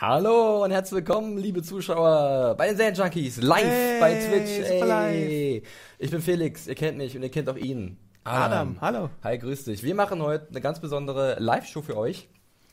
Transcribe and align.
Hallo 0.00 0.64
und 0.64 0.70
herzlich 0.70 1.04
willkommen, 1.04 1.36
liebe 1.36 1.62
Zuschauer, 1.62 2.54
bei 2.56 2.68
den 2.68 2.76
Serien 2.78 2.94
Junkies, 2.94 3.42
live 3.42 3.66
Hey, 3.66 4.00
bei 4.00 4.14
Twitch. 4.14 4.66
super 4.66 5.08
Ey. 5.10 5.62
Ich 5.98 6.10
bin 6.10 6.22
Felix, 6.22 6.66
ihr 6.66 6.74
kennt 6.74 6.96
mich 6.96 7.14
und 7.14 7.22
ihr 7.22 7.30
kennt 7.30 7.50
auch 7.50 7.56
ihn. 7.58 7.98
Adam, 8.24 8.80
hallo. 8.80 9.10
Hi, 9.22 9.36
grüß 9.36 9.64
dich. 9.64 9.82
Wir 9.82 9.94
machen 9.94 10.22
heute 10.22 10.48
eine 10.48 10.62
ganz 10.62 10.80
besondere 10.80 11.36
Live-Show 11.38 11.82
für 11.82 11.98
euch. 11.98 12.30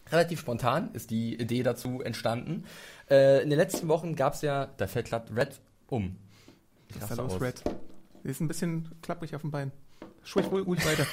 Relativ 0.10 0.40
spontan 0.40 0.92
ist 0.94 1.12
die 1.12 1.34
Idee 1.38 1.64
dazu 1.64 2.02
entstanden. 2.02 2.64
Äh, 3.10 3.44
in 3.44 3.50
den 3.50 3.60
letzten 3.60 3.90
Wochen 3.90 4.16
gab 4.16 4.36
es 4.36 4.42
ja, 4.42 4.70
da 4.78 4.88
fällt 4.88 5.08
glatt 5.08 5.30
Red 5.36 5.60
um. 5.90 6.16
Ich 6.88 6.96
Was 7.02 7.12
ist 7.12 7.18
da 7.18 7.24
los, 7.24 7.34
aus. 7.34 7.42
Red? 7.42 7.62
Sie 8.24 8.30
ist 8.30 8.40
ein 8.40 8.48
bisschen 8.48 8.88
klapprig 9.02 9.36
auf 9.36 9.42
dem 9.42 9.52
Bein. 9.52 9.74
Sprich 10.28 10.52
ruhig, 10.52 10.68
ruhig 10.68 10.86
weiter. 10.86 11.08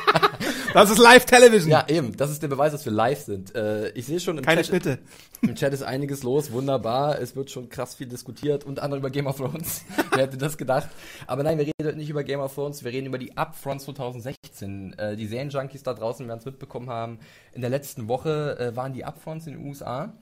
das 0.72 0.90
ist 0.90 0.96
Live-Television. 0.96 1.70
Ja, 1.70 1.84
eben. 1.88 2.16
Das 2.16 2.30
ist 2.30 2.42
der 2.42 2.48
Beweis, 2.48 2.72
dass 2.72 2.86
wir 2.86 2.92
live 2.92 3.20
sind. 3.20 3.54
Äh, 3.54 3.90
ich 3.90 4.06
sehe 4.06 4.18
schon 4.18 4.38
im 4.38 4.44
Keine 4.44 4.62
Chat, 4.62 4.68
Schnitte. 4.68 4.98
Im 5.42 5.54
Chat 5.56 5.74
ist 5.74 5.82
einiges 5.82 6.22
los, 6.22 6.50
wunderbar. 6.50 7.20
Es 7.20 7.36
wird 7.36 7.50
schon 7.50 7.68
krass 7.68 7.96
viel 7.96 8.06
diskutiert, 8.06 8.64
unter 8.64 8.82
anderem 8.82 9.02
über 9.02 9.10
Game 9.10 9.26
of 9.26 9.36
Thrones. 9.36 9.84
Wer 10.12 10.22
hätte 10.22 10.38
das 10.38 10.56
gedacht? 10.56 10.88
Aber 11.26 11.42
nein, 11.42 11.58
wir 11.58 11.66
reden 11.66 11.84
heute 11.84 11.98
nicht 11.98 12.08
über 12.08 12.24
Game 12.24 12.40
of 12.40 12.54
Thrones, 12.54 12.82
wir 12.82 12.90
reden 12.90 13.08
über 13.08 13.18
die 13.18 13.36
Upfront 13.36 13.82
2016. 13.82 14.94
Äh, 14.94 15.16
die 15.16 15.26
Serienjunkies 15.26 15.82
da 15.82 15.92
draußen 15.92 16.26
werden 16.26 16.38
es 16.38 16.46
mitbekommen 16.46 16.88
haben. 16.88 17.18
In 17.52 17.60
der 17.60 17.68
letzten 17.68 18.08
Woche 18.08 18.58
äh, 18.58 18.74
waren 18.74 18.94
die 18.94 19.04
Upfronts 19.04 19.46
in 19.48 19.52
den 19.52 19.66
USA. 19.66 20.14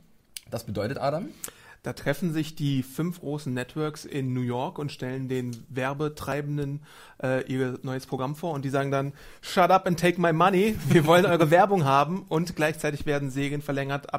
Das 0.50 0.64
bedeutet, 0.64 0.98
Adam? 0.98 1.28
Da 1.82 1.92
treffen 1.92 2.32
sich 2.32 2.54
die 2.54 2.82
fünf 2.82 3.20
großen 3.20 3.52
Networks 3.52 4.04
in 4.04 4.32
New 4.32 4.42
York 4.42 4.78
und 4.78 4.92
stellen 4.92 5.28
den 5.28 5.64
Werbetreibenden 5.68 6.82
äh, 7.22 7.44
ihr 7.50 7.78
neues 7.82 8.06
Programm 8.06 8.34
vor 8.34 8.52
und 8.52 8.64
die 8.64 8.70
sagen 8.70 8.90
dann, 8.90 9.12
shut 9.40 9.70
up 9.70 9.86
and 9.86 9.98
take 9.98 10.20
my 10.20 10.32
money, 10.32 10.76
wir 10.88 11.06
wollen 11.06 11.26
eure 11.26 11.50
Werbung 11.52 11.84
haben. 11.84 12.24
Und 12.28 12.56
gleichzeitig 12.56 13.06
werden 13.06 13.30
Serien 13.30 13.62
verlängert, 13.62 14.12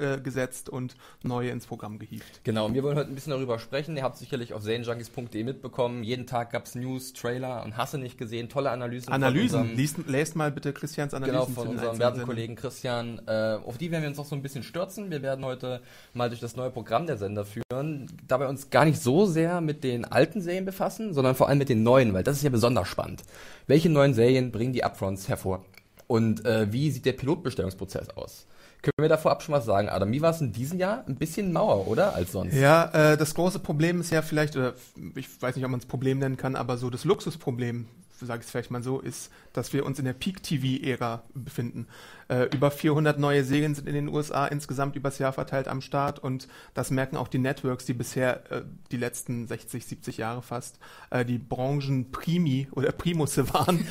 abgesetzt 0.00 0.68
und 0.68 0.96
neue 1.22 1.50
ins 1.50 1.66
Programm 1.66 1.98
gehievt. 1.98 2.40
Genau, 2.44 2.66
und 2.66 2.74
wir 2.74 2.82
wollen 2.82 2.96
heute 2.96 3.10
ein 3.10 3.14
bisschen 3.14 3.30
darüber 3.32 3.58
sprechen. 3.58 3.96
Ihr 3.96 4.02
habt 4.02 4.16
sicherlich 4.16 4.52
auf 4.54 4.62
serienjunkies.de 4.62 5.44
mitbekommen. 5.44 6.02
Jeden 6.04 6.26
Tag 6.26 6.50
gab's 6.52 6.74
News, 6.74 7.12
Trailer 7.12 7.64
und 7.64 7.76
Hasse 7.76 7.98
nicht 7.98 8.18
gesehen. 8.18 8.48
Tolle 8.48 8.70
Analysen. 8.70 9.12
Analysen, 9.12 9.70
unserem- 9.72 10.04
lest 10.08 10.36
mal 10.36 10.50
bitte 10.52 10.72
Christians 10.72 11.14
Analysen 11.14 11.40
Genau, 11.46 11.46
von 11.60 11.68
unserem 11.68 11.98
werten 11.98 12.22
Kollegen 12.22 12.56
Christian. 12.56 13.20
Äh, 13.26 13.58
auf 13.64 13.78
die 13.78 13.90
werden 13.90 14.02
wir 14.02 14.08
uns 14.08 14.18
noch 14.18 14.26
so 14.26 14.34
ein 14.36 14.42
bisschen 14.42 14.62
stürzen. 14.62 15.10
Wir 15.10 15.22
werden 15.22 15.44
heute 15.44 15.80
mal 16.14 16.28
durch 16.28 16.40
das 16.40 16.56
neue 16.56 16.70
Programm 16.70 17.06
der 17.06 17.16
Sender 17.16 17.44
führen. 17.44 18.06
Dabei 18.26 18.48
uns 18.48 18.70
gar 18.70 18.84
nicht 18.84 19.00
so 19.00 19.26
sehr 19.26 19.60
mit 19.60 19.84
den 19.84 20.04
alten 20.04 20.40
Serien 20.40 20.64
befassen, 20.64 21.14
sondern 21.14 21.34
vor 21.34 21.48
allem 21.48 21.58
mit 21.58 21.68
den 21.68 21.82
neuen, 21.82 22.12
weil 22.14 22.22
das 22.22 22.36
ist 22.36 22.42
ja 22.42 22.50
besonders 22.50 22.88
spannend. 22.88 23.22
Welche 23.66 23.88
neuen 23.90 24.14
Serien 24.14 24.52
bringen 24.52 24.72
die 24.72 24.84
Upfronts 24.84 25.28
hervor? 25.28 25.64
Und 26.06 26.44
äh, 26.44 26.72
wie 26.72 26.90
sieht 26.90 27.04
der 27.04 27.12
Pilotbestellungsprozess 27.14 28.10
aus? 28.10 28.46
Können 28.86 29.04
wir 29.04 29.08
da 29.08 29.16
vorab 29.16 29.42
schon 29.42 29.52
was 29.52 29.64
sagen, 29.64 29.88
Adam? 29.88 30.12
Wie 30.12 30.22
war 30.22 30.30
es 30.30 30.40
in 30.40 30.52
diesem 30.52 30.78
Jahr? 30.78 31.02
Ein 31.08 31.16
bisschen 31.16 31.52
mauer, 31.52 31.88
oder? 31.88 32.14
Als 32.14 32.30
sonst. 32.30 32.54
Ja, 32.54 32.84
äh, 32.92 33.16
das 33.16 33.34
große 33.34 33.58
Problem 33.58 34.00
ist 34.00 34.12
ja 34.12 34.22
vielleicht, 34.22 34.54
oder 34.54 34.74
ich 35.16 35.42
weiß 35.42 35.56
nicht, 35.56 35.64
ob 35.64 35.72
man 35.72 35.80
es 35.80 35.86
Problem 35.86 36.20
nennen 36.20 36.36
kann, 36.36 36.54
aber 36.54 36.76
so 36.76 36.88
das 36.88 37.04
Luxusproblem, 37.04 37.86
sage 38.24 38.40
ich 38.40 38.46
es 38.46 38.50
vielleicht 38.50 38.70
mal 38.70 38.82
so, 38.82 39.00
ist, 39.00 39.30
dass 39.52 39.72
wir 39.72 39.84
uns 39.84 39.98
in 39.98 40.04
der 40.04 40.14
Peak-TV-Ära 40.14 41.22
befinden. 41.34 41.86
Äh, 42.28 42.44
über 42.54 42.70
400 42.70 43.18
neue 43.18 43.44
Serien 43.44 43.74
sind 43.74 43.86
in 43.86 43.94
den 43.94 44.08
USA 44.08 44.46
insgesamt 44.46 44.96
übers 44.96 45.18
Jahr 45.18 45.32
verteilt 45.32 45.68
am 45.68 45.80
Start 45.80 46.18
und 46.18 46.48
das 46.74 46.90
merken 46.90 47.16
auch 47.16 47.28
die 47.28 47.38
Networks, 47.38 47.84
die 47.84 47.92
bisher 47.92 48.50
äh, 48.50 48.62
die 48.90 48.96
letzten 48.96 49.46
60, 49.46 49.84
70 49.84 50.16
Jahre 50.16 50.42
fast 50.42 50.78
äh, 51.10 51.24
die 51.24 51.38
Branchen-Primi 51.38 52.68
oder 52.72 52.92
Primusse 52.92 53.52
waren. 53.54 53.86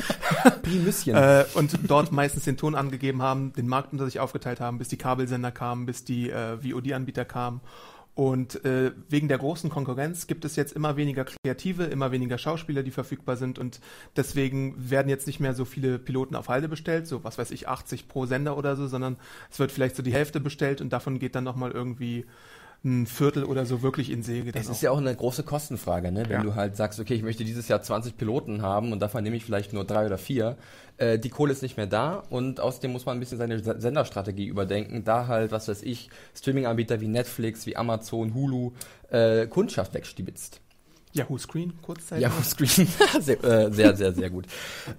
Primüsschen. 0.63 1.15
Äh, 1.15 1.45
und 1.53 1.77
dort 1.87 2.11
meistens 2.11 2.45
den 2.45 2.57
Ton 2.57 2.75
angegeben 2.75 3.21
haben, 3.21 3.53
den 3.53 3.67
Markt 3.67 3.93
unter 3.93 4.05
sich 4.05 4.19
aufgeteilt 4.19 4.59
haben, 4.59 4.77
bis 4.79 4.87
die 4.87 4.97
Kabelsender 4.97 5.51
kamen, 5.51 5.85
bis 5.85 6.03
die 6.03 6.29
äh, 6.29 6.57
VOD-Anbieter 6.57 7.25
kamen. 7.25 7.61
Und 8.15 8.63
äh, 8.63 8.93
wegen 9.09 9.27
der 9.27 9.37
großen 9.37 9.69
Konkurrenz 9.69 10.25
gibt 10.25 10.45
es 10.45 10.55
jetzt 10.55 10.71
immer 10.71 10.95
weniger 10.95 11.25
Kreative, 11.25 11.83
immer 11.83 12.13
weniger 12.13 12.37
Schauspieler, 12.37 12.81
die 12.81 12.91
verfügbar 12.91 13.35
sind. 13.35 13.59
Und 13.59 13.81
deswegen 14.15 14.89
werden 14.89 15.09
jetzt 15.09 15.27
nicht 15.27 15.41
mehr 15.41 15.53
so 15.53 15.65
viele 15.65 15.99
Piloten 15.99 16.35
auf 16.35 16.47
Halde 16.47 16.69
bestellt, 16.69 17.07
so 17.07 17.25
was 17.25 17.37
weiß 17.37 17.51
ich, 17.51 17.67
80 17.67 18.07
pro 18.07 18.25
Sender 18.25 18.57
oder 18.57 18.77
so, 18.77 18.87
sondern 18.87 19.17
es 19.51 19.59
wird 19.59 19.73
vielleicht 19.73 19.97
so 19.97 20.03
die 20.03 20.13
Hälfte 20.13 20.39
bestellt 20.39 20.79
und 20.79 20.93
davon 20.93 21.19
geht 21.19 21.35
dann 21.35 21.43
nochmal 21.43 21.71
irgendwie 21.71 22.25
ein 22.85 23.07
Viertel 23.07 23.43
oder 23.45 23.65
so 23.65 23.81
wirklich 23.81 24.11
in 24.11 24.21
Säge. 24.23 24.51
dann 24.51 24.61
Es 24.61 24.67
auch. 24.69 24.73
ist 24.73 24.81
ja 24.83 24.91
auch 24.91 24.99
eine 24.99 25.13
große 25.15 25.43
Kostenfrage, 25.43 26.11
ne? 26.11 26.23
wenn 26.27 26.31
Ja. 26.37 26.43
du 26.43 26.55
halt 26.55 26.75
sagst, 26.75 26.99
okay, 26.99 27.15
ich 27.15 27.23
möchte 27.23 27.43
dieses 27.43 27.67
Jahr 27.67 27.81
20 27.81 28.15
Piloten 28.15 28.61
haben 28.61 28.91
und 28.93 28.99
davon 29.01 29.23
nehme 29.23 29.35
ich 29.35 29.43
vielleicht 29.43 29.73
nur 29.73 29.83
drei 29.85 30.05
oder 30.05 30.17
vier. 30.19 30.55
Äh, 30.97 31.17
die 31.19 31.29
Kohle 31.29 31.51
ist 31.51 31.61
nicht 31.63 31.77
mehr 31.77 31.87
da 31.87 32.23
und 32.29 32.59
außerdem 32.59 32.91
muss 32.91 33.05
man 33.05 33.17
ein 33.17 33.19
bisschen 33.19 33.39
seine 33.39 33.59
Se- 33.59 33.81
Senderstrategie 33.81 34.45
überdenken, 34.45 35.03
da 35.03 35.27
halt, 35.27 35.51
was 35.51 35.67
weiß 35.67 35.81
ich, 35.83 36.09
Streaming-Anbieter 36.35 37.01
wie 37.01 37.07
Netflix, 37.07 37.65
wie 37.65 37.75
Amazon, 37.75 38.33
Hulu 38.33 38.71
äh, 39.09 39.47
Kundschaft 39.47 39.93
wegstibitzt. 39.93 40.61
Yahoo 41.15 41.37
Screen, 41.37 41.73
kurzzeitig. 41.81 42.23
Yahoo 42.23 42.43
Screen. 42.43 42.87
sehr, 43.21 43.43
äh, 43.43 43.71
sehr, 43.71 43.95
sehr, 43.95 44.13
sehr 44.13 44.29
gut. 44.29 44.47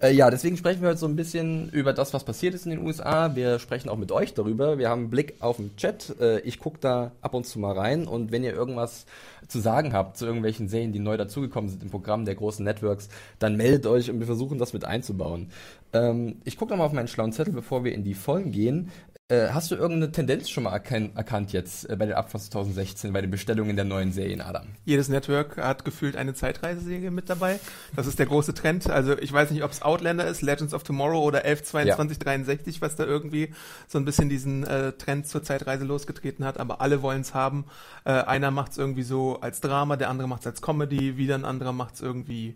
Äh, 0.01 0.15
ja, 0.15 0.31
deswegen 0.31 0.57
sprechen 0.57 0.81
wir 0.81 0.89
heute 0.89 0.99
so 0.99 1.07
ein 1.07 1.15
bisschen 1.15 1.69
über 1.71 1.93
das, 1.93 2.15
was 2.15 2.25
passiert 2.25 2.55
ist 2.55 2.65
in 2.65 2.71
den 2.71 2.87
USA. 2.87 3.37
Wir 3.37 3.59
sprechen 3.59 3.91
auch 3.91 3.99
mit 3.99 4.11
euch 4.13 4.33
darüber. 4.33 4.79
Wir 4.79 4.89
haben 4.89 5.03
einen 5.03 5.11
Blick 5.11 5.35
auf 5.41 5.59
den 5.59 5.77
Chat. 5.77 6.19
Äh, 6.19 6.41
ich 6.41 6.59
gucke 6.59 6.79
da 6.81 7.13
ab 7.21 7.35
und 7.35 7.45
zu 7.45 7.59
mal 7.59 7.77
rein. 7.77 8.07
Und 8.07 8.33
wenn 8.33 8.45
ihr 8.45 8.55
irgendwas 8.55 9.05
zu 9.47 9.61
sagen 9.61 9.93
habt 9.93 10.17
zu 10.17 10.25
irgendwelchen 10.25 10.69
Serien, 10.69 10.93
die 10.93 11.01
neu 11.01 11.19
dazugekommen 11.19 11.69
sind 11.69 11.83
im 11.83 11.91
Programm 11.91 12.25
der 12.25 12.35
großen 12.35 12.65
Networks, 12.65 13.11
dann 13.39 13.57
meldet 13.57 13.87
euch 13.87 14.11
und 14.11 14.19
wir 14.19 14.27
versuchen 14.27 14.59
das 14.59 14.73
mit 14.73 14.87
einzubauen. 14.87 15.51
Ähm, 15.93 16.37
ich 16.45 16.57
gucke 16.57 16.71
nochmal 16.73 16.87
auf 16.87 16.93
meinen 16.95 17.09
schlauen 17.09 17.33
Zettel, 17.33 17.53
bevor 17.53 17.85
wir 17.85 17.93
in 17.93 18.05
die 18.05 18.15
Folgen 18.15 18.53
gehen. 18.53 18.91
Äh, 19.29 19.49
hast 19.49 19.73
du 19.73 19.75
irgendeine 19.75 20.13
Tendenz 20.13 20.49
schon 20.49 20.63
mal 20.63 20.71
erkannt 20.73 21.53
jetzt 21.53 21.91
äh, 21.91 21.97
bei 21.97 22.07
den 22.07 22.15
Upfronts 22.15 22.49
2016, 22.49 23.13
bei 23.13 23.21
den 23.21 23.31
Bestellungen 23.33 23.75
der 23.75 23.85
neuen 23.85 24.13
Serien, 24.13 24.41
Adam? 24.41 24.69
Jedes 24.85 25.09
Network 25.09 25.57
hat 25.57 25.85
gefühlt 25.85 26.15
eine 26.15 26.33
Zeitreiseserie 26.33 27.11
mit 27.11 27.29
dabei. 27.29 27.59
Das 27.97 28.07
ist 28.07 28.21
der 28.21 28.27
große 28.27 28.55
Trend. 28.55 28.89
Also 28.89 29.19
ich 29.19 29.33
weiß 29.33 29.51
nicht, 29.51 29.65
ob 29.65 29.73
es 29.73 29.83
Outlander 29.83 30.29
ist, 30.29 30.43
Legends 30.43 30.73
of 30.73 30.85
Tomorrow 30.85 31.25
oder 31.25 31.45
112263, 31.45 32.81
was 32.81 32.95
da 32.95 33.05
irgendwie 33.05 33.53
so 33.89 33.99
ein 33.99 34.05
bisschen 34.05 34.29
diesen 34.29 34.65
äh, 34.65 34.93
Trend 34.93 35.27
zur 35.27 35.43
Zeitreise 35.43 35.85
losgetreten 35.85 36.45
hat. 36.45 36.61
Aber 36.61 36.81
alle 36.81 37.03
wollen 37.03 37.23
es 37.23 37.35
haben. 37.35 37.65
Äh, 38.05 38.13
einer 38.13 38.53
macht 38.53 38.73
es 38.73 38.79
irgendwie 38.79 39.03
so 39.03 39.41
als 39.41 39.61
Drama, 39.61 39.97
der 39.97 40.09
andere 40.09 40.29
macht 40.29 40.43
es 40.43 40.47
als 40.47 40.63
Comedy, 40.63 41.17
wieder 41.17 41.35
ein 41.35 41.45
anderer 41.45 41.73
macht 41.73 41.97
es 41.97 42.01
irgendwie 42.01 42.55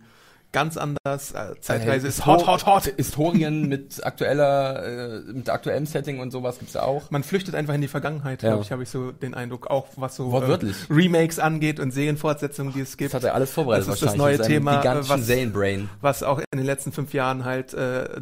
ganz 0.53 0.77
anders. 0.77 1.33
Äh, 1.33 1.61
Zeitreise 1.61 2.09
ist 2.09 2.27
hot, 2.27 2.47
hot, 2.47 2.67
hot. 2.67 2.85
Historien 2.97 3.69
mit 3.69 4.05
aktueller, 4.05 4.85
äh, 4.85 5.33
mit 5.33 5.49
aktuellem 5.49 5.87
Setting 5.87 6.21
und 6.21 6.31
sowas 6.31 6.59
gibt's 6.59 6.75
ja 6.75 6.83
auch. 6.83 7.11
Man 7.11 7.23
flüchtet 7.23 7.55
einfach 7.55 7.75
in 7.75 7.81
die 7.81 7.89
Vergangenheit, 7.89 8.43
Ja. 8.43 8.51
glaube 8.51 8.65
ich, 8.65 8.73
habe 8.73 8.83
ich 8.83 8.89
so 8.89 9.13
den 9.13 9.35
Eindruck, 9.35 9.69
auch 9.69 9.87
was 9.97 10.17
so 10.17 10.31
Wortwörtlich. 10.33 10.77
Äh, 10.89 10.93
Remakes 10.95 11.39
angeht 11.39 11.79
und 11.81 11.91
Serienfortsetzungen, 11.93 12.73
die 12.73 12.81
es 12.81 12.97
gibt. 12.97 13.15
Das 13.15 13.23
hat 13.23 13.29
er 13.29 13.35
alles 13.35 13.53
vorbereitet 13.53 13.89
Das 13.89 13.95
ist 13.95 14.03
das 14.03 14.17
neue 14.17 14.39
Thema, 14.41 14.83
was- 14.85 15.09
was 16.01 16.23
auch 16.23 16.39
in 16.39 16.59
den 16.59 16.67
letzten 16.67 16.93
fünf 16.93 17.13
Jahren 17.15 17.45
halt 17.45 17.75
äh, 17.75 18.05
äh, 18.05 18.19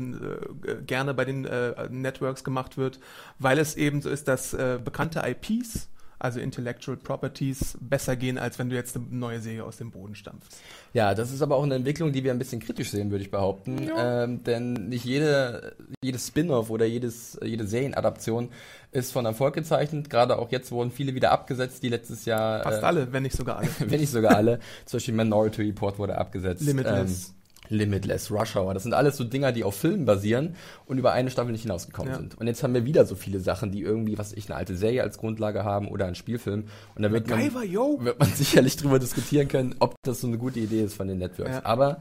gerne 0.87 1.15
bei 1.15 1.25
den 1.25 1.45
äh, 1.45 1.89
Networks 1.91 2.45
gemacht 2.45 2.77
wird, 2.77 3.01
weil 3.39 3.59
es 3.59 3.77
eben 3.77 4.03
so 4.03 4.11
ist, 4.11 4.29
dass 4.29 4.55
äh, 4.55 4.79
bekannte 4.83 5.23
IPs, 5.27 5.89
also 6.19 6.41
Intellectual 6.41 6.97
Properties, 6.97 7.77
besser 7.81 8.17
gehen, 8.17 8.39
als 8.39 8.59
wenn 8.59 8.71
du 8.71 8.77
jetzt 8.77 8.97
eine 8.97 9.07
neue 9.11 9.41
Serie 9.41 9.65
aus 9.65 9.77
dem 9.77 9.91
Boden 9.91 10.15
stampfst. 10.15 10.57
Ja, 10.93 11.15
das 11.15 11.33
ist 11.33 11.43
aber 11.43 11.57
auch 11.57 11.63
eine 11.63 11.77
Entwicklung, 11.77 12.13
die 12.13 12.25
wir 12.25 12.33
ein 12.33 12.39
bisschen 12.39 12.61
kritisch 12.61 12.91
sehen, 12.91 13.11
würde 13.11 13.23
ich 13.23 13.31
behaupten. 13.31 13.89
Ähm, 13.97 14.43
denn 14.45 14.73
nicht 14.89 15.05
jede, 15.05 15.77
jedes 16.03 16.27
Spin-off 16.27 16.71
oder 16.71 16.87
jedes, 16.87 17.39
jede 17.43 17.67
Serienadaption 17.67 18.51
ist 18.91 19.13
von 19.13 19.27
Erfolg 19.27 19.55
gezeichnet. 19.55 20.11
Gerade 20.11 20.39
auch 20.39 20.51
jetzt 20.51 20.73
wurden 20.73 20.91
viele 20.91 21.15
wieder 21.15 21.31
abgesetzt, 21.31 21.83
die 21.83 21.89
letztes 21.89 22.25
Jahr. 22.25 22.63
Fast 22.63 22.83
äh, 22.83 22.87
alle, 22.87 23.13
wenn 23.13 23.23
nicht 23.23 23.37
sogar 23.37 23.59
alle. 23.59 23.69
wenn 23.79 24.01
nicht 24.01 24.11
sogar 24.11 24.35
alle. 24.35 24.61
Zum 24.87 24.99
Beispiel 24.99 25.15
Minority 25.15 25.63
Report 25.63 25.99
wurde 25.99 26.19
abgesetzt. 26.19 26.63
Limitless. 26.63 27.29
Ähm, 27.29 27.35
Limitless, 27.69 28.31
Rush 28.31 28.57
Hour. 28.57 28.75
Das 28.75 28.83
sind 28.83 28.93
alles 28.95 29.17
so 29.17 29.25
Dinger, 29.25 29.53
die 29.53 29.65
auf 29.65 29.75
Filmen 29.75 30.05
basieren 30.05 30.55
und 30.87 30.99
über 30.99 31.13
eine 31.13 31.31
Staffel 31.31 31.53
nicht 31.53 31.63
hinausgekommen 31.63 32.13
Ja. 32.13 32.19
sind. 32.19 32.39
Und 32.39 32.47
jetzt 32.47 32.63
haben 32.63 32.75
wir 32.75 32.85
wieder 32.85 33.05
so 33.07 33.15
viele 33.15 33.41
Sachen, 33.41 33.71
die 33.73 33.83
irgendwie, 33.83 34.19
was 34.19 34.31
weiß 34.33 34.39
ich, 34.39 34.47
eine 34.49 34.57
alte 34.57 34.77
Serie 34.77 35.03
als 35.03 35.19
Grundlage 35.19 35.65
haben 35.65 35.89
oder 35.89 36.07
einen 36.07 36.15
Spielfilm. 36.15 36.65
Und 36.95 37.03
da 37.03 37.11
wird 37.13 37.29
man, 37.29 37.41
yo! 37.71 37.99
wird 38.01 38.19
man 38.19 38.29
sicherlich 38.35 38.77
drüber 38.77 38.99
diskutieren 38.99 39.49
können, 39.49 39.75
ob 39.79 39.95
das 40.03 40.21
so 40.21 40.27
eine 40.27 40.39
gute 40.39 40.61
Idee 40.61 40.83
ist 40.83 40.95
von 40.95 41.09
den 41.09 41.19
Networks. 41.19 41.57
Ja. 41.57 41.65
Aber 41.65 41.99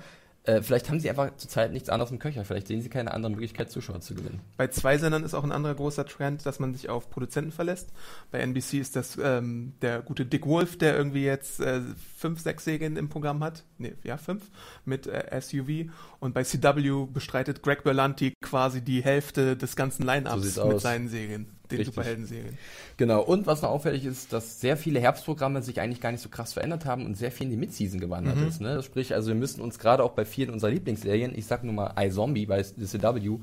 Äh, 0.47 0.61
vielleicht 0.61 0.89
haben 0.89 0.99
sie 1.01 1.09
einfach 1.09 1.35
zurzeit 1.35 1.73
nichts 1.73 1.89
anderes 1.89 2.09
im 2.09 2.19
Köcher. 2.19 2.45
Vielleicht 2.45 2.67
sehen 2.67 2.81
sie 2.81 2.87
keine 2.87 3.13
andere 3.13 3.31
Möglichkeit, 3.31 3.69
Zuschauer 3.69 3.99
zu 3.99 4.15
gewinnen. 4.15 4.39
Bei 4.55 4.67
zwei 4.69 4.97
Sendern 4.97 5.25
ist 5.25 5.33
auch 5.33 5.43
ein 5.43 5.51
anderer 5.51 5.75
großer 5.75 6.05
Trend, 6.05 6.45
dass 6.45 6.59
man 6.59 6.73
sich 6.73 6.87
auf 6.87 7.09
Produzenten 7.09 7.51
verlässt. 7.51 7.89
Bei 8.31 8.39
NBC 8.39 8.75
ist 8.75 8.95
das 8.95 9.17
ähm, 9.21 9.73
der 9.81 10.01
gute 10.01 10.25
Dick 10.25 10.45
Wolf, 10.45 10.77
der 10.77 10.95
irgendwie 10.95 11.25
jetzt 11.25 11.59
äh, 11.59 11.81
fünf, 12.17 12.39
sechs 12.39 12.63
Serien 12.63 12.95
im 12.95 13.09
Programm 13.09 13.43
hat. 13.43 13.65
Nee, 13.77 13.95
ja, 14.05 14.15
fünf 14.15 14.43
mit 14.85 15.05
äh, 15.07 15.37
SUV. 15.41 15.91
Und 16.21 16.33
bei 16.33 16.43
CW 16.43 17.07
bestreitet 17.13 17.61
Greg 17.61 17.83
Berlanti 17.83 18.33
quasi 18.41 18.81
die 18.81 19.03
Hälfte 19.03 19.57
des 19.57 19.75
ganzen 19.75 20.03
Line-Ups 20.03 20.55
So 20.55 20.65
mit 20.65 20.75
aus. 20.77 20.81
seinen 20.83 21.09
Serien, 21.09 21.47
den. 21.71 21.85
Superhelden-Serien. 21.85 22.57
Genau, 22.97 23.21
und 23.21 23.47
was 23.47 23.61
noch 23.61 23.69
auffällig 23.69 24.05
ist, 24.05 24.33
dass 24.33 24.59
sehr 24.59 24.77
viele 24.77 24.99
Herbstprogramme 24.99 25.61
sich 25.61 25.79
eigentlich 25.79 26.01
gar 26.01 26.11
nicht 26.11 26.21
so 26.21 26.29
krass 26.29 26.53
verändert 26.53 26.85
haben 26.85 27.05
und 27.05 27.15
sehr 27.15 27.31
viel 27.31 27.45
in 27.45 27.51
die 27.51 27.57
Midseason 27.57 27.99
gewandert 27.99 28.37
ist. 28.47 28.61
Ne? 28.61 28.81
Sprich, 28.83 29.13
also 29.13 29.29
wir 29.29 29.35
müssen 29.35 29.61
uns 29.61 29.79
gerade 29.79 30.03
auch 30.03 30.11
bei 30.11 30.25
vielen 30.25 30.49
unserer 30.49 30.71
Lieblingsserien, 30.71 31.37
ich 31.37 31.45
sag 31.45 31.63
nur 31.63 31.73
mal 31.73 31.93
iZombie 31.99 32.45
bei 32.45 32.63
CW, 32.63 33.39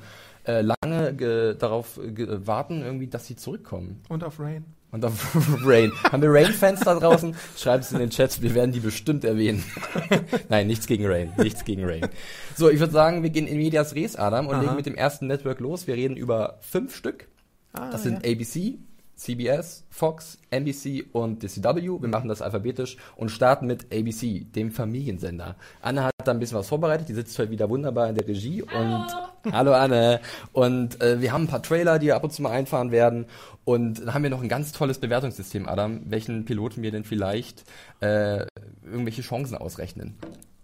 äh, 0.46 0.60
lange 0.60 1.14
ge 1.14 1.54
darauf 1.58 2.00
ge 2.02 2.28
warten, 2.46 2.82
irgendwie, 2.82 3.06
dass 3.06 3.26
sie 3.26 3.36
zurückkommen. 3.36 4.02
Und 4.08 4.24
auf 4.24 4.40
Rain. 4.40 4.64
Und 4.94 5.04
auf 5.04 5.34
Rain. 5.64 5.90
Haben 6.04 6.22
wir 6.22 6.30
Rain-Fans 6.30 6.80
da 6.80 6.94
draußen? 6.94 7.34
Schreibt 7.56 7.84
es 7.84 7.92
in 7.92 7.98
den 7.98 8.10
Chats, 8.10 8.42
wir 8.42 8.54
werden 8.54 8.70
die 8.70 8.80
bestimmt 8.80 9.24
erwähnen. 9.24 9.64
Nein, 10.48 10.68
nichts 10.68 10.86
gegen 10.86 11.04
Rain. 11.06 11.32
Nichts 11.36 11.64
gegen 11.64 11.84
Rain. 11.84 12.08
So, 12.54 12.70
ich 12.70 12.78
würde 12.78 12.92
sagen, 12.92 13.24
wir 13.24 13.30
gehen 13.30 13.48
in 13.48 13.56
Medias 13.56 13.96
Res, 13.96 14.14
Adam, 14.14 14.46
und 14.46 14.54
Aha. 14.54 14.62
legen 14.62 14.76
mit 14.76 14.86
dem 14.86 14.94
ersten 14.94 15.26
Network 15.26 15.58
los. 15.58 15.88
Wir 15.88 15.96
reden 15.96 16.16
über 16.16 16.58
fünf 16.60 16.94
Stück. 16.94 17.26
Ah, 17.74 17.90
Das 17.90 18.02
sind 18.04 18.24
ja. 18.24 18.32
ABC, 18.32 18.78
CBS, 19.16 19.84
Fox, 19.90 20.38
NBC 20.50 21.04
und 21.12 21.42
the 21.42 21.48
CW. 21.48 22.00
Wir 22.02 22.08
machen 22.08 22.28
das 22.28 22.40
alphabetisch 22.42 22.96
und 23.16 23.30
starten 23.30 23.66
mit 23.66 23.92
ABC, 23.92 24.46
dem 24.54 24.70
Familiensender. 24.72 25.56
Anne 25.82 26.04
hat 26.04 26.12
da 26.24 26.32
ein 26.32 26.38
bisschen 26.40 26.58
was 26.58 26.68
vorbereitet. 26.68 27.08
Die 27.08 27.14
sitzt 27.14 27.38
heute 27.38 27.50
wieder 27.50 27.68
wunderbar 27.68 28.08
in 28.08 28.14
der 28.14 28.26
Regie. 28.26 28.62
Und 28.62 29.06
hallo 29.52 29.72
Anne. 29.72 30.20
Und 30.52 31.00
äh, 31.00 31.20
wir 31.20 31.32
haben 31.32 31.44
ein 31.44 31.48
paar 31.48 31.62
Trailer, 31.62 31.98
die 31.98 32.12
ab 32.12 32.24
und 32.24 32.32
zu 32.32 32.42
mal 32.42 32.50
einfahren 32.50 32.90
werden. 32.90 33.26
Und 33.64 34.00
dann 34.00 34.14
haben 34.14 34.22
wir 34.22 34.30
noch 34.30 34.42
ein 34.42 34.48
ganz 34.48 34.72
tolles 34.72 34.98
Bewertungssystem, 34.98 35.68
Adam. 35.68 36.02
Welchen 36.06 36.44
Piloten 36.44 36.82
wir 36.82 36.90
denn 36.90 37.04
vielleicht 37.04 37.64
äh, 38.00 38.46
irgendwelche 38.84 39.22
Chancen 39.22 39.56
ausrechnen? 39.56 40.14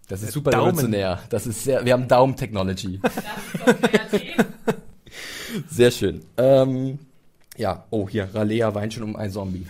Das 0.07 0.23
ist 0.23 0.33
super 0.33 0.51
Daumen. 0.51 0.69
revolutionär. 0.71 1.19
Das 1.29 1.47
ist 1.47 1.63
sehr, 1.63 1.85
wir 1.85 1.93
haben 1.93 2.07
Daumen-Technology. 2.07 2.99
Das 3.01 3.15
ist 3.17 3.25
doch 3.65 3.81
kreativ. 3.81 4.35
Sehr 5.69 5.91
schön. 5.91 6.21
Ähm, 6.37 6.99
ja, 7.57 7.85
oh, 7.89 8.07
hier, 8.07 8.29
Ralea 8.33 8.73
weint 8.73 8.93
schon 8.93 9.03
um 9.03 9.15
ein 9.15 9.31
Zombie. 9.31 9.65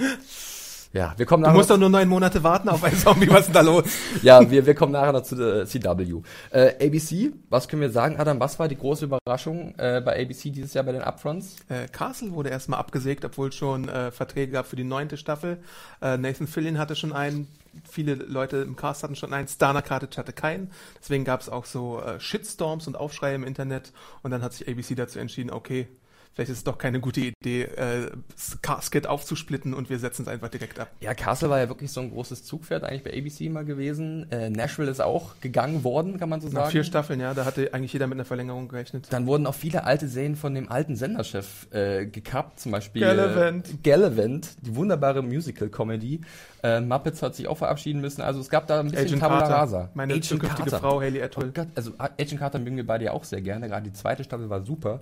Ja, 0.94 1.14
wir 1.16 1.26
kommen 1.26 1.44
Du 1.44 1.48
nachher 1.48 1.58
musst 1.58 1.70
noch, 1.70 1.78
doch 1.78 1.80
nur 1.80 1.90
neun 1.90 2.10
Monate 2.10 2.44
warten 2.44 2.68
auf 2.68 2.84
einen 2.84 2.98
Zombie. 2.98 3.30
Was 3.30 3.42
ist 3.42 3.48
denn 3.48 3.54
da 3.54 3.62
los? 3.62 3.86
ja, 4.22 4.50
wir, 4.50 4.66
wir 4.66 4.76
kommen 4.76 4.92
nachher 4.92 5.14
noch 5.14 5.24
zu 5.24 5.36
der 5.36 5.66
CW. 5.66 6.22
Äh, 6.50 6.86
ABC, 6.86 7.32
was 7.50 7.70
können 7.70 7.82
wir 7.82 7.92
sagen, 7.92 8.18
Adam? 8.18 8.42
Was 8.42 8.60
war 8.60 8.68
die 8.68 8.78
große 8.78 9.06
Überraschung 9.06 9.74
äh, 9.78 10.02
bei 10.04 10.22
ABC 10.22 10.50
dieses 10.50 10.74
Jahr 10.74 10.84
bei 10.84 10.92
den 10.92 11.02
Upfronts? 11.02 11.56
Äh, 11.70 11.88
Castle 11.88 12.34
wurde 12.34 12.50
erstmal 12.50 12.80
abgesägt, 12.80 13.24
obwohl 13.24 13.50
es 13.50 13.56
schon 13.56 13.88
äh, 13.88 14.12
Verträge 14.12 14.52
gab 14.52 14.66
für 14.66 14.76
die 14.76 14.84
neunte 14.84 15.16
Staffel. 15.16 15.60
Äh, 16.02 16.18
Nathan 16.18 16.48
Fillion 16.48 16.78
hatte 16.78 16.98
schon 16.98 17.14
einen, 17.14 17.48
viele 17.90 18.16
Leute 18.16 18.58
im 18.58 18.76
Cast 18.76 19.04
hatten 19.04 19.16
schon 19.16 19.34
einen, 19.34 19.48
Stana 19.48 19.82
Katic 19.82 20.18
hatte 20.18 20.34
keinen. 20.34 20.72
Deswegen 21.00 21.24
gab 21.24 21.40
es 21.40 21.48
auch 21.48 21.64
so 21.64 22.02
äh, 22.02 22.20
Shitstorms 22.20 22.88
und 22.88 22.98
Aufschreie 22.98 23.36
im 23.36 23.46
Internet. 23.46 23.94
Und 24.24 24.32
dann 24.32 24.42
hat 24.42 24.52
sich 24.52 24.68
ABC 24.68 24.96
dazu 24.96 25.20
entschieden, 25.20 25.52
okay, 25.52 25.88
vielleicht 26.34 26.52
ist 26.52 26.58
es 26.60 26.64
doch 26.64 26.78
keine 26.78 27.00
gute 27.00 27.22
Idee, 27.22 27.64
äh, 27.64 28.12
das 28.34 28.62
Casket 28.62 29.08
aufzusplitten 29.08 29.74
und 29.74 29.90
wir 29.90 30.00
setzen 30.00 30.24
es 30.24 30.28
einfach 30.28 30.50
direkt 30.50 30.80
ab. 30.80 30.90
Ja, 31.02 31.14
Castle 31.14 31.50
war 31.50 31.60
ja 31.60 31.70
wirklich 31.70 31.92
so 31.92 32.02
ein 32.02 32.12
großes 32.12 32.44
Zugpferd 32.44 32.84
eigentlich 32.84 33.04
bei 33.04 33.12
ABC 33.18 33.50
mal 33.50 33.66
gewesen. 33.66 34.32
Äh, 34.32 34.50
Nashville 34.50 34.90
ist 34.90 35.02
auch 35.02 35.40
gegangen 35.42 35.84
worden, 35.84 36.20
kann 36.20 36.30
man 36.30 36.42
so 36.42 36.48
Nach 36.48 36.54
sagen. 36.62 36.72
vier 36.72 36.84
Staffeln, 36.84 37.20
ja, 37.20 37.34
da 37.34 37.46
hatte 37.46 37.74
eigentlich 37.74 37.94
jeder 37.94 38.08
mit 38.08 38.16
einer 38.16 38.26
Verlängerung 38.26 38.68
gerechnet. 38.68 39.08
Dann 39.12 39.26
wurden 39.28 39.46
auch 39.46 39.56
viele 39.56 39.84
alte 39.84 40.08
Serien 40.08 40.36
von 40.36 40.54
dem 40.56 40.70
alten 40.70 40.96
Senderchef 40.96 41.68
äh, 41.72 42.06
gekappt, 42.06 42.60
zum 42.60 42.72
Beispiel 42.72 43.02
Gallivant. 43.02 43.70
Äh, 43.70 43.74
Gallivant, 43.84 44.50
die 44.62 44.76
wunderbare 44.76 45.22
Musical-Comedy. 45.22 46.22
Äh, 46.64 46.80
Muppets 46.82 47.22
hat 47.24 47.36
sich 47.36 47.48
auch 47.48 47.58
verabschieden 47.58 48.02
müssen. 48.02 48.22
Also 48.22 48.40
es 48.40 48.50
gab 48.50 48.68
da 48.68 48.80
ein 48.80 48.86
bisschen 48.90 49.06
Agent 49.08 49.20
Tabula 49.22 49.40
Carter, 49.42 49.56
Rasa. 49.56 49.90
meine 49.94 50.14
Agent 50.14 50.26
zukünftige 50.26 50.70
Carter. 50.70 50.80
Frau 50.80 51.02
Haley 51.02 51.22
Oh 51.22 51.26
Atwell. 51.26 51.52
Gott, 51.52 51.68
also 51.76 51.92
Agent 51.98 52.40
Carter 52.40 52.60
mögen 52.60 52.78
wir 52.78 52.86
beide 52.86 53.06
ja 53.06 53.12
auch 53.14 53.24
sehr 53.24 53.42
gerne. 53.42 53.68
Gerade 53.68 53.84
die 53.90 53.94
zweite 53.94 54.24
Staffel 54.24 54.50
war 54.50 54.62
super, 54.64 55.02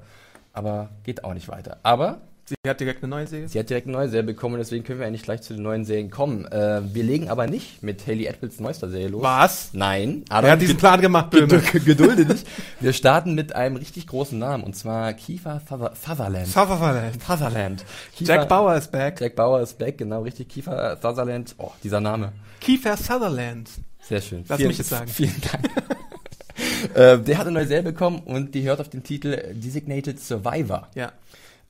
aber 0.60 0.90
geht 1.04 1.24
auch 1.24 1.34
nicht 1.34 1.48
weiter. 1.48 1.78
Aber 1.84 2.22
Sie 2.46 2.56
hat 2.68 2.80
direkt 2.80 3.04
eine 3.04 3.12
neue 3.12 3.28
Serie. 3.28 3.48
sie 3.48 3.60
hat 3.60 3.70
direkt 3.70 3.86
eine 3.86 3.96
neue 3.96 4.10
Serie 4.10 4.24
bekommen, 4.24 4.58
deswegen 4.58 4.84
können 4.84 5.00
wir 5.00 5.06
eigentlich 5.06 5.22
gleich 5.22 5.44
zu 5.44 5.54
den 5.54 5.62
neuen 5.62 5.86
Serien 5.86 6.10
kommen. 6.10 6.46
Äh, 6.48 6.82
wir 6.96 7.04
legen 7.04 7.30
aber 7.30 7.46
nicht 7.46 7.84
mit 7.84 8.08
Haley 8.08 8.28
Atwells 8.28 8.60
neuester 8.60 8.90
Serie 8.90 9.10
los. 9.10 9.22
Was? 9.22 9.70
Nein. 9.74 10.26
Wer 10.32 10.54
hat 10.54 10.60
diesen 10.60 10.78
Plan 10.78 11.00
gemacht, 11.00 11.30
Böhme? 11.30 11.46
Geduld- 11.60 11.86
Gedulde 11.86 12.26
dich. 12.26 12.44
Wir 12.80 12.94
starten 12.94 13.36
mit 13.36 13.56
einem 13.56 13.76
richtig 13.76 14.08
großen 14.08 14.40
Namen 14.40 14.64
und 14.64 14.76
zwar 14.76 15.14
Kiefer 15.14 15.62
Suther- 15.70 15.94
Sutherland. 15.96 16.48
Sutherland. 16.48 17.22
Sutherland. 17.22 17.86
Kiefer- 18.18 18.34
Jack 18.34 18.50
Bauer 18.50 18.76
ist 18.76 18.92
back. 18.92 19.22
Jack 19.22 19.36
Bauer 19.36 19.62
ist 19.62 19.78
back, 19.78 20.00
genau 20.00 20.24
richtig. 20.24 20.50
Kiefer 20.50 20.98
Sutherland. 21.00 21.54
Oh, 21.60 21.70
dieser 21.84 22.02
Name. 22.02 22.32
Kiefer 22.62 22.98
Sutherland. 22.98 23.70
Sehr 24.02 24.22
schön. 24.22 24.44
Lass 24.48 24.58
mich 24.60 24.80
es 24.80 24.90
sagen. 24.90 25.08
Vielen 25.08 25.40
Dank. 25.52 25.70
äh, 26.94 27.20
der 27.20 27.38
hat 27.38 27.48
eine 27.48 27.56
neue 27.56 27.68
Serie 27.68 27.84
bekommen 27.84 28.20
und 28.26 28.56
die 28.56 28.64
hört 28.64 28.80
auf 28.80 28.90
den 28.90 29.04
Titel 29.04 29.54
Designated 29.54 30.20
Survivor. 30.20 30.88
Ja. 30.96 31.12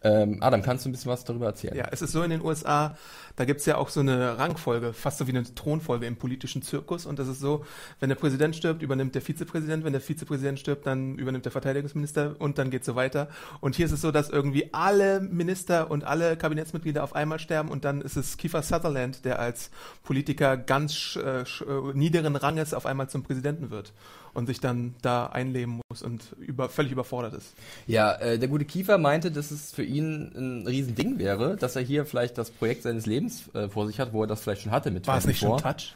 Ähm, 0.02 0.38
Adam, 0.40 0.62
kannst 0.62 0.86
du 0.86 0.90
ein 0.90 0.94
bisschen 0.94 1.12
was 1.12 1.26
darüber 1.26 1.48
erzählen? 1.48 1.76
Ja, 1.76 1.88
es 1.92 2.02
ist 2.02 2.14
so 2.14 2.24
in 2.24 2.30
den 2.30 2.42
USA, 2.42 2.96
da 3.36 3.44
gibt's 3.44 3.66
ja 3.66 3.76
auch 3.76 3.90
so 3.90 4.00
eine 4.00 4.38
Rangfolge, 4.38 4.94
fast 4.94 5.18
so 5.18 5.28
wie 5.28 5.32
eine 5.32 5.44
Thronfolge 5.44 6.06
im 6.06 6.16
politischen 6.16 6.62
Zirkus. 6.62 7.06
Und 7.06 7.20
das 7.20 7.28
ist 7.28 7.42
so, 7.42 7.66
wenn 8.00 8.08
der 8.08 8.16
Präsident 8.16 8.56
stirbt, 8.56 8.82
übernimmt 8.82 9.14
der 9.14 9.22
Vizepräsident, 9.22 9.84
wenn 9.84 9.92
der 9.92 10.02
Vizepräsident 10.02 10.58
stirbt, 10.58 10.86
dann 10.88 11.18
übernimmt 11.18 11.44
der 11.44 11.52
Verteidigungsminister 11.52 12.36
und 12.40 12.58
dann 12.58 12.70
geht's 12.70 12.86
so 12.86 12.96
weiter. 12.96 13.28
Und 13.60 13.76
hier 13.76 13.88
ist 13.88 13.92
es 13.92 14.02
so, 14.02 14.12
dass 14.12 14.30
irgendwie 14.30 14.74
alle 14.74 15.20
Minister 15.20 15.92
und 15.92 16.06
alle 16.06 16.38
Kabinettsmitglieder 16.38 17.04
auf 17.04 17.14
einmal 17.14 17.40
sterben 17.40 17.68
und 17.70 17.84
dann 17.84 18.00
ist 18.00 18.16
es 18.16 18.38
Kiefer 18.38 18.62
Sutherland, 18.62 19.26
der 19.26 19.40
als 19.40 19.70
Politiker 20.04 20.56
ganz 20.56 21.20
äh, 21.22 21.42
äh, 21.42 21.46
niederen 21.94 22.38
Ranges 22.38 22.74
auf 22.74 22.86
einmal 22.86 23.10
zum 23.10 23.24
Präsidenten 23.24 23.70
wird 23.70 23.92
und 24.34 24.48
sich 24.48 24.60
dann 24.60 24.96
da 25.02 25.28
einleben 25.28 25.82
muss 25.90 26.02
und 26.02 26.36
über, 26.40 26.70
völlig 26.70 26.92
überfordert 26.92 27.34
ist. 27.34 27.54
Ja, 27.88 28.14
äh, 28.16 28.38
der 28.40 28.48
gute 28.48 28.66
Kiefer 28.66 28.98
meinte, 28.98 29.32
dass 29.32 29.52
es 29.52 29.72
für 29.72 29.84
ihn 29.84 30.32
ein 30.36 30.68
Riesending 30.68 31.20
wäre, 31.20 31.56
dass 31.58 31.76
er 31.76 31.82
hier 31.82 32.06
vielleicht 32.06 32.38
das 32.38 32.52
Projekt 32.52 32.84
seines 32.84 33.06
Lebens 33.06 33.44
äh, 33.54 33.68
vor 33.70 33.88
sich 33.88 34.00
hat, 34.00 34.14
wo 34.14 34.22
er 34.24 34.28
das 34.28 34.42
vielleicht 34.42 34.62
schon 34.64 34.72
hatte 34.72 34.92
mit 34.92 35.08
War 35.08 35.18
es 35.18 35.26
nicht 35.26 35.40
schon 35.40 35.58
24. 35.60 35.96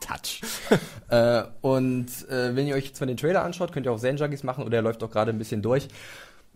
Touch. 0.00 0.40
äh, 1.08 1.42
und 1.60 2.06
äh, 2.28 2.54
wenn 2.56 2.66
ihr 2.66 2.74
euch 2.74 2.86
jetzt 2.86 3.00
mal 3.00 3.06
den 3.06 3.16
Trailer 3.16 3.42
anschaut, 3.44 3.72
könnt 3.72 3.86
ihr 3.86 3.92
auch 3.92 3.98
Zen-Juggies 4.00 4.42
machen 4.42 4.64
oder 4.64 4.76
er 4.78 4.82
läuft 4.82 5.02
auch 5.02 5.10
gerade 5.10 5.30
ein 5.32 5.38
bisschen 5.38 5.62
durch. 5.62 5.88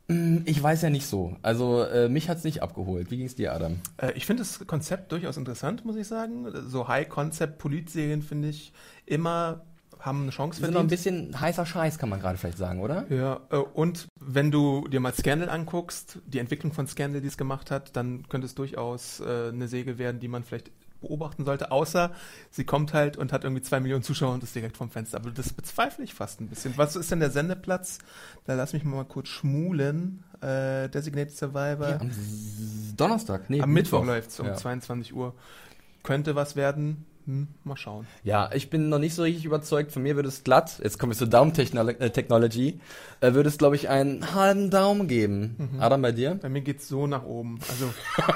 Hm, 0.08 0.42
Ich 0.44 0.62
weiß 0.62 0.82
ja 0.82 0.90
nicht 0.90 1.06
so. 1.06 1.36
Also 1.42 1.82
äh, 1.84 2.08
mich 2.08 2.28
hat's 2.28 2.44
nicht 2.44 2.62
abgeholt. 2.62 3.10
Wie 3.10 3.16
ging's 3.16 3.34
dir, 3.36 3.52
Adam? 3.54 3.80
Äh, 3.96 4.12
ich 4.14 4.26
finde 4.26 4.42
das 4.42 4.66
Konzept 4.66 5.12
durchaus 5.12 5.36
interessant, 5.36 5.84
muss 5.84 5.96
ich 5.96 6.06
sagen. 6.06 6.46
So 6.68 6.88
High-Concept-Politserien 6.88 8.22
finde 8.22 8.48
ich 8.48 8.72
immer 9.06 9.62
haben 10.04 10.22
eine 10.22 10.30
Chance 10.30 10.60
Wir 10.60 10.66
sind 10.66 10.74
noch 10.74 10.80
ein 10.82 10.88
verdient. 10.88 11.30
bisschen 11.30 11.40
heißer 11.40 11.64
Scheiß, 11.66 11.98
kann 11.98 12.08
man 12.08 12.20
gerade 12.20 12.36
vielleicht 12.38 12.58
sagen, 12.58 12.80
oder? 12.80 13.10
Ja, 13.10 13.40
äh, 13.50 13.56
und 13.56 14.06
wenn 14.20 14.50
du 14.50 14.86
dir 14.88 15.00
mal 15.00 15.14
Scandal 15.14 15.48
anguckst, 15.48 16.18
die 16.26 16.38
Entwicklung 16.38 16.72
von 16.72 16.86
Scandal, 16.86 17.20
die 17.22 17.28
es 17.28 17.36
gemacht 17.38 17.70
hat, 17.70 17.96
dann 17.96 18.28
könnte 18.28 18.46
es 18.46 18.54
durchaus 18.54 19.20
äh, 19.20 19.48
eine 19.48 19.66
Säge 19.68 19.98
werden, 19.98 20.20
die 20.20 20.28
man 20.28 20.44
vielleicht 20.44 20.70
beobachten 21.00 21.44
sollte, 21.44 21.70
außer 21.70 22.12
sie 22.50 22.64
kommt 22.64 22.94
halt 22.94 23.16
und 23.18 23.30
hat 23.32 23.44
irgendwie 23.44 23.60
zwei 23.62 23.78
Millionen 23.78 24.02
Zuschauer 24.02 24.32
und 24.32 24.42
ist 24.42 24.54
direkt 24.54 24.76
vom 24.78 24.88
Fenster. 24.90 25.18
Aber 25.18 25.30
das 25.30 25.52
bezweifle 25.52 26.02
ich 26.04 26.14
fast 26.14 26.40
ein 26.40 26.48
bisschen. 26.48 26.74
Was 26.78 26.96
ist 26.96 27.10
denn 27.10 27.20
der 27.20 27.30
Sendeplatz? 27.30 27.98
Da 28.46 28.54
lass 28.54 28.72
mich 28.72 28.84
mal 28.84 29.04
kurz 29.04 29.28
schmulen. 29.28 30.24
Äh, 30.40 30.88
Designated 30.88 31.36
Survivor. 31.36 31.88
Ja, 31.90 32.00
am 32.00 32.10
Donnerstag, 32.96 33.50
nee, 33.50 33.60
Am 33.60 33.72
Mittwoch, 33.72 34.04
läuft's 34.04 34.40
um 34.40 34.46
Ja. 34.46 34.54
22 34.54 35.14
Uhr. 35.14 35.34
Könnte 36.02 36.34
was 36.34 36.56
werden. 36.56 37.04
Hm, 37.26 37.48
mal 37.64 37.76
schauen. 37.76 38.06
Ja, 38.22 38.50
ich 38.52 38.68
bin 38.68 38.90
noch 38.90 38.98
nicht 38.98 39.14
so 39.14 39.22
richtig 39.22 39.46
überzeugt. 39.46 39.92
Von 39.92 40.02
mir 40.02 40.14
würde 40.14 40.28
es 40.28 40.44
glatt, 40.44 40.78
jetzt 40.82 40.98
komme 40.98 41.12
ich 41.12 41.18
zur 41.18 41.26
Daumen-Technology, 41.26 42.80
äh, 43.20 43.32
würde 43.32 43.48
es, 43.48 43.56
glaube 43.58 43.76
ich, 43.76 43.88
einen 43.88 44.34
halben 44.34 44.68
Daumen 44.70 45.08
geben. 45.08 45.70
Mhm. 45.72 45.80
Adam, 45.80 46.02
bei 46.02 46.12
dir? 46.12 46.38
Bei 46.42 46.48
mir 46.50 46.60
geht's 46.60 46.86
so 46.86 47.06
nach 47.06 47.24
oben. 47.24 47.58
Also 47.68 47.86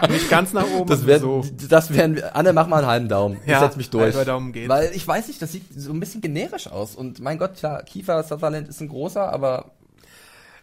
nicht 0.13 0.31
ganz 0.31 0.53
nach 0.55 0.67
oben, 0.71 0.89
Das 0.89 1.07
wäre, 1.07 1.21
so. 1.21 1.45
das 1.69 1.93
wären, 1.93 2.17
wir- 2.17 2.35
Anne, 2.35 2.53
mach 2.53 2.67
mal 2.67 2.79
einen 2.79 2.87
halben 2.87 3.09
Daumen. 3.09 3.39
Ich 3.45 3.51
Ja, 3.51 3.61
setz 3.61 3.77
mich 3.77 3.91
durch. 3.91 4.15
Daumen 4.25 4.53
geht. 4.53 4.69
Weil 4.69 4.91
ich 4.95 5.07
weiß 5.07 5.29
nicht, 5.29 5.41
das 5.43 5.53
sieht 5.53 5.65
so 5.79 5.93
ein 5.93 6.01
bisschen 6.01 6.21
generisch 6.21 6.67
aus. 6.67 6.95
Und 6.95 7.21
mein 7.21 7.39
Gott, 7.39 7.55
klar, 7.57 7.83
Kiefer 7.83 8.23
Sutherland 8.23 8.69
ist 8.69 8.81
ein 8.81 8.89
großer, 8.89 9.31
aber 9.33 9.73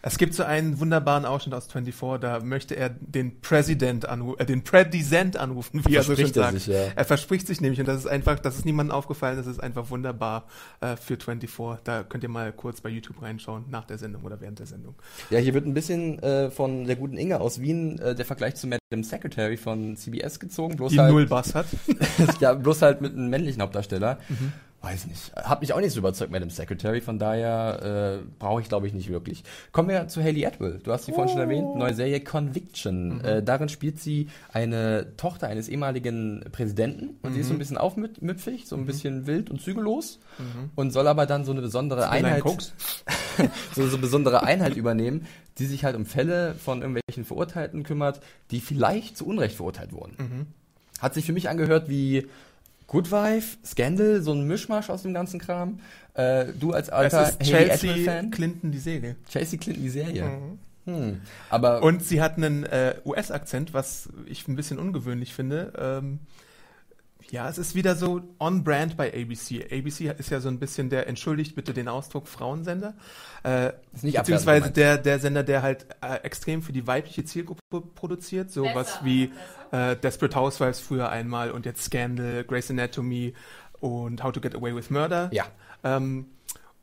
Es 0.08 0.20
gibt 0.20 0.36
so 0.36 0.44
einen 0.44 0.80
wunderbaren 0.80 1.26
Ausschnitt 1.26 1.56
aus 1.56 1.66
24, 1.66 2.22
da 2.22 2.40
möchte 2.40 2.76
er 2.76 2.90
den 2.90 3.42
Präsident 3.42 4.08
anrufen, 4.08 4.40
äh, 4.40 4.46
den 4.46 4.64
Prädisent 4.64 5.36
anrufen, 5.36 5.84
wie 5.84 5.96
er 5.96 6.04
so 6.04 6.16
schön 6.16 6.28
er 6.28 6.34
sagt. 6.34 6.54
sich, 6.54 6.68
ja. 6.68 6.90
Er 6.96 7.06
verspricht 7.06 7.48
sich 7.48 7.60
nämlich 7.60 7.80
und 7.80 7.88
das 7.88 8.02
ist 8.02 8.08
einfach, 8.08 8.38
das 8.38 8.56
ist 8.56 8.66
niemandem 8.66 8.96
aufgefallen, 8.96 9.36
das 9.36 9.48
ist 9.48 9.60
einfach 9.60 9.90
wunderbar 9.90 10.46
äh, 10.80 10.96
für 10.96 11.18
24. 11.18 11.50
Da 11.84 12.04
könnt 12.04 12.24
ihr 12.24 12.30
mal 12.30 12.54
kurz 12.54 12.82
bei 12.82 12.90
YouTube 12.90 13.20
reinschauen, 13.24 13.66
nach 13.72 13.86
der 13.86 13.98
Sendung 13.98 14.24
oder 14.26 14.40
während 14.42 14.60
der 14.60 14.68
Sendung. 14.68 14.94
ja, 15.32 15.40
hier 15.40 15.56
wird 15.56 15.66
ein 15.66 15.74
bisschen 15.74 16.20
äh, 16.20 16.52
von 16.52 16.86
der 16.86 16.98
guten 16.98 17.18
Inge 17.18 17.42
aus 17.42 17.60
Wien 17.60 17.98
äh, 17.98 18.14
der 18.14 18.26
Vergleich 18.26 18.54
zu 18.58 18.68
Madam 18.68 19.04
Secretary 19.04 19.58
von 19.58 19.98
CBS 19.98 20.40
gezogen. 20.40 20.76
Bloß 20.76 20.92
Die 20.92 21.00
halt, 21.00 21.12
null 21.12 21.26
Bass 21.26 21.56
hat. 21.56 21.66
ja, 22.40 22.54
bloß 22.54 22.84
halt 22.84 23.02
mit 23.02 23.14
einem 23.14 23.32
männlichen 23.32 23.64
Hauptdarsteller. 23.64 24.20
Mhm. 24.30 24.54
Weiß 24.86 25.08
nicht. 25.08 25.36
Hat 25.36 25.62
mich 25.62 25.74
auch 25.74 25.80
nicht 25.82 25.94
so 25.94 26.00
überzeugt, 26.00 26.32
Madam 26.32 26.52
Secretary, 26.52 27.02
von 27.02 27.18
daher 27.18 28.22
äh, 28.22 28.26
brauche 28.38 28.62
ich, 28.62 28.70
glaube 28.70 28.86
ich, 28.86 28.94
nicht 28.94 29.10
wirklich. 29.10 29.44
Kommen 29.72 29.90
wir 29.90 30.08
zu 30.08 30.24
Haley 30.24 30.46
Atwell. 30.46 30.80
Du 30.84 30.92
hast 30.92 31.06
sie 31.06 31.12
vorhin 31.12 31.34
schon 31.34 31.42
erwähnt, 31.42 31.76
neue 31.76 31.94
Serie 31.96 32.22
Conviction. 32.22 33.22
Äh, 33.22 33.42
darin 33.42 33.68
spielt 33.68 34.00
sie 34.00 34.28
eine 34.54 35.18
Tochter 35.18 35.48
eines 35.48 35.70
ehemaligen 35.70 36.46
Präsidenten 36.52 37.18
und 37.24 37.34
sie 37.34 37.40
ist 37.40 37.48
so 37.48 37.54
ein 37.54 37.60
bisschen 37.60 37.78
aufmüpfig, 37.78 38.68
so 38.68 38.76
ein 38.76 38.86
bisschen 38.86 39.26
wild 39.26 39.50
und 39.50 39.60
zügellos 39.62 40.20
und 40.76 40.92
soll 40.92 41.08
aber 41.08 41.26
dann 41.26 41.46
so 41.46 41.52
eine 41.52 41.62
besondere 41.62 42.10
Einheit, 42.10 42.44
so, 43.76 43.88
so 43.88 43.98
besondere 43.98 44.44
Einheit 44.44 44.76
übernehmen, 44.76 45.26
die 45.58 45.66
sich 45.66 45.84
halt 45.84 45.96
um 45.96 46.06
Fälle 46.06 46.54
von 46.54 46.82
irgendwelchen 46.82 47.26
Verurteilten 47.26 47.84
kümmert, 47.84 48.20
die 48.52 48.60
vielleicht 48.60 49.18
zu 49.18 49.26
Unrecht 49.26 49.56
verurteilt 49.56 49.94
wurden. 49.94 50.54
Hat 51.00 51.14
sich 51.16 51.26
für 51.26 51.34
mich 51.34 51.50
angehört 51.50 51.90
wie 51.90 52.28
Good 52.88 53.12
Wife, 53.12 53.58
Scandal, 53.66 54.22
so 54.22 54.32
ein 54.32 54.46
Mischmasch 54.48 54.90
aus 54.90 55.02
dem 55.02 55.14
ganzen 55.14 55.40
Kram. 55.40 55.80
Äh, 56.14 56.48
du 56.60 56.72
als 56.72 56.90
alter 56.90 57.38
Chelsea. 57.40 58.24
Clinton 58.32 58.72
die 58.72 58.80
Serie. 58.80 59.16
Chelsea 59.30 59.60
Clinton, 59.60 59.84
die 59.84 59.90
Serie. 59.90 60.30
Hm. 60.86 61.22
Aber 61.50 61.82
Und 61.82 62.04
sie 62.04 62.22
hat 62.22 62.38
einen 62.38 62.64
äh, 62.64 62.96
US-Akzent, 63.06 63.74
was 63.74 64.10
ich 64.28 64.48
ein 64.48 64.56
bisschen 64.56 64.78
ungewöhnlich 64.78 65.34
finde. 65.34 65.74
Ähm, 65.78 66.20
ja, 67.32 67.50
es 67.50 67.58
ist 67.58 67.76
wieder 67.76 67.96
so 67.96 68.22
on-brand 68.40 68.98
bei 68.98 69.14
ABC. 69.14 69.66
ABC 69.72 70.14
ist 70.18 70.30
ja 70.30 70.40
so 70.40 70.50
ein 70.50 70.60
bisschen 70.60 70.90
der, 70.90 71.08
entschuldigt 71.08 71.56
bitte 71.56 71.74
den 71.74 71.88
Ausdruck, 71.88 72.28
Frauensender. 72.28 72.94
Äh, 73.44 73.70
Ist 73.94 74.04
nicht 74.04 74.18
beziehungsweise 74.18 74.72
der, 74.72 74.98
der 74.98 75.20
Sender, 75.20 75.44
der 75.44 75.62
halt 75.62 75.88
äh, 76.02 76.16
extrem 76.24 76.62
für 76.62 76.72
die 76.72 76.86
weibliche 76.88 77.26
Zielgruppe 77.26 77.82
produziert. 77.96 78.52
So 78.52 78.64
Besser, 78.64 78.76
was 78.76 79.04
wie 79.04 79.32
äh, 79.72 79.96
Desperate 79.96 80.36
Housewives 80.36 80.80
früher 80.80 81.10
einmal 81.10 81.52
und 81.52 81.66
jetzt 81.66 81.84
Scandal, 81.84 82.44
Grey's 82.44 82.70
Anatomy 82.70 83.34
und 83.80 84.24
How 84.24 84.32
to 84.32 84.40
Get 84.42 84.56
Away 84.56 84.76
with 84.76 84.90
Murder. 84.90 85.30
ja, 85.34 85.46
Ähm, 85.84 86.28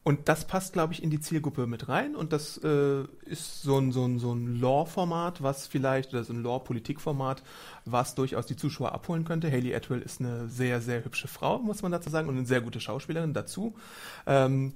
und 0.04 0.28
das 0.28 0.46
passt, 0.46 0.72
glaube 0.72 0.92
ich, 0.92 1.02
in 1.02 1.10
die 1.10 1.20
Zielgruppe 1.20 1.68
mit 1.68 1.88
rein. 1.88 2.16
Und 2.16 2.32
das 2.32 2.58
äh, 2.64 3.04
ist 3.24 3.62
so 3.62 3.78
ein, 3.78 3.92
so 3.92 4.04
ein, 4.04 4.18
so 4.18 4.34
ein 4.34 4.60
Law-Format, 4.60 5.42
was 5.42 5.68
vielleicht, 5.68 6.12
oder 6.12 6.24
so 6.24 6.32
ein 6.32 6.42
Law-Politik-Format, 6.42 7.44
was 7.84 8.16
durchaus 8.16 8.46
die 8.46 8.56
Zuschauer 8.56 8.92
abholen 8.92 9.24
könnte. 9.24 9.50
Haley 9.50 9.72
Atwell 9.74 10.02
ist 10.02 10.20
eine 10.20 10.48
sehr, 10.48 10.80
sehr 10.80 11.04
hübsche 11.04 11.28
Frau, 11.28 11.60
muss 11.60 11.82
man 11.82 11.92
dazu 11.92 12.10
sagen, 12.10 12.28
und 12.28 12.36
eine 12.36 12.46
sehr 12.46 12.60
gute 12.60 12.80
Schauspielerin 12.80 13.32
dazu. 13.32 13.76
Ähm, 14.26 14.74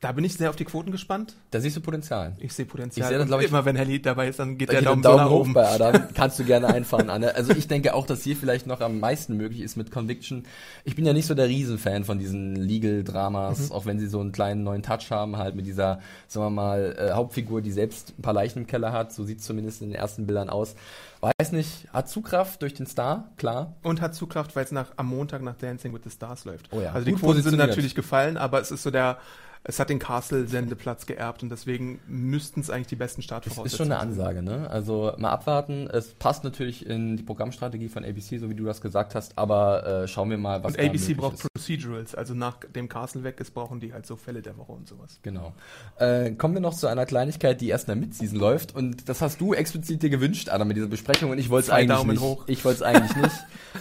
da 0.00 0.12
bin 0.12 0.24
ich 0.24 0.32
sehr 0.34 0.48
auf 0.48 0.56
die 0.56 0.64
Quoten 0.64 0.92
gespannt. 0.92 1.36
da 1.50 1.60
siehst 1.60 1.76
du 1.76 1.82
Potenzial. 1.82 2.32
Ich 2.38 2.54
sehe 2.54 2.64
Potenzial. 2.64 3.04
Ich 3.04 3.08
sehe 3.08 3.18
das, 3.18 3.24
Und 3.24 3.28
glaub 3.28 3.42
ich- 3.42 3.48
immer 3.48 3.64
wenn 3.66 3.76
Haley 3.76 4.00
dabei 4.00 4.28
ist, 4.28 4.38
dann 4.38 4.56
geht 4.56 4.70
Da 4.70 4.72
der 4.72 4.82
Daumen, 4.82 5.02
der 5.02 5.10
so 5.10 5.16
Daumen 5.18 5.24
nach 5.28 5.30
hoch 5.36 5.40
oben. 5.40 5.52
bei 5.52 5.68
Adam. 5.68 6.02
Kannst 6.14 6.38
du 6.38 6.44
gerne 6.44 6.68
einfahren, 6.68 7.10
Anne. 7.10 7.34
Also 7.34 7.52
ich 7.52 7.68
denke 7.68 7.92
auch, 7.92 8.06
dass 8.06 8.22
hier 8.22 8.34
vielleicht 8.34 8.66
noch 8.66 8.80
am 8.80 8.98
meisten 8.98 9.36
möglich 9.36 9.60
ist 9.60 9.76
mit 9.76 9.90
Conviction. 9.90 10.44
Ich 10.84 10.96
bin 10.96 11.04
ja 11.04 11.12
nicht 11.12 11.26
so 11.26 11.34
der 11.34 11.48
Riesenfan 11.48 12.04
von 12.04 12.18
diesen 12.18 12.56
Legal-Dramas, 12.56 13.68
Mhm. 13.68 13.72
auch 13.72 13.84
wenn 13.86 13.98
sie 13.98 14.06
so 14.08 14.20
einen 14.20 14.32
kleinen 14.32 14.62
neuen 14.64 14.82
Touch 14.82 15.10
haben, 15.10 15.36
halt 15.36 15.54
mit 15.54 15.66
dieser, 15.66 16.00
sagen 16.28 16.46
wir 16.46 16.50
mal, 16.50 16.96
äh, 16.98 17.12
Hauptfigur, 17.12 17.60
die 17.60 17.72
selbst 17.72 18.14
ein 18.18 18.22
paar 18.22 18.32
Leichen 18.34 18.60
im 18.60 18.66
Keller 18.66 18.92
hat. 18.92 19.12
So 19.12 19.24
sieht 19.24 19.40
es 19.40 19.44
zumindest 19.46 19.82
in 19.82 19.90
den 19.90 19.98
ersten 19.98 20.26
Bildern 20.26 20.48
aus. 20.50 20.74
Weiß 21.20 21.52
nicht, 21.52 21.88
hat 21.92 22.08
Zugkraft 22.08 22.62
durch 22.62 22.72
den 22.72 22.86
Star, 22.86 23.28
klar. 23.36 23.74
Und 23.82 24.00
hat 24.00 24.14
Zugkraft, 24.14 24.56
weil 24.56 24.64
es 24.64 24.72
nach, 24.72 24.86
am 24.96 25.08
Montag 25.08 25.42
nach 25.42 25.56
Dancing 25.56 25.92
with 25.92 26.00
the 26.04 26.10
Stars 26.10 26.46
läuft. 26.46 26.68
Oh 26.72 26.80
ja, 26.80 26.92
also 26.92 27.04
die 27.04 27.12
Quoten 27.12 27.42
sind 27.42 27.58
natürlich 27.58 27.94
gefallen, 27.94 28.38
aber 28.38 28.60
es 28.62 28.70
ist 28.70 28.82
so 28.82 28.90
der, 28.90 29.18
es 29.62 29.78
hat 29.78 29.90
den 29.90 29.98
Castle-Sendeplatz 29.98 31.04
geerbt 31.04 31.42
und 31.42 31.50
deswegen 31.50 32.00
müssten 32.08 32.60
es 32.60 32.70
eigentlich 32.70 32.86
die 32.86 32.96
besten 32.96 33.20
Das 33.20 33.26
Startvoraussetzungen 33.26 33.66
ist 33.66 33.76
schon 33.76 33.92
eine 33.92 34.14
sein. 34.14 34.26
Ansage, 34.26 34.42
ne? 34.42 34.70
Also 34.70 35.12
mal 35.18 35.30
abwarten. 35.30 35.86
Es 35.92 36.14
passt 36.14 36.44
natürlich 36.44 36.86
in 36.86 37.18
die 37.18 37.22
Programmstrategie 37.22 37.90
von 37.90 38.02
ABC, 38.02 38.38
so 38.38 38.48
wie 38.48 38.54
du 38.54 38.64
das 38.64 38.80
gesagt 38.80 39.14
hast, 39.14 39.36
aber 39.36 39.86
äh, 39.86 40.08
schauen 40.08 40.30
wir 40.30 40.38
mal, 40.38 40.64
was 40.64 40.74
Und 40.76 40.80
ABC 40.80 41.12
braucht 41.12 41.34
ist. 41.34 41.46
Procedurals, 41.52 42.14
also 42.14 42.32
nachdem 42.34 42.88
Castle 42.88 43.22
weg 43.22 43.38
ist, 43.38 43.52
brauchen 43.52 43.80
die 43.80 43.92
halt 43.92 44.06
so 44.06 44.16
Fälle 44.16 44.40
der 44.40 44.56
Woche 44.56 44.72
und 44.72 44.88
sowas. 44.88 45.18
Genau. 45.22 45.52
Äh, 45.98 46.30
kommen 46.32 46.54
wir 46.54 46.62
noch 46.62 46.74
zu 46.74 46.86
einer 46.86 47.04
Kleinigkeit, 47.04 47.60
die 47.60 47.68
erst 47.68 47.86
in 47.88 47.94
der 47.94 47.96
Midseason 47.96 48.38
läuft. 48.38 48.74
Und 48.74 49.10
das 49.10 49.20
hast 49.20 49.42
du 49.42 49.52
explizit 49.52 50.02
dir 50.02 50.10
gewünscht, 50.10 50.48
Adam, 50.48 50.68
mit 50.68 50.78
dieser 50.78 50.88
Besprechung. 50.88 51.30
Und 51.30 51.38
ich 51.38 51.50
wollte 51.50 51.66
es 51.66 51.70
eigentlich 51.70 51.98
Daumen 51.98 52.10
nicht. 52.12 52.22
hoch. 52.22 52.44
Ich 52.46 52.64
wollte 52.64 52.76
es 52.78 52.82
eigentlich 52.82 53.14
nicht. 53.14 53.36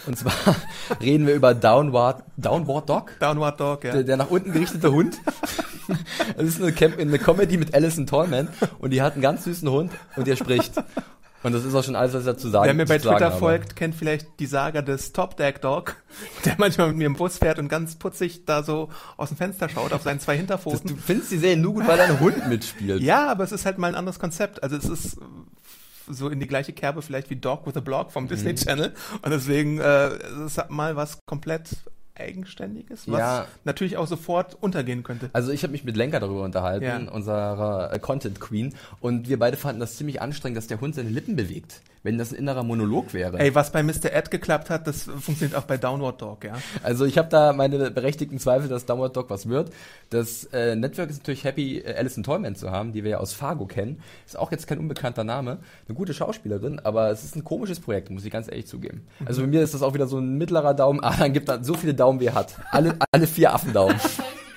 Und 0.05 0.17
zwar 0.17 0.33
reden 1.01 1.25
wir 1.25 1.35
über 1.35 1.53
Downward, 1.53 2.23
Downward 2.35 2.89
Dog. 2.89 3.13
Downward 3.21 3.59
Dog, 3.59 3.85
ja. 3.85 3.93
Der, 3.93 4.03
der 4.03 4.17
nach 4.17 4.29
unten 4.29 4.51
gerichtete 4.51 4.91
Hund. 4.91 5.17
Das 6.37 6.45
ist 6.47 6.61
eine, 6.61 6.71
Camp 6.71 6.99
eine 6.99 7.19
Comedy 7.19 7.57
mit 7.57 7.73
Alison 7.73 8.05
Tallman. 8.07 8.47
Und 8.79 8.91
die 8.91 9.01
hat 9.01 9.13
einen 9.13 9.21
ganz 9.21 9.43
süßen 9.45 9.69
Hund 9.69 9.91
und 10.15 10.27
der 10.27 10.35
spricht. 10.35 10.73
Und 11.41 11.53
das 11.53 11.63
ist 11.63 11.73
auch 11.73 11.83
schon 11.85 11.95
alles, 11.95 12.13
was 12.13 12.21
ich 12.23 12.25
dazu 12.25 12.49
sagen 12.49 12.65
Wer 12.65 12.73
mir 12.73 12.85
bei 12.85 12.97
zu 12.97 13.05
sagen 13.05 13.15
Twitter 13.17 13.29
habe. 13.31 13.39
folgt, 13.39 13.75
kennt 13.77 13.95
vielleicht 13.95 14.27
die 14.41 14.45
Saga 14.45 14.81
des 14.81 15.13
Top 15.13 15.37
Deck 15.37 15.61
Dog, 15.61 15.95
der 16.45 16.55
manchmal 16.57 16.89
mit 16.89 16.97
mir 16.97 17.05
im 17.05 17.15
Bus 17.15 17.37
fährt 17.37 17.59
und 17.59 17.69
ganz 17.69 17.95
putzig 17.95 18.43
da 18.45 18.61
so 18.61 18.89
aus 19.15 19.29
dem 19.29 19.37
Fenster 19.37 19.69
schaut 19.69 19.93
auf 19.93 20.01
seinen 20.03 20.19
zwei 20.19 20.33
Das, 20.33 20.39
Hinterpfoten. 20.39 20.87
du 20.89 20.95
findest 20.97 21.31
die 21.31 21.37
Serie 21.37 21.55
nur 21.55 21.75
gut, 21.75 21.87
weil 21.87 21.97
da 21.97 22.03
ein 22.03 22.19
Hund 22.19 22.47
mitspielt. 22.49 23.01
Ja, 23.01 23.27
aber 23.31 23.45
es 23.45 23.53
ist 23.53 23.65
halt 23.65 23.77
mal 23.77 23.87
ein 23.87 23.95
anderes 23.95 24.19
Konzept. 24.19 24.61
Also 24.63 24.75
es 24.75 24.83
ist 24.85 25.17
so 26.09 26.27
in 26.27 26.41
die 26.41 26.47
gleiche 26.47 26.73
Kerbe 26.73 27.01
vielleicht 27.01 27.29
wie 27.29 27.37
Dog 27.37 27.65
with 27.65 27.77
a 27.77 27.79
Blog 27.79 28.11
vom 28.11 28.25
Mhm. 28.25 28.29
Disney 28.29 28.55
Channel. 28.55 28.93
Und 29.21 29.31
deswegen 29.31 29.79
äh, 29.79 30.07
es 30.07 30.57
ist 30.57 30.69
mal 30.69 30.97
was 30.97 31.19
komplett 31.25 31.69
Eigenständiges, 32.19 33.07
was 33.07 33.19
Ja. 33.19 33.47
natürlich 33.63 33.97
auch 33.97 34.07
sofort 34.07 34.57
untergehen 34.61 35.03
könnte. 35.03 35.29
Also 35.33 35.51
ich 35.51 35.63
habe 35.63 35.71
mich 35.71 35.83
mit 35.83 35.95
Lenker 35.97 36.19
darüber 36.19 36.43
unterhalten, 36.43 36.85
Ja. 36.85 37.11
unserer 37.11 37.91
äh, 37.93 37.99
Content 37.99 38.39
Queen, 38.39 38.73
und 38.99 39.29
wir 39.29 39.39
beide 39.39 39.57
fanden 39.57 39.79
das 39.79 39.97
ziemlich 39.97 40.21
anstrengend, 40.21 40.57
dass 40.57 40.67
der 40.67 40.81
Hund 40.81 40.95
seine 40.95 41.09
Lippen 41.09 41.35
bewegt. 41.35 41.81
Wenn 42.01 42.17
das 42.17 42.31
ein 42.31 42.35
innerer 42.35 42.63
Monolog 42.63 43.13
wäre. 43.13 43.39
Ey, 43.39 43.53
was 43.53 43.71
bei 43.71 43.83
Mr. 43.83 44.13
Ed 44.13 44.31
geklappt 44.31 44.69
hat, 44.69 44.87
das 44.87 45.03
funktioniert 45.03 45.55
auch 45.55 45.63
bei 45.63 45.77
Downward 45.77 46.21
Dog, 46.21 46.45
ja. 46.45 46.53
Also 46.81 47.05
ich 47.05 47.17
habe 47.17 47.27
da 47.27 47.51
meine 47.51 47.91
berechtigten 47.91 48.39
Zweifel, 48.39 48.69
dass 48.69 48.85
Downward 48.85 49.15
Dog 49.15 49.29
was 49.29 49.49
wird. 49.49 49.71
Das 50.09 50.45
äh, 50.45 50.75
Network 50.75 51.09
ist 51.09 51.19
natürlich 51.19 51.43
happy, 51.43 51.79
äh, 51.79 51.95
Alison 51.95 52.23
Tallman 52.23 52.55
zu 52.55 52.71
haben, 52.71 52.93
die 52.93 53.03
wir 53.03 53.11
ja 53.11 53.17
aus 53.17 53.33
Fargo 53.33 53.65
kennen. 53.65 54.01
Ist 54.25 54.39
auch 54.39 54.51
jetzt 54.51 54.65
kein 54.67 54.79
unbekannter 54.79 55.25
Name. 55.25 55.59
Eine 55.87 55.95
gute 55.95 56.13
Schauspielerin, 56.13 56.79
aber 56.79 57.11
es 57.11 57.25
ist 57.25 57.35
ein 57.35 57.43
komisches 57.43 57.81
Projekt, 57.81 58.09
muss 58.09 58.23
ich 58.23 58.31
ganz 58.31 58.47
ehrlich 58.47 58.67
zugeben. 58.67 59.05
Also 59.25 59.41
bei 59.41 59.47
mir 59.47 59.61
ist 59.61 59.73
das 59.73 59.81
auch 59.81 59.93
wieder 59.93 60.07
so 60.07 60.19
ein 60.19 60.37
mittlerer 60.37 60.73
Daumen. 60.73 60.99
Ah, 61.09 61.15
dann 61.17 61.33
gibt 61.33 61.49
er 61.49 61.63
so 61.63 61.73
viele 61.73 61.95
Daumen, 61.95 62.19
wie 62.19 62.27
er 62.27 62.35
hat. 62.35 62.55
Alle, 62.69 62.95
alle 63.11 63.25
vier 63.25 63.51
Affendaumen. 63.51 63.99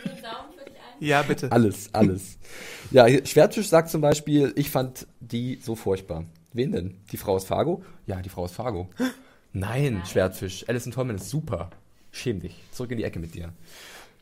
Ja, 1.03 1.23
bitte. 1.23 1.51
Alles, 1.51 1.93
alles. 1.93 2.39
Ja, 2.93 3.07
hier, 3.07 3.27
Schwertfisch 3.27 3.69
sagt 3.69 3.91
zum 3.91 4.01
Beispiel, 4.01 4.53
ich 4.55 4.71
fand 4.71 5.09
die 5.19 5.59
so 5.61 5.75
furchtbar. 5.75 6.27
Wen 6.53 6.73
denn? 6.73 6.97
Die 7.11 7.17
Frau 7.17 7.35
aus 7.35 7.45
Fargo? 7.45 7.83
Ja, 8.07 8.21
die 8.21 8.29
Frau 8.29 8.43
aus 8.45 8.53
Fargo. 8.53 8.91
Nein, 9.53 10.03
Schwertfisch. 10.07 10.69
Alison 10.69 10.93
Tolman 10.93 11.17
ist 11.17 11.29
super. 11.29 11.71
Schäm 12.11 12.41
dich. 12.41 12.57
Zurück 12.73 12.91
in 12.91 12.99
die 12.99 13.05
Ecke 13.05 13.19
mit 13.19 13.35
dir. 13.35 13.53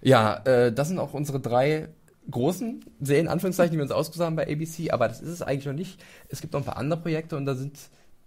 Ja, 0.03 0.37
äh, 0.45 0.73
das 0.73 0.89
sind 0.89 0.99
auch 0.99 1.13
unsere 1.13 1.41
drei 1.41 1.89
großen 2.31 2.85
Serien, 3.01 3.29
Anführungszeichen, 3.29 3.73
die 3.73 3.79
wir 3.79 3.83
uns 3.83 3.93
ausgesucht 3.93 4.25
haben 4.25 4.37
bei 4.37 4.51
ABC, 4.51 4.91
aber 4.91 5.09
das 5.09 5.21
ist 5.21 5.31
es 5.31 5.43
eigentlich 5.43 5.67
noch 5.67 5.73
nicht. 5.73 6.03
Es 6.29 6.41
gibt 6.41 6.53
noch 6.53 6.61
ein 6.61 6.67
paar 6.67 6.77
andere 6.77 7.01
Projekte 7.01 7.37
und 7.37 7.47
da 7.47 7.55
sind, 7.55 7.79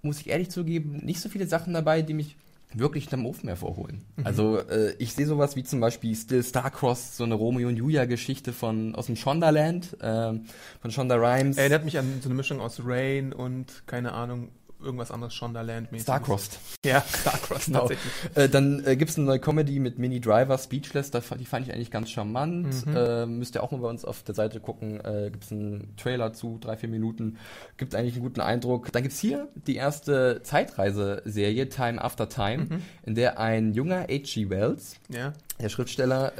muss 0.01 0.19
ich 0.19 0.29
ehrlich 0.29 0.49
zugeben, 0.49 0.97
nicht 1.03 1.21
so 1.21 1.29
viele 1.29 1.47
Sachen 1.47 1.73
dabei, 1.73 2.01
die 2.01 2.13
mich 2.13 2.35
wirklich 2.75 3.05
hinterm 3.05 3.25
Ofen 3.25 3.47
hervorholen. 3.49 4.03
Also 4.23 4.57
äh, 4.57 4.93
ich 4.99 5.13
sehe 5.13 5.25
sowas 5.25 5.55
wie 5.55 5.63
zum 5.63 5.79
Beispiel 5.79 6.15
Still 6.15 6.43
Starcross, 6.43 7.17
so 7.17 7.23
eine 7.23 7.35
Romeo 7.35 7.67
und 7.67 7.75
Julia 7.75 8.05
Geschichte 8.05 8.53
von 8.53 8.95
aus 8.95 9.07
dem 9.07 9.15
Shondaland, 9.15 9.97
ähm, 10.01 10.45
von 10.81 10.91
Shonda 10.91 11.15
Rhimes. 11.15 11.57
Erinnert 11.57 11.85
mich 11.85 11.97
an 11.97 12.19
so 12.21 12.29
eine 12.29 12.35
Mischung 12.35 12.59
aus 12.59 12.81
Rain 12.83 13.33
und, 13.33 13.83
keine 13.87 14.13
Ahnung, 14.13 14.49
irgendwas 14.83 15.11
anderes 15.11 15.33
Shondaland-mäßiges. 15.33 16.01
Starcrossed. 16.03 16.59
Ja, 16.85 17.01
Starcross 17.01 17.65
Genau. 17.65 17.79
tatsächlich. 17.79 18.13
Äh, 18.35 18.49
dann 18.49 18.85
äh, 18.85 18.95
gibt 18.95 19.11
es 19.11 19.17
eine 19.17 19.25
neue 19.25 19.39
Comedy 19.39 19.79
mit 19.79 19.97
Mini 19.99 20.19
Driver, 20.19 20.57
Speechless, 20.57 21.11
da, 21.11 21.21
die 21.39 21.45
fand 21.45 21.67
ich 21.67 21.73
eigentlich 21.73 21.91
ganz 21.91 22.09
charmant. 22.09 22.85
Mhm. 22.85 22.95
Äh, 22.95 23.25
müsst 23.25 23.55
ihr 23.55 23.63
auch 23.63 23.71
mal 23.71 23.79
bei 23.79 23.87
uns 23.89 24.05
auf 24.05 24.23
der 24.23 24.35
Seite 24.35 24.59
gucken. 24.59 24.99
Äh, 25.03 25.29
gibt 25.31 25.45
es 25.45 25.51
einen 25.51 25.95
Trailer 25.97 26.33
zu, 26.33 26.57
drei, 26.59 26.77
vier 26.77 26.89
Minuten. 26.89 27.37
Gibt 27.77 27.95
eigentlich 27.95 28.13
einen 28.15 28.23
guten 28.23 28.41
Eindruck. 28.41 28.91
Dann 28.91 29.03
gibt's 29.03 29.19
hier 29.19 29.47
die 29.67 29.75
erste 29.75 30.41
Zeitreiseserie, 30.43 31.69
Time 31.69 32.01
After 32.01 32.29
Time, 32.29 32.65
Mhm. 32.65 32.81
in 33.03 33.15
der 33.15 33.39
ein 33.39 33.73
junger 33.73 34.01
H.G. 34.09 34.49
Wells, 34.49 34.95
Ja. 35.09 35.33
der 35.61 35.69
Schriftsteller, 35.69 36.37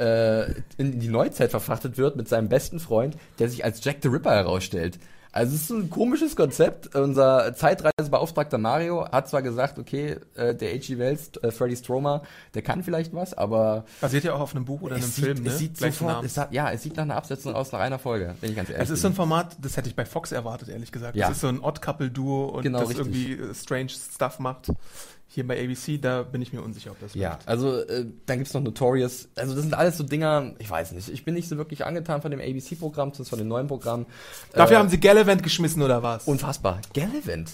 äh, 0.48 0.54
in 0.76 1.00
die 1.00 1.08
Neuzeit 1.08 1.50
verfrachtet 1.50 1.96
wird 1.98 2.16
mit 2.16 2.28
seinem 2.28 2.48
besten 2.48 2.78
Freund, 2.80 3.16
der 3.38 3.48
sich 3.48 3.64
als 3.64 3.82
Jack 3.84 3.96
the 4.02 4.08
Ripper 4.08 4.32
herausstellt. 4.32 4.98
Also 5.34 5.56
es 5.56 5.62
ist 5.62 5.70
ein 5.70 5.90
komisches 5.90 6.36
Konzept. 6.36 6.94
Unser 6.94 7.56
Zeitreisebeauftragter 7.56 8.56
Mario 8.56 9.10
hat 9.10 9.28
zwar 9.28 9.42
gesagt, 9.42 9.80
okay, 9.80 10.18
äh, 10.36 10.54
der 10.54 10.72
H.G. 10.72 10.96
Wells, 10.96 11.32
äh, 11.42 11.50
Freddy 11.50 11.74
Stromer, 11.74 12.22
der 12.54 12.62
kann 12.62 12.84
vielleicht 12.84 13.12
was, 13.12 13.34
aber 13.34 13.84
Basiert 14.00 14.22
ja 14.22 14.34
auch 14.34 14.40
auf 14.40 14.54
einem 14.54 14.64
Buch 14.64 14.82
oder 14.82 14.94
einem 14.94 15.02
es, 15.02 15.16
sieht, 15.16 15.24
Film, 15.24 15.42
ne? 15.42 15.48
es 15.48 15.58
sieht 15.58 15.76
sofort, 15.76 16.24
es 16.24 16.38
hat, 16.38 16.52
ja, 16.52 16.70
es 16.70 16.84
sieht 16.84 16.96
nach 16.96 17.02
einer 17.02 17.16
Absetzung 17.16 17.52
aus 17.52 17.72
nach 17.72 17.80
einer 17.80 17.98
Folge, 17.98 18.36
wenn 18.40 18.50
ich 18.50 18.56
ganz 18.56 18.70
ehrlich 18.70 18.84
Es 18.84 18.90
ist 18.90 19.02
so 19.02 19.08
ein. 19.08 19.14
Format, 19.14 19.56
das 19.60 19.76
hätte 19.76 19.88
ich 19.88 19.96
bei 19.96 20.04
Fox 20.04 20.30
erwartet, 20.30 20.68
ehrlich 20.68 20.92
gesagt. 20.92 21.16
Ja. 21.16 21.26
Das 21.26 21.38
ist 21.38 21.40
so 21.40 21.48
ein 21.48 21.58
Odd-Couple-Duo 21.60 22.44
und 22.50 22.62
Genau, 22.62 22.78
das 22.78 22.90
richtig. 22.90 23.06
irgendwie 23.06 23.32
äh, 23.32 23.54
strange 23.54 23.88
Stuff 23.88 24.38
macht. 24.38 24.68
Hier 25.34 25.46
bei 25.46 25.60
ABC, 25.62 25.98
da 25.98 26.22
bin 26.22 26.40
ich 26.42 26.52
mir 26.52 26.62
unsicher, 26.62 26.92
ob 26.92 27.00
das 27.00 27.14
Ja, 27.14 27.30
läuft. 27.32 27.48
also 27.48 27.80
äh, 27.80 28.06
dann 28.26 28.38
gibt's 28.38 28.54
noch 28.54 28.62
Notorious. 28.62 29.28
Also 29.34 29.52
das 29.54 29.62
sind 29.62 29.74
alles 29.74 29.98
so 29.98 30.04
Dinger, 30.04 30.52
ich 30.60 30.70
weiß 30.70 30.92
nicht. 30.92 31.08
Ich 31.08 31.24
bin 31.24 31.34
nicht 31.34 31.48
so 31.48 31.56
wirklich 31.56 31.84
angetan 31.84 32.22
von 32.22 32.30
dem 32.30 32.40
ABC-Programm, 32.40 33.12
zumindest 33.12 33.30
von 33.30 33.38
dem 33.40 33.48
neuen 33.48 33.66
Programm. 33.66 34.06
Dafür 34.52 34.76
Äh, 34.76 34.78
haben 34.78 34.88
sie 34.88 35.00
Gallivant 35.00 35.42
geschmissen, 35.42 35.82
oder 35.82 36.02
was? 36.04 36.24
Unfassbar. 36.28 36.80
Gallivant. 36.94 37.50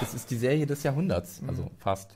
Das 0.00 0.12
ist 0.12 0.30
die 0.30 0.36
Serie 0.36 0.66
des 0.66 0.82
Jahrhunderts, 0.82 1.40
Mhm. 1.40 1.48
also 1.48 1.70
fast. 1.78 2.10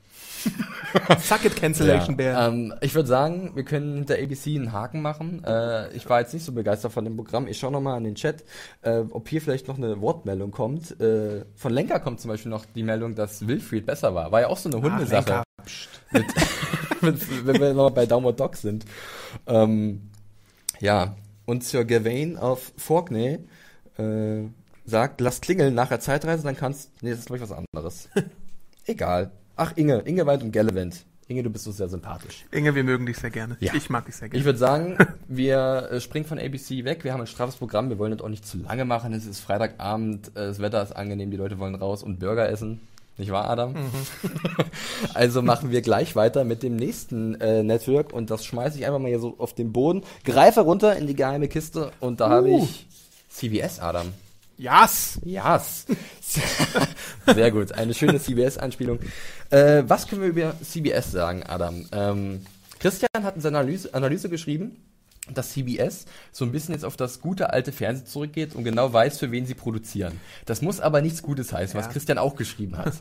Suck 1.20 1.44
it, 1.44 1.54
Cancellation 1.56 2.16
Bear. 2.16 2.48
Ähm, 2.48 2.74
ich 2.80 2.94
würde 2.94 3.08
sagen, 3.08 3.52
wir 3.54 3.62
können 3.64 3.94
hinter 3.94 4.14
ABC 4.16 4.56
einen 4.56 4.72
Haken 4.72 5.00
machen. 5.00 5.44
Äh, 5.44 5.92
ich 5.94 6.08
war 6.08 6.20
jetzt 6.20 6.34
nicht 6.34 6.44
so 6.44 6.52
begeistert 6.52 6.92
von 6.92 7.04
dem 7.04 7.16
Programm. 7.16 7.46
Ich 7.46 7.58
schaue 7.58 7.70
nochmal 7.70 7.96
an 7.96 8.04
den 8.04 8.14
Chat, 8.16 8.44
äh, 8.82 8.98
ob 9.10 9.28
hier 9.28 9.40
vielleicht 9.40 9.68
noch 9.68 9.76
eine 9.76 10.00
Wortmeldung 10.00 10.50
kommt. 10.50 11.00
Äh, 11.00 11.44
von 11.54 11.72
Lenker 11.72 12.00
kommt 12.00 12.20
zum 12.20 12.30
Beispiel 12.30 12.50
noch 12.50 12.64
die 12.66 12.82
Meldung, 12.82 13.14
dass 13.14 13.46
Wilfried 13.46 13.86
besser 13.86 14.14
war. 14.14 14.32
War 14.32 14.40
ja 14.40 14.48
auch 14.48 14.58
so 14.58 14.68
eine 14.68 14.82
Hundesache. 14.82 15.44
Mit, 16.10 16.26
mit, 17.02 17.46
wenn 17.46 17.60
wir 17.60 17.74
noch 17.74 17.90
bei 17.90 18.06
Downward 18.06 18.40
Dog 18.40 18.56
sind. 18.56 18.86
Ähm, 19.46 20.10
ja, 20.80 21.14
und 21.46 21.62
Sir 21.64 21.84
Gawain 21.84 22.36
auf 22.36 22.72
Forkney 22.76 23.38
äh, 23.98 24.42
sagt, 24.88 25.20
lass 25.20 25.40
klingeln 25.40 25.74
nach 25.74 25.88
der 25.88 26.00
Zeitreise, 26.00 26.42
dann 26.42 26.56
kannst... 26.56 26.90
Nee, 27.02 27.10
das 27.10 27.20
ist 27.20 27.26
glaube 27.26 27.42
ich 27.42 27.50
was 27.50 27.56
anderes. 27.56 28.08
Egal. 28.86 29.30
Ach, 29.56 29.72
Inge, 29.76 30.00
Inge 30.00 30.26
Weit 30.26 30.42
und 30.42 30.52
Gallivant. 30.52 31.04
Inge, 31.26 31.42
du 31.42 31.50
bist 31.50 31.64
so 31.64 31.72
sehr 31.72 31.88
sympathisch. 31.88 32.46
Inge, 32.50 32.74
wir 32.74 32.84
mögen 32.84 33.04
dich 33.04 33.18
sehr 33.18 33.30
gerne. 33.30 33.58
Ja. 33.60 33.74
Ich 33.74 33.90
mag 33.90 34.06
dich 34.06 34.16
sehr 34.16 34.26
Ich 34.26 34.32
gerne. 34.32 34.44
würde 34.46 34.58
sagen, 34.58 34.96
wir 35.28 35.88
äh, 35.90 36.00
springen 36.00 36.24
von 36.24 36.38
ABC 36.38 36.84
weg. 36.84 37.04
Wir 37.04 37.12
haben 37.12 37.20
ein 37.20 37.26
straffes 37.26 37.56
Programm. 37.56 37.90
Wir 37.90 37.98
wollen 37.98 38.12
das 38.12 38.22
auch 38.22 38.30
nicht 38.30 38.46
zu 38.46 38.56
lange 38.56 38.86
machen. 38.86 39.12
Es 39.12 39.26
ist 39.26 39.40
Freitagabend, 39.40 40.28
äh, 40.28 40.46
das 40.46 40.58
Wetter 40.58 40.82
ist 40.82 40.92
angenehm, 40.92 41.30
die 41.30 41.36
Leute 41.36 41.58
wollen 41.58 41.74
raus 41.74 42.02
und 42.02 42.18
Burger 42.18 42.48
essen. 42.48 42.80
Nicht 43.18 43.32
wahr, 43.32 43.50
Adam? 43.50 43.74
also 45.14 45.42
machen 45.42 45.70
wir 45.70 45.82
gleich 45.82 46.14
weiter 46.14 46.44
mit 46.44 46.62
dem 46.62 46.76
nächsten 46.76 47.34
äh, 47.40 47.64
Network 47.64 48.12
und 48.12 48.30
das 48.30 48.44
schmeiße 48.44 48.78
ich 48.78 48.86
einfach 48.86 49.00
mal 49.00 49.08
hier 49.08 49.18
so 49.18 49.34
auf 49.38 49.54
den 49.54 49.72
Boden, 49.72 50.04
greife 50.24 50.60
runter 50.60 50.96
in 50.96 51.08
die 51.08 51.16
geheime 51.16 51.48
Kiste 51.48 51.90
und 51.98 52.20
da 52.20 52.30
habe 52.30 52.50
ich 52.50 52.86
CBS, 53.28 53.80
Adam. 53.80 54.12
Yes! 54.58 55.20
Yes. 55.24 55.86
Sehr 57.32 57.50
gut. 57.52 57.72
Eine 57.72 57.94
schöne 57.94 58.20
CBS-Anspielung. 58.20 58.98
Äh, 59.50 59.84
was 59.86 60.08
können 60.08 60.22
wir 60.22 60.28
über 60.28 60.54
CBS 60.60 61.12
sagen, 61.12 61.44
Adam? 61.44 61.86
Ähm, 61.92 62.44
Christian 62.80 63.08
hat 63.22 63.36
in 63.36 63.40
seiner 63.40 63.60
Analyse, 63.60 63.94
Analyse 63.94 64.28
geschrieben, 64.28 64.76
dass 65.32 65.50
CBS 65.52 66.06
so 66.32 66.44
ein 66.44 66.50
bisschen 66.52 66.74
jetzt 66.74 66.84
auf 66.84 66.96
das 66.96 67.20
gute 67.20 67.50
alte 67.52 67.70
Fernsehen 67.70 68.06
zurückgeht 68.06 68.54
und 68.56 68.64
genau 68.64 68.92
weiß, 68.92 69.18
für 69.18 69.30
wen 69.30 69.46
sie 69.46 69.54
produzieren. 69.54 70.20
Das 70.44 70.60
muss 70.60 70.80
aber 70.80 71.02
nichts 71.02 71.22
Gutes 71.22 71.52
heißen, 71.52 71.78
was 71.78 71.86
Ja. 71.86 71.92
Christian 71.92 72.18
auch 72.18 72.34
geschrieben 72.34 72.76
hat. 72.78 72.94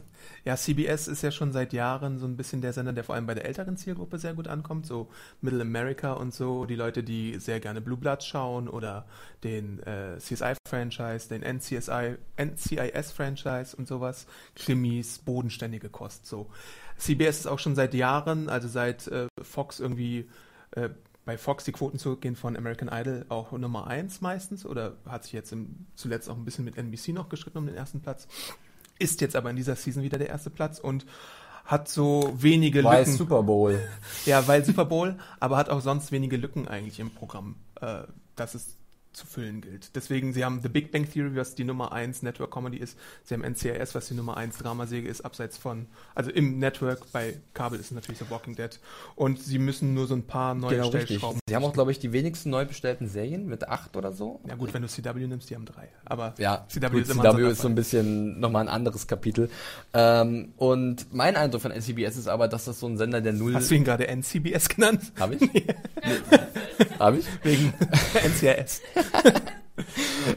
Ja, 0.48 0.56
CBS 0.56 1.10
ist 1.10 1.24
ja 1.24 1.32
schon 1.32 1.52
seit 1.52 1.74
Jahren 1.74 2.20
so 2.20 2.26
ein 2.26 2.38
bisschen 2.38 2.62
der 2.62 2.72
Sender, 2.72 2.94
der 2.94 3.04
vor 3.04 3.16
allem 3.16 3.26
bei 3.26 3.34
der 3.34 3.44
älteren 3.44 3.76
Zielgruppe 3.76 4.18
sehr 4.18 4.34
gut 4.34 4.48
ankommt, 4.48 4.86
so 4.86 5.10
Middle 5.42 5.60
America 5.60 6.14
und 6.14 6.34
so, 6.34 6.66
die 6.66 6.76
Leute, 6.76 7.04
die 7.04 7.38
sehr 7.38 7.60
gerne 7.60 7.82
Blue 7.82 7.98
Bloods 7.98 8.26
schauen 8.26 8.70
oder 8.70 9.06
den 9.44 9.84
äh, 9.84 10.20
CSI-Franchise, 10.20 11.28
den 11.28 11.44
NCIS-Franchise 11.44 13.76
und 13.76 13.90
sowas, 13.90 14.26
Krimis, 14.56 15.20
bodenständige 15.20 15.90
Kost, 15.90 16.26
so. 16.26 16.50
CBS 16.98 17.40
ist 17.40 17.48
auch 17.48 17.60
schon 17.60 17.76
seit 17.76 17.94
Jahren, 17.94 18.48
also 18.48 18.70
seit 18.70 19.06
äh, 19.10 19.28
Fox 19.42 19.82
irgendwie 19.82 20.30
äh, 20.72 20.88
bei 21.26 21.38
Fox 21.38 21.66
die 21.66 21.74
Quoten 21.74 22.00
zurückgehen 22.00 22.38
von 22.38 22.56
American 22.56 22.88
Idol 22.88 23.26
auch 23.28 23.52
Nummer 23.52 23.88
eins 23.88 24.22
meistens 24.22 24.66
oder 24.66 24.94
hat 25.06 25.26
sich 25.26 25.34
jetzt 25.34 25.52
im, 25.52 25.88
zuletzt 25.96 26.30
auch 26.30 26.38
ein 26.38 26.46
bisschen 26.46 26.64
mit 26.64 26.78
NBC 26.78 27.10
noch 27.10 27.28
geschritten 27.28 27.58
um 27.58 27.66
den 27.66 27.76
ersten 27.76 28.00
Platz. 28.00 28.30
Ist 29.00 29.22
jetzt 29.22 29.36
aber 29.36 29.50
in 29.50 29.56
dieser 29.56 29.76
Season 29.76 30.04
wieder 30.04 30.18
der 30.18 30.30
erste 30.30 30.50
Platz 30.50 30.80
und 30.80 31.06
hat 31.66 31.90
so 31.90 32.34
wenige 32.36 32.84
Weil 32.84 33.00
Lücken. 33.00 33.18
Super 33.18 33.44
Bowl. 33.44 33.80
Ja, 34.26 34.48
weil 34.48 34.64
Super 34.64 34.86
Bowl, 34.86 35.18
aber 35.40 35.58
hat 35.58 35.70
auch 35.70 35.82
sonst 35.82 36.12
wenige 36.12 36.38
Lücken 36.38 36.68
eigentlich 36.68 37.00
im 37.00 37.12
Programm, 37.12 37.56
äh, 37.82 38.04
dass 38.36 38.56
es 38.56 38.77
zu 39.18 39.26
füllen 39.26 39.62
gilt. 39.62 39.96
Deswegen, 39.96 40.32
sie 40.32 40.46
haben 40.46 40.62
The 40.62 40.70
Big 40.70 40.92
Bang 40.92 41.10
Theory, 41.12 41.36
was 41.36 41.56
die 41.56 41.64
Nummer 41.64 41.92
1 41.92 42.22
Network 42.22 42.52
Comedy 42.52 42.78
ist. 42.78 42.98
Sie 43.24 43.34
haben 43.34 43.44
NCIS, 43.44 43.96
was 43.96 44.08
die 44.08 44.14
Nummer 44.14 44.38
1 44.38 44.58
Dramasäge 44.60 45.08
ist, 45.08 45.22
abseits 45.26 45.58
von, 45.58 45.88
also 46.14 46.30
im 46.30 46.60
Network, 46.60 47.12
bei 47.12 47.40
Kabel 47.54 47.80
ist 47.80 47.92
natürlich 47.92 48.20
The 48.20 48.30
Walking 48.30 48.56
Dead. 48.56 48.80
Und 49.16 49.42
sie 49.42 49.58
müssen 49.58 49.94
nur 49.94 50.08
so 50.08 50.16
ein 50.16 50.24
paar 50.24 50.54
neue 50.54 50.76
Genau. 50.78 50.90
Stellschrauben. 50.90 51.40
Sie 51.50 51.56
haben 51.56 51.66
auch, 51.66 51.74
glaube 51.74 51.92
ich, 51.92 52.00
die 52.00 52.14
wenigsten 52.14 52.52
neu 52.52 52.66
bestellten 52.66 53.08
Serien 53.08 53.48
mit 53.48 53.68
acht 53.68 53.98
oder 53.98 54.12
so. 54.14 54.40
Ja 54.48 54.56
gut, 54.56 54.74
wenn 54.74 54.84
du 54.84 54.88
CW 54.88 55.26
nimmst, 55.26 55.50
die 55.50 55.56
haben 55.56 55.66
drei. 55.66 55.90
Aber 56.06 56.36
Ja, 56.38 56.66
CW 56.70 56.90
gut, 56.90 57.02
ist 57.02 57.12
CW 57.12 57.50
ist 57.50 57.62
so 57.62 57.68
ein 57.68 57.76
bisschen 57.76 58.40
nochmal 58.40 58.62
ein 58.64 58.70
anderes 58.70 59.08
Kapitel. 59.08 59.50
Ähm, 59.94 60.54
und 60.58 61.12
mein 61.14 61.36
Eindruck 61.36 61.62
von 61.64 61.72
NCBS 61.72 62.18
ist 62.18 62.28
aber, 62.28 62.48
dass 62.48 62.66
das 62.66 62.80
so 62.80 62.88
ein 62.88 62.98
Sender 62.98 63.22
der 63.22 63.34
Null... 63.34 63.56
Hast 63.56 63.72
du 63.72 63.76
ihn 63.76 63.84
gerade 63.84 64.08
NCBS 64.08 64.70
genannt? 64.70 65.12
Hab 65.20 65.32
ich? 65.32 65.42
Hab 67.00 67.16
ich? 67.16 67.26
Wegen 67.44 67.74
NCIS. 68.24 68.82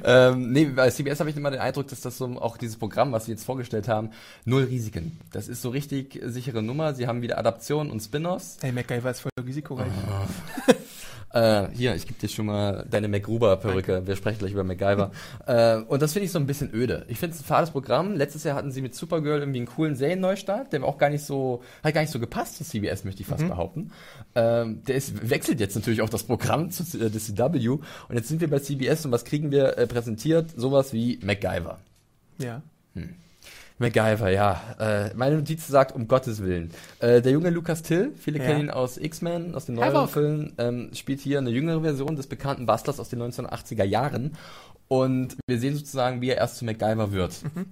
Ähm, 0.05 0.53
nee, 0.53 0.67
bei 0.67 0.91
CBS 0.91 1.21
habe 1.21 1.31
ich 1.31 1.37
immer 1.37 1.51
den 1.51 1.61
Eindruck, 1.61 1.89
dass 1.89 2.01
das 2.01 2.19
so 2.19 2.27
auch 2.41 2.57
dieses 2.57 2.77
Programm, 2.77 3.13
was 3.13 3.25
sie 3.25 3.33
jetzt 3.33 3.45
vorgestellt 3.45 3.89
haben, 3.89 4.11
null 4.45 4.65
Risiken. 4.65 5.19
Das 5.33 5.49
ist 5.49 5.63
so 5.63 5.71
richtig 5.71 6.21
sichere 6.25 6.63
Nummer. 6.63 6.95
Sie 6.95 7.07
haben 7.07 7.23
wieder 7.23 7.39
Adaptionen 7.39 7.91
und 7.91 8.01
Spin-offs. 8.01 8.59
Hey, 8.61 8.71
MacGyver 8.73 9.11
ist 9.11 9.21
voll 9.21 9.31
risikoreich. 9.45 9.91
Äh, 11.33 11.69
hier, 11.73 11.95
ich 11.95 12.07
gebe 12.07 12.19
dir 12.19 12.29
schon 12.29 12.47
mal 12.47 12.87
deine 12.91 13.09
MacGruber-Perücke. 13.09 14.07
Wir 14.07 14.17
sprechen 14.17 14.39
gleich 14.39 14.53
über 14.53 14.65
MacGyver. 14.65 15.13
äh, 15.47 15.77
und 15.77 16.03
das 16.03 16.13
finde 16.13 16.27
ich 16.27 16.33
so 16.33 16.39
ein 16.39 16.47
bisschen 16.47 16.75
öde. 16.75 17.05
Ich 17.09 17.19
finde 17.19 17.37
es 17.37 17.43
ein 17.43 17.45
fades 17.45 17.71
Programm. 17.71 18.15
Letztes 18.17 18.45
Jahr 18.45 18.57
hatten 18.57 18.73
sie 18.73 18.83
mit 18.83 18.95
Supergirl 18.95 19.41
irgendwie 19.41 19.61
einen 19.61 19.67
coolen 19.67 19.95
Serienneustart, 19.95 20.73
der 20.73 20.83
auch 20.85 20.99
gar 20.99 21.11
nicht 21.11 21.25
so, 21.25 21.63
hat 21.85 21.95
gar 21.95 22.01
nicht 22.01 22.11
so 22.11 22.19
gepasst 22.19 22.57
zu 22.57 22.65
CBS, 22.65 23.05
möchte 23.05 23.23
ich 23.23 23.29
fast 23.29 23.47
behaupten. 23.49 23.93
Ähm, 24.35 24.83
der 24.87 24.97
ist, 24.97 25.29
wechselt 25.31 25.61
jetzt 25.61 25.77
natürlich 25.77 26.03
auch 26.03 26.09
das 26.09 26.25
Programm 26.25 26.71
zu 26.71 26.83
äh, 26.99 27.11
des 27.11 27.27
CW. 27.27 27.69
Und 27.69 27.81
jetzt 28.11 28.29
sind 28.29 28.41
wir 28.41 28.51
bei 28.51 28.59
CBS 28.59 29.05
und 29.07 29.13
was 29.13 29.25
kriegen 29.25 29.51
wir 29.51 29.79
äh, 29.79 29.87
präsentiert? 29.87 30.51
Sowas 30.57 30.93
wie 30.93 31.19
MacGyver. 31.23 31.79
Ja. 32.39 32.63
MacGyver, 33.81 34.31
ja. 34.31 34.61
Äh, 34.79 35.15
meine 35.15 35.37
Notiz 35.37 35.67
sagt, 35.67 35.95
um 35.95 36.07
Gottes 36.07 36.43
Willen. 36.43 36.71
Äh, 37.01 37.21
der 37.23 37.33
junge 37.33 37.51
Lucas 37.51 37.83
Till, 37.83 38.13
viele 38.17 38.39
Ja. 38.39 38.45
kennen 38.45 38.61
ihn 38.61 38.71
aus 38.71 38.97
X-Men, 38.99 39.55
aus 39.55 39.67
den 39.67 39.75
neueren 39.77 39.95
Havoc. 39.95 40.11
Filmen, 40.11 40.53
ähm, 40.59 40.91
spielt 40.95 41.21
hier 41.21 41.39
eine 41.39 41.51
jüngere 41.51 41.81
Version 41.81 42.15
des 42.17 42.27
bekannten 42.27 42.67
Bustlers 42.67 43.01
aus 43.01 43.09
den 43.09 43.21
1980er 43.23 43.85
Jahren. 43.85 44.37
Und 44.89 45.37
wir 45.49 45.59
sehen 45.59 45.77
sozusagen, 45.77 46.21
wie 46.21 46.31
er 46.31 46.37
erst 46.37 46.57
zu 46.59 46.65
MacGyver 46.65 47.13
wird. 47.13 47.43
Mhm. 47.55 47.67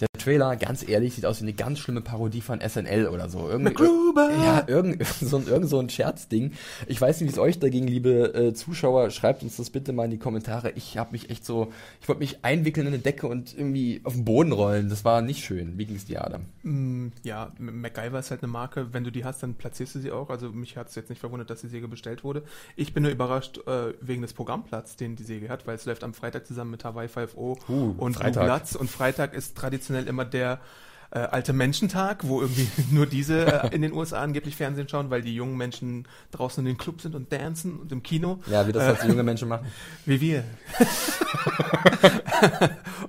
Der 0.00 0.06
Trailer, 0.16 0.54
ganz 0.56 0.86
ehrlich, 0.88 1.14
sieht 1.14 1.26
aus 1.26 1.40
wie 1.40 1.44
eine 1.44 1.54
ganz 1.54 1.80
schlimme 1.80 2.00
Parodie 2.02 2.40
von 2.40 2.60
SNL 2.60 3.08
oder 3.08 3.28
so. 3.28 3.48
Irgendwie, 3.48 3.72
MacGruber! 3.72 4.30
Ja, 4.38 4.64
irgend, 4.66 5.04
so, 5.20 5.38
ein, 5.38 5.46
irgend 5.48 5.68
so 5.68 5.78
ein 5.80 5.88
Scherzding. 5.90 6.52
Ich 6.86 7.00
weiß 7.00 7.20
nicht, 7.20 7.28
wie 7.30 7.32
es 7.32 7.38
euch 7.38 7.58
dagegen, 7.58 7.86
liebe 7.88 8.32
äh, 8.34 8.54
Zuschauer, 8.54 9.10
schreibt 9.10 9.42
uns 9.42 9.56
das 9.56 9.70
bitte 9.70 9.92
mal 9.92 10.04
in 10.04 10.10
die 10.12 10.18
Kommentare. 10.18 10.70
Ich 10.76 10.96
habe 10.98 11.12
mich 11.12 11.30
echt 11.30 11.44
so, 11.44 11.72
ich 12.00 12.08
wollte 12.08 12.20
mich 12.20 12.44
einwickeln 12.44 12.86
in 12.86 12.92
eine 12.94 13.02
Decke 13.02 13.26
und 13.26 13.56
irgendwie 13.56 14.00
auf 14.04 14.12
den 14.14 14.24
Boden 14.24 14.52
rollen. 14.52 14.88
Das 14.88 15.04
war 15.04 15.20
nicht 15.22 15.44
schön. 15.44 15.78
Wie 15.78 15.86
ging 15.86 15.96
es 15.96 16.04
dir, 16.04 16.24
Adam? 16.24 16.42
Mm, 16.62 17.08
Ja, 17.24 17.50
MacGyver 17.58 18.18
ist 18.20 18.30
halt 18.30 18.42
eine 18.44 18.52
Marke, 18.52 18.92
wenn 18.92 19.02
du 19.02 19.10
die 19.10 19.24
hast, 19.24 19.42
dann 19.42 19.54
platzierst 19.54 19.96
du 19.96 19.98
sie 20.00 20.12
auch. 20.12 20.30
Also 20.30 20.50
mich 20.50 20.76
hat 20.76 20.88
es 20.90 20.94
jetzt 20.94 21.10
nicht 21.10 21.18
verwundert, 21.20 21.50
dass 21.50 21.60
die 21.62 21.68
Säge 21.68 21.88
bestellt 21.88 22.22
wurde. 22.22 22.42
Ich 22.76 22.94
bin 22.94 23.02
nur 23.02 23.10
überrascht 23.12 23.58
äh, 23.66 23.94
wegen 24.00 24.22
des 24.22 24.32
Programmplatz, 24.32 24.94
den 24.96 25.16
die 25.16 25.24
Säge 25.24 25.48
hat, 25.48 25.66
weil 25.66 25.74
es 25.74 25.86
läuft 25.86 26.04
am 26.04 26.14
Freitag 26.14 26.46
zusammen 26.46 26.70
mit 26.70 26.84
Hawaii 26.84 27.08
5.0 27.08 27.56
Uh, 27.68 27.94
und 27.98 28.14
Freitag. 28.14 28.44
Bloods. 28.46 28.76
Und 28.76 28.90
Freitag 28.90 29.34
ist 29.34 29.56
traditionell 29.56 29.87
immer 29.96 30.24
der 30.24 30.60
äh, 31.10 31.20
alte 31.20 31.52
Menschentag, 31.52 32.28
wo 32.28 32.42
irgendwie 32.42 32.68
nur 32.90 33.06
diese 33.06 33.46
äh, 33.46 33.68
in 33.74 33.82
den 33.82 33.92
USA 33.92 34.20
angeblich 34.20 34.56
Fernsehen 34.56 34.88
schauen, 34.88 35.10
weil 35.10 35.22
die 35.22 35.34
jungen 35.34 35.56
Menschen 35.56 36.06
draußen 36.32 36.60
in 36.60 36.66
den 36.66 36.78
Club 36.78 37.00
sind 37.00 37.14
und 37.14 37.32
dancen 37.32 37.78
und 37.78 37.90
im 37.92 38.02
Kino. 38.02 38.40
Ja, 38.46 38.66
wie 38.66 38.72
das 38.72 38.84
halt 38.84 39.00
so 39.00 39.08
junge 39.08 39.22
Menschen 39.22 39.48
machen. 39.48 39.66
Wie 40.04 40.20
wir. 40.20 40.44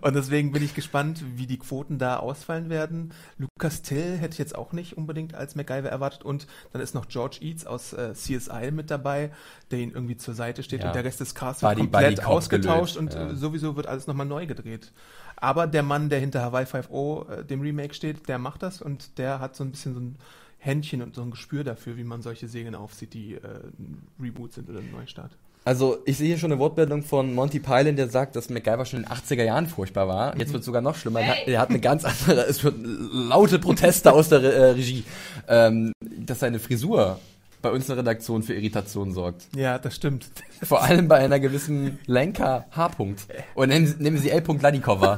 und 0.01 0.15
deswegen 0.15 0.51
bin 0.51 0.63
ich 0.63 0.75
gespannt, 0.75 1.23
wie 1.35 1.45
die 1.45 1.57
Quoten 1.57 1.97
da 1.97 2.17
ausfallen 2.17 2.69
werden. 2.69 3.13
Lucas 3.37 3.81
Till 3.81 4.17
hätte 4.17 4.33
ich 4.33 4.37
jetzt 4.37 4.55
auch 4.55 4.73
nicht 4.73 4.97
unbedingt 4.97 5.35
als 5.35 5.55
MacGyver 5.55 5.89
erwartet. 5.89 6.23
Und 6.23 6.47
dann 6.73 6.81
ist 6.81 6.95
noch 6.95 7.07
George 7.07 7.37
Eads 7.41 7.65
aus 7.65 7.93
äh, 7.93 8.13
CSI 8.13 8.71
mit 8.71 8.91
dabei, 8.91 9.31
der 9.71 9.79
ihn 9.79 9.91
irgendwie 9.91 10.17
zur 10.17 10.33
Seite 10.33 10.63
steht. 10.63 10.81
Ja. 10.81 10.87
Und 10.87 10.95
der 10.95 11.03
Rest 11.03 11.19
des 11.19 11.35
Casts 11.35 11.63
wird 11.63 11.77
komplett 11.77 12.17
Buddy 12.17 12.27
ausgetauscht 12.27 12.97
und 12.97 13.13
ja. 13.13 13.29
äh, 13.29 13.35
sowieso 13.35 13.75
wird 13.75 13.87
alles 13.87 14.07
nochmal 14.07 14.25
neu 14.25 14.45
gedreht. 14.45 14.91
Aber 15.41 15.67
der 15.67 15.83
Mann, 15.83 16.09
der 16.09 16.19
hinter 16.19 16.41
Hawaii 16.41 16.65
5.0, 16.65 17.29
äh, 17.39 17.45
dem 17.45 17.61
Remake 17.61 17.93
steht, 17.93 18.27
der 18.27 18.37
macht 18.39 18.61
das 18.63 18.81
und 18.81 19.17
der 19.17 19.39
hat 19.39 19.55
so 19.55 19.63
ein 19.63 19.71
bisschen 19.71 19.93
so 19.93 19.99
ein 19.99 20.15
Händchen 20.57 21.01
und 21.01 21.15
so 21.15 21.21
ein 21.21 21.31
Gespür 21.31 21.63
dafür, 21.63 21.95
wie 21.97 22.03
man 22.03 22.21
solche 22.21 22.47
Serien 22.49 22.75
aufsieht, 22.75 23.13
die 23.13 23.35
äh, 23.35 23.39
ein 23.79 24.01
Reboot 24.21 24.53
sind 24.53 24.69
oder 24.69 24.79
ein 24.79 24.91
Neustart. 24.91 25.31
Also, 25.65 25.97
ich 26.05 26.17
sehe 26.17 26.27
hier 26.27 26.37
schon 26.37 26.51
eine 26.51 26.59
Wortmeldung 26.59 27.03
von 27.03 27.33
Monty 27.35 27.59
Python, 27.59 27.95
der 27.95 28.09
sagt, 28.09 28.35
dass 28.35 28.49
MacGyver 28.49 28.85
schon 28.85 29.03
in 29.03 29.05
den 29.05 29.11
80er 29.13 29.43
Jahren 29.43 29.67
furchtbar 29.67 30.07
war. 30.07 30.37
Jetzt 30.37 30.51
wird 30.53 30.61
es 30.61 30.65
sogar 30.65 30.81
noch 30.81 30.95
schlimmer. 30.95 31.19
Er 31.19 31.27
hat- 31.27 31.47
Er 31.47 31.59
hat 31.59 31.69
eine 31.69 31.79
ganz 31.79 32.05
andere, 32.05 32.45
es 32.47 32.63
wird 32.63 32.75
laute 33.13 33.59
Proteste 33.59 34.11
aus 34.11 34.29
der 34.29 34.41
äh, 34.41 34.71
Regie, 34.71 35.03
ähm, 35.47 35.91
dass 36.01 36.39
seine 36.39 36.59
Frisur 36.59 37.19
bei 37.61 37.71
uns 37.71 37.85
in 37.85 37.89
der 37.89 37.97
Redaktion 37.97 38.43
für 38.43 38.53
Irritation 38.53 39.11
sorgt. 39.11 39.47
Ja, 39.55 39.77
das 39.79 39.95
stimmt. 39.95 40.27
Vor 40.63 40.81
allem 40.83 41.07
bei 41.07 41.17
einer 41.17 41.39
gewissen 41.39 41.99
Lenker 42.05 42.65
H. 42.71 42.87
-Punkt. 42.87 43.27
Und 43.55 43.69
nehmen, 43.69 43.85
Sie- 43.87 43.95
nehmen 44.01 44.17
Sie 44.17 44.29
L. 44.29 44.43
Ladikova. 44.61 45.17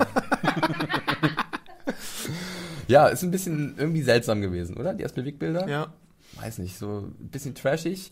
ja, 2.87 3.07
ist 3.07 3.23
ein 3.23 3.31
bisschen 3.31 3.75
irgendwie 3.77 4.01
seltsam 4.01 4.41
gewesen, 4.41 4.77
oder? 4.77 4.93
Die 4.93 5.03
ersten 5.03 5.21
Bewegbilder? 5.21 5.67
Ja. 5.67 5.93
weiß 6.39 6.57
nicht, 6.59 6.77
so 6.77 6.99
ein 7.19 7.29
bisschen 7.29 7.55
trashig. 7.55 8.09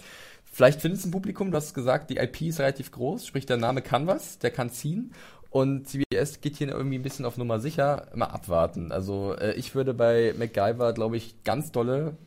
Vielleicht 0.51 0.81
findet 0.81 0.99
es 0.99 1.05
ein 1.05 1.11
Publikum, 1.11 1.51
du 1.51 1.57
hast 1.57 1.73
gesagt, 1.73 2.09
die 2.09 2.17
IP 2.17 2.41
ist 2.41 2.59
relativ 2.59 2.91
groß, 2.91 3.25
sprich 3.25 3.45
der 3.45 3.57
Name 3.57 3.81
kann 3.81 4.07
was, 4.07 4.39
der 4.39 4.51
kann 4.51 4.69
ziehen. 4.71 5.13
Und 5.51 5.87
CBS 5.87 6.41
geht 6.41 6.57
hier 6.57 6.67
irgendwie 6.67 6.97
ein 6.99 7.03
bisschen 7.03 7.25
auf 7.25 7.37
Nummer 7.37 7.59
sicher, 7.59 8.07
mal 8.13 8.25
abwarten. 8.27 8.91
Also 8.91 9.35
äh, 9.35 9.53
ich 9.53 9.73
würde 9.73 9.93
bei 9.93 10.33
MacGyver, 10.37 10.93
glaube 10.93 11.17
ich, 11.17 11.43
ganz 11.43 11.71
dolle 11.71 12.17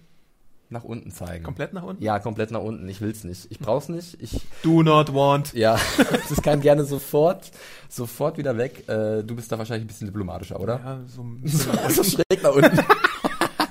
nach 0.73 0.85
unten 0.85 1.11
zeigen. 1.11 1.45
Komplett 1.45 1.73
nach 1.73 1.83
unten? 1.83 2.03
Ja, 2.03 2.19
komplett 2.19 2.51
nach 2.51 2.61
unten. 2.61 2.89
Ich 2.89 3.01
will's 3.01 3.25
nicht. 3.25 3.47
Ich 3.51 3.59
brauch's 3.59 3.89
nicht. 3.89 4.21
Ich 4.21 4.41
Do 4.63 4.83
not 4.83 5.15
want. 5.15 5.53
ja, 5.53 5.79
das 6.29 6.43
kann 6.43 6.61
gerne 6.61 6.85
sofort, 6.85 7.51
sofort 7.89 8.39
wieder 8.39 8.57
weg. 8.57 8.89
Äh, 8.89 9.23
du 9.23 9.37
bist 9.37 9.53
da 9.53 9.59
wahrscheinlich 9.59 9.85
ein 9.85 9.89
bisschen 9.89 10.07
diplomatischer, 10.09 10.59
oder? 10.59 10.81
Ja, 10.85 11.01
so, 11.07 11.25
so 11.89 12.03
schräg 12.05 12.43
nach 12.43 12.55
unten. 12.55 12.79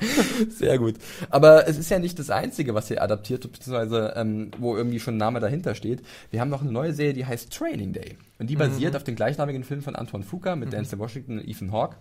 Sehr 0.50 0.78
gut. 0.78 0.96
Aber 1.30 1.68
es 1.68 1.78
ist 1.78 1.90
ja 1.90 2.00
nicht 2.00 2.18
das 2.18 2.30
Einzige, 2.30 2.74
was 2.74 2.88
hier 2.88 3.02
adaptiert, 3.02 3.44
beziehungsweise 3.52 4.14
ähm, 4.16 4.52
wo 4.58 4.76
irgendwie 4.76 5.00
schon 5.00 5.16
ein 5.16 5.18
Name 5.18 5.40
dahinter 5.40 5.76
steht. 5.76 6.02
Wir 6.32 6.42
haben 6.42 6.50
noch 6.50 6.62
eine 6.62 6.72
neue 6.72 6.94
Serie, 6.94 7.14
die 7.14 7.26
heißt 7.26 7.52
Training 7.54 7.94
Day. 7.94 8.18
Und 8.40 8.50
die 8.50 8.56
basiert 8.56 8.96
auf 8.96 9.04
dem 9.04 9.16
gleichnamigen 9.16 9.64
Film 9.64 9.82
von 9.82 9.96
Anton 9.96 10.24
Fuqua 10.24 10.56
mit 10.56 10.74
Denzel 10.74 11.00
Washington 11.00 11.40
und 11.40 11.48
Ethan 11.48 11.72
Hawke. 11.72 11.98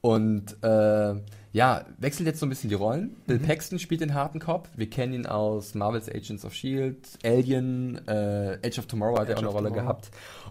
Und 0.00 0.56
äh, 0.62 1.14
ja, 1.52 1.84
wechselt 1.98 2.26
jetzt 2.26 2.38
so 2.40 2.46
ein 2.46 2.48
bisschen 2.48 2.70
die 2.70 2.76
Rollen. 2.76 3.16
Bill 3.26 3.38
Paxton 3.38 3.78
spielt 3.78 4.00
den 4.00 4.14
harten 4.14 4.38
Cop. 4.38 4.68
Wir 4.76 4.88
kennen 4.88 5.12
ihn 5.12 5.26
aus 5.26 5.74
Marvel's 5.74 6.08
Agents 6.08 6.44
of 6.44 6.52
S.H.I.E.L.D., 6.52 6.96
Alien, 7.24 8.00
äh, 8.06 8.58
Age 8.64 8.78
of 8.78 8.86
Tomorrow 8.86 9.18
hat 9.18 9.28
er 9.28 9.36
auch 9.36 9.40
eine 9.40 9.48
Rolle 9.48 9.68
Tomorrow. 9.68 9.82
gehabt. 9.82 10.10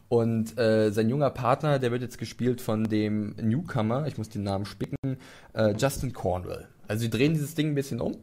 Und 0.09 0.57
äh, 0.57 0.91
sein 0.91 1.09
junger 1.09 1.29
Partner, 1.29 1.79
der 1.79 1.91
wird 1.91 2.01
jetzt 2.01 2.17
gespielt 2.17 2.61
von 2.61 2.83
dem 2.83 3.35
Newcomer, 3.41 4.07
ich 4.07 4.17
muss 4.17 4.29
den 4.29 4.43
Namen 4.43 4.65
spicken, 4.65 4.97
äh, 5.53 5.73
Justin 5.77 6.13
Cornwell. 6.13 6.67
Also 6.87 7.01
sie 7.01 7.09
drehen 7.09 7.33
dieses 7.33 7.55
Ding 7.55 7.69
ein 7.69 7.75
bisschen 7.75 8.01
um. 8.01 8.17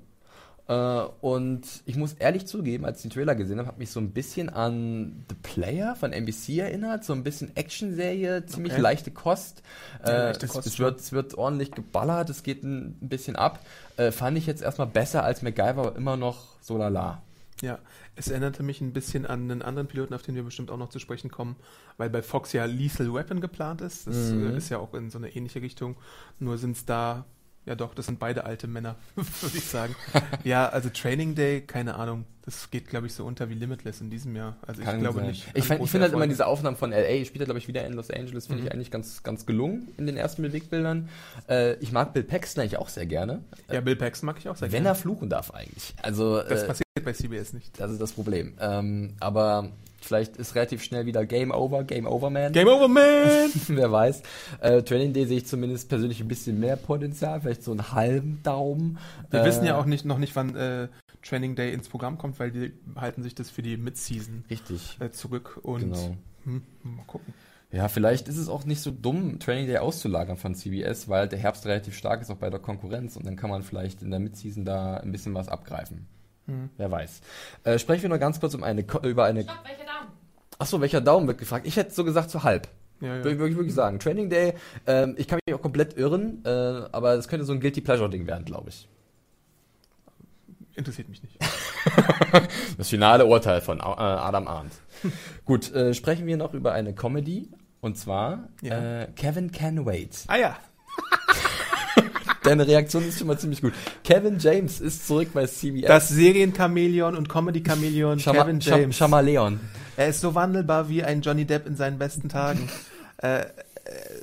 Äh, 0.68 0.74
und 1.20 1.62
ich 1.84 1.96
muss 1.96 2.14
ehrlich 2.14 2.46
zugeben, 2.46 2.84
als 2.84 2.98
ich 2.98 3.02
den 3.02 3.10
Trailer 3.12 3.34
gesehen 3.34 3.58
habe, 3.58 3.68
hat 3.68 3.78
mich 3.78 3.90
so 3.90 4.00
ein 4.00 4.10
bisschen 4.10 4.48
an 4.48 5.24
The 5.28 5.36
Player 5.42 5.94
von 5.94 6.12
NBC 6.12 6.58
erinnert. 6.58 7.04
So 7.04 7.12
ein 7.12 7.22
bisschen 7.22 7.56
Actionserie, 7.56 8.44
ziemlich 8.46 8.72
Okay. 8.72 8.82
leichte 8.82 9.10
Kost. 9.12 9.62
Ja, 10.02 10.08
Äh, 10.10 10.26
leichte 10.28 10.46
es, 10.46 10.52
Kost 10.52 10.66
es, 10.66 10.78
wird, 10.78 11.00
es 11.00 11.12
wird 11.12 11.34
ordentlich 11.38 11.70
geballert, 11.70 12.30
es 12.30 12.42
geht 12.42 12.64
ein, 12.64 12.96
ein 13.00 13.08
bisschen 13.08 13.36
ab. 13.36 13.60
Äh, 13.96 14.10
fand 14.10 14.36
ich 14.38 14.46
jetzt 14.46 14.62
erstmal 14.62 14.88
besser 14.88 15.22
als 15.22 15.42
MacGyver, 15.42 15.78
aber 15.86 15.96
immer 15.96 16.16
noch 16.16 16.60
so 16.60 16.76
lala. 16.76 17.22
Ja, 17.62 17.78
es 18.16 18.28
erinnerte 18.28 18.62
mich 18.62 18.82
ein 18.82 18.92
bisschen 18.92 19.24
an 19.24 19.50
einen 19.50 19.62
anderen 19.62 19.86
Piloten, 19.88 20.12
auf 20.12 20.20
den 20.22 20.34
wir 20.34 20.42
bestimmt 20.42 20.70
auch 20.70 20.76
noch 20.76 20.90
zu 20.90 20.98
sprechen 20.98 21.30
kommen, 21.30 21.56
weil 21.96 22.10
bei 22.10 22.20
Fox 22.20 22.52
ja 22.52 22.66
Lethal 22.66 23.14
Weapon 23.14 23.40
geplant 23.40 23.80
ist. 23.80 24.06
Das 24.06 24.14
Mhm. 24.32 24.56
ist 24.56 24.68
ja 24.68 24.76
auch 24.78 24.92
in 24.92 25.08
so 25.08 25.16
eine 25.16 25.34
ähnliche 25.34 25.62
Richtung. 25.62 25.96
Nur 26.38 26.58
sind 26.58 26.76
es 26.76 26.84
da, 26.84 27.24
ja 27.66 27.74
doch, 27.74 27.94
das 27.94 28.06
sind 28.06 28.18
beide 28.18 28.44
alte 28.44 28.66
Männer, 28.68 28.96
würde 29.16 29.58
ich 29.58 29.64
sagen. 29.64 29.94
ja, 30.44 30.68
also 30.68 30.88
Training 30.88 31.34
Day, 31.34 31.60
keine 31.60 31.96
Ahnung. 31.96 32.24
Das 32.44 32.70
geht, 32.70 32.86
glaube 32.88 33.08
ich, 33.08 33.12
so 33.12 33.24
unter 33.24 33.50
wie 33.50 33.54
Limitless 33.54 34.00
in 34.00 34.08
diesem 34.08 34.36
Jahr. 34.36 34.56
Also 34.64 34.80
ich 34.80 34.86
Kann 34.86 35.00
glaube 35.00 35.18
sein. 35.18 35.26
nicht. 35.30 35.48
Ich, 35.54 35.64
find- 35.64 35.82
ich 35.82 35.90
finde 35.90 36.04
halt 36.04 36.14
immer 36.14 36.28
diese 36.28 36.46
Aufnahmen 36.46 36.76
von 36.76 36.92
LA, 36.92 37.24
spielt 37.24 37.40
er 37.40 37.46
glaube 37.46 37.58
ich 37.58 37.66
wieder 37.66 37.84
in 37.84 37.92
Los 37.94 38.08
Angeles, 38.08 38.46
finde 38.46 38.62
Mhm. 38.62 38.66
ich 38.68 38.72
eigentlich 38.72 38.90
ganz, 38.92 39.24
ganz 39.24 39.46
gelungen 39.46 39.88
in 39.98 40.06
den 40.06 40.16
ersten 40.16 40.42
Bewegbildern. 40.42 41.08
Äh, 41.48 41.74
ich 41.80 41.90
mag 41.90 42.14
Bill 42.14 42.22
Paxton 42.22 42.62
eigentlich 42.62 42.78
auch 42.78 42.88
sehr 42.88 43.04
gerne. 43.06 43.42
Ja, 43.68 43.80
Bill 43.80 43.96
Paxton 43.96 44.26
mag 44.26 44.36
ich 44.38 44.48
auch 44.48 44.54
sehr 44.54 44.68
wenn 44.68 44.84
gerne. 44.84 44.88
er 44.90 44.94
fluchen 44.94 45.28
darf 45.28 45.50
eigentlich. 45.50 45.92
Also 46.02 46.40
Das 46.40 46.62
äh, 46.62 46.66
passiert 46.68 46.86
bei 47.04 47.12
CBS 47.12 47.52
nicht. 47.52 47.80
das 47.80 47.90
ist 47.90 48.00
das 48.00 48.12
Problem. 48.12 48.54
Ähm, 48.60 49.14
aber 49.18 49.70
vielleicht 50.06 50.36
ist 50.36 50.54
relativ 50.54 50.82
schnell 50.82 51.06
wieder 51.06 51.26
Game 51.26 51.50
Over, 51.50 51.84
Game 51.84 52.06
Over 52.06 52.30
Man. 52.30 52.52
Game 52.52 52.68
over, 52.68 52.88
man! 52.88 53.50
Wer 53.68 53.90
weiß. 53.92 54.22
Äh, 54.60 54.82
Training 54.82 55.12
Day 55.12 55.26
sehe 55.26 55.38
ich 55.38 55.46
zumindest 55.46 55.88
persönlich 55.88 56.20
ein 56.20 56.28
bisschen 56.28 56.58
mehr 56.60 56.76
Potenzial, 56.76 57.40
vielleicht 57.40 57.62
so 57.62 57.72
einen 57.72 57.92
halben 57.92 58.40
Daumen. 58.42 58.98
Wir 59.30 59.42
Äh, 59.42 59.44
wissen 59.46 59.64
ja 59.64 59.76
auch 59.78 59.86
nicht, 59.86 60.04
noch 60.04 60.18
nicht, 60.18 60.34
wann 60.36 60.54
äh, 60.56 60.88
Training 61.22 61.56
Day 61.56 61.72
ins 61.72 61.88
Programm 61.88 62.18
kommt, 62.18 62.38
weil 62.38 62.50
die 62.50 62.72
halten 62.96 63.22
sich 63.22 63.34
das 63.34 63.50
für 63.50 63.62
die 63.62 63.76
Mid-Season 63.76 64.44
Richtig. 64.50 64.96
äh, 65.00 65.10
zurück 65.10 65.58
und 65.62 65.80
Genau. 65.80 66.16
hm, 66.44 66.62
mal 66.82 67.04
gucken. 67.06 67.34
Ja, 67.72 67.88
vielleicht 67.88 68.28
ist 68.28 68.38
es 68.38 68.48
auch 68.48 68.64
nicht 68.64 68.80
so 68.80 68.92
dumm, 68.92 69.40
Training 69.40 69.66
Day 69.66 69.78
auszulagern 69.78 70.36
von 70.36 70.54
CBS, 70.54 71.08
weil 71.08 71.26
der 71.28 71.38
Herbst 71.40 71.66
relativ 71.66 71.96
stark 71.96 72.22
ist, 72.22 72.30
auch 72.30 72.36
bei 72.36 72.48
der 72.48 72.60
Konkurrenz. 72.60 73.16
Und 73.16 73.26
dann 73.26 73.34
kann 73.36 73.50
man 73.50 73.62
vielleicht 73.64 74.02
in 74.02 74.10
der 74.12 74.20
Midseason 74.20 74.64
da 74.64 74.98
ein 74.98 75.10
bisschen 75.10 75.34
was 75.34 75.48
abgreifen. 75.48 76.06
Hm. 76.46 76.70
Wer 76.76 76.90
weiß. 76.90 77.20
Äh, 77.64 77.78
sprechen 77.78 78.02
wir 78.02 78.08
noch 78.10 78.18
ganz 78.20 78.38
kurz 78.40 78.54
um 78.54 78.62
eine, 78.62 78.84
Ko- 78.84 79.06
über 79.06 79.24
eine. 79.24 79.42
Stopp, 79.42 79.56
welcher 79.64 79.84
Daumen? 79.84 80.08
Achso, 80.58 80.80
welcher 80.80 81.00
Daumen 81.00 81.26
wird 81.26 81.38
gefragt? 81.38 81.66
Ich 81.66 81.76
hätte 81.76 81.92
so 81.92 82.04
gesagt 82.04 82.30
zu 82.30 82.42
halb. 82.44 82.68
Ja, 83.00 83.08
Würde 83.08 83.28
ich 83.30 83.34
ja. 83.34 83.38
wirklich, 83.40 83.56
wirklich 83.58 83.74
sagen. 83.74 83.98
Training 83.98 84.30
Day, 84.30 84.54
ähm, 84.86 85.14
ich 85.18 85.28
kann 85.28 85.38
mich 85.46 85.54
auch 85.54 85.60
komplett 85.60 85.98
irren, 85.98 86.42
äh, 86.46 86.48
aber 86.48 87.12
es 87.14 87.28
könnte 87.28 87.44
so 87.44 87.52
ein 87.52 87.60
Guilty 87.60 87.82
Pleasure-Ding 87.82 88.26
werden, 88.26 88.44
glaube 88.46 88.70
ich. 88.70 88.88
Interessiert 90.74 91.08
mich 91.08 91.22
nicht. 91.22 91.38
Das 92.76 92.88
finale 92.90 93.24
Urteil 93.26 93.60
von 93.60 93.78
äh, 93.78 93.82
Adam 93.82 94.46
Arndt. 94.48 94.72
Gut, 95.44 95.72
äh, 95.74 95.94
sprechen 95.94 96.26
wir 96.26 96.36
noch 96.36 96.52
über 96.52 96.72
eine 96.72 96.94
Comedy. 96.94 97.48
Und 97.80 97.96
zwar 97.96 98.48
Ja. 98.60 99.02
äh, 99.02 99.06
Kevin 99.14 99.52
Can 99.52 99.86
Wait. 99.86 100.24
Ah 100.26 100.36
ja, 100.36 100.56
Deine 102.46 102.66
Reaktion 102.66 103.06
ist 103.08 103.18
schon 103.18 103.26
mal 103.26 103.38
ziemlich 103.38 103.60
gut. 103.60 103.72
Kevin 104.04 104.38
James 104.38 104.80
ist 104.80 105.06
zurück 105.06 105.28
bei 105.34 105.46
CBS. 105.46 105.86
das 105.86 106.08
Serienchamäleon 106.08 107.16
und 107.16 107.28
Comedy-Chamäleon 107.28 108.18
Schama 108.20 108.42
Kevin 108.44 108.60
James. 108.60 108.96
Chamaleon. 108.96 109.60
er 109.96 110.08
ist 110.08 110.20
so 110.20 110.34
wandelbar 110.34 110.88
wie 110.88 111.02
ein 111.02 111.20
Johnny 111.22 111.44
Depp 111.44 111.66
in 111.66 111.76
seinen 111.76 111.98
besten 111.98 112.28
Tagen. 112.28 112.68
äh, 113.22 113.40
äh, 113.40 113.46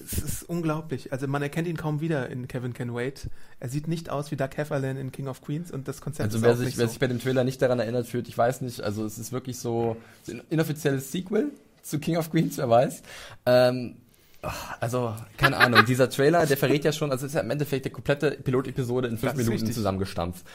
es 0.06 0.18
ist 0.18 0.44
unglaublich. 0.50 1.12
Also 1.14 1.28
man 1.28 1.42
erkennt 1.42 1.68
ihn 1.68 1.78
kaum 1.78 2.02
wieder 2.02 2.30
in 2.30 2.48
Kevin 2.48 2.74
Can 2.74 2.94
Wait. 2.94 3.30
Er 3.60 3.70
sieht 3.70 3.88
nicht 3.88 4.10
aus 4.10 4.32
wie 4.32 4.36
Doug 4.36 4.50
Heffernan 4.56 4.98
in 4.98 5.12
King 5.12 5.28
of 5.28 5.42
Queens 5.42 5.72
und 5.72 5.88
das 5.88 6.02
Konzept 6.02 6.26
Also 6.28 6.38
ist 6.38 6.44
wer 6.44 6.56
sich, 6.56 6.66
nicht 6.68 6.78
wer 6.78 6.88
so. 6.88 6.92
sich 6.92 7.00
bei 7.00 7.08
dem 7.08 7.20
Trailer 7.20 7.44
nicht 7.44 7.62
daran 7.62 7.80
erinnert 7.80 8.08
fühlt, 8.08 8.28
ich 8.28 8.38
weiß 8.38 8.62
nicht. 8.62 8.82
Also 8.82 9.06
es 9.06 9.18
ist 9.18 9.32
wirklich 9.32 9.58
so 9.60 9.96
ein 10.30 10.42
inoffizielles 10.50 11.12
Sequel 11.12 11.52
zu 11.82 12.00
King 12.00 12.18
of 12.18 12.32
Queens, 12.32 12.58
wer 12.58 12.70
weiß. 12.70 13.02
Ähm, 13.46 13.96
ach, 14.44 14.78
also, 14.80 15.16
keine 15.38 15.58
Ahnung, 15.58 15.86
dieser 15.86 16.10
Trailer, 16.10 16.46
der 16.46 16.58
verrät 16.58 16.84
ja 16.84 16.92
schon, 16.92 17.12
also 17.12 17.26
ist 17.26 17.34
ja 17.34 17.42
im 17.42 17.50
Endeffekt 17.50 17.86
die 17.86 17.90
komplette 17.90 18.32
Pilotepisode 18.32 19.08
in 19.08 19.18
fünf 19.18 19.34
Minuten 19.36 19.54
richtig. 19.54 19.74
zusammengestampft. 19.74 20.46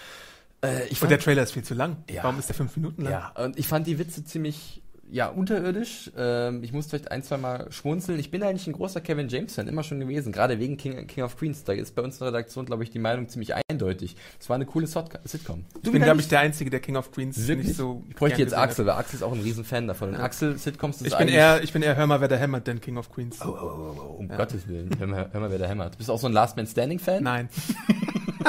Äh, 0.63 0.85
ich 0.85 0.93
und 0.93 0.97
fand, 0.99 1.11
der 1.13 1.19
Trailer 1.21 1.43
ist 1.43 1.53
viel 1.53 1.65
zu 1.65 1.75
lang. 1.75 1.97
Ja. 2.11 2.25
Warum 2.25 2.39
ist 2.39 2.49
der 2.49 2.57
fünf 2.57 2.77
Minuten 2.77 3.03
lang? 3.03 3.13
ja, 3.13 3.33
und 3.43 3.59
ich 3.59 3.67
fand 3.67 3.87
die 3.87 3.99
Witze 3.99 4.25
ziemlich, 4.25 4.83
ja, 5.11 5.29
unterirdisch. 5.29 6.11
Ähm, 6.17 6.63
ich 6.63 6.73
musste 6.73 6.91
vielleicht 6.91 7.11
ein, 7.11 7.23
zwei 7.23 7.37
Mal 7.37 7.71
schmunzeln. 7.71 8.19
Ich 8.19 8.31
bin 8.31 8.43
eigentlich 8.43 8.67
ein 8.67 8.73
großer 8.73 9.01
Kevin 9.01 9.29
James-Fan, 9.29 9.69
immer 9.69 9.83
schon 9.83 10.01
gewesen, 10.01 10.33
gerade 10.33 10.59
wegen 10.59 10.77
King, 10.77 11.07
King 11.07 11.25
of 11.25 11.37
Queens. 11.37 11.65
Da 11.65 11.73
ist 11.73 11.95
bei 11.95 12.03
uns 12.03 12.17
in 12.17 12.25
der 12.25 12.29
Redaktion, 12.33 12.67
glaube 12.67 12.83
ich, 12.85 12.91
die 12.91 12.99
Meinung 12.99 13.29
ziemlich 13.29 13.53
eindeutig. 13.71 14.17
Es 14.41 14.49
war 14.49 14.57
eine 14.57 14.67
coole 14.67 14.87
Sot- 14.87 15.19
Sitcom. 15.25 15.65
Ich 15.83 15.91
bin, 15.91 16.03
glaube 16.03 16.21
ich, 16.21 16.29
der 16.29 16.41
Einzige, 16.41 16.71
der 16.71 16.81
King 16.81 16.97
of 16.97 17.11
Queens 17.13 17.47
Wirklich? 17.49 17.69
nicht 17.69 17.77
so. 17.77 18.05
Ich 18.09 18.17
bräuchte 18.17 18.41
jetzt. 18.41 18.55
Axel, 18.55 18.87
weil 18.87 18.95
Axel 18.95 19.17
ist 19.17 19.23
auch 19.23 19.33
ein 19.33 19.41
riesen 19.41 19.65
Fan 19.65 19.87
davon. 19.87 20.09
Und 20.11 20.15
Ja. 20.17 20.21
Axel 20.21 20.59
Sitcoms 20.59 21.01
ist 21.03 21.09
Ich 21.13 21.17
bin 21.19 21.29
eher, 21.29 21.63
ich 21.63 21.73
bin 21.73 21.83
eher 21.83 21.97
Hör 21.97 22.07
mal, 22.07 22.21
wer 22.21 22.29
da 22.29 22.37
hämmert, 22.37 22.67
denn 22.67 22.81
King 22.81 22.97
of 22.99 23.11
Queens. 23.11 23.39
Oh, 23.43 23.49
oh, 23.49 23.55
oh, 23.63 23.97
oh, 23.99 24.15
um 24.19 24.29
Ja. 24.29 24.37
Gottes 24.37 24.69
Willen. 24.69 24.91
Hör 24.99 25.07
mal, 25.07 25.29
hör 25.33 25.41
mal, 25.41 25.51
wer 25.51 25.59
da 25.59 25.67
hämmert. 25.67 25.97
Bist 25.99 26.09
du 26.09 26.13
auch 26.13 26.19
so 26.21 26.27
ein 26.27 26.33
Last 26.33 26.57
Man 26.57 26.67
Standing 26.67 26.99
Fan? 26.99 27.23
Nein. 27.23 27.49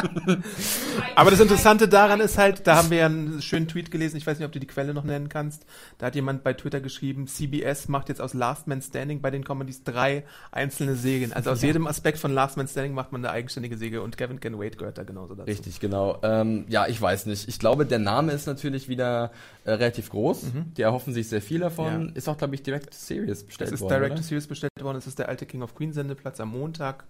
Aber 1.15 1.31
das 1.31 1.39
Interessante 1.39 1.87
daran 1.87 2.19
ist 2.19 2.37
halt, 2.37 2.65
da 2.67 2.75
haben 2.77 2.89
wir 2.89 2.97
ja 2.99 3.05
einen 3.07 3.41
schönen 3.41 3.67
Tweet 3.67 3.91
gelesen, 3.91 4.17
ich 4.17 4.25
weiß 4.25 4.37
nicht, 4.39 4.45
ob 4.45 4.51
du 4.51 4.59
die 4.59 4.67
Quelle 4.67 4.93
noch 4.93 5.03
nennen 5.03 5.29
kannst. 5.29 5.65
Da 5.97 6.07
hat 6.07 6.15
jemand 6.15 6.43
bei 6.43 6.53
Twitter 6.53 6.79
geschrieben, 6.81 7.27
CBS 7.27 7.87
macht 7.87 8.09
jetzt 8.09 8.21
aus 8.21 8.33
Last 8.33 8.67
Man 8.67 8.81
Standing 8.81 9.21
bei 9.21 9.31
den 9.31 9.43
Comedies 9.43 9.83
drei 9.83 10.23
einzelne 10.51 10.95
Serien. 10.95 11.33
Also 11.33 11.51
aus 11.51 11.61
Ja. 11.61 11.67
jedem 11.67 11.87
Aspekt 11.87 12.17
von 12.19 12.31
Last 12.33 12.57
Man 12.57 12.67
Standing 12.67 12.93
macht 12.93 13.11
man 13.11 13.23
eine 13.25 13.33
eigenständige 13.33 13.77
Serie 13.77 14.01
und 14.01 14.17
Kevin 14.17 14.39
Can 14.39 14.59
Wait 14.59 14.77
gehört 14.77 14.97
da 14.97 15.03
genauso 15.03 15.35
dazu. 15.35 15.49
Richtig, 15.49 15.79
genau. 15.79 16.19
Ähm, 16.23 16.65
ja, 16.69 16.87
ich 16.87 17.01
weiß 17.01 17.25
nicht. 17.25 17.47
Ich 17.47 17.59
glaube, 17.59 17.85
der 17.85 17.99
Name 17.99 18.31
ist 18.31 18.47
natürlich 18.47 18.87
wieder 18.89 19.31
äh, 19.65 19.71
relativ 19.71 20.09
groß. 20.09 20.43
Mhm. 20.43 20.73
Die 20.77 20.81
erhoffen 20.81 21.13
sich 21.13 21.27
sehr 21.29 21.41
viel 21.41 21.59
davon. 21.59 22.07
Ja. 22.09 22.15
Ist 22.15 22.27
auch, 22.29 22.37
glaube 22.37 22.55
ich, 22.55 22.63
Direct 22.63 22.85
to 22.91 22.97
Series 22.97 23.29
Es 23.39 23.43
bestellt 23.43 23.71
ist 23.71 23.81
worden. 23.81 23.93
Direct 23.95 24.17
to? 24.17 24.23
Series 24.23 24.47
bestellt 24.47 24.71
worden, 24.81 24.97
es 24.97 25.07
ist 25.07 25.19
der 25.19 25.29
alte 25.29 25.45
King 25.45 25.61
of 25.61 25.75
Queens 25.75 25.95
Sendeplatz 25.95 26.39
am 26.39 26.49
Montag. 26.51 27.05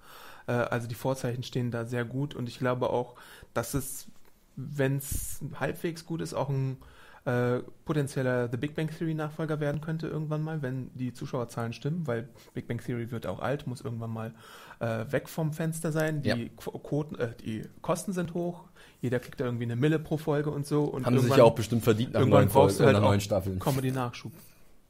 Äh, 0.47 0.51
also 0.53 0.87
die 0.87 0.95
Vorzeichen 0.95 1.43
stehen 1.43 1.71
da 1.71 1.85
sehr 1.85 2.05
gut 2.05 2.35
und 2.35 2.47
ich 2.49 2.59
glaube 2.59 2.89
auch, 2.89 3.15
dass 3.53 3.73
es, 3.73 4.07
wenn 4.55 4.97
es 4.97 5.39
halbwegs 5.59 6.05
gut 6.05 6.21
ist, 6.21 6.33
auch 6.33 6.49
ein 6.49 6.77
äh, 7.25 7.59
potenzieller 7.85 8.49
The 8.49 8.57
Big 8.57 8.75
Bang 8.75 8.89
Theory 8.89 9.13
Nachfolger 9.13 9.59
werden 9.59 9.81
könnte 9.81 10.07
irgendwann 10.07 10.41
mal, 10.41 10.61
wenn 10.61 10.89
die 10.95 11.13
Zuschauerzahlen 11.13 11.73
stimmen, 11.73 12.07
weil 12.07 12.29
Big 12.53 12.67
Bang 12.67 12.79
Theory 12.83 13.11
wird 13.11 13.27
auch 13.27 13.39
alt, 13.39 13.67
muss 13.67 13.81
irgendwann 13.81 14.11
mal 14.11 14.33
äh, 14.79 15.05
weg 15.11 15.27
vom 15.27 15.51
Fenster 15.51 15.91
sein. 15.91 16.21
Die, 16.21 16.29
Ja. 16.29 16.35
Qu- 16.35 16.79
Quoten, 16.81 17.15
äh, 17.15 17.33
die 17.45 17.63
Kosten 17.81 18.13
sind 18.13 18.33
hoch, 18.33 18.63
jeder 19.01 19.19
kriegt 19.19 19.39
da 19.41 19.45
irgendwie 19.45 19.65
eine 19.65 19.75
Mille 19.75 19.99
pro 19.99 20.17
Folge 20.17 20.49
und 20.49 20.65
so. 20.65 20.85
Und 20.85 21.05
Haben 21.05 21.19
sie 21.19 21.27
sich 21.27 21.35
ja 21.37 21.43
auch 21.43 21.55
bestimmt 21.55 21.83
verdient 21.83 22.13
nach 22.13 22.21
irgendwann 22.21 22.43
neuen, 22.45 22.49
brauchst 22.53 22.79
du 22.79 22.85
halt 22.85 22.93
nach 22.93 23.01
neuen 23.01 23.21
Staffeln. 23.21 23.59
Comedy-Nachschub. 23.59 24.31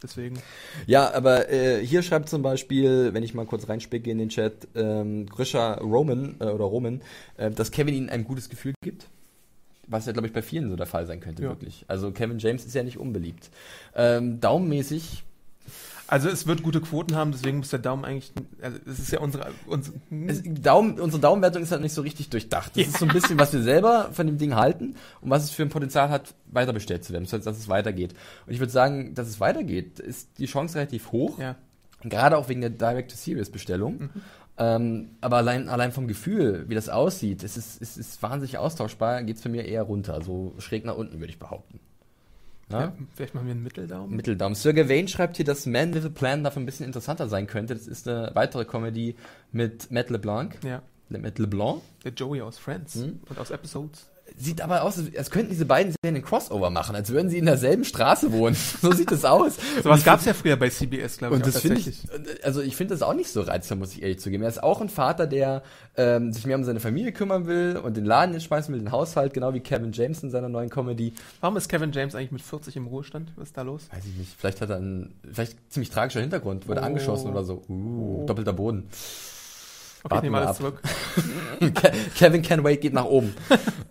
Deswegen. 0.02 0.40
Ja, 0.88 1.14
aber 1.14 1.50
äh, 1.52 1.86
hier 1.86 2.02
schreibt 2.04 2.30
zum 2.30 2.42
Beispiel, 2.42 3.14
wenn 3.14 3.24
ich 3.24 3.34
mal 3.34 3.46
kurz 3.46 3.68
reinspicke 3.68 4.10
in 4.10 4.18
den 4.18 4.30
Chat, 4.30 4.68
ähm, 4.76 5.26
Grisha 5.26 5.74
Roman 5.74 6.36
äh, 6.40 6.46
oder 6.46 6.66
Roman, 6.66 7.02
äh, 7.38 7.52
dass 7.52 7.72
Kevin 7.72 7.94
ihnen 7.94 8.10
ein 8.10 8.24
gutes 8.24 8.50
Gefühl 8.50 8.74
gibt. 8.82 9.08
Was 9.88 10.06
ja, 10.06 10.12
glaube 10.14 10.28
ich, 10.28 10.34
bei 10.34 10.42
vielen 10.44 10.70
so 10.70 10.76
der 10.76 10.86
Fall 10.86 11.06
sein 11.08 11.20
könnte, 11.20 11.42
Ja. 11.44 11.50
wirklich. 11.50 11.84
Also 11.88 12.12
Kevin 12.12 12.38
James 12.40 12.64
ist 12.66 12.76
ja 12.76 12.84
nicht 12.84 12.98
unbeliebt. 12.98 13.50
Ähm, 13.96 14.40
daumenmäßig, 14.40 15.24
Also 16.10 16.28
es 16.28 16.48
wird 16.48 16.64
gute 16.64 16.82
Quoten 16.82 17.16
haben, 17.16 17.32
deswegen 17.32 17.60
muss 17.60 17.70
der 17.70 17.80
Daumen 17.80 18.04
eigentlich, 18.04 18.32
also 18.62 18.80
es 18.88 18.98
ist 18.98 19.12
ja 19.12 19.20
unsere, 19.20 19.52
unsere 19.68 19.96
es, 20.28 20.42
Daumen, 20.44 21.00
unsere 21.00 21.22
Daumenwertung 21.22 21.62
ist 21.62 21.72
halt 21.72 21.84
nicht 21.84 21.94
so 21.94 22.02
richtig 22.02 22.30
durchdacht. 22.30 22.76
Das 22.76 22.88
ist 22.88 22.98
so 22.98 23.06
ein 23.06 23.14
bisschen, 23.14 23.38
was 23.38 23.54
wir 23.54 23.62
selber 23.62 24.10
von 24.12 24.26
dem 24.26 24.40
Ding 24.40 24.56
halten 24.56 24.96
und 25.22 25.30
was 25.30 25.44
es 25.44 25.52
für 25.52 25.62
ein 25.62 25.70
Potenzial 25.70 26.10
hat, 26.10 26.34
weiter 26.48 26.74
bestellt 26.74 27.04
zu 27.04 27.14
werden, 27.14 27.26
das 27.26 27.34
heißt, 27.34 27.46
dass 27.46 27.60
es 27.60 27.68
weitergeht. 27.68 28.16
Und 28.48 28.54
ich 28.54 28.60
würde 28.60 28.72
sagen, 28.72 29.14
dass 29.14 29.28
es 29.28 29.40
weitergeht, 29.40 30.00
ist 30.00 30.40
die 30.40 30.48
Chance 30.48 30.76
relativ 30.76 31.12
hoch. 31.12 31.38
ja. 31.40 31.56
Gerade 32.02 32.38
auch 32.38 32.48
wegen 32.48 32.62
der 32.62 32.70
Direct-to-Series-Bestellung. 32.70 34.00
Mhm. 34.00 34.10
Ähm, 34.58 35.10
aber 35.22 35.38
allein, 35.38 35.70
allein 35.70 35.92
vom 35.92 36.08
Gefühl, 36.08 36.66
wie 36.68 36.76
das 36.76 36.90
aussieht, 36.90 37.44
es 37.44 37.58
ist, 37.58 37.82
es 37.82 37.98
ist 37.98 38.24
wahnsinnig 38.24 38.58
austauschbar, 38.58 39.24
geht 39.24 39.38
es 39.38 39.42
für 39.42 39.50
mir 39.50 39.66
eher 39.66 39.84
runter. 39.84 40.22
So 40.22 40.54
schräg 40.60 40.86
nach 40.86 40.96
unten, 40.96 41.20
würde 41.20 41.32
ich 41.32 41.40
behaupten. 41.40 41.80
Ja? 42.72 42.94
Vielleicht 43.16 43.34
machen 43.36 43.48
wir 43.48 43.52
einen 43.54 43.64
Mitteldaumen. 43.64 44.16
Mitteldaumen. 44.16 44.56
Sir 44.56 44.74
Gawain 44.74 45.08
schreibt 45.08 45.38
hier, 45.38 45.46
dass 45.46 45.66
Man 45.66 45.94
with 45.94 46.06
a 46.06 46.10
Plan 46.10 46.44
dafür 46.44 46.62
ein 46.62 46.66
bisschen 46.66 46.86
interessanter 46.86 47.28
sein 47.28 47.48
könnte. 47.48 47.74
Das 47.74 47.88
ist 47.88 48.08
eine 48.08 48.32
weitere 48.36 48.66
Comedy 48.66 49.16
mit 49.52 49.90
Matt 49.92 50.10
LeBlanc. 50.10 50.58
ja. 50.64 50.82
Matt 51.10 51.40
LeBlanc. 51.40 51.82
Der 52.04 52.12
Joey 52.14 52.42
aus 52.42 52.60
Friends 52.60 52.96
Mhm. 52.96 53.20
und 53.28 53.40
aus 53.40 53.50
Episodes. 53.50 54.08
Sieht 54.38 54.62
aber 54.62 54.84
aus, 54.84 55.00
als 55.18 55.32
könnten 55.32 55.50
diese 55.52 55.66
beiden 55.66 55.94
Serien 56.02 56.16
einen 56.16 56.24
Crossover 56.24 56.70
machen, 56.70 56.96
als 56.96 57.10
würden 57.10 57.30
sie 57.30 57.38
in 57.38 57.46
derselben 57.46 57.84
Straße 57.84 58.32
wohnen. 58.32 58.56
so 58.82 58.92
sieht 58.92 59.12
es 59.12 59.26
aus. 59.26 59.54
Sowas 59.84 60.04
gab 60.04 60.20
es 60.20 60.26
ja 60.26 60.34
früher 60.34 60.56
bei 60.56 60.70
CBS, 60.70 61.18
glaube 61.18 61.36
ich. 61.36 61.42
Und 61.44 61.48
das 61.48 61.62
finde 61.62 61.80
ich, 61.80 61.86
tatsächlich. 62.04 62.46
also 62.46 62.62
ich 62.62 62.76
finde 62.76 62.94
das 62.94 63.02
auch 63.02 63.14
nicht 63.14 63.30
so 63.30 63.42
reizvoll, 63.42 63.78
muss 63.78 63.94
ich 63.94 64.02
ehrlich 64.02 64.20
zugeben. 64.20 64.44
Er 64.44 64.50
ist 64.50 64.64
auch 64.64 64.82
ein 64.82 64.90
Vater, 64.90 65.28
der 65.28 65.64
ähm, 65.98 66.32
sich 66.32 66.46
mehr 66.46 66.56
um 66.58 66.64
seine 66.64 66.80
Familie 66.80 67.12
kümmern 67.12 67.48
will 67.48 67.78
und 67.84 67.98
den 67.98 68.06
Laden 68.06 68.34
jetzt 68.34 68.44
schmeißen 68.46 68.74
will, 68.74 68.80
den 68.82 68.92
Haushalt, 68.92 69.34
genau 69.34 69.54
wie 69.54 69.60
Kevin 69.60 69.92
James 69.92 70.24
in 70.24 70.30
seiner 70.32 70.50
neuen 70.50 70.70
Comedy. 70.70 71.14
Warum 71.42 71.58
ist 71.58 71.68
Kevin 71.70 71.92
James 71.92 72.16
eigentlich 72.16 72.32
mit 72.32 72.42
40 72.42 72.76
im 72.78 72.88
Ruhestand? 72.88 73.32
Was 73.36 73.50
ist 73.50 73.58
da 73.58 73.64
los? 73.64 73.88
Weiß 73.92 74.06
ich 74.06 74.16
nicht, 74.16 74.32
vielleicht 74.38 74.62
hat 74.62 74.70
er 74.70 74.78
einen, 74.78 75.14
vielleicht 75.32 75.58
ziemlich 75.72 75.90
tragischer 75.90 76.22
Hintergrund, 76.22 76.68
wurde 76.68 76.82
Oh. 76.82 76.86
angeschossen 76.86 77.30
oder 77.32 77.44
so. 77.44 77.62
Uh, 77.68 78.26
doppelter 78.26 78.54
Boden. 78.54 78.88
Okay, 80.04 80.16
Warten 80.16 80.26
ich 80.28 80.32
nehme 80.32 80.38
wir 80.38 80.48
alles 80.48 80.50
ab. 80.50 80.58
zurück. 80.58 80.82
Ke- 81.76 81.92
Kevin 82.16 82.42
Can 82.42 82.64
Wait 82.64 82.82
geht 82.82 82.94
nach 82.94 83.06
oben. 83.06 83.34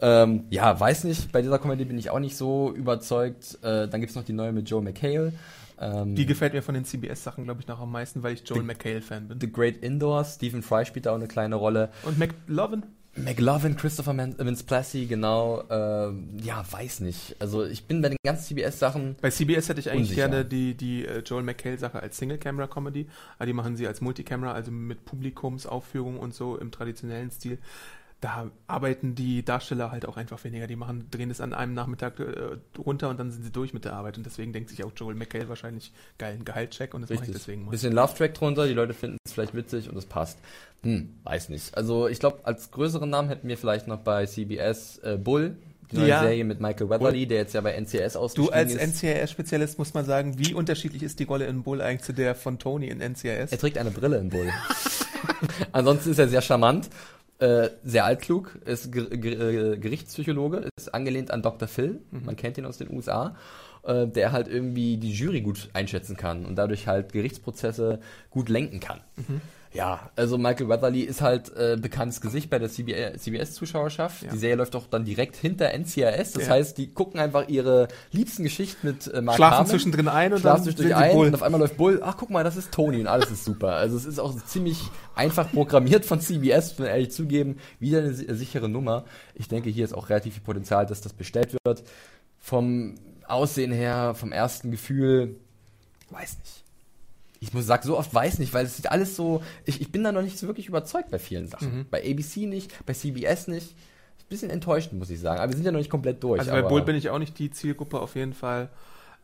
ähm, 0.00 0.44
ja, 0.50 0.78
weiß 0.78 1.04
nicht, 1.04 1.32
bei 1.32 1.42
dieser 1.42 1.58
Comedy 1.58 1.84
bin 1.84 1.98
ich 1.98 2.10
auch 2.10 2.18
nicht 2.18 2.36
so 2.36 2.72
überzeugt. 2.72 3.58
Äh, 3.62 3.88
dann 3.88 4.00
gibt's 4.00 4.14
noch 4.16 4.24
die 4.24 4.32
neue 4.32 4.52
mit 4.52 4.68
Joe 4.70 4.82
McHale. 4.82 5.32
Ähm, 5.80 6.14
Die 6.16 6.26
gefällt 6.26 6.54
mir 6.54 6.62
von 6.62 6.74
den 6.74 6.84
CBS-Sachen, 6.84 7.44
glaube 7.44 7.60
ich, 7.60 7.68
noch 7.68 7.78
am 7.80 7.92
meisten, 7.92 8.22
weil 8.22 8.32
ich 8.34 8.42
Joel 8.48 8.62
McHale-Fan 8.64 9.28
bin. 9.28 9.40
The 9.40 9.52
Great 9.52 9.76
Indoors, 9.76 10.34
Stephen 10.36 10.62
Fry 10.62 10.84
spielt 10.84 11.06
da 11.06 11.12
auch 11.12 11.16
eine 11.16 11.28
kleine 11.28 11.54
Rolle. 11.56 11.90
Und 12.04 12.18
McLovin? 12.18 12.84
McLovin, 13.24 13.76
Christopher 13.76 14.16
Vince 14.16 14.64
Plessy, 14.64 15.06
genau. 15.06 15.64
ähm, 15.70 16.28
ja, 16.42 16.64
weiß 16.70 17.00
nicht. 17.00 17.36
Also 17.38 17.64
ich 17.64 17.84
bin 17.84 18.02
bei 18.02 18.10
den 18.10 18.18
ganzen 18.24 18.56
CBS-Sachen. 18.56 19.16
Bei 19.20 19.30
CBS 19.30 19.68
hätte 19.68 19.80
ich 19.80 19.90
eigentlich 19.90 20.10
Unsicher. 20.10 20.28
gerne 20.28 20.44
die, 20.44 20.74
die 20.74 21.04
äh, 21.04 21.20
Joel 21.20 21.42
McHale-Sache 21.42 22.00
als 22.00 22.18
Single-Camera-Comedy, 22.18 23.06
aber 23.38 23.46
die 23.46 23.52
machen 23.52 23.76
sie 23.76 23.86
als 23.86 24.00
Multicamera, 24.00 24.52
also 24.52 24.70
mit 24.70 25.04
Publikumsaufführung 25.04 26.18
und 26.18 26.34
so 26.34 26.56
im 26.56 26.70
traditionellen 26.70 27.30
Stil. 27.30 27.58
Da 28.20 28.50
arbeiten 28.66 29.14
die 29.14 29.44
Darsteller 29.44 29.92
halt 29.92 30.04
auch 30.04 30.16
einfach 30.16 30.42
weniger. 30.42 30.66
Die 30.66 30.74
machen, 30.74 31.06
drehen 31.12 31.30
es 31.30 31.40
an 31.40 31.54
einem 31.54 31.72
Nachmittag 31.74 32.18
äh, 32.18 32.56
runter 32.76 33.10
und 33.10 33.20
dann 33.20 33.30
sind 33.30 33.44
sie 33.44 33.52
durch 33.52 33.72
mit 33.72 33.84
der 33.84 33.92
Arbeit. 33.92 34.16
Und 34.16 34.26
deswegen 34.26 34.52
denkt 34.52 34.70
sich 34.70 34.82
auch 34.82 34.90
Joel 34.96 35.14
McHale 35.14 35.48
wahrscheinlich 35.48 35.92
geilen 36.18 36.44
Gehaltscheck 36.44 36.94
und 36.94 37.02
das 37.02 37.10
mache 37.10 37.16
ich 37.16 37.20
Richtig. 37.28 37.36
deswegen 37.36 37.64
mal. 37.64 37.70
Bisschen 37.70 37.92
Love-Track 37.92 38.34
drunter, 38.34 38.66
die 38.66 38.74
Leute 38.74 38.92
finden 38.92 39.18
es 39.24 39.32
vielleicht 39.32 39.54
witzig 39.54 39.88
und 39.88 39.96
es 39.96 40.06
passt. 40.06 40.38
Hm, 40.82 41.14
weiß 41.22 41.48
nicht. 41.48 41.76
Also 41.76 42.08
ich 42.08 42.18
glaube, 42.18 42.40
als 42.42 42.72
größeren 42.72 43.08
Namen 43.08 43.28
hätten 43.28 43.46
wir 43.46 43.56
vielleicht 43.56 43.86
noch 43.86 43.98
bei 43.98 44.26
CBS 44.26 44.98
äh, 45.04 45.16
Bull, 45.16 45.56
die 45.92 45.96
neue 45.98 46.08
Ja. 46.08 46.20
Serie 46.22 46.44
mit 46.44 46.60
Michael 46.60 46.90
Weatherly, 46.90 47.26
der 47.26 47.38
jetzt 47.38 47.54
ja 47.54 47.60
bei 47.60 47.72
NCS 47.72 48.14
Du 48.14 48.18
ausgestiegen 48.18 48.52
als 48.52 48.74
ist. 48.74 48.80
NCIS-Spezialist 49.02 49.78
muss 49.78 49.94
man 49.94 50.04
sagen, 50.04 50.38
wie 50.38 50.54
unterschiedlich 50.54 51.04
ist 51.04 51.20
die 51.20 51.24
Rolle 51.24 51.46
in 51.46 51.62
Bull 51.62 51.80
eigentlich 51.80 52.02
zu 52.02 52.12
der 52.12 52.34
von 52.34 52.58
Tony 52.58 52.88
in 52.88 52.98
NCIS? 52.98 53.52
Er 53.52 53.58
trägt 53.58 53.78
eine 53.78 53.92
Brille 53.92 54.18
in 54.18 54.28
Bull. 54.28 54.48
Ansonsten 55.72 56.10
ist 56.10 56.18
er 56.18 56.28
sehr 56.28 56.42
charmant, 56.42 56.88
äh, 57.38 57.70
sehr 57.84 58.04
altklug, 58.04 58.58
ist 58.64 58.92
Ger 58.92 59.04
Ger 59.04 59.72
äh, 59.72 59.78
Gerichtspsychologe, 59.78 60.68
ist 60.76 60.92
angelehnt 60.94 61.30
an 61.30 61.42
Dr. 61.42 61.68
Phil, 61.68 62.00
man 62.10 62.36
kennt 62.36 62.58
ihn 62.58 62.66
aus 62.66 62.78
den 62.78 62.90
USA, 62.90 63.36
äh, 63.84 64.06
der 64.06 64.32
halt 64.32 64.48
irgendwie 64.48 64.96
die 64.96 65.12
Jury 65.12 65.40
gut 65.40 65.68
einschätzen 65.72 66.16
kann 66.16 66.44
und 66.44 66.56
dadurch 66.56 66.86
halt 66.86 67.12
Gerichtsprozesse 67.12 68.00
gut 68.30 68.48
lenken 68.48 68.80
kann. 68.80 69.00
Ja, 69.78 70.10
also 70.16 70.38
Michael 70.38 70.68
Weatherly 70.68 71.02
ist 71.02 71.20
halt 71.20 71.54
äh, 71.56 71.76
bekanntes 71.80 72.20
Gesicht 72.20 72.50
bei 72.50 72.58
der 72.58 72.68
CBS-Zuschauerschaft. 72.68 74.24
Ja. 74.24 74.32
Die 74.32 74.38
Serie 74.38 74.56
läuft 74.56 74.74
auch 74.74 74.88
dann 74.88 75.04
direkt 75.04 75.36
hinter 75.36 75.72
NCIS. 75.72 76.32
Das 76.32 76.46
Ja. 76.46 76.48
heißt, 76.54 76.76
die 76.78 76.92
gucken 76.92 77.20
einfach 77.20 77.46
ihre 77.48 77.86
liebsten 78.10 78.42
Geschichten 78.42 78.84
mit 78.88 79.06
äh, 79.06 79.22
Mark 79.22 79.36
Schlafen 79.36 79.54
Harmon 79.58 79.70
zwischendrin 79.70 80.08
ein 80.08 80.32
und 80.32 80.44
dann 80.44 80.64
sie 80.64 80.92
ein 80.94 81.12
Bull. 81.14 81.28
und 81.28 81.34
auf 81.36 81.44
einmal 81.44 81.60
läuft 81.60 81.76
Bull. 81.76 82.00
Ach, 82.04 82.16
guck 82.16 82.30
mal, 82.30 82.42
das 82.42 82.56
ist 82.56 82.72
Tony 82.72 82.98
und 83.00 83.06
alles 83.06 83.30
ist 83.30 83.44
super. 83.44 83.74
Also 83.74 83.96
es 83.96 84.04
ist 84.04 84.18
auch 84.18 84.34
ziemlich 84.46 84.80
einfach 85.14 85.52
programmiert 85.52 86.04
von 86.04 86.20
CBS, 86.20 86.70
muss 86.70 86.78
man 86.80 86.88
ehrlich 86.88 87.12
zugeben. 87.12 87.58
Wieder 87.78 87.98
eine 88.00 88.14
si- 88.14 88.26
sichere 88.34 88.68
Nummer. 88.68 89.04
Ich 89.34 89.46
denke, 89.46 89.70
hier 89.70 89.84
ist 89.84 89.92
auch 89.94 90.08
relativ 90.10 90.34
viel 90.34 90.42
Potenzial, 90.42 90.86
dass 90.86 91.02
das 91.02 91.12
bestellt 91.12 91.56
wird. 91.64 91.84
Vom 92.40 92.96
Aussehen 93.28 93.70
her, 93.70 94.14
vom 94.16 94.32
ersten 94.32 94.72
Gefühl, 94.72 95.36
weiß 96.10 96.36
nicht. 96.38 96.64
Ich 97.40 97.52
muss 97.54 97.66
sagen, 97.66 97.86
so 97.86 97.96
oft 97.96 98.12
weiß 98.12 98.38
nicht, 98.38 98.52
weil 98.52 98.66
es 98.66 98.76
sieht 98.76 98.90
alles 98.90 99.16
so. 99.16 99.42
Ich, 99.64 99.80
ich 99.80 99.92
bin 99.92 100.02
da 100.02 100.12
noch 100.12 100.22
nicht 100.22 100.38
so 100.38 100.46
wirklich 100.46 100.66
überzeugt 100.66 101.10
bei 101.10 101.18
vielen 101.18 101.46
Sachen. 101.46 101.78
Mhm. 101.78 101.86
Bei 101.90 102.00
ABC 102.00 102.46
nicht, 102.46 102.84
bei 102.84 102.94
CBS 102.94 103.48
nicht. 103.48 103.74
Bisschen 104.28 104.50
enttäuschend, 104.50 104.98
muss 104.98 105.08
ich 105.08 105.20
sagen. 105.20 105.40
Aber 105.40 105.50
wir 105.50 105.56
sind 105.56 105.64
ja 105.64 105.72
noch 105.72 105.78
nicht 105.78 105.88
komplett 105.88 106.22
durch. 106.22 106.40
Also 106.40 106.50
bei 106.50 106.60
Bull 106.60 106.82
bin 106.82 106.96
ich 106.96 107.08
auch 107.08 107.18
nicht 107.18 107.38
die 107.38 107.50
Zielgruppe 107.50 107.98
auf 107.98 108.14
jeden 108.14 108.34
Fall. 108.34 108.68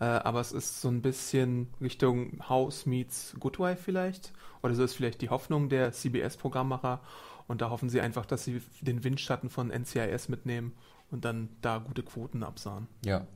Äh, 0.01 0.05
aber 0.05 0.41
es 0.41 0.53
ist 0.53 0.81
so 0.81 0.89
ein 0.89 1.03
bisschen 1.03 1.69
Richtung 1.81 2.39
House 2.49 2.87
meets 2.87 3.35
Good 3.39 3.59
Wife 3.59 3.83
vielleicht. 3.83 4.33
Oder 4.63 4.75
so 4.75 4.83
ist 4.83 4.95
vielleicht 4.95 5.21
die 5.21 5.29
Hoffnung 5.29 5.69
der 5.69 5.93
CBS-Programmmacher. 5.93 7.01
Und 7.47 7.61
da 7.61 7.69
hoffen 7.69 7.91
sie 7.91 8.01
einfach, 8.01 8.25
dass 8.25 8.45
sie 8.45 8.63
den 8.81 9.05
Windschatten 9.05 9.51
von 9.51 9.69
NCIS 9.71 10.31
mitnehmen 10.31 10.73
und 11.11 11.25
dann 11.25 11.51
da 11.61 11.79
gute 11.79 12.03
Quoten 12.03 12.43
absahen. 12.43 12.89
Ja. 13.05 13.27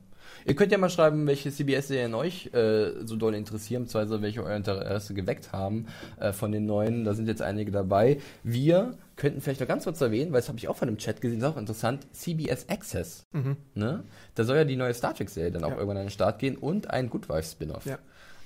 Ihr 0.45 0.55
könnt 0.55 0.71
ja 0.71 0.77
mal 0.77 0.89
schreiben, 0.89 1.27
welche 1.27 1.51
CBS-Serien 1.51 2.13
euch 2.13 2.53
äh, 2.53 2.91
so 3.05 3.15
doll 3.15 3.35
interessieren, 3.35 3.83
beziehungsweise 3.83 4.21
welche 4.21 4.43
euer 4.43 4.55
Interesse 4.55 5.13
geweckt 5.13 5.51
haben 5.51 5.87
äh, 6.19 6.31
von 6.33 6.51
den 6.51 6.65
neuen. 6.65 7.03
Da 7.03 7.13
sind 7.13 7.27
jetzt 7.27 7.41
einige 7.41 7.71
dabei. 7.71 8.19
Wir 8.43 8.97
könnten 9.15 9.41
vielleicht 9.41 9.59
noch 9.59 9.67
ganz 9.67 9.83
kurz 9.83 9.99
erwähnen, 10.01 10.31
weil 10.31 10.39
das 10.39 10.47
habe 10.47 10.57
ich 10.57 10.67
auch 10.69 10.77
von 10.77 10.87
dem 10.87 10.97
Chat 10.97 11.19
gesehen, 11.21 11.39
ist 11.39 11.43
auch 11.45 11.57
interessant, 11.57 12.07
CBS 12.13 12.67
Access. 12.69 13.27
Ne? 13.75 14.03
Da 14.35 14.43
soll 14.45 14.55
ja 14.57 14.63
die 14.63 14.77
neue 14.77 14.93
Star 14.93 15.13
Trek-Serie 15.13 15.51
dann 15.51 15.63
auch 15.65 15.71
Ja. 15.71 15.75
irgendwann 15.75 15.97
an 15.97 16.03
den 16.05 16.09
Start 16.11 16.39
gehen 16.39 16.55
und 16.55 16.89
ein 16.89 17.09
Good 17.09 17.27
Wife-Spin-Off. 17.27 17.85
Ja. 17.85 17.97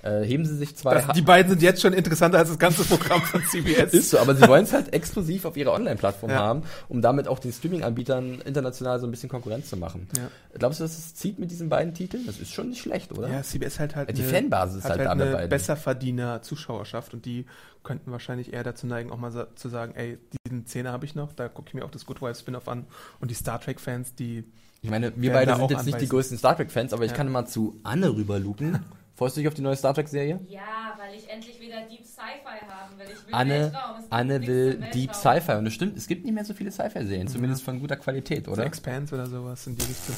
Äh, 0.04 0.22
heben 0.26 0.44
sie 0.44 0.54
sich 0.54 0.76
zwei... 0.76 0.94
Das, 0.96 1.06
die 1.14 1.22
beiden 1.22 1.48
sind 1.48 1.62
jetzt 1.62 1.80
schon 1.80 1.94
interessanter 1.94 2.36
als 2.38 2.50
das 2.50 2.58
ganze 2.58 2.84
Programm 2.84 3.22
von 3.22 3.42
CBS. 3.50 3.94
Ist 3.94 4.10
so, 4.10 4.18
aber 4.18 4.34
sie 4.34 4.46
wollen 4.46 4.64
es 4.64 4.72
halt 4.74 4.92
exklusiv 4.92 5.46
auf 5.46 5.56
ihrer 5.56 5.72
Online-Plattform 5.72 6.30
Ja. 6.30 6.36
haben, 6.40 6.62
um 6.90 7.00
damit 7.00 7.26
auch 7.26 7.38
den 7.38 7.52
Streaming-Anbietern 7.52 8.42
international 8.44 9.00
so 9.00 9.06
ein 9.06 9.10
bisschen 9.10 9.30
Konkurrenz 9.30 9.70
zu 9.70 9.78
machen. 9.78 10.06
Ja. 10.16 10.28
Glaubst 10.58 10.80
du, 10.80 10.84
dass 10.84 10.98
es 10.98 11.14
zieht 11.14 11.38
mit 11.38 11.50
diesen 11.50 11.70
beiden 11.70 11.94
Titeln? 11.94 12.26
Das 12.26 12.38
ist 12.38 12.52
schon 12.52 12.68
nicht 12.68 12.82
schlecht, 12.82 13.16
oder? 13.16 13.28
Ja, 13.30 13.42
CBS 13.42 13.80
halt 13.80 13.96
halt 13.96 14.14
Die 14.18 14.22
Fanbasis 14.22 14.78
ist 14.78 14.84
halt 14.90 14.98
halt 14.98 15.08
eine 15.08 15.24
beiden. 15.32 15.48
Besserverdiener-Zuschauerschaft 15.48 17.14
und 17.14 17.24
die 17.24 17.46
könnten 17.82 18.12
wahrscheinlich 18.12 18.52
eher 18.52 18.62
dazu 18.62 18.86
neigen, 18.86 19.10
auch 19.10 19.18
mal 19.18 19.30
sa 19.32 19.46
zu 19.56 19.68
sagen, 19.68 19.94
ey, 19.94 20.18
diesen 20.46 20.66
Zehner 20.66 20.92
habe 20.92 21.04
ich 21.06 21.14
noch, 21.14 21.32
da 21.32 21.48
gucke 21.48 21.68
ich 21.68 21.74
mir 21.74 21.84
auch 21.84 21.90
das 21.90 22.06
Good 22.06 22.22
Wife 22.22 22.40
Spin-off 22.40 22.68
an 22.68 22.86
und 23.20 23.30
die 23.30 23.34
Star 23.34 23.60
Trek-Fans, 23.60 24.14
die 24.14 24.44
Ich 24.82 24.90
meine, 24.90 25.12
wir 25.16 25.32
beide 25.32 25.54
sind 25.56 25.70
jetzt 25.70 25.86
nicht 25.86 26.00
die 26.00 26.08
größten 26.08 26.38
Star 26.38 26.56
Trek-Fans, 26.56 26.92
aber 26.92 27.04
ich 27.04 27.10
Ja. 27.12 27.16
kann 27.16 27.30
mal 27.30 27.46
zu 27.46 27.80
Anne 27.84 28.14
rüberlupen. 28.14 28.80
Freust 29.16 29.36
du 29.36 29.40
dich 29.40 29.48
auf 29.48 29.54
die 29.54 29.62
neue 29.62 29.76
Star 29.76 29.94
Trek-Serie? 29.94 30.40
Ja, 30.48 30.60
weil 30.98 31.14
ich 31.16 31.28
endlich 31.30 31.60
wieder 31.60 31.82
Deep 31.88 32.04
Sci-Fi 32.04 32.66
haben 32.66 32.98
will. 32.98 33.04
Ich 33.06 33.10
will 33.14 33.28
Anne. 33.30 33.78
Es 34.00 34.04
Anne 34.10 34.46
will. 34.46 34.74
Deep 34.92 35.14
Sci-Fi 35.14 35.52
und 35.52 35.64
das 35.64 35.74
stimmt, 35.74 35.96
es 35.96 36.06
gibt 36.06 36.24
nicht 36.24 36.34
mehr 36.34 36.44
so 36.44 36.52
viele 36.54 36.70
Sci-Fi-Serien, 36.72 37.28
zumindest 37.28 37.62
von 37.62 37.78
guter 37.80 37.96
Qualität, 37.96 38.48
oder? 38.48 38.64
Expanse 38.66 39.14
oder 39.14 39.26
sowas 39.26 39.66
in 39.66 39.76
die 39.76 39.82
Richtung. 39.84 40.16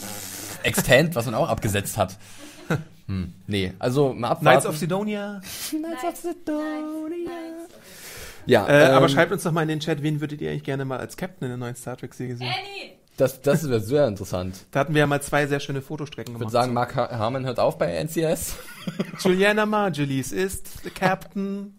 Extant, 0.62 1.14
was 1.14 1.26
man 1.26 1.34
auch 1.34 1.48
abgesetzt 1.48 1.96
hat. 1.98 2.16
Hm, 3.08 3.32
nee, 3.46 3.72
also 3.78 4.12
mal 4.12 4.30
abwarten. 4.30 4.46
Knights 4.46 4.66
of 4.66 4.76
Sidonia. 4.76 5.40
Knights 5.70 6.02
of 6.02 6.16
Sidonia. 6.16 7.30
Ja, 8.46 8.66
Äh, 8.68 8.86
aber 8.86 9.06
ähm, 9.06 9.12
schreibt 9.12 9.30
uns 9.30 9.44
doch 9.44 9.52
mal 9.52 9.62
in 9.62 9.68
den 9.68 9.78
Chat, 9.78 10.02
wen 10.02 10.20
würdet 10.20 10.40
ihr 10.40 10.50
eigentlich 10.50 10.64
gerne 10.64 10.84
mal 10.84 10.98
als 10.98 11.16
Captain 11.16 11.44
in 11.44 11.50
der 11.50 11.56
neuen 11.56 11.76
Star 11.76 11.96
Trek-Serie 11.96 12.36
sehen? 12.36 12.48
Annie! 12.48 12.94
Das, 13.16 13.40
das 13.40 13.68
wäre 13.68 13.80
sehr 13.80 14.06
interessant. 14.08 14.56
Da 14.70 14.80
hatten 14.80 14.94
wir 14.94 15.00
ja 15.00 15.06
mal 15.06 15.20
zwei 15.22 15.46
sehr 15.46 15.60
schöne 15.60 15.82
Fotostrecken 15.82 16.34
Ich 16.34 16.40
würde 16.40 16.50
gemacht. 16.50 16.52
sagen, 16.52 16.72
Mark 16.74 16.94
Har- 16.96 17.10
Harmon 17.18 17.44
hört 17.46 17.58
auf 17.58 17.78
bei 17.78 17.92
NCS. 17.92 18.56
Juliana 19.24 19.66
Margulies 19.66 20.32
ist 20.32 20.82
the 20.84 20.90
Captain 20.90 21.74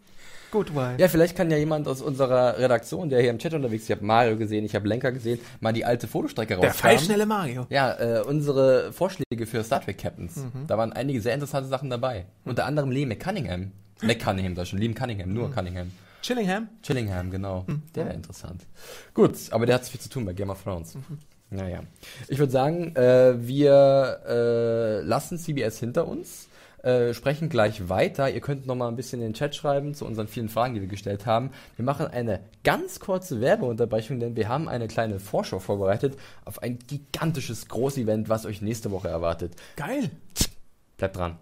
Good 0.52 0.74
Wife. 0.74 0.96
Ja, 0.98 1.10
vielleicht 1.10 1.36
kann 1.36 1.52
ja 1.52 1.58
jemand 1.58 1.88
aus 1.90 2.02
unserer 2.02 2.58
Redaktion, 2.58 3.10
der 3.10 3.20
hier 3.22 3.32
im 3.32 3.38
Chat 3.38 3.54
unterwegs 3.54 3.84
ist, 3.84 3.90
ich 3.90 3.96
habe 3.98 4.06
Mario 4.06 4.38
gesehen, 4.38 4.64
ich 4.64 4.76
habe 4.76 4.88
Lenker 4.88 5.12
gesehen, 5.12 5.40
mal 5.60 5.74
die 5.74 5.84
alte 5.84 6.08
Fotostrecke 6.08 6.56
der 6.56 6.70
rauskramen. 6.70 6.98
feilschnelle 6.98 7.26
Mario. 7.26 7.68
Ja, 7.70 7.92
äh, 8.00 8.22
unsere 8.22 8.94
Vorschläge 8.94 9.46
für 9.46 9.62
Star 9.64 9.82
Trek 9.84 9.98
Captains. 9.98 10.38
Mhm. 10.38 10.68
Da 10.68 10.78
waren 10.78 10.94
einige 10.94 11.20
sehr 11.22 11.34
interessante 11.34 11.68
Sachen 11.70 11.90
dabei. 11.90 12.26
Unter 12.46 12.66
anderem 12.66 12.92
Lee 12.92 13.06
McCunningham. 13.06 13.72
McCunningham 14.02 14.56
da 14.56 14.64
schon, 14.66 14.80
Liam 14.80 14.94
Cunningham, 14.96 15.28
Mhm. 15.30 15.36
nur 15.36 15.52
Cunningham. 15.52 15.92
Chillingham. 16.28 16.68
Chillingham, 16.84 17.32
genau. 17.32 17.64
Mhm. 17.68 17.84
Der 17.96 18.06
wäre 18.06 18.16
interessant. 18.16 18.66
Gut, 19.14 19.38
aber 19.52 19.66
der 19.66 19.76
hat 19.76 19.86
viel 19.86 20.02
zu 20.02 20.10
tun 20.10 20.26
bei 20.26 20.34
Game 20.34 20.50
of 20.50 20.62
Thrones. 20.62 20.96
Mhm. 20.96 21.20
Naja. 21.50 21.84
Ich 22.28 22.38
würde 22.38 22.52
sagen, 22.52 22.94
äh, 22.98 23.48
wir 23.48 24.20
äh, 24.28 25.02
lassen 25.04 25.38
CBS 25.38 25.80
hinter 25.80 26.06
uns. 26.06 26.50
Äh, 26.84 27.14
sprechen 27.14 27.48
gleich 27.48 27.88
weiter. 27.88 28.30
Ihr 28.30 28.42
könnt 28.42 28.68
noch 28.68 28.76
mal 28.76 28.90
ein 28.90 28.98
bisschen 28.98 29.22
in 29.22 29.30
den 29.30 29.34
Chat 29.36 29.56
schreiben 29.56 29.94
zu 29.94 30.06
unseren 30.06 30.28
vielen 30.28 30.50
Fragen, 30.50 30.74
die 30.74 30.82
wir 30.82 30.90
gestellt 30.90 31.26
haben. 31.26 31.52
Wir 31.78 31.86
machen 31.86 32.08
eine 32.08 32.42
ganz 32.66 33.00
kurze 33.00 33.40
Werbeunterbrechung, 33.40 34.20
denn 34.20 34.36
wir 34.36 34.50
haben 34.50 34.68
eine 34.68 34.90
kleine 34.90 35.22
Vorschau 35.22 35.60
vorbereitet 35.60 36.18
auf 36.44 36.62
ein 36.62 36.78
gigantisches 36.88 37.70
Großevent, 37.70 38.28
was 38.28 38.46
euch 38.46 38.62
nächste 38.62 38.92
Woche 38.92 39.08
erwartet. 39.08 39.54
Geil. 39.78 40.12
Bleibt 40.98 41.16
dran. 41.16 41.38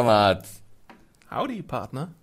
Obermatt. 0.00 0.44
Howdy, 1.30 1.62
Partner. 1.62 2.08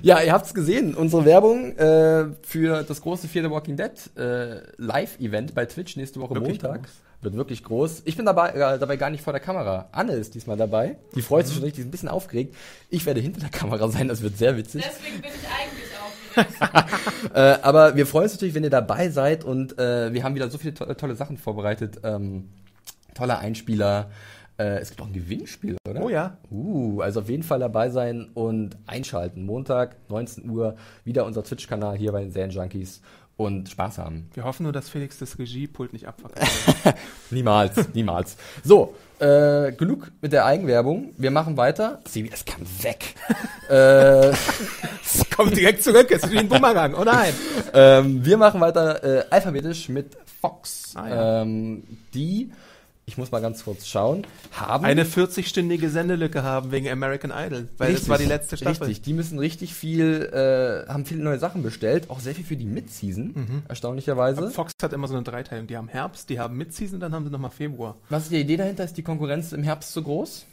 Ja, 0.00 0.20
ihr 0.20 0.32
habt's 0.32 0.52
gesehen, 0.52 0.94
unsere 0.96 1.24
Werbung 1.24 1.76
äh, 1.76 2.24
für 2.42 2.82
das 2.82 3.02
große 3.02 3.28
vierte 3.28 3.50
Walking 3.52 3.76
Dead 3.76 3.92
äh, 4.16 4.62
Live-Event 4.78 5.54
bei 5.54 5.64
Twitch 5.66 5.96
nächste 5.96 6.18
Woche 6.18 6.34
Wirklich 6.34 6.60
Montag. 6.60 6.82
groß? 6.82 6.92
Wird 7.20 7.36
wirklich 7.36 7.62
groß. 7.62 8.02
Ich 8.06 8.16
bin 8.16 8.24
dabei, 8.26 8.48
äh, 8.50 8.78
dabei 8.80 8.96
gar 8.96 9.10
nicht 9.10 9.22
vor 9.22 9.32
der 9.32 9.38
Kamera. 9.40 9.90
Anne 9.92 10.12
ist 10.14 10.34
diesmal 10.34 10.56
dabei. 10.56 10.96
Die 11.14 11.22
freut 11.22 11.46
sich 11.46 11.54
schon 11.54 11.62
richtig, 11.62 11.82
ist 11.82 11.88
ein 11.88 11.92
bisschen 11.92 12.08
aufgeregt. 12.08 12.56
Ich 12.90 13.06
werde 13.06 13.20
hinter 13.20 13.40
der 13.40 13.50
Kamera 13.50 13.88
sein, 13.90 14.08
das 14.08 14.22
wird 14.22 14.36
sehr 14.38 14.56
witzig. 14.56 14.82
Deswegen 14.84 15.20
bin 15.20 15.30
ich 15.30 15.48
eigentlich 15.48 16.58
aufgeregt. 16.72 17.36
Äh, 17.36 17.58
aber 17.62 17.94
wir 17.94 18.06
freuen 18.06 18.24
uns 18.24 18.32
natürlich, 18.32 18.54
wenn 18.54 18.64
ihr 18.64 18.70
dabei 18.70 19.10
seid 19.10 19.44
und 19.44 19.78
äh, 19.78 20.12
wir 20.12 20.24
haben 20.24 20.34
wieder 20.34 20.50
so 20.50 20.58
viele 20.58 20.74
to 20.74 20.92
tolle 20.94 21.14
Sachen 21.14 21.36
vorbereitet. 21.36 22.00
Ähm, 22.02 22.48
tolle 23.14 23.38
Einspieler. 23.38 24.10
Äh, 24.62 24.78
es 24.78 24.90
gibt 24.90 25.00
auch 25.00 25.06
ein 25.06 25.12
Gewinnspiel, 25.12 25.76
oder? 25.88 26.02
Oh 26.02 26.08
ja. 26.08 26.36
Uh, 26.50 27.00
also 27.00 27.20
auf 27.20 27.28
jeden 27.28 27.42
Fall 27.42 27.58
dabei 27.58 27.90
sein 27.90 28.30
und 28.34 28.76
einschalten. 28.86 29.44
Montag, 29.44 29.96
19 30.08 30.48
Uhr, 30.48 30.76
wieder 31.04 31.24
unser 31.24 31.42
Twitch-Kanal 31.42 31.96
hier 31.96 32.12
bei 32.12 32.20
den 32.20 32.30
Serienjunkies 32.30 33.00
und 33.36 33.68
Spaß 33.68 33.98
haben. 33.98 34.30
Wir 34.34 34.44
hoffen 34.44 34.64
nur, 34.64 34.72
dass 34.72 34.88
Felix 34.88 35.18
das 35.18 35.38
Regiepult 35.38 35.92
nicht 35.92 36.06
abfuckt. 36.06 36.38
Niemals, 37.30 37.92
niemals. 37.94 38.36
So, 38.62 38.94
äh, 39.18 39.72
genug 39.72 40.12
mit 40.20 40.32
der 40.32 40.44
Eigenwerbung. 40.44 41.12
Wir 41.16 41.30
machen 41.30 41.56
weiter. 41.56 42.00
CBS 42.04 42.44
kann 42.44 42.64
weg. 42.82 43.14
äh, 43.68 44.32
Kommt 45.34 45.56
direkt 45.56 45.82
zurück, 45.82 46.08
es 46.10 46.22
ist 46.22 46.30
wie 46.30 46.38
ein 46.38 46.48
Bumerang. 46.48 46.94
Oh 46.94 47.04
nein. 47.04 47.32
ähm, 47.72 48.24
wir 48.24 48.36
machen 48.36 48.60
weiter 48.60 49.02
äh, 49.02 49.24
alphabetisch 49.30 49.88
mit 49.88 50.16
Fox. 50.40 50.92
Ah, 50.94 51.08
ja. 51.08 51.42
ähm, 51.42 51.84
die, 52.12 52.52
ich 53.04 53.18
muss 53.18 53.30
mal 53.32 53.40
ganz 53.40 53.64
kurz 53.64 53.86
schauen, 53.88 54.26
haben 54.52 54.84
Eine 54.84 55.04
40-stündige 55.04 55.88
Sendelücke 55.88 56.42
haben 56.44 56.70
wegen 56.72 56.88
American 56.88 57.32
Idol, 57.36 57.68
weil 57.78 57.92
das 57.94 58.08
war 58.08 58.16
die 58.18 58.24
letzte 58.26 58.56
Staffel. 58.56 58.86
Richtig, 58.86 59.02
die 59.02 59.12
müssen 59.12 59.38
richtig 59.38 59.74
viel, 59.74 60.30
äh, 60.32 60.88
haben 60.90 61.04
viele 61.04 61.22
neue 61.22 61.38
Sachen 61.38 61.62
bestellt, 61.62 62.10
auch 62.10 62.20
sehr 62.20 62.34
viel 62.34 62.44
für 62.44 62.56
die 62.56 62.64
Mid-Season, 62.64 63.32
Mhm. 63.34 63.62
erstaunlicherweise. 63.68 64.50
Fox 64.50 64.72
hat 64.82 64.92
immer 64.92 65.08
so 65.08 65.14
eine 65.14 65.24
Dreiteilung. 65.24 65.66
Die 65.66 65.76
haben 65.76 65.88
Herbst, 65.88 66.30
die 66.30 66.38
haben 66.38 66.56
Mid-Season, 66.56 67.00
dann 67.00 67.12
haben 67.12 67.24
sie 67.24 67.30
nochmal 67.30 67.50
Februar. 67.50 67.96
Was 68.08 68.24
ist 68.24 68.32
die 68.32 68.40
Idee 68.40 68.56
dahinter? 68.56 68.84
Ist 68.84 68.96
die 68.96 69.02
Konkurrenz 69.02 69.52
im 69.52 69.62
Herbst 69.62 69.92
so 69.92 70.02
groß? 70.02 70.46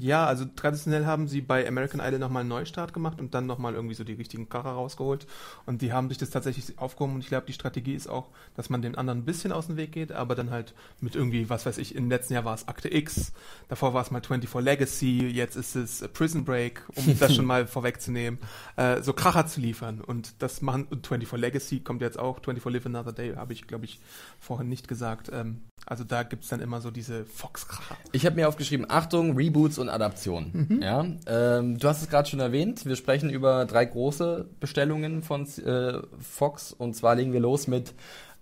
Ja, 0.00 0.26
also 0.26 0.44
traditionell 0.44 1.06
haben 1.06 1.28
sie 1.28 1.40
bei 1.40 1.66
American 1.66 2.00
Idol 2.00 2.18
nochmal 2.18 2.40
einen 2.40 2.48
Neustart 2.48 2.92
gemacht 2.92 3.20
und 3.20 3.34
dann 3.34 3.46
nochmal 3.46 3.74
irgendwie 3.74 3.94
so 3.94 4.04
die 4.04 4.14
richtigen 4.14 4.48
Kracher 4.48 4.70
rausgeholt. 4.70 5.26
Und 5.66 5.82
die 5.82 5.92
haben 5.92 6.08
sich 6.08 6.18
das 6.18 6.30
tatsächlich 6.30 6.78
aufgehoben 6.78 7.14
und 7.14 7.20
ich 7.20 7.28
glaube, 7.28 7.46
die 7.46 7.52
Strategie 7.52 7.94
ist 7.94 8.08
auch, 8.08 8.28
dass 8.56 8.70
man 8.70 8.82
den 8.82 8.94
anderen 8.94 9.20
ein 9.20 9.24
bisschen 9.24 9.52
aus 9.52 9.66
dem 9.66 9.76
Weg 9.76 9.92
geht, 9.92 10.12
aber 10.12 10.34
dann 10.34 10.50
halt 10.50 10.74
mit 11.00 11.14
irgendwie, 11.14 11.50
was 11.50 11.66
weiß 11.66 11.78
ich, 11.78 11.94
im 11.94 12.08
letzten 12.08 12.34
Jahr 12.34 12.44
war 12.44 12.54
es 12.54 12.68
Akte 12.68 12.92
X, 12.92 13.32
davor 13.68 13.94
war 13.94 14.02
es 14.02 14.10
mal 14.10 14.22
24 14.22 14.64
Legacy, 14.64 15.28
jetzt 15.28 15.56
ist 15.56 15.76
es 15.76 16.06
Prison 16.12 16.44
Break, 16.44 16.82
um 16.94 17.18
das 17.18 17.34
schon 17.34 17.44
mal 17.44 17.66
vorwegzunehmen, 17.66 18.38
äh, 18.76 19.02
so 19.02 19.12
Kracher 19.12 19.46
zu 19.46 19.60
liefern. 19.60 20.00
Und 20.00 20.42
das 20.42 20.62
machen, 20.62 20.86
und 20.90 21.06
24 21.06 21.40
Legacy 21.40 21.80
kommt 21.80 22.02
jetzt 22.02 22.18
auch, 22.18 22.40
24 22.42 22.72
Live 22.72 22.86
Another 22.86 23.12
Day, 23.12 23.34
habe 23.34 23.52
ich, 23.52 23.66
glaube 23.66 23.84
ich, 23.84 24.00
vorhin 24.38 24.68
nicht 24.68 24.88
gesagt. 24.88 25.30
Ähm, 25.32 25.62
also 25.86 26.04
da 26.04 26.22
gibt's 26.22 26.48
dann 26.48 26.60
immer 26.60 26.80
so 26.80 26.90
diese 26.90 27.24
Fox-Kracher. 27.24 27.96
Ich 28.12 28.26
habe 28.26 28.36
mir 28.36 28.48
aufgeschrieben, 28.48 28.86
Achtung, 28.88 29.36
Reboots 29.60 29.78
und 29.78 29.88
Adaptionen. 29.88 30.66
Mhm. 30.68 30.82
Ja, 30.82 31.06
ähm, 31.26 31.78
du 31.78 31.88
hast 31.88 32.02
es 32.02 32.08
gerade 32.08 32.28
schon 32.28 32.40
erwähnt, 32.40 32.86
wir 32.86 32.96
sprechen 32.96 33.30
über 33.30 33.64
drei 33.66 33.84
große 33.84 34.46
Bestellungen 34.58 35.22
von 35.22 35.46
äh, 35.64 36.00
Fox 36.20 36.72
und 36.72 36.96
zwar 36.96 37.14
legen 37.14 37.32
wir 37.32 37.40
los 37.40 37.66
mit 37.66 37.92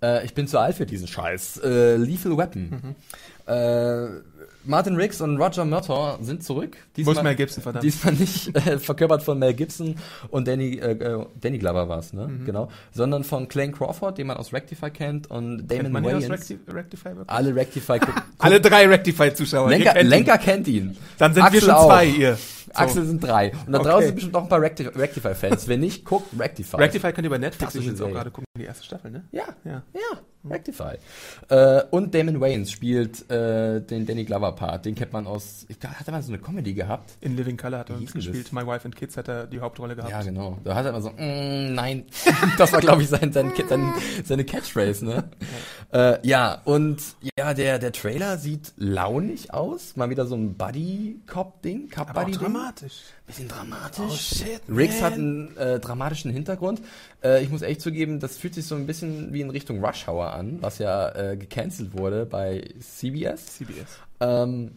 äh, 0.02 0.24
Ich 0.24 0.34
bin 0.34 0.46
zu 0.46 0.58
alt 0.58 0.76
für 0.76 0.86
diesen 0.86 1.08
Scheiß. 1.08 1.60
Äh, 1.64 1.96
Lethal 1.96 2.36
Weapon. 2.36 2.70
Mhm. 2.70 2.94
Äh, 3.48 4.08
Martin 4.64 4.96
Riggs 4.96 5.20
und 5.22 5.38
Roger 5.40 5.64
Murtaugh 5.64 6.18
sind 6.22 6.42
zurück. 6.44 6.76
Wo 6.98 7.12
ist 7.12 7.22
Mel 7.22 7.34
Gibson, 7.34 7.62
verdammt? 7.62 7.84
Diesmal 7.84 8.12
nicht 8.14 8.54
äh, 8.54 8.78
verkörpert 8.78 9.22
von 9.22 9.38
Mel 9.38 9.54
Gibson 9.54 9.96
und 10.30 10.46
Danny, 10.46 10.74
äh, 10.78 10.90
äh, 10.92 11.24
Danny 11.40 11.56
Glover 11.58 11.88
war 11.88 12.00
es, 12.00 12.12
ne? 12.12 12.28
Mhm. 12.28 12.44
Genau. 12.44 12.68
Sondern 12.92 13.24
von 13.24 13.48
Clayne 13.48 13.72
Crawford, 13.72 14.18
den 14.18 14.26
man 14.26 14.36
aus 14.36 14.52
Rectify 14.52 14.90
kennt 14.90 15.30
und 15.30 15.66
Damon 15.68 15.92
Kennt 15.94 16.06
Wayans. 16.06 16.28
Recti 16.30 16.58
Rectify 16.70 17.04
wirklich? 17.16 17.28
Alle 17.30 17.54
Rectify. 17.54 17.98
Alle 18.38 18.60
drei 18.60 18.86
Rectify-Zuschauer. 18.88 19.70
Lenker, 19.70 19.92
kennt 19.92 20.02
ihn. 20.04 20.08
Lenker 20.10 20.38
kennt 20.38 20.68
ihn. 20.68 20.96
Dann 21.16 21.32
sind 21.32 21.42
wir 21.42 21.46
Axel 21.46 21.60
schon 21.62 21.70
auch. 21.70 21.86
zwei, 21.86 22.04
ihr. 22.06 22.34
So. 22.36 22.72
Axel 22.74 23.04
sind 23.06 23.24
drei. 23.24 23.52
Und 23.66 23.72
da 23.72 23.78
Okay. 23.78 23.88
draußen 23.88 24.06
sind 24.08 24.14
bestimmt 24.16 24.34
noch 24.34 24.42
ein 24.42 24.48
paar 24.50 24.60
Recti 24.60 24.82
Rectify-Fans. 24.86 25.66
Wenn 25.68 25.80
nicht, 25.80 26.04
guckt 26.04 26.28
Rectify. 26.38 26.76
Rectify 26.76 27.12
könnt 27.14 27.24
ihr 27.24 27.30
bei 27.30 27.38
Netflix 27.38 27.74
übrigens 27.74 28.02
auch 28.02 28.10
gerade 28.10 28.30
gucken, 28.30 28.44
die 28.58 28.64
erste 28.64 28.84
Staffel, 28.84 29.10
ne? 29.10 29.24
Ja, 29.32 29.44
Ja. 29.64 29.82
ja, 29.94 30.18
Rectify. 30.44 30.96
Äh, 31.48 31.82
und 31.90 32.14
Damon 32.14 32.40
Wayans 32.40 32.70
spielt 32.70 33.30
äh, 33.30 33.80
den 33.80 34.06
Danny 34.06 34.24
Glover-Part. 34.24 34.84
Den 34.84 34.94
kennt 34.94 35.12
man 35.12 35.26
aus, 35.26 35.66
ich 35.68 35.78
glaub, 35.80 35.94
hat 35.94 36.06
er 36.06 36.12
mal 36.12 36.22
so 36.22 36.32
eine 36.32 36.40
Comedy 36.40 36.74
gehabt? 36.74 37.16
In 37.20 37.36
Living 37.36 37.56
Color 37.56 37.78
hat 37.80 37.90
er 37.90 37.96
uns 37.96 38.12
gespielt. 38.12 38.52
My 38.52 38.66
Wife 38.66 38.84
and 38.84 38.94
Kids 38.94 39.16
hat 39.16 39.28
er 39.28 39.46
die 39.46 39.60
Hauptrolle 39.60 39.96
gehabt. 39.96 40.10
Ja, 40.10 40.22
genau. 40.22 40.58
Da 40.64 40.74
hat 40.74 40.84
er 40.84 40.90
immer 40.90 41.02
so, 41.02 41.10
mm, 41.10 41.74
nein. 41.74 42.04
das 42.58 42.72
war, 42.72 42.80
glaube 42.80 43.02
ich, 43.02 43.08
sein, 43.08 43.32
sein, 43.32 43.52
sein, 43.68 43.94
seine 44.24 44.44
Catchphrase, 44.44 45.04
ne? 45.04 45.24
äh, 45.92 46.26
ja, 46.26 46.60
und 46.64 47.02
ja, 47.36 47.54
der, 47.54 47.78
der 47.78 47.92
Trailer 47.92 48.38
sieht 48.38 48.72
launig 48.76 49.52
aus. 49.52 49.96
Mal 49.96 50.10
wieder 50.10 50.26
so 50.26 50.36
ein 50.36 50.56
Buddy-Cop-Ding. 50.56 51.90
Cop-Buddy-Ding. 51.90 52.40
dramatisch. 52.40 53.02
Bisschen 53.28 53.46
dramatisch. 53.48 54.04
Oh, 54.04 54.10
shit, 54.10 54.60
Riggs 54.68 55.00
hat 55.02 55.12
einen 55.12 55.56
äh, 55.56 55.78
dramatischen 55.78 56.32
Hintergrund. 56.32 56.80
Äh, 57.22 57.42
ich 57.44 57.50
muss 57.50 57.62
echt 57.62 57.80
zugeben, 57.82 58.18
das 58.20 58.38
fühlt 58.38 58.54
sich 58.54 58.64
so 58.66 58.74
ein 58.74 58.86
bisschen 58.86 59.32
wie 59.32 59.42
in 59.42 59.50
Richtung 59.50 59.84
Rush 59.84 60.08
Hour 60.08 60.32
an, 60.32 60.58
was 60.60 60.78
ja 60.78 61.10
äh, 61.14 61.36
gecancelt 61.36 61.96
wurde 61.96 62.24
bei 62.26 62.66
CBS. 62.80 63.58
CBS. 63.58 63.86
Ähm, 64.20 64.72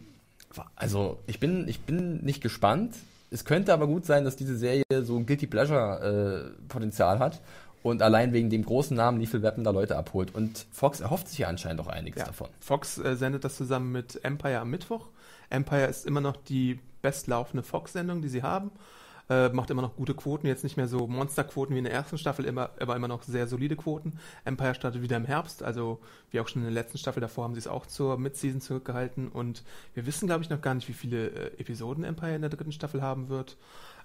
also 0.76 1.18
ich 1.26 1.40
bin, 1.40 1.66
ich 1.66 1.80
bin 1.80 2.22
nicht 2.24 2.42
gespannt. 2.42 2.94
Es 3.30 3.44
könnte 3.46 3.72
aber 3.72 3.86
gut 3.86 4.04
sein, 4.04 4.24
dass 4.24 4.36
diese 4.36 4.56
Serie 4.58 4.84
so 5.02 5.16
ein 5.16 5.24
Guilty 5.24 5.46
Pleasure 5.46 6.52
äh, 6.70 7.18
hat 7.18 7.40
und 7.82 8.02
allein 8.02 8.34
wegen 8.34 8.50
dem 8.50 8.64
großen 8.64 8.94
Namen 8.94 9.18
Lethal 9.18 9.42
Weapon 9.42 9.64
da 9.64 9.70
Leute 9.70 9.96
abholt. 9.96 10.34
Und 10.34 10.66
Fox 10.70 11.00
erhofft 11.00 11.28
sich 11.28 11.38
ja 11.38 11.48
anscheinend 11.48 11.80
auch 11.80 11.86
einiges 11.88 12.20
Ja. 12.20 12.26
davon. 12.26 12.48
Fox 12.60 12.98
äh, 12.98 13.16
sendet 13.16 13.44
das 13.44 13.56
zusammen 13.56 13.92
mit 13.92 14.22
Empire 14.24 14.58
am 14.60 14.68
Mittwoch. 14.70 15.06
Empire 15.48 15.86
ist 15.86 16.06
immer 16.06 16.20
noch 16.20 16.36
die 16.36 16.78
bestlaufende 17.02 17.62
Fox-Sendung, 17.62 18.22
die 18.22 18.28
sie 18.28 18.42
haben. 18.42 18.70
Äh, 19.28 19.50
macht 19.50 19.70
immer 19.70 19.82
noch 19.82 19.96
gute 19.96 20.14
Quoten, 20.14 20.46
jetzt 20.46 20.64
nicht 20.64 20.76
mehr 20.76 20.88
so 20.88 21.06
Monsterquoten 21.06 21.74
wie 21.74 21.78
in 21.78 21.84
der 21.84 21.92
ersten 21.92 22.18
Staffel, 22.18 22.44
immer, 22.44 22.70
aber 22.80 22.96
immer 22.96 23.08
noch 23.08 23.22
sehr 23.22 23.46
solide 23.46 23.76
Quoten. 23.76 24.18
Empire 24.44 24.74
startet 24.74 25.00
wieder 25.00 25.16
im 25.16 25.24
Herbst, 25.24 25.62
also 25.62 26.00
wie 26.30 26.40
auch 26.40 26.48
schon 26.48 26.62
in 26.62 26.66
der 26.66 26.82
letzten 26.82 26.98
Staffel 26.98 27.20
davor 27.20 27.44
haben 27.44 27.54
sie 27.54 27.60
es 27.60 27.68
auch 27.68 27.86
zur 27.86 28.18
Mid-Season 28.18 28.60
zurückgehalten 28.60 29.28
und 29.28 29.62
wir 29.94 30.06
wissen, 30.06 30.26
glaube 30.26 30.42
ich, 30.42 30.50
noch 30.50 30.60
gar 30.60 30.74
nicht, 30.74 30.88
wie 30.88 30.92
viele 30.92 31.28
äh, 31.28 31.60
Episoden 31.60 32.02
Empire 32.02 32.34
in 32.34 32.42
der 32.42 32.50
dritten 32.50 32.72
Staffel 32.72 33.00
haben 33.00 33.28
wird. 33.28 33.56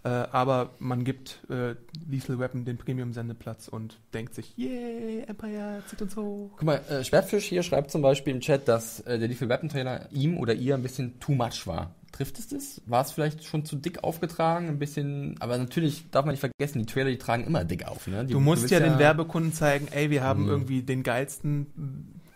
Äh, 0.03 0.10
aber 0.10 0.69
man 0.79 1.03
gibt 1.03 1.39
äh, 1.49 1.75
Lethal 2.07 2.39
Weapon 2.39 2.63
den 2.63 2.77
Premium-Sendeplatz 2.77 3.67
und 3.67 3.97
denkt 4.13 4.36
sich, 4.36 4.55
yay, 4.55 5.23
Empire 5.27 5.81
zieht 5.88 6.01
uns 6.01 6.15
hoch. 6.15 6.51
Guck 6.55 6.63
mal, 6.63 6.81
äh, 6.89 7.03
Schwertfisch 7.03 7.45
hier 7.45 7.63
schreibt 7.63 7.89
zum 7.89 8.01
Beispiel 8.01 8.33
im 8.33 8.41
Chat, 8.41 8.67
dass 8.67 8.99
äh, 9.01 9.17
der 9.17 9.27
Lethal 9.27 9.49
Weapon 9.49 9.69
Trailer 9.69 10.07
ihm 10.12 10.38
oder 10.38 10.53
ihr 10.53 10.75
ein 10.75 10.83
bisschen 10.83 11.19
too 11.19 11.33
much 11.33 11.65
war. 11.65 11.95
Trifft 12.17 12.39
es 12.39 12.47
das? 12.47 12.82
War 12.88 13.03
es 13.03 13.12
vielleicht 13.12 13.43
schon 13.43 13.63
zu 13.63 13.75
dick 13.75 14.03
aufgetragen? 14.03 14.69
Ein 14.69 14.80
bisschen, 14.80 15.36
aber 15.39 15.56
natürlich 15.60 16.10
darf 16.10 16.25
man 16.25 16.34
nicht 16.34 16.39
vergessen, 16.39 16.80
die 16.80 16.88
Trailer, 16.88 17.12
die 17.12 17.19
tragen 17.19 17.43
immer 17.45 17.63
dick 17.63 17.88
auf. 17.88 18.08
Ne? 18.08 18.25
Die, 18.25 18.34
Du 18.34 18.39
musst 18.39 18.63
willst 18.63 18.71
ja, 18.73 18.80
den 18.80 18.97
Werbekunden 18.97 19.53
zeigen, 19.53 19.88
ey, 19.91 20.10
wir 20.10 20.23
haben 20.23 20.43
Mhm. 20.45 20.49
irgendwie 20.49 20.82
den 20.82 21.03
geilsten, 21.03 21.67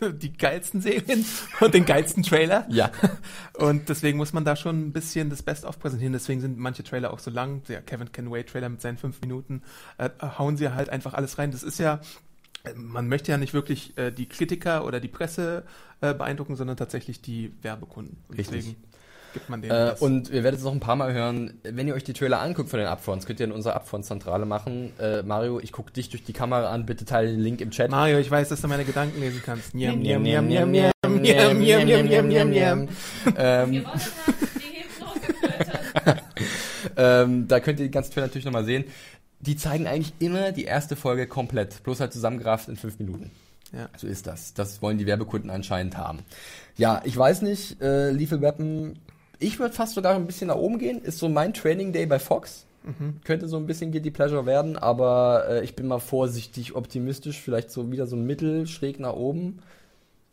die 0.00 0.32
geilsten 0.32 0.80
Serien 0.80 1.24
und 1.60 1.74
den 1.74 1.84
geilsten 1.84 2.22
Trailer. 2.22 2.64
Ja, 2.70 2.92
Und 3.58 3.88
deswegen 3.88 4.18
muss 4.18 4.32
man 4.32 4.44
da 4.44 4.54
schon 4.54 4.80
ein 4.88 4.92
bisschen 4.92 5.30
das 5.30 5.42
Best-of 5.42 5.80
präsentieren. 5.80 6.12
Deswegen 6.12 6.40
sind 6.40 6.58
manche 6.58 6.84
Trailer 6.84 7.12
auch 7.12 7.18
so 7.18 7.32
lang. 7.32 7.62
Der 7.64 7.82
Kevin 7.82 8.12
Can 8.12 8.30
Wait 8.30 8.50
Trailer 8.50 8.68
mit 8.68 8.80
seinen 8.80 8.98
fünf 8.98 9.20
Minuten, 9.20 9.62
äh, 9.98 10.10
hauen 10.38 10.56
sie 10.56 10.68
halt 10.68 10.90
einfach 10.90 11.14
alles 11.14 11.38
rein. 11.38 11.50
Das 11.50 11.64
ist 11.64 11.78
ja, 11.80 12.00
man 12.76 13.08
möchte 13.08 13.32
ja 13.32 13.38
nicht 13.38 13.52
wirklich 13.52 13.98
äh, 13.98 14.12
die 14.12 14.26
Kritiker 14.26 14.84
oder 14.84 15.00
die 15.00 15.08
Presse 15.08 15.64
äh, 16.00 16.14
beeindrucken, 16.14 16.54
sondern 16.54 16.76
tatsächlich 16.76 17.20
die 17.20 17.52
Werbekunden. 17.62 18.18
Und 18.28 18.38
Richtig. 18.38 18.56
Deswegen 18.64 18.82
gibt 19.32 19.48
man 19.48 19.62
denen 19.62 19.72
Äh, 19.72 19.86
das. 19.90 20.00
und 20.02 20.30
ihr 20.30 20.44
werdet 20.44 20.58
es 20.60 20.64
noch 20.64 20.72
ein 20.72 20.80
paar 20.80 20.96
Mal 20.96 21.12
hören, 21.12 21.54
wenn 21.62 21.88
ihr 21.88 21.94
euch 21.94 22.04
die 22.04 22.12
Trailer 22.12 22.40
anguckt 22.40 22.68
von 22.70 22.78
den 22.78 22.88
Upfronts, 22.88 23.26
könnt 23.26 23.40
ihr 23.40 23.46
in 23.46 23.52
unserer 23.52 23.74
Upfront-Zentrale 23.76 24.46
machen. 24.46 24.92
Äh, 24.98 25.22
Mario, 25.22 25.60
ich 25.60 25.72
gucke 25.72 25.92
dich 25.92 26.08
durch 26.10 26.22
die 26.24 26.32
Kamera 26.32 26.70
an, 26.70 26.86
bitte 26.86 27.04
teile 27.04 27.30
den 27.30 27.40
Link 27.40 27.60
im 27.60 27.70
Chat. 27.70 27.90
Mario, 27.90 28.18
ich 28.18 28.30
weiß, 28.30 28.48
dass 28.48 28.60
du 28.60 28.68
meine 28.68 28.84
Gedanken 28.84 29.20
lesen 29.20 29.42
kannst. 29.44 29.74
Niam, 29.74 29.98
Niam, 30.00 30.22
niam, 30.22 30.46
niam, 30.46 30.70
niam, 30.70 30.90
niam, 31.04 31.58
niam, 31.58 31.84
niam, 31.86 32.06
niam, 32.06 32.28
niam, 32.28 32.50
niam. 32.50 32.88
Ähm, 33.36 33.84
ähm, 36.96 37.48
da 37.48 37.60
könnt 37.60 37.80
ihr 37.80 37.86
die 37.86 37.90
ganzen 37.90 38.12
Trailer 38.12 38.26
natürlich 38.26 38.44
nochmal 38.44 38.64
sehen. 38.64 38.84
Die 39.40 39.56
zeigen 39.56 39.86
eigentlich 39.86 40.12
immer 40.20 40.52
die 40.52 40.64
erste 40.64 40.94
Folge 40.96 41.26
komplett, 41.26 41.82
bloß 41.82 42.00
halt 42.00 42.12
zusammengerafft 42.12 42.68
in 42.68 42.76
fünf 42.76 42.98
Minuten. 42.98 43.30
Ja. 43.72 43.88
So 43.96 44.06
ist 44.06 44.26
das. 44.26 44.54
Das 44.54 44.82
wollen 44.82 44.98
die 44.98 45.06
Werbekunden 45.06 45.50
anscheinend 45.50 45.96
haben. 45.96 46.20
Ja, 46.76 47.00
ich 47.04 47.16
weiß 47.16 47.42
nicht, 47.42 47.80
äh, 47.80 48.10
Lethal 48.10 48.40
Weapon, 48.42 48.98
ich 49.42 49.58
würde 49.58 49.74
fast 49.74 49.94
sogar 49.94 50.14
ein 50.14 50.26
bisschen 50.26 50.48
nach 50.48 50.56
oben 50.56 50.78
gehen. 50.78 51.02
Ist 51.02 51.18
so 51.18 51.28
mein 51.28 51.52
Training 51.54 51.92
Day 51.92 52.06
bei 52.06 52.18
Fox. 52.18 52.66
Könnte 53.24 53.46
so 53.46 53.56
ein 53.58 53.66
bisschen 53.68 53.92
Guilty 53.92 54.10
Pleasure 54.10 54.44
werden, 54.44 54.76
aber 54.76 55.44
äh, 55.48 55.64
ich 55.64 55.76
bin 55.76 55.86
mal 55.86 56.00
vorsichtig 56.00 56.74
optimistisch. 56.74 57.40
Vielleicht 57.40 57.70
so 57.70 57.92
wieder 57.92 58.06
so 58.08 58.16
ein 58.16 58.26
Mittel 58.26 58.66
schräg 58.66 58.98
nach 58.98 59.12
oben. 59.12 59.60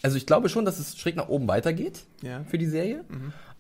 Also 0.02 0.18
ich 0.18 0.26
glaube 0.26 0.50
schon, 0.50 0.66
dass 0.66 0.80
es 0.80 0.98
schräg 0.98 1.16
nach 1.16 1.30
oben 1.30 1.48
weitergeht 1.48 2.06
Ja. 2.24 2.44
für 2.50 2.58
die 2.58 2.66
Serie. 2.66 3.04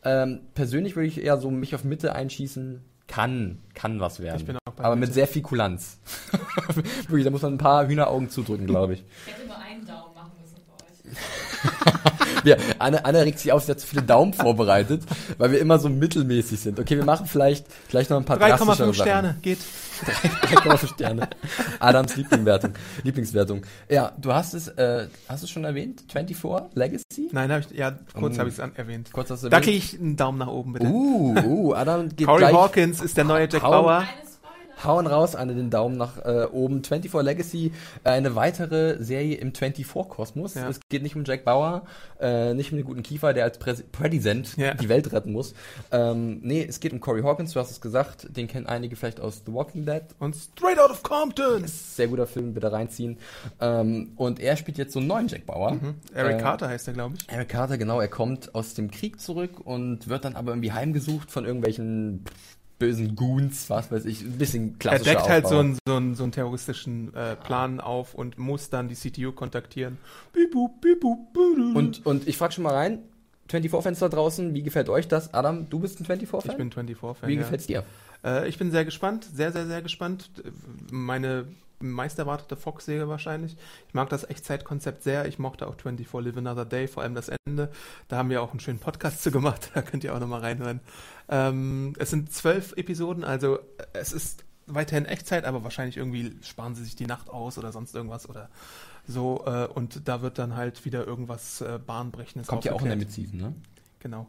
Ähm, 0.04 0.40
persönlich 0.56 0.96
würde 0.96 1.08
ich 1.08 1.22
eher 1.24 1.38
so 1.38 1.52
mich 1.52 1.76
auf 1.76 1.84
Mitte 1.84 2.16
einschießen. 2.16 2.82
Kann, 3.08 3.60
kann 3.76 4.00
was 4.00 4.20
werden. 4.22 4.38
Ich 4.40 4.46
bin 4.46 4.58
auch 4.66 4.74
bei 4.74 4.84
Aber 4.84 4.96
Mitte. 4.96 5.08
mit 5.08 5.14
sehr 5.14 5.28
viel 5.28 5.42
Kulanz. 5.44 6.00
Wirklich, 7.08 7.26
da 7.26 7.30
muss 7.32 7.42
man 7.44 7.54
ein 7.54 7.58
paar 7.60 7.88
Hühneraugen 7.88 8.30
zudrücken, 8.30 8.66
glaube 8.66 8.94
ich. 8.94 9.04
Ich 9.28 9.34
hätte 9.36 9.46
nur 9.48 9.58
einen 9.58 9.86
Daumen 9.86 10.16
machen 10.16 10.32
müssen 10.42 10.58
für 10.66 10.74
euch. 11.10 12.39
Ja, 12.50 12.56
Anne, 12.80 13.06
Anne 13.06 13.22
regt 13.26 13.40
sich 13.40 13.52
auf, 13.52 13.64
sie 13.64 13.72
hat 13.72 13.80
zu 13.80 13.86
viele 13.88 14.02
Daumen 14.02 14.34
vorbereitet, 14.34 15.04
weil 15.38 15.52
wir 15.52 15.60
immer 15.60 15.78
so 15.80 15.88
mittelmäßig 15.90 16.60
sind. 16.60 16.80
Okay, 16.80 16.98
wir 16.98 17.06
machen 17.06 17.28
vielleicht, 17.28 17.66
vielleicht 17.88 18.10
noch 18.10 18.18
ein 18.18 18.26
paar 18.26 18.38
3,5 18.38 18.58
drastischere 18.66 18.94
Sterne, 18.94 19.36
geht. 19.42 19.60
Sachen. 19.60 20.30
3,5 20.72 20.94
Sterne. 20.94 21.30
Adams 21.80 22.16
Lieblingswertung. 22.16 22.72
Lieblingswertung. 23.04 23.62
Ja, 23.90 24.14
du 24.18 24.34
hast 24.34 24.54
es, 24.54 24.68
äh, 24.70 25.08
hast 25.28 25.44
du 25.44 25.46
es 25.46 25.50
schon 25.52 25.64
erwähnt? 25.66 26.04
24 26.12 26.70
Legacy? 26.74 27.30
Nein, 27.32 27.52
habe 27.52 27.66
ich, 27.70 27.78
ja, 27.78 27.92
kurz 28.14 28.36
Oh. 28.36 28.40
habe 28.40 28.50
ich 28.50 28.58
es 28.58 28.78
erwähnt. 28.78 29.12
Kurz 29.12 29.30
hast 29.30 29.44
du 29.44 29.50
Da 29.50 29.58
erwähnt. 29.58 29.66
kriege 29.66 29.78
ich 29.78 30.00
einen 30.00 30.16
Daumen 30.16 30.38
nach 30.40 30.48
oben, 30.48 30.74
bitte. 30.74 30.86
Uh, 30.88 31.36
uh, 31.44 31.74
Adam 31.74 32.10
geht 32.16 32.26
Corey 32.28 32.40
gleich, 32.40 32.54
Hawkins 32.54 33.02
ist 33.02 33.18
der 33.18 33.26
neue 33.26 33.48
Jack 33.52 33.62
Bauer. 33.62 34.06
Hauen 34.84 35.08
raus, 35.08 35.36
Anne, 35.36 35.56
den 35.56 35.70
Daumen 35.70 35.98
nach 35.98 36.18
äh, 36.26 36.46
oben. 36.52 36.84
24 36.84 37.14
Legacy, 37.22 37.72
äh, 38.04 38.10
eine 38.10 38.36
weitere 38.36 39.04
Serie 39.04 39.36
im 39.38 39.52
24-Kosmos. 39.54 40.56
Ja. 40.56 40.70
Es 40.70 40.80
geht 40.90 41.04
nicht 41.04 41.16
um 41.16 41.24
Jack 41.26 41.44
Bauer, 41.46 41.84
äh, 42.20 42.54
nicht 42.54 42.72
um 42.72 42.78
den 42.78 42.86
guten 42.86 43.04
Kiefer, 43.04 43.34
der 43.34 43.44
als 43.46 43.58
Präs 43.58 43.84
Präsident 43.92 44.56
Ja. 44.58 44.74
die 44.74 44.90
Welt 44.90 45.12
retten 45.12 45.32
muss. 45.32 45.54
Ähm, 45.92 46.40
nee, 46.42 46.66
es 46.68 46.80
geht 46.80 46.94
um 46.94 47.00
Corey 47.00 47.22
Hawkins, 47.24 47.54
du 47.54 47.60
hast 47.60 47.72
es 47.72 47.82
gesagt, 47.82 48.28
den 48.36 48.48
kennen 48.48 48.66
einige 48.68 48.96
vielleicht 48.96 49.20
aus 49.20 49.44
The 49.46 49.54
Walking 49.54 49.86
Dead. 49.86 50.04
Und 50.20 50.36
Straight 50.36 50.80
Out 50.80 50.92
of 50.92 51.04
Compton. 51.04 51.64
Sehr 51.68 52.08
guter 52.08 52.28
Film, 52.28 52.54
bitte 52.54 52.72
reinziehen. 52.72 53.18
Ähm, 53.60 54.12
und 54.16 54.40
er 54.40 54.56
spielt 54.58 54.78
jetzt 54.78 54.94
so 54.94 55.00
einen 55.00 55.08
neuen 55.08 55.28
Jack 55.28 55.46
Bauer. 55.46 55.78
Eric 56.14 56.38
Äh, 56.38 56.42
Carter 56.42 56.68
heißt 56.70 56.88
er, 56.88 56.94
glaube 56.94 57.16
ich. 57.20 57.30
Eric 57.30 57.50
Carter, 57.50 57.78
genau, 57.78 58.00
er 58.00 58.08
kommt 58.08 58.54
aus 58.56 58.74
dem 58.74 58.92
Krieg 58.92 59.20
zurück 59.20 59.60
und 59.64 60.08
wird 60.08 60.26
dann 60.26 60.36
aber 60.36 60.52
irgendwie 60.52 60.72
heimgesucht 60.72 61.32
von 61.32 61.46
irgendwelchen 61.46 62.24
bösen 62.80 63.16
Goons, 63.16 63.70
was 63.70 63.92
weiß 63.92 64.06
ich, 64.06 64.22
ein 64.22 64.38
bisschen 64.38 64.74
Er 64.74 64.80
klassischer 64.80 65.16
deckt 65.16 65.30
halt 65.30 65.46
Aufbau. 65.46 65.58
so 65.58 65.60
einen, 65.60 65.78
so, 65.86 65.96
einen, 65.96 66.16
so 66.16 66.24
einen 66.24 66.32
terroristischen 66.32 67.14
äh, 67.14 67.36
Plan 67.36 67.80
auf 67.80 68.14
und 68.14 68.38
muss 68.38 68.70
dann 68.70 68.88
die 68.88 68.96
CTU 68.96 69.32
kontaktieren. 69.34 69.98
Und, 71.76 72.06
und 72.06 72.28
ich 72.28 72.38
frage 72.38 72.54
schon 72.54 72.64
mal 72.64 72.74
rein, 72.74 73.00
24-Fans 73.50 74.00
da 74.00 74.10
draußen, 74.10 74.54
wie 74.54 74.64
gefällt 74.64 74.90
euch 74.90 75.08
das? 75.08 75.34
Adam, 75.34 75.70
du 75.70 75.80
bist 75.80 76.00
ein 76.00 76.06
24-Fan? 76.06 76.52
ich 76.52 76.58
bin 76.58 76.72
24-Fan. 76.72 77.30
Wie 77.30 77.34
ja. 77.34 77.42
gefällt's 77.42 77.68
dir? 77.68 77.84
Äh, 78.24 78.48
ich 78.48 78.58
bin 78.58 78.72
sehr 78.72 78.86
gespannt, 78.86 79.26
sehr, 79.26 79.52
sehr, 79.52 79.68
sehr 79.68 79.82
gespannt. 79.82 80.30
Meine 80.92 81.46
meist 81.80 82.20
erwartete 82.20 82.56
Fox-Serie 82.56 83.08
wahrscheinlich. 83.08 83.56
Ich 83.88 83.94
mag 83.94 84.10
das 84.10 84.30
Echtzeitkonzept 84.30 85.04
sehr. 85.04 85.26
Ich 85.26 85.40
mochte 85.40 85.68
auch 85.68 85.76
24 85.76 86.26
Live 86.26 86.38
Another 86.38 86.66
Day, 86.66 86.88
vor 86.88 87.04
allem 87.04 87.16
das 87.16 87.30
Ende. 87.46 87.70
Da 88.08 88.18
haben 88.18 88.30
wir 88.30 88.42
auch 88.42 88.52
einen 88.52 88.60
schönen 88.60 88.80
Podcast 88.80 89.24
zu 89.24 89.32
gemacht. 89.32 89.72
Da 89.80 89.82
könnt 89.84 90.04
ihr 90.04 90.14
auch 90.14 90.20
nochmal 90.20 90.42
reinhören. 90.42 90.82
Ähm, 91.30 91.94
es 92.00 92.10
sind 92.10 92.34
zwölf 92.34 92.74
Episoden, 92.76 93.24
also 93.24 93.60
es 93.94 94.12
ist 94.12 94.44
weiterhin 94.66 95.06
Echtzeit, 95.06 95.46
aber 95.46 95.64
wahrscheinlich 95.64 95.98
irgendwie 95.98 96.36
sparen 96.42 96.76
sie 96.76 96.84
sich 96.84 96.96
die 96.96 97.06
Nacht 97.06 97.30
aus 97.30 97.58
oder 97.58 97.72
sonst 97.72 97.96
irgendwas 97.96 98.28
oder 98.28 98.50
so. 99.08 99.44
Äh, 99.46 99.68
und 99.68 100.08
da 100.08 100.22
wird 100.22 100.38
dann 100.38 100.56
halt 100.56 100.86
wieder 100.86 101.06
irgendwas 101.06 101.62
äh, 101.62 101.80
Bahnbrechendes 101.86 102.48
Kommt 102.48 102.66
ja 102.66 102.74
auch 102.74 102.82
in 102.82 102.90
der. 102.90 102.98
Mid-Season, 102.98 103.40
ne? 103.40 103.54
Genau. 104.00 104.28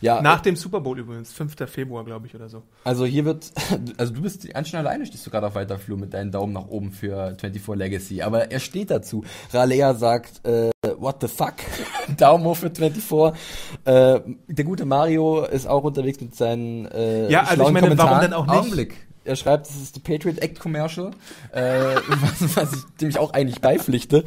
Ja, 0.00 0.22
Nach 0.22 0.40
dem 0.40 0.56
Super 0.56 0.80
Bowl 0.80 0.98
übrigens, 0.98 1.32
5. 1.32 1.54
Februar, 1.66 2.04
glaube 2.04 2.26
ich, 2.26 2.34
oder 2.34 2.48
so. 2.48 2.62
also 2.84 3.04
hier 3.04 3.24
wird, 3.24 3.50
also 3.96 4.12
du 4.12 4.22
bist 4.22 4.48
ganz 4.48 4.68
schön 4.68 4.78
alleine, 4.78 5.06
stehst 5.06 5.26
du 5.26 5.30
gerade 5.30 5.46
auf 5.46 5.54
weiter 5.54 5.78
Flur 5.78 5.98
mit 5.98 6.14
deinen 6.14 6.30
Daumen 6.30 6.52
nach 6.52 6.68
oben 6.68 6.92
für 6.92 7.34
24 7.40 7.66
Legacy, 7.76 8.22
aber 8.22 8.50
er 8.50 8.60
steht 8.60 8.90
dazu. 8.90 9.24
Ralea 9.52 9.94
sagt, 9.94 10.46
äh, 10.46 10.70
what 10.98 11.16
the 11.20 11.28
fuck? 11.28 11.54
Daumen 12.16 12.44
hoch 12.44 12.56
für 12.56 12.70
24. 12.70 13.40
Äh, 13.84 14.20
der 14.48 14.64
gute 14.64 14.84
Mario 14.84 15.44
ist 15.44 15.66
auch 15.66 15.84
unterwegs 15.84 16.20
mit 16.20 16.34
seinen 16.34 16.86
äh, 16.86 17.30
Ja, 17.30 17.42
also 17.44 17.66
ich 17.66 17.72
meine, 17.72 17.96
warum 17.96 17.96
Kommentaren. 17.96 18.20
denn 18.22 18.32
auch 18.34 18.46
nicht? 18.46 18.56
Augenblick. 18.56 19.06
Er 19.24 19.34
schreibt, 19.34 19.66
das 19.66 19.76
ist 19.76 19.96
die 19.96 20.00
Patriot 20.00 20.38
Act 20.38 20.60
Commercial, 20.60 21.10
äh, 21.52 21.60
was, 22.08 22.56
was 22.56 22.72
ich 22.74 22.84
dem 23.00 23.08
ich 23.08 23.18
auch 23.18 23.32
eigentlich 23.32 23.60
beipflichte. 23.60 24.24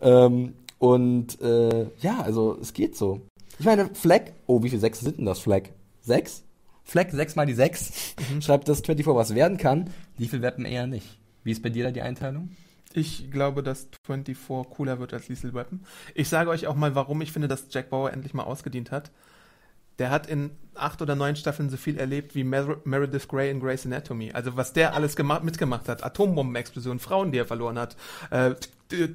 Ähm, 0.00 0.54
und 0.78 1.40
äh, 1.42 1.86
ja, 2.00 2.20
also 2.22 2.56
es 2.60 2.72
geht 2.72 2.96
so. 2.96 3.20
Ich 3.58 3.66
meine, 3.66 3.92
Flag, 3.94 4.32
oh, 4.46 4.62
wie 4.62 4.68
viele 4.68 4.80
Sechs 4.80 5.00
sind 5.00 5.18
denn 5.18 5.26
das, 5.26 5.40
Flag? 5.40 5.62
Sechs? 6.00 6.44
Flag, 6.84 7.10
sechs 7.10 7.36
mal 7.36 7.44
die 7.44 7.54
sechs. 7.54 8.14
Mhm. 8.32 8.40
Schreibt, 8.40 8.68
dass 8.68 8.80
24 8.80 9.06
was 9.14 9.34
werden 9.34 9.58
kann. 9.58 9.90
Lethal 10.16 10.42
Weapon 10.42 10.64
eher 10.64 10.86
nicht. 10.86 11.18
Wie 11.44 11.50
ist 11.50 11.62
bei 11.62 11.68
dir 11.68 11.84
da 11.84 11.90
die 11.90 12.00
Einteilung? 12.00 12.50
Ich 12.94 13.30
glaube, 13.30 13.62
dass 13.62 13.88
24 14.06 14.70
cooler 14.70 14.98
wird 14.98 15.12
als 15.12 15.28
Lethal 15.28 15.54
Weapon. 15.54 15.80
Ich 16.14 16.28
sage 16.28 16.50
euch 16.50 16.66
auch 16.66 16.76
mal, 16.76 16.94
warum 16.94 17.20
ich 17.20 17.32
finde, 17.32 17.48
dass 17.48 17.66
Jack 17.70 17.90
Bauer 17.90 18.12
endlich 18.12 18.32
mal 18.32 18.44
ausgedient 18.44 18.90
hat. 18.90 19.10
Der 19.98 20.10
hat 20.10 20.26
in 20.28 20.50
acht 20.74 21.02
oder 21.02 21.16
neun 21.16 21.36
Staffeln 21.36 21.70
so 21.70 21.76
viel 21.76 21.98
erlebt 21.98 22.34
wie 22.34 22.44
Mer 22.44 22.76
Meredith 22.84 23.28
Grey 23.28 23.50
in 23.50 23.60
Grey's 23.60 23.84
Anatomy. 23.84 24.30
Also 24.32 24.56
was 24.56 24.72
der 24.72 24.94
alles 24.94 25.16
gemacht, 25.16 25.42
mitgemacht 25.42 25.88
hat. 25.88 26.04
Atombombenexplosionen, 26.04 27.00
Frauen, 27.00 27.32
die 27.32 27.38
er 27.38 27.46
verloren 27.46 27.78
hat, 27.78 27.96
äh, 28.30 28.54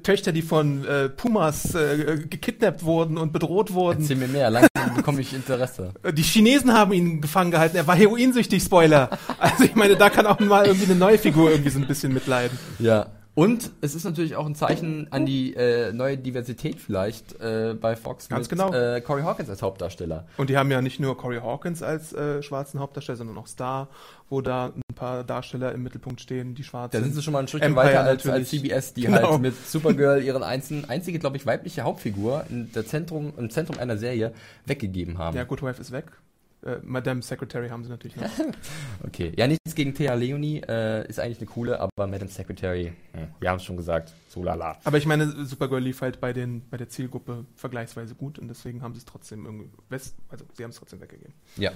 Töchter, 0.02 0.30
die 0.30 0.42
von 0.42 0.84
äh, 0.84 1.08
Pumas 1.08 1.74
äh, 1.74 2.18
gekidnappt 2.30 2.84
wurden 2.84 3.18
und 3.18 3.32
bedroht 3.32 3.72
wurden. 3.72 4.02
Erzähl 4.02 4.16
mir 4.16 4.28
mehr, 4.28 4.48
langsam 4.48 4.94
bekomme 4.94 5.20
ich 5.20 5.34
Interesse. 5.34 5.92
Die 6.12 6.22
Chinesen 6.22 6.72
haben 6.72 6.92
ihn 6.92 7.20
gefangen 7.20 7.50
gehalten. 7.50 7.76
Er 7.76 7.86
war 7.88 7.96
heroinsüchtig, 7.96 8.62
Spoiler. 8.62 9.10
Also 9.38 9.64
ich 9.64 9.74
meine, 9.74 9.96
da 9.96 10.10
kann 10.10 10.26
auch 10.26 10.38
mal 10.38 10.66
irgendwie 10.66 10.86
eine 10.86 10.94
neue 10.94 11.18
Figur 11.18 11.50
irgendwie 11.50 11.70
so 11.70 11.80
ein 11.80 11.88
bisschen 11.88 12.14
mitleiden. 12.14 12.56
Ja. 12.78 13.06
Und 13.34 13.72
es 13.80 13.96
ist 13.96 14.04
natürlich 14.04 14.36
auch 14.36 14.46
ein 14.46 14.54
Zeichen 14.54 15.08
an 15.10 15.26
die 15.26 15.54
äh, 15.56 15.92
neue 15.92 16.16
Diversität 16.16 16.80
vielleicht 16.80 17.40
äh, 17.40 17.74
bei 17.74 17.96
Fox 17.96 18.28
Ganz 18.28 18.48
mit 18.48 18.58
genau. 18.58 18.72
äh, 18.72 19.00
Corey 19.00 19.22
Hawkins 19.22 19.50
als 19.50 19.60
Hauptdarsteller. 19.60 20.26
Und 20.36 20.50
die 20.50 20.56
haben 20.56 20.70
ja 20.70 20.80
nicht 20.80 21.00
nur 21.00 21.16
Corey 21.16 21.40
Hawkins 21.40 21.82
als 21.82 22.12
äh, 22.12 22.42
schwarzen 22.44 22.78
Hauptdarsteller, 22.78 23.16
sondern 23.18 23.36
auch 23.38 23.48
Star, 23.48 23.88
wo 24.30 24.40
da 24.40 24.66
ein 24.66 24.94
paar 24.94 25.24
Darsteller 25.24 25.72
im 25.72 25.82
Mittelpunkt 25.82 26.20
stehen, 26.20 26.54
die 26.54 26.62
schwarz 26.62 26.92
Da 26.92 27.00
sind 27.00 27.12
sie 27.12 27.22
schon 27.22 27.32
mal 27.32 27.40
ein 27.40 27.48
Stück 27.48 27.62
Empire 27.62 27.86
weiter 27.86 28.04
als, 28.04 28.24
als 28.28 28.50
CBS, 28.50 28.94
die 28.94 29.02
Genau. 29.02 29.32
halt 29.32 29.40
mit 29.40 29.66
Supergirl 29.66 30.22
ihren 30.22 30.44
einzigen, 30.44 30.84
einzige, 30.88 31.18
glaube 31.18 31.36
ich, 31.36 31.44
weibliche 31.44 31.82
Hauptfigur 31.82 32.44
in 32.50 32.70
der 32.72 32.86
Zentrum, 32.86 33.32
im 33.36 33.50
Zentrum 33.50 33.78
einer 33.78 33.96
Serie 33.96 34.32
weggegeben 34.64 35.18
haben. 35.18 35.36
Ja, 35.36 35.42
Good 35.42 35.62
Wife 35.62 35.80
ist 35.80 35.90
weg. 35.90 36.06
Äh, 36.64 36.78
Madame 36.82 37.20
Secretary 37.22 37.68
haben 37.68 37.84
sie 37.84 37.90
natürlich 37.90 38.16
noch. 38.16 38.28
Okay. 39.06 39.32
Ja, 39.36 39.46
nichts 39.46 39.74
gegen 39.74 39.94
Thea 39.94 40.14
Leonie, 40.14 40.62
äh, 40.66 41.06
ist 41.08 41.20
eigentlich 41.20 41.38
eine 41.38 41.46
coole, 41.46 41.78
aber 41.78 42.06
Madam 42.06 42.28
Secretary, 42.28 42.92
hm, 43.12 43.28
wir 43.38 43.50
haben 43.50 43.56
es 43.58 43.64
schon 43.64 43.76
gesagt, 43.76 44.12
so 44.28 44.42
lala. 44.42 44.78
Aber 44.84 44.96
ich 44.98 45.04
meine, 45.06 45.44
Supergirl 45.44 45.82
lief 45.82 46.00
halt 46.00 46.20
bei, 46.20 46.32
den, 46.32 46.62
bei 46.70 46.76
der 46.78 46.88
Zielgruppe 46.88 47.44
vergleichsweise 47.54 48.14
gut 48.14 48.38
und 48.38 48.48
deswegen 48.48 48.82
haben 48.82 48.94
sie 48.94 48.98
es 48.98 49.04
trotzdem 49.04 49.44
irgendwie, 49.44 49.68
wes- 49.90 50.14
also 50.30 50.44
sie 50.54 50.62
haben 50.64 50.70
es 50.70 50.76
trotzdem 50.76 51.00
weggegeben. 51.00 51.34
Ja. 51.56 51.70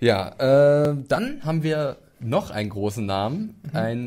Ja, 0.00 0.90
äh, 0.90 0.96
dann 1.08 1.44
haben 1.44 1.62
wir 1.62 1.96
noch 2.18 2.50
einen 2.50 2.70
großen 2.70 3.06
Namen, 3.06 3.60
ein 3.72 4.06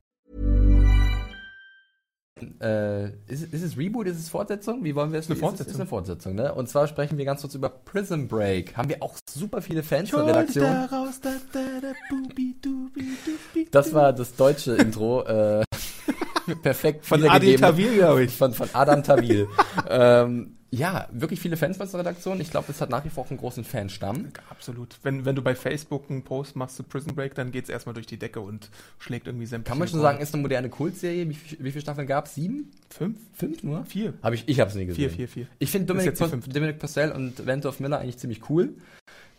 Äh, 2.61 3.09
ist, 3.27 3.53
ist 3.53 3.63
es 3.63 3.77
Reboot, 3.77 4.07
ist 4.07 4.19
es 4.19 4.29
Fortsetzung? 4.29 4.83
Wie 4.83 4.95
wollen 4.95 5.11
wir 5.11 5.19
es? 5.19 5.27
Eine 5.27 5.35
Ist, 5.35 5.39
Fortsetzung. 5.41 5.73
ist 5.73 5.79
eine 5.79 5.87
Fortsetzung, 5.87 6.35
ne? 6.35 6.53
Und 6.53 6.69
zwar 6.69 6.87
sprechen 6.87 7.17
wir 7.17 7.25
ganz 7.25 7.41
kurz 7.41 7.55
über 7.55 7.69
Prison 7.69 8.27
Break. 8.27 8.75
Haben 8.77 8.89
wir 8.89 9.01
auch 9.01 9.15
super 9.29 9.61
viele 9.61 9.83
Fans 9.83 10.09
zur 10.09 10.25
Redaktion. 10.25 10.65
raus, 10.65 11.19
da, 11.21 11.31
da, 11.53 11.59
da, 11.81 11.93
bubi, 12.09 12.55
dubi, 12.61 13.05
dubi, 13.25 13.67
Das 13.71 13.93
war 13.93 14.13
das 14.13 14.35
deutsche 14.35 14.73
Intro. 14.75 15.23
Äh, 15.23 15.63
perfekt 16.61 17.05
Von 17.05 17.23
Adil 17.23 17.53
wiedergegeben. 17.53 17.61
Tawil, 17.61 17.97
glaube 17.97 18.23
ich. 18.23 18.35
Von, 18.37 18.53
von 18.53 18.69
Adam 18.73 19.03
Tawil. 19.03 19.47
ähm, 19.89 20.57
ja, 20.73 21.07
wirklich 21.11 21.39
viele 21.41 21.57
Fans 21.57 21.77
bei 21.77 21.83
unserer 21.83 21.99
Redaktion. 21.99 22.39
Ich 22.39 22.49
glaube, 22.49 22.67
es 22.71 22.79
hat 22.79 22.89
nach 22.89 23.03
wie 23.03 23.09
vor 23.09 23.25
auch 23.25 23.29
einen 23.29 23.39
großen 23.39 23.63
Fanstamm. 23.65 24.29
Absolut. 24.49 24.97
Wenn, 25.03 25.25
wenn 25.25 25.35
du 25.35 25.41
bei 25.41 25.53
Facebook 25.53 26.09
einen 26.09 26.23
Post 26.23 26.55
machst 26.55 26.77
zu 26.77 26.83
Prison 26.83 27.13
Break, 27.13 27.35
dann 27.35 27.51
geht's 27.51 27.69
erstmal 27.69 27.93
durch 27.93 28.07
die 28.07 28.17
Decke 28.17 28.39
und 28.39 28.69
schlägt 28.97 29.27
irgendwie 29.27 29.45
sämtliche 29.45 29.69
Kann 29.71 29.79
man 29.79 29.87
schon 29.89 29.99
sagen, 29.99 30.19
ist 30.21 30.33
eine 30.33 30.41
moderne 30.41 30.69
Kultserie. 30.69 31.27
Wie, 31.27 31.33
viel- 31.33 31.57
wie 31.59 31.71
viele 31.71 31.81
Staffeln 31.81 32.07
gab 32.07 32.25
es? 32.27 32.35
Sieben? 32.35 32.71
Fünf? 32.89 33.17
Fünf 33.33 33.63
nur? 33.63 33.83
Vier. 33.85 34.13
Hab 34.23 34.33
ich 34.33 34.43
ich 34.47 34.59
habe 34.61 34.69
es 34.69 34.75
nie 34.75 34.85
gesehen. 34.85 35.09
Vier, 35.09 35.27
vier, 35.27 35.27
vier. 35.27 35.47
Ich 35.59 35.71
finde 35.71 35.87
Dominic, 35.87 36.79
Purcell 36.79 37.11
und 37.11 37.45
Wentworth 37.45 37.79
Miller 37.81 37.99
eigentlich 37.99 38.17
ziemlich 38.17 38.49
cool. 38.49 38.69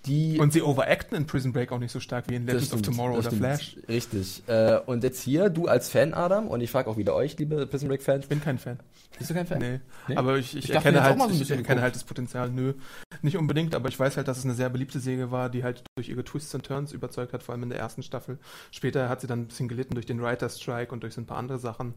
Die 0.07 0.39
Und 0.39 0.53
sie 0.53 0.63
overacten 0.63 1.17
in 1.17 1.27
Prison 1.27 1.53
Break 1.53 1.71
auch 1.71 1.79
nicht 1.79 1.93
so 1.93 2.01
stark 2.01 2.29
wie 2.29 2.35
in 2.35 2.47
Legends 2.47 2.73
of 2.73 2.81
stimmt, 2.81 2.97
Tomorrow 2.97 3.17
das 3.17 3.27
oder 3.27 3.37
stimmt. 3.37 3.43
Flash. 3.43 3.77
Richtig. 3.89 4.43
Äh, 4.49 4.79
und 4.87 5.05
jetzt 5.05 5.23
hier, 5.23 5.49
du 5.49 5.69
als 5.69 5.89
Fan, 5.89 6.13
Adam, 6.13 6.49
und 6.49 6.61
ich 6.61 6.71
frage 6.71 6.91
auch 6.91 6.97
wieder 6.97 7.15
euch, 7.15 7.39
liebe 7.39 7.67
Prison 7.67 7.89
Break-Fans. 7.89 8.25
Ich 8.25 8.29
bin 8.29 8.41
kein 8.41 8.59
Fan. 8.59 8.81
Bist 9.19 9.31
du 9.31 9.35
kein 9.35 9.47
Fan? 9.47 9.59
Nee. 9.59 9.81
Nee? 10.09 10.17
Aber 10.17 10.39
ich, 10.39 10.57
ich, 10.57 10.65
Ich 10.65 10.71
erkenne, 10.71 11.03
halt, 11.03 11.21
so 11.21 11.31
ich 11.31 11.51
erkenne 11.51 11.83
halt 11.83 11.95
das 11.95 12.03
Potenzial. 12.05 12.51
Nö, 12.51 12.75
nicht 13.21 13.37
unbedingt, 13.37 13.75
aber 13.75 13.89
ich 13.89 13.99
weiß 14.01 14.17
halt, 14.17 14.27
dass 14.27 14.39
es 14.39 14.45
eine 14.45 14.55
sehr 14.55 14.71
beliebte 14.71 14.99
Serie 14.99 15.31
war, 15.31 15.49
die 15.51 15.63
halt 15.63 15.85
durch 15.97 16.09
ihre 16.09 16.25
Twists 16.25 16.55
und 16.55 16.65
Turns 16.67 16.93
überzeugt 16.93 17.33
hat, 17.33 17.43
vor 17.43 17.55
allem 17.55 17.63
in 17.63 17.69
der 17.69 17.79
ersten 17.79 18.03
Staffel. 18.03 18.39
Später 18.71 19.09
hat 19.09 19.21
sie 19.21 19.27
dann 19.27 19.43
ein 19.43 19.47
bisschen 19.47 19.69
gelitten 19.69 19.95
durch 19.95 20.07
den 20.07 20.21
Writer's 20.21 20.61
Strike 20.61 20.93
und 20.93 21.03
durch 21.03 21.15
so 21.15 21.21
ein 21.21 21.27
paar 21.27 21.39
andere 21.39 21.59
Sachen. 21.59 21.95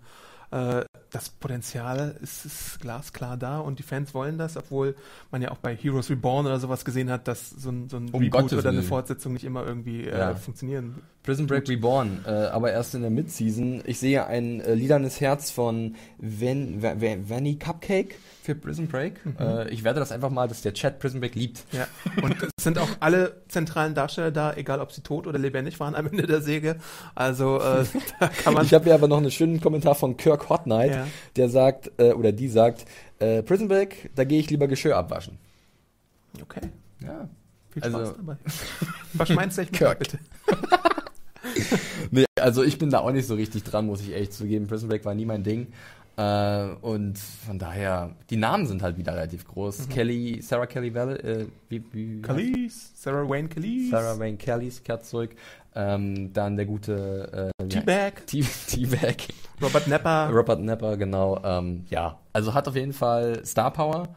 Äh, 0.51 0.85
das 1.11 1.29
Potenzial 1.29 2.17
ist, 2.21 2.45
ist 2.45 2.79
glasklar 2.81 3.37
da 3.37 3.59
und 3.59 3.79
die 3.79 3.83
Fans 3.83 4.13
wollen 4.13 4.37
das, 4.37 4.57
obwohl 4.57 4.95
man 5.31 5.41
ja 5.41 5.51
auch 5.51 5.57
bei 5.57 5.75
Heroes 5.75 6.09
Reborn 6.09 6.45
oder 6.45 6.59
sowas 6.59 6.83
gesehen 6.85 7.09
hat, 7.09 7.27
dass 7.27 7.49
so 7.49 7.69
ein, 7.69 7.89
so 7.89 7.97
ein 7.97 8.09
Um 8.11 8.21
Reboot 8.21 8.41
Gottes 8.41 8.59
oder 8.59 8.69
eine. 8.69 8.83
Fortsetzung 8.83 9.33
nicht 9.33 9.45
immer 9.45 9.65
irgendwie 9.65 10.05
äh, 10.05 10.17
Ja. 10.17 10.35
funktionieren. 10.35 11.01
Prison 11.25 11.47
Break 11.47 11.67
Reborn, 11.67 12.23
äh, 12.27 12.29
aber 12.29 12.71
erst 12.71 12.93
in 12.93 13.01
der 13.01 13.09
Mid-Season. 13.09 13.81
Ich 13.85 13.97
sehe 13.99 14.27
ein 14.27 14.61
äh, 14.61 14.75
lilanes 14.75 15.19
Herz 15.19 15.49
von 15.49 15.95
Van, 16.19 16.83
Va- 16.83 17.01
Va- 17.01 17.17
Vanny 17.27 17.55
Cupcake 17.55 18.15
für 18.43 18.53
Prison 18.53 18.87
Break. 18.87 19.25
Mhm. 19.25 19.35
Äh, 19.39 19.69
ich 19.69 19.83
werde 19.83 19.99
das 19.99 20.11
einfach 20.11 20.29
mal, 20.29 20.47
dass 20.47 20.61
der 20.61 20.73
Chat 20.75 20.99
Prison 20.99 21.19
Break 21.19 21.33
liebt. 21.33 21.63
Ja, 21.71 21.87
und 22.21 22.35
es 22.43 22.63
sind 22.63 22.77
auch 22.77 22.89
alle 22.99 23.41
zentralen 23.47 23.95
Darsteller 23.95 24.29
da, 24.29 24.53
egal 24.53 24.79
ob 24.81 24.91
sie 24.91 25.01
tot 25.01 25.25
oder 25.25 25.39
lebendig 25.39 25.79
waren 25.79 25.95
am 25.95 26.05
Ende 26.05 26.27
der 26.27 26.41
Säge. 26.41 26.75
Also 27.15 27.59
äh, 27.59 27.85
da 28.19 28.27
kann 28.27 28.53
man. 28.53 28.63
Ich 28.63 28.73
habe 28.75 28.83
hier 28.85 28.93
aber 28.93 29.07
noch 29.07 29.17
einen 29.17 29.31
schönen 29.31 29.59
Kommentar 29.59 29.95
von 29.95 30.17
Kirk 30.17 30.47
Hot 30.49 30.65
Knight, 30.65 30.91
Ja. 30.91 31.07
der 31.37 31.49
sagt, 31.49 31.91
äh, 31.97 32.11
oder 32.13 32.31
die 32.33 32.47
sagt, 32.49 32.85
äh, 33.17 33.41
Prison 33.41 33.67
Break, 33.67 34.11
da 34.13 34.25
gehe 34.25 34.39
ich 34.39 34.51
lieber 34.51 34.67
Geschirr 34.67 34.95
abwaschen. 34.95 35.39
okay, 36.39 36.61
Ja. 37.01 37.27
viel 37.71 37.81
Also- 37.83 37.97
Spaß 38.05 38.13
dabei. 38.17 38.37
Was 39.13 39.29
meinst 39.29 39.57
du 39.57 39.61
echt 39.63 39.71
mit 39.71 39.79
Kirk. 39.79 39.97
bitte? 39.97 40.19
Nee, 42.11 42.25
also 42.39 42.63
ich 42.63 42.77
bin 42.77 42.89
da 42.89 42.99
auch 42.99 43.11
nicht 43.11 43.27
so 43.27 43.35
richtig 43.35 43.63
dran, 43.63 43.87
muss 43.87 44.01
ich 44.01 44.11
ehrlich 44.11 44.31
zugeben. 44.31 44.67
Prison 44.67 44.89
Break 44.89 45.05
war 45.05 45.15
nie 45.15 45.25
mein 45.25 45.43
Ding. 45.43 45.67
Äh, 46.17 46.67
und 46.81 47.17
von 47.17 47.59
daher, 47.59 48.15
die 48.29 48.37
Namen 48.37 48.65
sind 48.67 48.81
halt 48.81 48.97
wieder 48.97 49.13
relativ 49.13 49.45
groß. 49.47 49.89
Kelly, 49.89 50.41
Sarah 50.41 50.65
Kelly 50.65 50.93
Valley, 50.93 51.15
äh, 51.15 51.45
wie, 51.67 51.83
wie 51.91 52.21
Khalees, 52.21 52.93
Sarah 52.95 53.27
Wayne 53.27 53.49
Khalees, 53.49 53.91
Sarah 53.91 54.17
Wayne 54.17 54.37
Kellys 54.37 54.81
zurück. 55.03 55.31
Ähm, 55.77 56.31
dann 56.31 56.55
der 56.55 56.65
gute 56.65 57.51
äh, 57.59 57.67
T-Bag, 57.67 58.25
T-Bag. 58.27 59.27
Robert 59.61 59.87
Nepper. 59.87 60.29
Robert 60.31 60.61
Nepper, 60.61 60.95
genau. 60.95 61.41
Ähm, 61.43 61.83
ja, 61.89 62.17
also 62.31 62.53
hat 62.53 62.69
auf 62.69 62.75
jeden 62.77 62.93
Fall 62.93 63.45
Star 63.45 63.71
Power. 63.71 64.07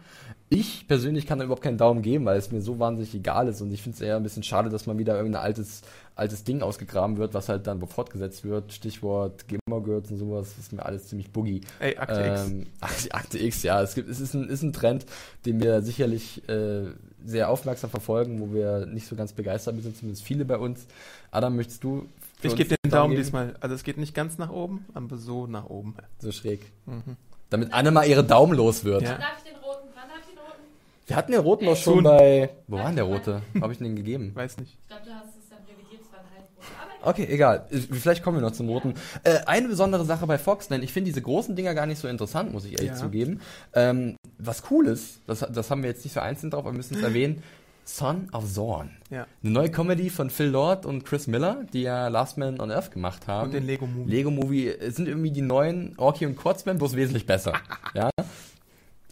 Ich 0.50 0.86
persönlich 0.86 1.26
kann 1.26 1.40
da 1.40 1.44
überhaupt 1.44 1.62
keinen 1.62 1.76
Daumen 1.76 2.00
geben, 2.00 2.24
weil 2.24 2.38
es 2.38 2.52
mir 2.52 2.62
so 2.62 2.78
wahnsinnig 2.78 3.12
egal 3.14 3.48
ist 3.48 3.60
und 3.60 3.72
ich 3.72 3.82
finde 3.82 3.96
es 3.96 4.00
eher 4.00 4.16
ein 4.16 4.22
bisschen 4.22 4.44
schade, 4.44 4.70
dass 4.70 4.86
mal 4.86 4.96
wieder 4.96 5.16
irgendein 5.16 5.42
altes, 5.42 5.82
altes 6.18 6.44
Ding 6.44 6.62
ausgegraben 6.62 7.16
wird, 7.16 7.34
was 7.34 7.48
halt 7.48 7.66
dann 7.66 7.86
fortgesetzt 7.86 8.44
wird. 8.44 8.72
Stichwort 8.72 9.46
Gilmore 9.48 9.82
Girls 9.82 10.10
und 10.10 10.18
sowas, 10.18 10.48
das 10.56 10.66
ist 10.66 10.72
mir 10.72 10.84
alles 10.84 11.08
ziemlich 11.08 11.30
buggy. 11.32 11.60
Ey, 11.80 11.96
Akte 11.96 12.20
X. 12.20 12.46
Ähm, 12.48 12.66
Akte, 12.80 13.14
Akte 13.14 13.38
X, 13.38 13.62
ja, 13.62 13.82
es, 13.82 13.94
gibt, 13.94 14.08
es 14.08 14.20
ist, 14.20 14.34
ein, 14.34 14.48
ist 14.48 14.62
ein 14.62 14.72
Trend, 14.72 15.06
den 15.46 15.62
wir 15.62 15.82
sicherlich 15.82 16.48
äh, 16.48 16.82
sehr 17.24 17.48
aufmerksam 17.50 17.90
verfolgen, 17.90 18.40
wo 18.40 18.52
wir 18.52 18.86
nicht 18.86 19.06
so 19.06 19.16
ganz 19.16 19.32
begeistert 19.32 19.80
sind, 19.82 19.96
zumindest 19.96 20.24
viele 20.24 20.44
bei 20.44 20.56
uns. 20.58 20.86
Adam, 21.30 21.56
möchtest 21.56 21.84
du? 21.84 22.08
für 22.40 22.48
Ich 22.48 22.56
gebe 22.56 22.68
den 22.70 22.76
einen 22.84 22.90
Daumen 22.92 23.10
geben? 23.10 23.22
diesmal. 23.22 23.54
Also 23.60 23.74
es 23.74 23.82
geht 23.84 23.98
nicht 23.98 24.14
ganz 24.14 24.38
nach 24.38 24.50
oben, 24.50 24.86
aber 24.94 25.16
so 25.16 25.46
nach 25.46 25.66
oben. 25.66 25.94
So 26.20 26.32
schräg. 26.32 26.60
Mhm. 26.86 27.16
Damit 27.50 27.72
Anne 27.72 27.90
mal 27.90 28.04
ihre 28.06 28.24
Daumen 28.24 28.54
los 28.56 28.84
wird. 28.84 29.02
Ja. 29.02 29.16
Darf 29.18 29.38
ich 29.38 29.50
den 29.52 29.56
roten? 29.62 29.88
Wann 29.94 30.08
darf 30.08 30.18
ich 30.20 30.28
den 30.28 30.38
roten? 30.38 30.62
Wir 31.06 31.16
hatten 31.16 31.32
den 31.32 31.40
roten 31.40 31.64
noch 31.64 31.76
schon 31.76 31.94
Schon. 31.94 32.04
bei. 32.04 32.50
Wo 32.66 32.76
war 32.76 32.86
denn 32.86 32.96
der 32.96 33.04
rote? 33.04 33.42
Wo 33.54 33.62
habe 33.62 33.72
ich 33.72 33.78
den 33.78 33.96
gegeben? 33.96 34.32
Weiß 34.34 34.58
nicht. 34.58 34.76
Ich 34.82 34.88
glaube, 34.88 35.02
du 35.06 35.12
hast 35.14 35.34
es 35.42 35.48
dann 35.48 35.58
revidiert, 35.64 36.02
es 36.02 36.12
war 36.12 36.20
ein 36.20 36.26
halbrot. 36.30 36.64
Aber 36.82 36.97
Okay, 37.08 37.26
egal. 37.30 37.66
Vielleicht 37.90 38.22
kommen 38.22 38.36
wir 38.36 38.42
noch 38.42 38.52
zum 38.52 38.68
roten. 38.68 38.92
Äh, 39.24 39.38
eine 39.46 39.68
besondere 39.68 40.04
Sache 40.04 40.26
bei 40.26 40.36
Fox, 40.36 40.68
denn 40.68 40.82
ich 40.82 40.92
finde 40.92 41.06
diese 41.08 41.22
großen 41.22 41.56
Dinger 41.56 41.74
gar 41.74 41.86
nicht 41.86 41.98
so 41.98 42.06
interessant, 42.06 42.52
muss 42.52 42.66
ich 42.66 42.72
ehrlich 42.72 42.90
Ja. 42.90 42.96
zugeben. 42.96 43.40
Ähm, 43.72 44.16
was 44.38 44.62
cool 44.70 44.86
ist, 44.88 45.20
das, 45.26 45.40
das 45.50 45.70
haben 45.70 45.82
wir 45.82 45.88
jetzt 45.88 46.04
nicht 46.04 46.12
so 46.12 46.20
einzeln 46.20 46.50
drauf, 46.50 46.64
aber 46.64 46.72
wir 46.72 46.76
müssen 46.76 46.96
es 46.98 47.02
erwähnen. 47.02 47.42
Son 47.86 48.28
of 48.34 48.44
Zorn. 48.52 48.90
Ja. 49.08 49.26
Eine 49.42 49.52
neue 49.52 49.70
Comedy 49.70 50.10
von 50.10 50.28
Phil 50.28 50.48
Lord 50.48 50.84
und 50.84 51.06
Chris 51.06 51.26
Miller, 51.26 51.64
die 51.72 51.80
ja 51.82 52.08
Last 52.08 52.36
Man 52.36 52.60
on 52.60 52.70
Earth 52.70 52.90
gemacht 52.90 53.26
haben. 53.26 53.46
Und 53.46 53.54
den 53.54 53.64
Lego 53.64 53.86
Movie. 53.86 54.10
Lego 54.10 54.30
Movie 54.30 54.68
äh, 54.68 54.90
sind 54.90 55.08
irgendwie 55.08 55.30
die 55.30 55.40
neuen 55.40 55.94
Orky 55.96 56.26
und 56.26 56.36
Kurzman, 56.36 56.76
bloß 56.76 56.94
wesentlich 56.96 57.24
besser. 57.24 57.54
ja. 57.94 58.10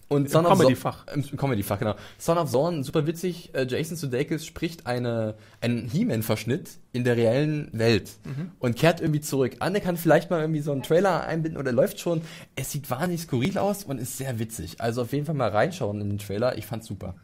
Und 0.08 0.26
Im 0.26 0.28
Son 0.28 0.46
of 0.46 0.50
Zorn- 0.52 0.58
Comedy-Fach. 0.60 1.06
Im 1.12 1.24
im 1.32 1.36
Comedy-Fach, 1.36 1.78
genau. 1.80 1.96
Son 2.16 2.38
of 2.38 2.48
Zorn, 2.50 2.84
super 2.84 3.06
witzig. 3.08 3.50
Äh, 3.54 3.66
Jason 3.68 3.96
Sudeikis 3.96 4.46
spricht 4.46 4.86
eine, 4.86 5.34
einen 5.60 5.88
He-Man-Verschnitt 5.88 6.70
in 6.92 7.02
der 7.02 7.16
reellen 7.16 7.68
Welt 7.72 8.10
Mhm. 8.24 8.52
und 8.60 8.76
kehrt 8.76 9.00
irgendwie 9.00 9.20
zurück. 9.20 9.56
Anne 9.58 9.80
kann 9.80 9.96
vielleicht 9.96 10.30
mal 10.30 10.40
irgendwie 10.40 10.60
so 10.60 10.70
einen 10.70 10.84
Trailer 10.84 11.24
einbinden 11.26 11.58
oder 11.60 11.72
läuft 11.72 11.98
schon. 11.98 12.22
Es 12.54 12.70
sieht 12.70 12.88
wahnsinnig 12.88 13.22
skurril 13.22 13.58
aus 13.58 13.82
und 13.82 13.98
ist 13.98 14.16
sehr 14.16 14.38
witzig. 14.38 14.80
Also 14.80 15.02
auf 15.02 15.12
jeden 15.12 15.26
Fall 15.26 15.34
mal 15.34 15.48
reinschauen 15.50 16.00
in 16.00 16.08
den 16.08 16.18
Trailer. 16.18 16.56
Ich 16.56 16.66
fand's 16.66 16.86
super. 16.86 17.14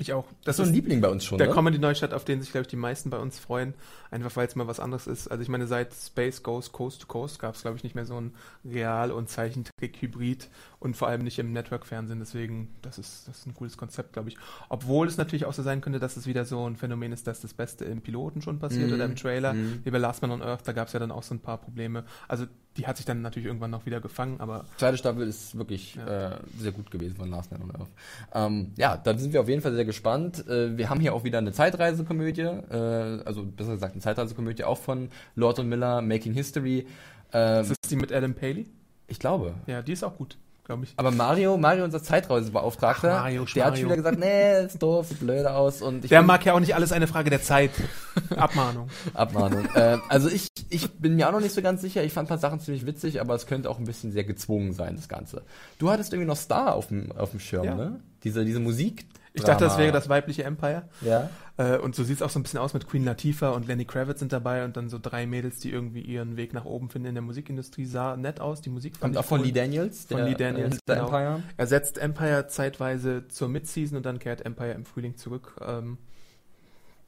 Ich 0.00 0.12
auch. 0.12 0.26
Das 0.44 0.58
ist 0.58 0.64
so 0.64 0.68
ein 0.70 0.72
Liebling 0.72 1.00
bei 1.00 1.08
uns 1.08 1.24
schon, 1.24 1.38
der 1.38 1.48
ne? 1.48 1.52
Comedy 1.54 1.78
Neustadt, 1.78 2.14
auf 2.14 2.24
den 2.24 2.40
sich, 2.40 2.52
glaube 2.52 2.62
ich, 2.62 2.68
die 2.68 2.76
meisten 2.76 3.10
bei 3.10 3.18
uns 3.18 3.38
freuen. 3.40 3.74
Einfach 4.12 4.34
weil 4.36 4.46
es 4.46 4.54
mal 4.54 4.66
was 4.68 4.78
anderes 4.80 5.06
ist. 5.08 5.26
Also 5.28 5.42
ich 5.42 5.48
meine, 5.48 5.66
seit 5.66 5.92
Space 5.92 6.42
Goes 6.42 6.70
Coast 6.72 7.00
to 7.02 7.06
Coast 7.08 7.38
gab 7.40 7.56
es, 7.56 7.62
glaube 7.62 7.76
ich, 7.76 7.82
nicht 7.82 7.94
mehr 7.96 8.06
so 8.06 8.18
ein 8.18 8.32
Real- 8.64 9.10
und 9.10 9.28
Zeichentrick-Hybrid 9.28 10.48
und 10.80 10.96
vor 10.96 11.08
allem 11.08 11.24
nicht 11.24 11.38
im 11.38 11.52
Network-Fernsehen. 11.52 12.18
Deswegen, 12.20 12.68
das 12.82 12.98
ist, 12.98 13.28
das 13.28 13.38
ist 13.38 13.46
ein 13.46 13.54
cooles 13.54 13.76
Konzept, 13.76 14.12
glaube 14.12 14.28
ich. 14.28 14.36
Obwohl 14.68 15.06
es 15.08 15.16
natürlich 15.16 15.44
auch 15.46 15.52
so 15.52 15.62
sein 15.62 15.80
könnte, 15.80 15.98
dass 15.98 16.16
es 16.16 16.26
wieder 16.26 16.44
so 16.44 16.64
ein 16.68 16.76
Phänomen 16.76 17.12
ist, 17.12 17.26
dass 17.26 17.40
das 17.40 17.52
Beste 17.54 17.84
im 17.84 18.00
Piloten 18.00 18.40
schon 18.40 18.58
passiert 18.58 18.88
Mhm. 18.88 18.94
oder 18.94 19.04
im 19.04 19.16
Trailer. 19.16 19.52
Mhm. 19.54 19.80
Wie 19.84 19.90
bei 19.90 19.98
Last 19.98 20.22
Man 20.22 20.30
on 20.30 20.42
Earth, 20.42 20.62
da 20.66 20.72
gab 20.72 20.86
es 20.86 20.92
ja 20.92 21.00
dann 21.00 21.10
auch 21.10 21.22
so 21.22 21.34
ein 21.34 21.40
paar 21.40 21.58
Probleme. 21.58 22.04
Also 22.28 22.46
die 22.76 22.86
hat 22.86 22.96
sich 22.96 23.06
dann 23.06 23.22
natürlich 23.22 23.46
irgendwann 23.46 23.72
noch 23.72 23.86
wieder 23.86 24.00
gefangen, 24.00 24.38
aber 24.40 24.64
Zweite 24.76 24.96
Staffel 24.96 25.26
ist 25.26 25.58
wirklich 25.58 25.96
Ja. 25.96 26.34
äh, 26.34 26.38
sehr 26.58 26.70
gut 26.70 26.90
gewesen 26.92 27.16
von 27.16 27.28
Last 27.28 27.50
Man 27.50 27.62
on 27.62 27.72
Earth. 27.74 27.88
Ähm, 28.32 28.72
ja, 28.76 28.96
da 28.96 29.18
sind 29.18 29.32
wir 29.32 29.40
auf 29.40 29.48
jeden 29.48 29.62
Fall 29.62 29.74
sehr 29.74 29.84
gespannt. 29.88 30.46
Äh, 30.46 30.76
wir 30.78 30.88
haben 30.90 31.00
hier 31.00 31.12
auch 31.14 31.24
wieder 31.24 31.38
eine 31.38 31.50
Zeitreisekomödie, 31.52 32.42
äh, 32.42 33.22
also 33.24 33.42
besser 33.44 33.72
gesagt 33.72 33.94
eine 33.94 34.02
Zeitreisekomödie 34.02 34.62
auch 34.64 34.78
von 34.78 35.08
Lord 35.34 35.58
und 35.58 35.68
Miller, 35.68 36.00
Making 36.02 36.34
History. 36.34 36.86
Ähm, 37.32 37.58
das 37.66 37.70
ist 37.70 37.90
die 37.90 37.96
mit 37.96 38.12
Adam 38.12 38.34
Paley. 38.34 38.66
ich 39.08 39.18
glaube. 39.18 39.54
Ja, 39.66 39.82
die 39.82 39.92
ist 39.92 40.04
auch 40.04 40.16
gut, 40.16 40.36
glaube 40.64 40.84
ich. 40.84 40.92
Aber 40.96 41.10
Mario, 41.10 41.56
Mario, 41.58 41.84
unser 41.84 42.02
Zeitreisebeauftragter, 42.02 43.12
Ach, 43.16 43.22
Mario, 43.22 43.44
der 43.54 43.64
hat 43.64 43.78
Schmario. 43.78 43.86
wieder 43.86 43.96
gesagt, 43.96 44.18
nee, 44.18 44.64
ist 44.66 44.82
doof, 44.82 45.06
sieht 45.08 45.20
blöde 45.20 45.52
aus 45.52 45.82
und 45.82 46.04
ich 46.04 46.08
Der 46.10 46.22
mag 46.22 46.44
ja 46.44 46.52
auch 46.54 46.60
nicht 46.60 46.74
alles 46.74 46.92
eine 46.92 47.06
Frage 47.06 47.30
der 47.30 47.42
Zeit. 47.42 47.70
Abmahnung. 48.36 48.88
Abmahnung. 49.14 49.66
äh, 49.74 49.98
also 50.08 50.28
ich, 50.28 50.48
ich 50.70 50.90
bin 50.92 51.16
mir 51.16 51.28
auch 51.28 51.32
noch 51.32 51.40
nicht 51.40 51.54
so 51.54 51.62
ganz 51.62 51.80
sicher. 51.80 52.04
Ich 52.04 52.12
fand 52.12 52.26
ein 52.26 52.28
paar 52.28 52.38
Sachen 52.38 52.60
ziemlich 52.60 52.86
witzig, 52.86 53.20
aber 53.20 53.34
es 53.34 53.46
könnte 53.46 53.68
auch 53.70 53.78
ein 53.78 53.84
bisschen 53.84 54.12
sehr 54.12 54.24
gezwungen 54.24 54.72
sein, 54.72 54.96
das 54.96 55.08
Ganze. 55.08 55.42
Du 55.78 55.90
hattest 55.90 56.12
irgendwie 56.12 56.28
noch 56.28 56.36
Star 56.36 56.74
auf 56.74 56.88
dem, 56.88 57.12
auf 57.12 57.30
dem 57.30 57.40
Schirm, 57.40 57.64
Ja. 57.64 57.74
ne? 57.74 58.00
Diese, 58.24 58.44
diese 58.44 58.60
Musik. 58.60 59.06
Ich 59.38 59.44
dachte, 59.44 59.64
das 59.64 59.78
wäre 59.78 59.92
das 59.92 60.08
weibliche 60.08 60.44
Empire. 60.44 60.82
Ja. 61.00 61.30
Äh, 61.56 61.78
und 61.78 61.94
so 61.94 62.04
sieht 62.04 62.16
es 62.16 62.22
auch 62.22 62.30
so 62.30 62.38
ein 62.38 62.42
bisschen 62.42 62.60
aus 62.60 62.74
mit 62.74 62.88
Queen 62.88 63.04
Latifah 63.04 63.50
und 63.50 63.66
Lenny 63.66 63.84
Kravitz 63.84 64.20
sind 64.20 64.32
dabei 64.32 64.64
und 64.64 64.76
dann 64.76 64.88
so 64.88 64.98
drei 65.00 65.26
Mädels, 65.26 65.58
die 65.58 65.70
irgendwie 65.70 66.00
ihren 66.00 66.36
Weg 66.36 66.52
nach 66.52 66.64
oben 66.64 66.88
finden 66.88 67.08
in 67.08 67.14
der 67.14 67.22
Musikindustrie. 67.22 67.84
Sah 67.84 68.16
nett 68.16 68.40
aus, 68.40 68.60
die 68.60 68.70
Musik 68.70 69.00
Kommt 69.00 69.16
auch 69.16 69.24
von 69.24 69.40
cool. 69.40 69.46
Lee 69.46 69.52
Daniels. 69.52 70.06
Von 70.06 70.24
Lee 70.24 70.34
Daniels, 70.34 70.78
der 70.86 70.96
genau. 70.96 71.06
Empire. 71.06 71.42
Ersetzt 71.56 71.98
Empire 71.98 72.46
zeitweise 72.48 73.26
zur 73.28 73.48
Midseason 73.48 73.96
und 73.96 74.06
dann 74.06 74.18
kehrt 74.18 74.44
Empire 74.44 74.72
im 74.72 74.84
Frühling 74.84 75.16
zurück. 75.16 75.56
Ähm, 75.66 75.98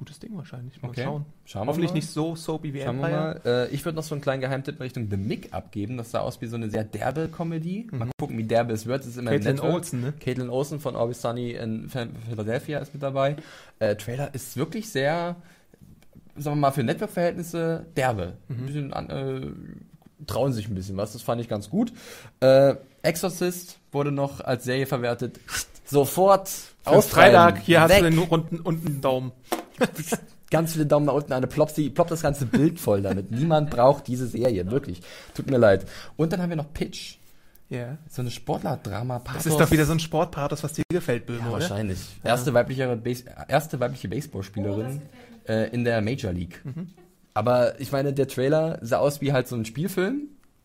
gutes 0.00 0.18
Ding 0.18 0.36
wahrscheinlich. 0.36 0.80
Mal 0.82 0.88
Okay. 0.88 1.02
schauen. 1.04 1.24
Schauen 1.44 1.62
wir 1.62 1.68
Hoffentlich 1.68 1.90
mal. 1.90 1.94
nicht 1.96 2.08
so 2.10 2.34
soapy 2.34 2.74
wie 2.74 2.80
Schauen 2.82 2.98
wir 2.98 3.04
Empire. 3.08 3.40
mal. 3.44 3.66
Äh, 3.68 3.68
ich 3.74 3.84
würde 3.84 3.96
noch 3.96 4.02
so 4.02 4.14
einen 4.14 4.22
kleinen 4.22 4.40
Geheimtipp 4.40 4.76
in 4.76 4.82
Richtung 4.82 5.08
The 5.10 5.16
Mick 5.16 5.52
abgeben. 5.52 5.96
Das 5.98 6.10
sah 6.10 6.20
aus 6.20 6.40
wie 6.40 6.46
so 6.46 6.56
eine 6.56 6.70
sehr 6.70 6.84
derbe 6.84 7.28
Comedy. 7.28 7.86
Mal 7.92 8.08
gucken, 8.18 8.36
wie 8.38 8.44
derbe 8.44 8.72
es 8.72 8.86
wird. 8.86 9.02
Es 9.02 9.08
ist 9.08 9.16
immer 9.18 9.30
im 9.32 9.40
Mhm. 9.40 9.44
Caitlin. 9.44 9.70
Olsen, 9.70 10.00
ne? 10.00 10.12
Caitlin 10.18 10.48
Olsen 10.50 10.80
von 10.80 10.96
Always 10.96 11.20
Sunny 11.22 11.52
in 11.52 11.88
Ph- 11.88 12.08
Philadelphia 12.28 12.78
ist 12.78 12.92
mit 12.94 13.02
dabei. 13.02 13.36
Äh, 13.78 13.94
Trailer 13.96 14.34
ist 14.34 14.56
wirklich 14.56 14.88
sehr, 14.90 15.36
sagen 16.36 16.56
wir 16.56 16.60
mal, 16.60 16.70
für 16.72 16.82
Network-Verhältnisse 16.82 17.86
derbe. 17.96 18.34
Mhm. 18.48 18.56
Ein 18.56 18.66
bisschen 18.66 18.92
an, 18.92 19.10
äh, 19.10 19.46
trauen 20.26 20.52
sich 20.52 20.68
ein 20.68 20.74
bisschen 20.74 20.96
was. 20.96 21.12
Das 21.12 21.22
fand 21.22 21.40
ich 21.40 21.48
ganz 21.48 21.70
gut. 21.70 21.92
Äh, 22.40 22.74
Exorcist 23.02 23.78
wurde 23.92 24.12
noch 24.12 24.40
als 24.40 24.64
Serie 24.64 24.86
verwertet. 24.86 25.40
Sofort 25.84 26.50
austreiben. 26.84 27.34
Freitag, 27.34 27.62
hier 27.62 27.80
hast 27.80 27.90
Weg. 27.90 27.98
du 28.04 28.10
den 28.10 28.18
runden 28.18 28.60
unten 28.60 29.00
Daumen. 29.00 29.32
Ganz 30.50 30.72
viele 30.72 30.86
Daumen 30.86 31.06
nach 31.06 31.14
unten, 31.14 31.32
eine 31.32 31.46
ploppt, 31.46 31.76
sie, 31.76 31.90
ploppt 31.90 32.10
das 32.10 32.22
ganze 32.22 32.44
Bild 32.44 32.80
voll 32.80 33.02
damit. 33.02 33.30
Niemand 33.30 33.70
braucht 33.70 34.08
diese 34.08 34.26
Serie, 34.26 34.68
wirklich. 34.70 35.00
Tut 35.34 35.48
mir 35.48 35.58
leid. 35.58 35.86
Und 36.16 36.32
dann 36.32 36.42
haben 36.42 36.50
wir 36.50 36.56
noch 36.56 36.72
Pitch. 36.72 37.16
Ja. 37.68 37.98
So 38.08 38.20
eine 38.22 38.32
Sportler-Drama. 38.32 39.22
Das 39.32 39.46
ist 39.46 39.58
doch 39.60 39.70
wieder 39.70 39.84
so 39.86 39.92
ein 39.92 40.00
Sportpathos, 40.00 40.64
was 40.64 40.72
dir 40.72 40.82
gefällt, 40.90 41.26
Böhme, 41.26 41.38
Ja, 41.38 41.46
oder? 41.50 41.52
wahrscheinlich. 41.60 42.00
Erste 42.24 42.52
weibliche, 42.52 42.96
Base, 42.96 43.24
erste 43.46 43.78
weibliche 43.78 44.08
Baseballspielerin 44.08 45.02
äh, 45.46 45.70
in 45.70 45.84
der 45.84 46.00
Major 46.02 46.32
League. 46.32 46.60
Mhm. 46.64 46.88
Aber 47.32 47.78
ich 47.80 47.92
meine, 47.92 48.12
der 48.12 48.26
Trailer 48.26 48.78
sah 48.82 48.98
aus 48.98 49.20
wie 49.20 49.32
halt 49.32 49.46
so 49.46 49.54
ein 49.54 49.64
Spielfilm. 49.64 50.22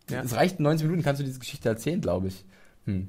Ja. 0.09 0.21
Es 0.21 0.35
reicht 0.35 0.59
90 0.59 0.85
Minuten, 0.85 1.03
kannst 1.03 1.21
du 1.21 1.25
diese 1.25 1.39
Geschichte 1.39 1.69
erzählen, 1.69 2.01
glaube 2.01 2.27
ich. 2.27 2.45
Hm. 2.85 3.07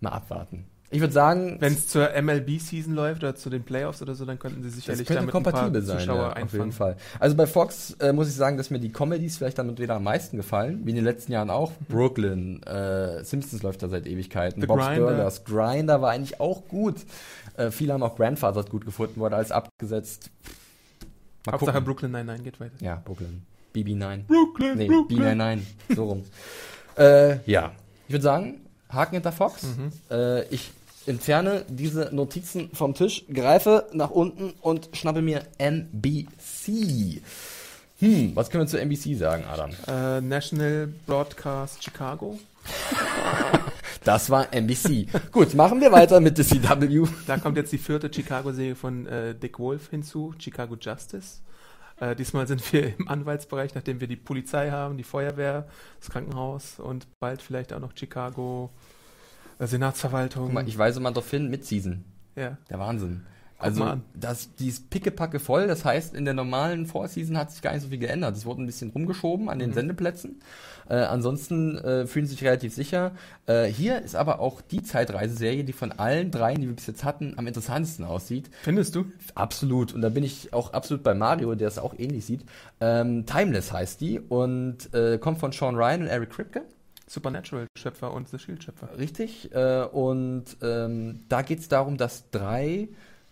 Mal 0.00 0.10
abwarten. 0.10 0.64
Ich 0.90 1.00
würde 1.00 1.12
sagen, 1.12 1.58
Wenn 1.60 1.74
es 1.74 1.86
zur 1.86 2.08
MLB-Season 2.10 2.94
läuft 2.94 3.22
oder 3.22 3.34
zu 3.34 3.50
den 3.50 3.62
Playoffs 3.62 4.00
oder 4.00 4.14
so, 4.14 4.24
dann 4.24 4.38
könnten 4.38 4.62
sie 4.62 4.68
das 4.68 4.76
sicherlich 4.76 5.06
könnte 5.06 5.20
damit 5.20 5.28
ein 5.28 5.32
kompatibel 5.32 5.80
paar 5.80 5.82
sein, 5.82 5.98
Zuschauer 5.98 6.34
ja, 6.34 6.42
auf 6.42 6.52
jeden 6.52 6.72
Fall. 6.72 6.96
Also 7.20 7.36
bei 7.36 7.46
Fox 7.46 7.90
äh, 8.00 8.14
muss 8.14 8.28
ich 8.28 8.34
sagen, 8.34 8.56
dass 8.56 8.70
mir 8.70 8.78
die 8.78 8.90
Comedies 8.90 9.36
vielleicht 9.36 9.58
damit 9.58 9.78
wieder 9.80 9.96
am 9.96 10.04
meisten 10.04 10.38
gefallen, 10.38 10.80
wie 10.86 10.90
in 10.90 10.96
den 10.96 11.04
letzten 11.04 11.32
Jahren 11.32 11.50
auch. 11.50 11.72
Brooklyn, 11.88 12.62
äh, 12.62 13.22
Simpsons 13.22 13.62
läuft 13.62 13.82
da 13.82 13.88
seit 13.88 14.06
Ewigkeiten, 14.06 14.62
The 14.62 14.66
Bob's 14.66 14.86
Grinder. 14.86 15.08
Burgers, 15.08 15.44
Grinder 15.44 16.00
war 16.00 16.10
eigentlich 16.10 16.40
auch 16.40 16.66
gut. 16.68 16.96
Äh, 17.58 17.70
viele 17.70 17.92
haben 17.92 18.02
auch 18.02 18.16
Grandfather 18.16 18.64
gut 18.64 18.86
gefunden, 18.86 19.20
wurde 19.20 19.36
als 19.36 19.52
abgesetzt. 19.52 20.30
Mal 21.44 21.52
Hauptsache 21.52 21.72
gucken. 21.72 21.84
Brooklyn 21.84 22.12
99 22.12 22.44
geht 22.44 22.60
weiter. 22.60 22.72
Ja, 22.80 23.02
Brooklyn. 23.04 23.42
BB9. 23.74 24.24
Brooklyn, 24.26 24.78
Nee, 24.78 24.86
Brooklyn. 24.86 25.40
B99. 25.40 25.60
So 25.94 26.04
rum. 26.04 26.24
äh, 26.98 27.38
ja. 27.50 27.72
Ich 28.06 28.14
würde 28.14 28.22
sagen, 28.22 28.60
Haken 28.88 29.14
hinter 29.14 29.32
Fox. 29.32 29.62
Mhm. 29.64 29.92
Äh, 30.10 30.44
ich 30.48 30.70
entferne 31.06 31.64
diese 31.68 32.10
Notizen 32.12 32.70
vom 32.72 32.94
Tisch, 32.94 33.24
greife 33.32 33.86
nach 33.92 34.10
unten 34.10 34.52
und 34.60 34.90
schnappe 34.92 35.22
mir 35.22 35.42
NBC. 35.58 37.22
Hm, 38.00 38.36
was 38.36 38.50
können 38.50 38.64
wir 38.64 38.68
zu 38.68 38.80
NBC 38.80 39.16
sagen, 39.16 39.44
Adam? 39.44 39.70
Äh, 39.88 40.20
National 40.20 40.88
Broadcast 41.06 41.82
Chicago. 41.82 42.38
Das 44.04 44.30
war 44.30 44.54
NBC. 44.54 45.06
Gut, 45.32 45.54
machen 45.54 45.80
wir 45.82 45.92
weiter 45.92 46.20
mit 46.20 46.38
der 46.38 46.44
CW. 46.46 47.04
Da 47.26 47.36
kommt 47.36 47.56
jetzt 47.58 47.72
die 47.72 47.78
vierte 47.78 48.10
Chicago-Serie 48.10 48.74
von 48.74 49.06
äh, 49.06 49.34
Dick 49.34 49.58
Wolf 49.58 49.90
hinzu, 49.90 50.34
Chicago 50.38 50.76
Justice. 50.80 51.40
Äh, 52.00 52.14
diesmal 52.14 52.46
sind 52.46 52.72
wir 52.72 52.96
im 52.98 53.08
Anwaltsbereich, 53.08 53.74
nachdem 53.74 54.00
wir 54.00 54.08
die 54.08 54.16
Polizei 54.16 54.70
haben, 54.70 54.96
die 54.96 55.04
Feuerwehr, 55.04 55.66
das 56.00 56.10
Krankenhaus 56.10 56.78
und 56.78 57.06
bald 57.18 57.42
vielleicht 57.42 57.72
auch 57.72 57.80
noch 57.80 57.96
Chicago 57.96 58.70
äh, 59.58 59.66
Senatsverwaltung. 59.66 60.46
Guck 60.46 60.54
mal, 60.54 60.68
ich 60.68 60.78
weise 60.78 61.00
mal 61.00 61.10
darauf 61.10 61.30
hin, 61.30 61.50
mit 61.50 61.64
Season. 61.64 62.04
ja. 62.36 62.56
Der 62.70 62.78
Wahnsinn. 62.78 63.26
Also, 63.58 63.96
das, 64.14 64.54
die 64.54 64.68
ist 64.68 64.88
pickepacke 64.88 65.40
voll. 65.40 65.66
Das 65.66 65.84
heißt, 65.84 66.14
in 66.14 66.24
der 66.24 66.34
normalen 66.34 66.86
Vorseason 66.86 67.36
hat 67.36 67.50
sich 67.50 67.60
gar 67.60 67.72
nicht 67.72 67.82
so 67.82 67.88
viel 67.88 67.98
geändert. 67.98 68.36
Es 68.36 68.46
wurde 68.46 68.62
ein 68.62 68.66
bisschen 68.66 68.90
rumgeschoben 68.90 69.44
Mhm. 69.46 69.48
an 69.50 69.58
den 69.58 69.72
Sendeplätzen. 69.72 70.40
Äh, 70.88 70.94
ansonsten 70.94 71.76
äh, 71.78 72.06
fühlen 72.06 72.24
sie 72.26 72.32
sich 72.34 72.44
relativ 72.44 72.72
sicher. 72.72 73.12
Äh, 73.46 73.64
hier 73.66 74.00
ist 74.00 74.14
aber 74.16 74.38
auch 74.40 74.60
die 74.62 74.82
Zeitreiseserie, 74.82 75.64
die 75.64 75.72
von 75.74 75.92
allen 75.92 76.30
dreien, 76.30 76.60
die 76.60 76.68
wir 76.68 76.74
bis 76.76 76.86
jetzt 76.86 77.04
hatten, 77.04 77.34
am 77.36 77.46
interessantesten 77.46 78.04
aussieht. 78.06 78.48
Findest 78.62 78.94
du? 78.94 79.04
Absolut. 79.34 79.92
Und 79.92 80.00
da 80.02 80.08
bin 80.08 80.24
ich 80.24 80.52
auch 80.54 80.72
absolut 80.72 81.02
bei 81.02 81.12
Mario, 81.14 81.54
der 81.56 81.68
es 81.68 81.78
auch 81.78 81.94
ähnlich 81.98 82.24
sieht. 82.24 82.44
Ähm, 82.80 83.26
Timeless 83.26 83.72
heißt 83.72 84.00
die 84.00 84.18
und 84.20 84.94
äh, 84.94 85.18
kommt 85.18 85.38
von 85.38 85.52
Sean 85.52 85.74
Ryan 85.74 86.02
und 86.02 86.06
Eric 86.08 86.30
Kripke. 86.30 86.62
Supernatural-Schöpfer 87.06 88.12
und 88.12 88.28
The 88.28 88.38
Shield-Schöpfer. 88.38 88.96
Richtig. 88.98 89.52
Äh, 89.54 89.82
und 89.84 90.44
ähm, 90.62 91.20
da 91.28 91.42
geht 91.42 91.58
es 91.60 91.68
darum, 91.68 91.96
dass 91.96 92.30
drei 92.30 92.88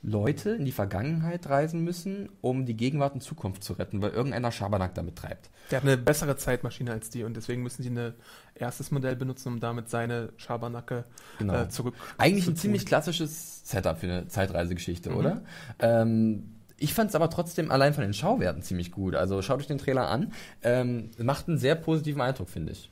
Leute 0.08 0.50
in 0.50 0.64
die 0.64 0.70
Vergangenheit 0.72 1.48
reisen 1.48 1.82
müssen, 1.82 2.28
um 2.40 2.64
die 2.64 2.76
Gegenwart 2.76 3.14
und 3.14 3.22
Zukunft 3.22 3.64
zu 3.64 3.72
retten, 3.72 4.00
weil 4.00 4.10
irgendeiner 4.12 4.52
Schabernack 4.52 4.94
damit 4.94 5.16
treibt. 5.16 5.50
Der 5.72 5.78
hat 5.78 5.84
eine 5.84 5.96
bessere 5.98 6.36
Zeitmaschine 6.36 6.92
als 6.92 7.10
die 7.10 7.24
und 7.24 7.36
deswegen 7.36 7.62
müssen 7.64 7.82
sie 7.82 7.90
ein 7.90 8.14
erstes 8.54 8.92
Modell 8.92 9.16
benutzen, 9.16 9.48
um 9.48 9.58
damit 9.60 9.88
seine 9.90 10.32
Schabernacke 10.36 11.04
Genau. 11.38 11.62
äh, 11.62 11.68
zurück 11.68 11.94
Eigentlich 12.18 12.44
zu 12.44 12.50
ein 12.52 12.54
tun. 12.54 12.60
ziemlich 12.60 12.86
klassisches 12.86 13.68
Setup 13.68 13.98
für 13.98 14.06
eine 14.06 14.28
Zeitreisegeschichte, 14.28 15.10
Mhm. 15.10 15.16
oder? 15.16 15.42
Ähm, 15.80 16.52
ich 16.78 16.94
fand 16.94 17.08
es 17.10 17.16
aber 17.16 17.28
trotzdem 17.30 17.70
allein 17.72 17.92
von 17.94 18.02
den 18.04 18.12
Schauwerten 18.14 18.62
ziemlich 18.62 18.92
gut. 18.92 19.16
Also 19.16 19.42
schaut 19.42 19.58
euch 19.60 19.66
den 19.66 19.78
Trailer 19.78 20.08
an. 20.08 20.32
Ähm, 20.62 21.10
macht 21.18 21.48
einen 21.48 21.58
sehr 21.58 21.74
positiven 21.74 22.20
Eindruck, 22.20 22.48
finde 22.50 22.72
ich. 22.72 22.90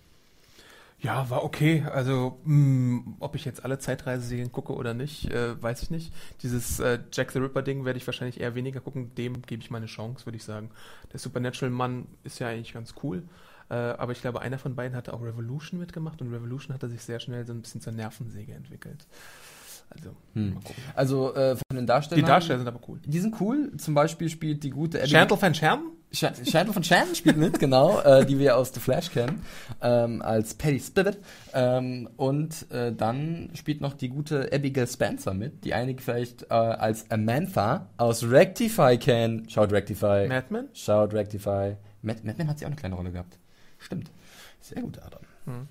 Ja, 1.04 1.28
war 1.28 1.44
okay. 1.44 1.84
Also, 1.92 2.40
mh, 2.44 3.16
ob 3.20 3.36
ich 3.36 3.44
jetzt 3.44 3.62
alle 3.64 3.78
Zeitreiseserien 3.78 4.50
gucke 4.52 4.72
oder 4.74 4.94
nicht, 4.94 5.30
äh, 5.30 5.60
weiß 5.62 5.82
ich 5.82 5.90
nicht. 5.90 6.12
Dieses 6.42 6.80
äh, 6.80 6.98
Jack 7.12 7.30
the 7.32 7.38
Ripper-Ding 7.40 7.84
werde 7.84 7.98
ich 7.98 8.06
wahrscheinlich 8.06 8.40
eher 8.40 8.54
weniger 8.54 8.80
gucken. 8.80 9.14
Dem 9.14 9.42
gebe 9.42 9.62
ich 9.62 9.70
meine 9.70 9.86
Chance, 9.86 10.24
würde 10.26 10.36
ich 10.36 10.44
sagen. 10.44 10.70
Der 11.12 11.20
Supernatural-Mann 11.20 12.06
ist 12.24 12.38
ja 12.38 12.48
eigentlich 12.48 12.72
ganz 12.72 12.94
cool. 13.02 13.22
Äh, 13.68 13.74
aber 13.74 14.12
ich 14.12 14.20
glaube, 14.22 14.40
einer 14.40 14.58
von 14.58 14.74
beiden 14.74 14.96
hatte 14.96 15.12
auch 15.12 15.22
Revolution 15.22 15.78
mitgemacht 15.78 16.20
und 16.22 16.32
Revolution 16.32 16.72
hatte 16.74 16.88
sich 16.88 17.02
sehr 17.02 17.20
schnell 17.20 17.46
so 17.46 17.52
ein 17.52 17.60
bisschen 17.60 17.80
zur 17.82 17.92
Nervensäge 17.92 18.52
entwickelt. 18.54 19.06
Also, 19.90 20.10
Hm. 20.32 20.54
mal 20.54 20.60
gucken. 20.62 20.82
Also 20.94 21.34
äh, 21.34 21.56
von 21.56 21.76
den 21.76 21.86
Darstellern. 21.86 22.24
Die 22.24 22.28
Darsteller 22.28 22.58
sind 22.58 22.68
aber 22.68 22.80
cool. 22.88 22.98
Die 23.04 23.18
sind 23.20 23.38
cool. 23.40 23.72
Zum 23.76 23.92
Beispiel 23.94 24.28
spielt 24.30 24.62
die 24.64 24.70
gute 24.70 24.98
Abby- 25.00 25.10
Chantal 25.10 25.40
van 25.40 25.54
Scherm? 25.54 25.82
Sh- 26.14 26.44
Chandler 26.44 26.72
von 26.72 26.84
Shannon 26.84 27.14
spielt 27.14 27.36
mit, 27.36 27.58
genau, 27.58 28.00
äh, 28.00 28.24
die 28.24 28.38
wir 28.38 28.56
aus 28.56 28.72
The 28.72 28.80
Flash 28.80 29.10
kennen, 29.10 29.42
ähm, 29.82 30.22
als 30.22 30.54
Patty 30.54 30.80
Spivot. 30.80 31.16
Ähm, 31.52 32.08
und 32.16 32.70
äh, 32.70 32.92
dann 32.92 33.50
spielt 33.54 33.80
noch 33.80 33.94
die 33.94 34.08
gute 34.08 34.50
Abigail 34.52 34.86
Spencer 34.86 35.34
mit, 35.34 35.64
die 35.64 35.74
einige 35.74 36.02
vielleicht 36.02 36.44
äh, 36.44 36.54
als 36.54 37.10
Amantha 37.10 37.88
aus 37.96 38.22
Rectify 38.24 38.96
kennen. 38.98 39.48
Schaut 39.48 39.72
Rectify. 39.72 40.26
Madman? 40.28 40.68
Schaut 40.72 41.12
Rectify. 41.12 41.76
Mad 42.02 42.20
Madman 42.24 42.48
hat 42.48 42.58
sie 42.58 42.64
auch 42.66 42.70
eine 42.70 42.76
kleine 42.76 42.94
Rolle 42.94 43.10
gehabt. 43.12 43.38
Stimmt. 43.78 44.10
Sehr 44.60 44.82
gut, 44.82 44.98
Adam. 45.04 45.20
Hm. 45.46 45.68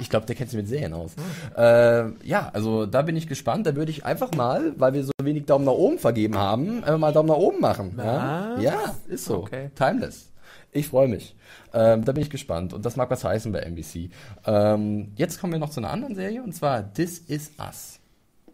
Ich 0.00 0.10
glaube, 0.10 0.26
der 0.26 0.34
kennt 0.34 0.50
sich 0.50 0.58
mit 0.58 0.68
Serien 0.68 0.92
aus. 0.92 1.12
Äh, 1.56 2.10
ja, 2.26 2.50
also 2.52 2.86
da 2.86 3.02
bin 3.02 3.16
ich 3.16 3.28
gespannt. 3.28 3.66
Da 3.66 3.76
würde 3.76 3.90
ich 3.90 4.04
einfach 4.04 4.32
mal, 4.32 4.74
weil 4.78 4.94
wir 4.94 5.04
so 5.04 5.12
wenig 5.22 5.46
Daumen 5.46 5.64
nach 5.64 5.72
oben 5.72 5.98
vergeben 5.98 6.36
haben, 6.36 6.82
einfach 6.82 6.98
mal 6.98 7.12
Daumen 7.12 7.28
nach 7.28 7.36
oben 7.36 7.60
machen. 7.60 7.94
Ja, 7.98 8.58
ja 8.58 8.94
ist 9.08 9.24
so. 9.26 9.38
Okay. 9.38 9.70
Timeless. 9.74 10.32
Ich 10.72 10.88
freue 10.88 11.08
mich. 11.08 11.36
Ähm, 11.72 12.04
da 12.04 12.12
bin 12.12 12.22
ich 12.22 12.30
gespannt. 12.30 12.72
Und 12.72 12.84
das 12.84 12.96
mag 12.96 13.10
was 13.10 13.24
heißen 13.24 13.52
bei 13.52 13.60
NBC. 13.60 14.10
Ähm, 14.44 15.12
jetzt 15.16 15.40
kommen 15.40 15.52
wir 15.52 15.60
noch 15.60 15.70
zu 15.70 15.80
einer 15.80 15.90
anderen 15.90 16.14
Serie 16.14 16.42
und 16.42 16.52
zwar 16.52 16.92
This 16.92 17.18
Is 17.18 17.52
Us. 17.58 18.00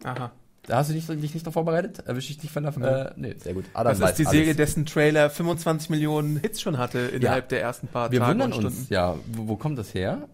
Aha. 0.05 0.33
Da 0.67 0.77
hast 0.77 0.91
du 0.91 0.95
dich, 0.95 1.07
dich 1.07 1.35
nicht 1.35 1.45
noch 1.45 1.53
vorbereitet? 1.53 2.05
Erwische 2.07 2.31
ich 2.31 2.39
dich 2.39 2.53
von 2.53 2.63
der. 2.63 3.11
Äh, 3.11 3.13
nee, 3.17 3.35
sehr 3.37 3.53
gut. 3.53 3.65
Adam 3.75 3.99
Das 3.99 4.11
ist 4.11 4.19
die 4.19 4.27
alles. 4.27 4.39
Serie, 4.39 4.55
dessen 4.55 4.87
Trailer 4.87 5.29
25 5.29 5.91
Millionen 5.91 6.37
Hits 6.37 6.61
schon 6.61 6.79
hatte 6.79 7.01
innerhalb 7.01 7.49
der 7.49 7.61
ersten 7.61 7.89
paar 7.89 8.13
Wir 8.13 8.21
Tage 8.21 8.31
wundern 8.33 8.53
und 8.53 8.61
Stunden. 8.61 8.79
uns, 8.79 8.89
ja, 8.89 9.17
wo, 9.33 9.49
wo 9.49 9.57
kommt 9.57 9.77
das 9.79 9.93
her? 9.93 10.29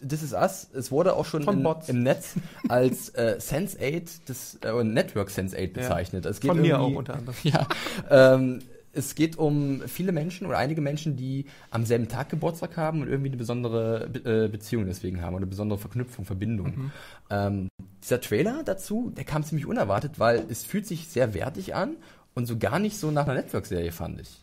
Äh, 0.00 0.06
This 0.06 0.22
is 0.22 0.32
Us, 0.32 0.68
es 0.72 0.92
wurde 0.92 1.14
auch 1.16 1.26
schon 1.26 1.42
in, 1.42 1.66
im 1.88 2.02
Netz 2.04 2.34
als 2.68 3.08
äh, 3.10 3.36
Sense8, 3.40 4.20
das, 4.26 4.58
äh, 4.64 4.84
Network 4.84 5.28
Sense8 5.30 5.72
bezeichnet. 5.72 6.24
Es 6.24 6.38
geht 6.38 6.50
Von 6.52 6.60
mir 6.60 6.78
auch 6.80 6.94
unter 6.94 7.14
anderem. 7.14 7.34
Ja, 7.42 7.66
ähm, 8.10 8.60
es 8.92 9.14
geht 9.14 9.36
um 9.38 9.82
viele 9.86 10.12
Menschen 10.12 10.46
oder 10.46 10.58
einige 10.58 10.80
Menschen, 10.80 11.16
die 11.16 11.46
am 11.70 11.84
selben 11.84 12.08
Tag 12.08 12.28
Geburtstag 12.28 12.76
haben 12.76 13.00
und 13.00 13.08
irgendwie 13.08 13.30
eine 13.30 13.36
besondere 13.38 14.08
Be 14.08 14.44
äh, 14.44 14.48
Beziehung 14.48 14.86
deswegen 14.86 15.22
haben 15.22 15.34
oder 15.34 15.42
eine 15.42 15.46
besondere 15.50 15.78
Verknüpfung, 15.78 16.24
Verbindung. 16.24 16.66
Mhm. 16.76 16.90
Ähm, 17.30 17.68
dieser 18.02 18.20
Trailer 18.20 18.62
dazu, 18.64 19.10
der 19.16 19.24
kam 19.24 19.44
ziemlich 19.44 19.66
unerwartet, 19.66 20.18
weil 20.18 20.44
es 20.50 20.64
fühlt 20.64 20.86
sich 20.86 21.08
sehr 21.08 21.34
wertig 21.34 21.74
an 21.74 21.96
und 22.34 22.46
so 22.46 22.58
gar 22.58 22.78
nicht 22.78 22.98
so 22.98 23.10
nach 23.10 23.24
einer 23.24 23.34
Network-Serie, 23.40 23.92
fand 23.92 24.20
ich. 24.20 24.42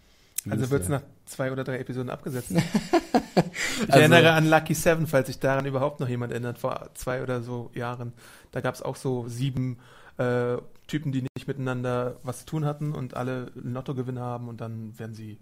Also 0.50 0.70
wird 0.72 0.84
es 0.84 0.89
nach 0.89 1.02
zwei 1.26 1.52
oder 1.52 1.64
drei 1.64 1.80
Episoden 1.80 2.10
abgesetzt. 2.10 2.52
ich 2.52 2.58
Also- 3.89 4.00
erinnere 4.00 4.32
an 4.32 4.50
Lucky 4.50 4.74
Seven, 4.74 5.06
falls 5.06 5.28
sich 5.28 5.39
daran 5.39 5.66
überhaupt 5.66 6.00
noch 6.00 6.10
jemand 6.10 6.32
erinnert, 6.32 6.58
vor 6.58 6.89
zwei 6.93 7.22
oder 7.22 7.41
so 7.41 7.70
Jahren. 7.76 8.14
Da 8.52 8.62
gab 8.62 8.74
es 8.74 8.82
auch 8.82 8.95
so 8.95 9.28
sieben 9.28 9.78
äh, 10.18 10.58
Typen, 10.89 11.11
die 11.11 11.21
nicht 11.21 11.47
miteinander 11.47 12.19
was 12.23 12.39
zu 12.39 12.45
tun 12.45 12.65
hatten 12.65 12.93
und 12.93 13.13
alle 13.13 13.51
einen 13.55 13.73
Lottogewinn 13.73 14.19
haben 14.19 14.49
und 14.49 14.59
dann 14.59 14.97
werden 14.99 15.13
sie, 15.13 15.39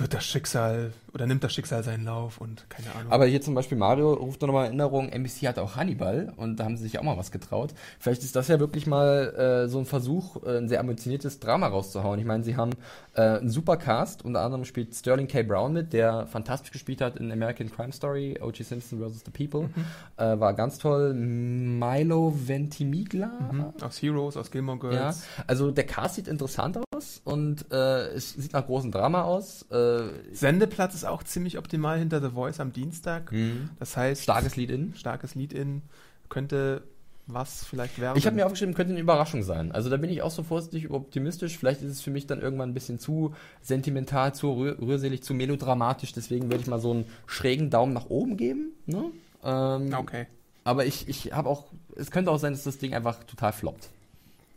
wird 0.00 0.14
das 0.14 0.24
Schicksal 0.24 0.92
oder 1.14 1.26
nimmt 1.26 1.42
das 1.42 1.52
Schicksal 1.54 1.82
seinen 1.82 2.04
Lauf 2.04 2.38
und 2.40 2.68
keine 2.68 2.92
Ahnung. 2.94 3.10
Aber 3.12 3.26
hier 3.26 3.40
zum 3.40 3.54
Beispiel 3.54 3.78
Mario 3.78 4.12
ruft 4.12 4.42
nochmal 4.42 4.66
Erinnerung, 4.66 5.08
NBC 5.08 5.48
hatte 5.48 5.62
auch 5.62 5.76
Hannibal 5.76 6.32
und 6.36 6.56
da 6.60 6.64
haben 6.64 6.76
sie 6.76 6.84
sich 6.84 6.98
auch 6.98 7.02
mal 7.02 7.16
was 7.16 7.30
getraut. 7.32 7.74
Vielleicht 7.98 8.22
ist 8.22 8.36
das 8.36 8.48
ja 8.48 8.60
wirklich 8.60 8.86
mal 8.86 9.64
äh, 9.64 9.68
so 9.68 9.78
ein 9.78 9.86
Versuch, 9.86 10.42
äh, 10.44 10.58
ein 10.58 10.68
sehr 10.68 10.80
ambitioniertes 10.80 11.40
Drama 11.40 11.68
rauszuhauen. 11.68 12.18
Ich 12.20 12.26
meine, 12.26 12.44
sie 12.44 12.56
haben 12.56 12.72
äh, 13.14 13.22
einen 13.22 13.48
super 13.50 13.76
Cast, 13.78 14.24
unter 14.24 14.40
anderem 14.42 14.64
spielt 14.64 14.94
Sterling 14.94 15.26
K. 15.28 15.42
Brown 15.42 15.72
mit, 15.72 15.92
der 15.92 16.26
fantastisch 16.26 16.70
gespielt 16.70 17.00
hat 17.00 17.16
in 17.16 17.32
American 17.32 17.70
Crime 17.70 17.92
Story, 17.92 18.38
O.J. 18.42 18.66
Simpson 18.66 19.00
vs. 19.00 19.22
The 19.24 19.30
People. 19.46 19.70
Äh, 20.18 20.38
war 20.38 20.52
ganz 20.54 20.78
toll. 20.78 21.14
Milo 21.14 22.34
Ventimiglia. 22.46 23.30
Mhm. 23.50 23.72
Aus 23.82 24.00
Heroes, 24.02 24.36
aus 24.36 24.50
Gilmore 24.50 24.78
Ja, 24.92 25.00
Girls. 25.00 25.24
also 25.46 25.70
der 25.70 25.84
Cast 25.84 26.16
sieht 26.16 26.28
interessant 26.28 26.78
aus 26.94 27.20
und 27.24 27.70
äh, 27.72 28.08
es 28.08 28.34
sieht 28.34 28.52
nach 28.52 28.66
großem 28.66 28.90
Drama 28.92 29.22
aus. 29.22 29.64
Äh, 29.70 29.87
Sendeplatz 30.32 30.94
ist 30.94 31.04
auch 31.04 31.22
ziemlich 31.22 31.58
optimal 31.58 31.98
hinter 31.98 32.20
The 32.20 32.30
Voice 32.30 32.60
am 32.60 32.72
Dienstag. 32.72 33.32
Mhm. 33.32 33.70
Das 33.78 33.96
heißt, 33.96 34.22
starkes 34.22 34.56
Lied 34.56 34.70
in. 34.70 34.94
starkes 34.94 35.34
Lead-In 35.34 35.82
könnte 36.28 36.82
was 37.28 37.64
vielleicht 37.64 38.00
werden. 38.00 38.16
Ich 38.16 38.26
habe 38.26 38.36
mir 38.36 38.46
aufgeschrieben, 38.46 38.74
könnte 38.74 38.92
eine 38.92 39.00
Überraschung 39.00 39.42
sein. 39.42 39.70
Also 39.72 39.90
da 39.90 39.98
bin 39.98 40.08
ich 40.10 40.22
auch 40.22 40.30
so 40.30 40.42
vorsichtig 40.42 40.90
optimistisch. 40.90 41.58
Vielleicht 41.58 41.82
ist 41.82 41.90
es 41.90 42.00
für 42.00 42.10
mich 42.10 42.26
dann 42.26 42.40
irgendwann 42.40 42.70
ein 42.70 42.74
bisschen 42.74 42.98
zu 42.98 43.34
sentimental, 43.60 44.34
zu 44.34 44.50
rühr 44.52 44.78
rührselig, 44.80 45.22
zu 45.22 45.34
melodramatisch. 45.34 46.12
Deswegen 46.12 46.46
würde 46.46 46.62
ich 46.62 46.66
mal 46.66 46.80
so 46.80 46.90
einen 46.90 47.04
schrägen 47.26 47.68
Daumen 47.68 47.92
nach 47.92 48.06
oben 48.08 48.36
geben. 48.36 48.72
Ne? 48.86 49.04
Ähm, 49.44 49.94
Okay. 49.94 50.26
Aber 50.64 50.84
ich, 50.84 51.08
ich 51.08 51.32
habe 51.32 51.48
auch, 51.48 51.66
es 51.96 52.10
könnte 52.10 52.30
auch 52.30 52.38
sein, 52.38 52.52
dass 52.52 52.64
das 52.64 52.78
Ding 52.78 52.92
einfach 52.92 53.24
total 53.24 53.52
floppt. 53.52 53.88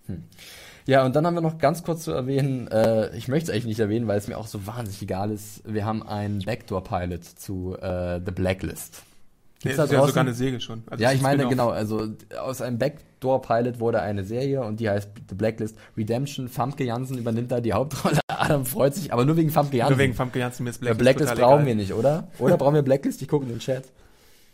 Hm. 0.08 0.24
Ja, 0.86 1.06
und 1.06 1.16
dann 1.16 1.26
haben 1.26 1.36
wir 1.36 1.42
noch 1.42 1.58
ganz 1.60 1.84
kurz 1.84 2.04
zu 2.04 2.12
erwähnen, 2.12 2.68
äh, 2.70 3.16
ich 3.16 3.28
möchte 3.28 3.52
es 3.52 3.54
eigentlich 3.56 3.66
nicht 3.66 3.80
erwähnen, 3.80 4.08
weil 4.08 4.18
es 4.18 4.28
mir 4.28 4.38
auch 4.38 4.48
so 4.48 4.66
wahnsinnig 4.66 5.02
egal 5.02 5.32
ist. 5.32 5.62
Wir 5.66 5.86
haben 5.86 6.02
einen 6.04 6.40
Backdoor-Pilot 6.44 7.24
zu 7.24 7.78
äh, 7.80 8.20
The 8.26 8.32
Blacklist. 8.32 9.04
Gibt's 9.62 9.78
das 9.78 9.86
ist 9.86 9.92
da 9.92 9.96
ja 9.98 10.02
draußen- 10.02 10.08
sogar 10.08 10.22
eine 10.24 10.34
Säge 10.34 10.60
schon. 10.60 10.82
Also 10.90 11.04
ja, 11.04 11.12
ist 11.12 11.18
ich 11.18 11.22
meine, 11.22 11.48
genau, 11.48 11.70
also 11.70 12.08
aus 12.42 12.62
einem 12.62 12.80
Backdoor-Pilot 12.80 13.80
wurde 13.80 14.02
eine 14.02 14.24
Serie 14.24 14.64
und 14.64 14.80
die 14.80 14.90
heißt 14.90 15.10
The 15.30 15.36
Blacklist 15.36 15.78
Redemption. 15.96 16.50
Famke 16.50 16.84
Janssen 16.84 17.20
übernimmt 17.20 17.52
da 17.52 17.62
die 17.62 17.74
Hauptrolle. 17.74 18.20
Adam 18.28 18.66
freut 18.66 18.96
sich, 18.96 19.14
aber 19.14 19.24
nur 19.24 19.38
wegen 19.38 19.52
Famke 19.52 19.78
Janssen. 19.78 19.94
Nur 19.94 20.00
wegen 20.00 20.16
Famke 20.16 20.40
Janssen, 20.40 20.64
mir 20.64 20.72
ist 20.72 20.78
Ja, 20.82 20.94
Blacklist, 20.94 21.00
Blacklist 21.04 21.32
total 21.36 21.46
brauchen 21.46 21.62
egal. 21.62 21.68
wir 21.68 21.76
nicht, 21.76 21.94
oder? 21.94 22.28
Oder 22.40 22.58
brauchen 22.58 22.74
wir 22.74 22.82
Blacklist? 22.82 23.22
Ich 23.22 23.28
gucke 23.28 23.46
in 23.46 23.52
den 23.52 23.60
Chat. 23.60 23.84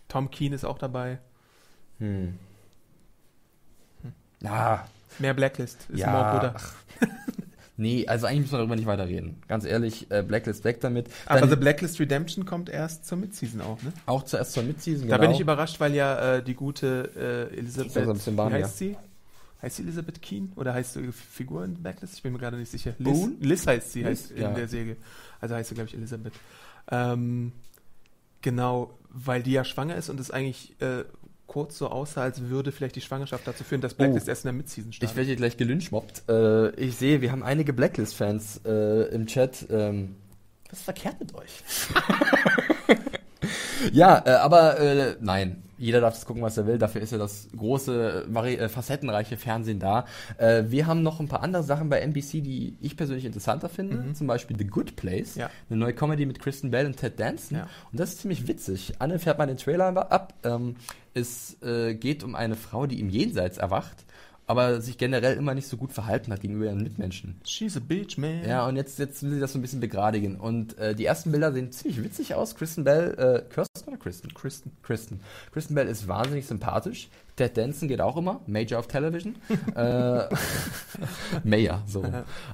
Tom 0.09 0.29
Keen 0.29 0.51
ist 0.51 0.65
auch 0.65 0.77
dabei. 0.77 1.19
Hm. 1.99 2.33
Ah, 4.43 4.79
Mehr 5.19 5.33
Blacklist 5.33 5.87
ist 5.89 5.99
Ja, 5.99 6.11
more 6.11 6.31
Buddha. 6.33 6.53
ach. 6.57 6.73
nee, 7.77 8.07
also 8.07 8.27
eigentlich 8.27 8.41
müssen 8.41 8.53
wir 8.53 8.57
darüber 8.59 8.75
nicht 8.75 8.85
weiter 8.85 9.07
reden. 9.07 9.41
Ganz 9.47 9.65
ehrlich, 9.65 10.09
äh, 10.11 10.23
Blacklist 10.23 10.63
weg 10.63 10.81
damit. 10.81 11.09
Aber 11.25 11.39
Dann 11.39 11.49
The 11.49 11.55
Blacklist 11.55 11.99
Redemption 11.99 12.45
kommt 12.45 12.69
erst 12.69 13.05
zur 13.05 13.17
Midseason 13.17 13.61
auch, 13.61 13.81
ne? 13.83 13.93
auch 14.05 14.23
zuerst 14.23 14.53
zur 14.53 14.63
Midseason, 14.63 15.07
Da 15.07 15.17
genau. 15.17 15.27
bin 15.27 15.35
ich 15.35 15.41
überrascht, 15.41 15.79
weil 15.79 15.93
ja 15.93 16.35
äh, 16.35 16.43
die 16.43 16.53
gute 16.55 17.49
äh, 17.53 17.57
Elisabeth, 17.57 17.93
so 17.93 17.99
ein 17.99 18.13
bisschen 18.13 18.37
wie 18.37 18.41
ja. 18.41 18.49
heißt 18.51 18.77
sie? 18.77 18.97
Heißt 19.61 19.77
sie 19.77 19.83
Elisabeth 19.83 20.21
Keen 20.21 20.51
oder 20.55 20.73
heißt 20.73 20.93
sie 20.93 21.11
Figur 21.11 21.65
in 21.65 21.75
Blacklist? 21.75 22.15
Ich 22.15 22.23
bin 22.23 22.33
mir 22.33 22.39
gerade 22.39 22.57
nicht 22.57 22.69
sicher. 22.69 22.93
Liz, 22.99 23.19
Boone? 23.19 23.35
Liz 23.39 23.65
heißt 23.65 23.91
sie, 23.91 24.03
Liz, 24.03 24.09
heißt 24.09 24.31
in 24.31 24.41
ja. 24.41 24.51
der 24.51 24.67
Säge. 24.67 24.97
Also 25.41 25.55
heißt 25.55 25.69
sie, 25.69 25.75
glaube 25.75 25.89
ich, 25.89 25.95
Elisabeth. 25.95 26.33
Ähm, 26.91 27.53
genau, 28.41 28.97
weil 29.09 29.41
die 29.41 29.51
ja 29.51 29.63
schwanger 29.63 29.95
ist 29.95 30.09
und 30.09 30.19
es 30.19 30.29
eigentlich 30.29 30.79
äh, 30.79 31.05
kurz 31.47 31.77
so 31.77 31.89
aussah, 31.89 32.23
als 32.23 32.41
würde 32.49 32.71
vielleicht 32.71 32.95
die 32.97 33.01
Schwangerschaft 33.01 33.47
dazu 33.47 33.63
führen, 33.63 33.81
dass 33.81 33.93
Blacklist 33.93 34.27
Oh. 34.27 34.29
erst 34.29 34.43
in 34.45 34.49
der 34.49 34.53
Midseason 34.53 34.89
Ich 34.91 34.97
startet. 34.97 35.15
werde 35.15 35.27
hier 35.27 35.35
gleich 35.37 35.57
gelynchmobbt. 35.57 36.23
Äh, 36.29 36.69
ich 36.75 36.95
sehe, 36.97 37.21
wir 37.21 37.31
haben 37.31 37.43
einige 37.43 37.73
Blacklist-Fans 37.73 38.61
äh, 38.65 39.03
im 39.13 39.25
Chat. 39.27 39.65
Ähm, 39.69 40.15
was 40.69 40.79
ist 40.79 40.85
verkehrt 40.85 41.19
mit 41.19 41.33
euch? 41.33 41.51
ja, 43.91 44.21
äh, 44.25 44.31
aber 44.31 44.79
äh, 44.79 45.15
nein. 45.21 45.63
Jeder 45.79 46.01
darf 46.01 46.15
das 46.15 46.25
gucken, 46.25 46.41
was 46.41 46.57
er 46.57 46.65
will. 46.65 46.79
Dafür 46.79 47.01
ist 47.01 47.11
ja 47.11 47.19
das 47.19 47.49
große, 47.55 48.25
äh, 48.33 48.67
facettenreiche 48.67 49.37
Fernsehen 49.37 49.77
da. 49.77 50.05
Äh, 50.39 50.63
wir 50.69 50.87
haben 50.87 51.03
noch 51.03 51.19
ein 51.19 51.27
paar 51.27 51.43
andere 51.43 51.61
Sachen 51.61 51.87
bei 51.87 51.99
NBC, 51.99 52.41
die 52.41 52.75
ich 52.81 52.97
persönlich 52.97 53.25
interessanter 53.25 53.69
finde. 53.69 54.11
Zum 54.13 54.25
Beispiel 54.25 54.57
The 54.57 54.65
Good 54.65 54.95
Place. 54.95 55.35
Ja. 55.35 55.51
Eine 55.69 55.77
neue 55.77 55.93
Comedy 55.93 56.25
mit 56.25 56.39
Kristen 56.39 56.71
Bell 56.71 56.87
und 56.87 56.97
Ted 56.97 57.19
Danson. 57.19 57.59
Ja. 57.59 57.67
Und 57.91 57.99
das 57.99 58.09
ist 58.13 58.21
ziemlich 58.21 58.47
witzig. 58.47 58.93
Anne 58.97 59.19
fährt 59.19 59.37
mal 59.37 59.45
den 59.45 59.57
Trailer 59.57 60.11
ab. 60.11 60.33
Ähm, 60.43 60.77
es 61.17 61.61
äh, 61.61 61.95
geht 61.95 62.23
um 62.23 62.35
eine 62.35 62.55
Frau, 62.55 62.85
die 62.87 62.99
im 62.99 63.09
Jenseits 63.09 63.57
erwacht, 63.57 64.05
aber 64.45 64.79
sich 64.79 64.97
generell 64.97 65.35
immer 65.35 65.53
nicht 65.53 65.67
so 65.67 65.75
gut 65.75 65.91
verhalten 65.91 66.31
hat 66.31 66.39
gegenüber 66.39 66.65
ihren 66.65 66.81
Mitmenschen. 66.81 67.35
She's 67.43 67.75
a 67.75 67.81
bitch, 67.81 68.17
man. 68.17 68.47
Ja, 68.47 68.65
und 68.65 68.77
jetzt, 68.77 68.97
jetzt 68.97 69.21
will 69.23 69.31
sie 69.31 69.39
das 69.39 69.51
so 69.51 69.59
ein 69.59 69.61
bisschen 69.61 69.81
begradigen. 69.81 70.37
Und 70.37 70.77
äh, 70.77 70.95
die 70.95 71.05
ersten 71.05 71.31
Bilder 71.31 71.51
sehen 71.51 71.71
ziemlich 71.71 72.01
witzig 72.01 72.33
aus. 72.33 72.55
Kristen 72.55 72.85
Bell, 72.85 73.13
äh, 73.17 73.53
Kirsten 73.53 73.89
oder 73.89 73.97
Kristen? 73.97 74.33
Kristen. 74.33 74.71
Kristen. 74.83 75.19
Kristen 75.51 75.75
Bell 75.75 75.87
ist 75.87 76.07
wahnsinnig 76.07 76.45
sympathisch. 76.45 77.09
Ted 77.37 77.55
Danson 77.55 77.87
geht 77.87 78.01
auch 78.01 78.17
immer. 78.17 78.41
Major 78.47 78.79
of 78.79 78.87
Television. 78.87 79.35
äh, 79.75 80.27
Mayor, 81.43 81.83
so. 81.85 82.03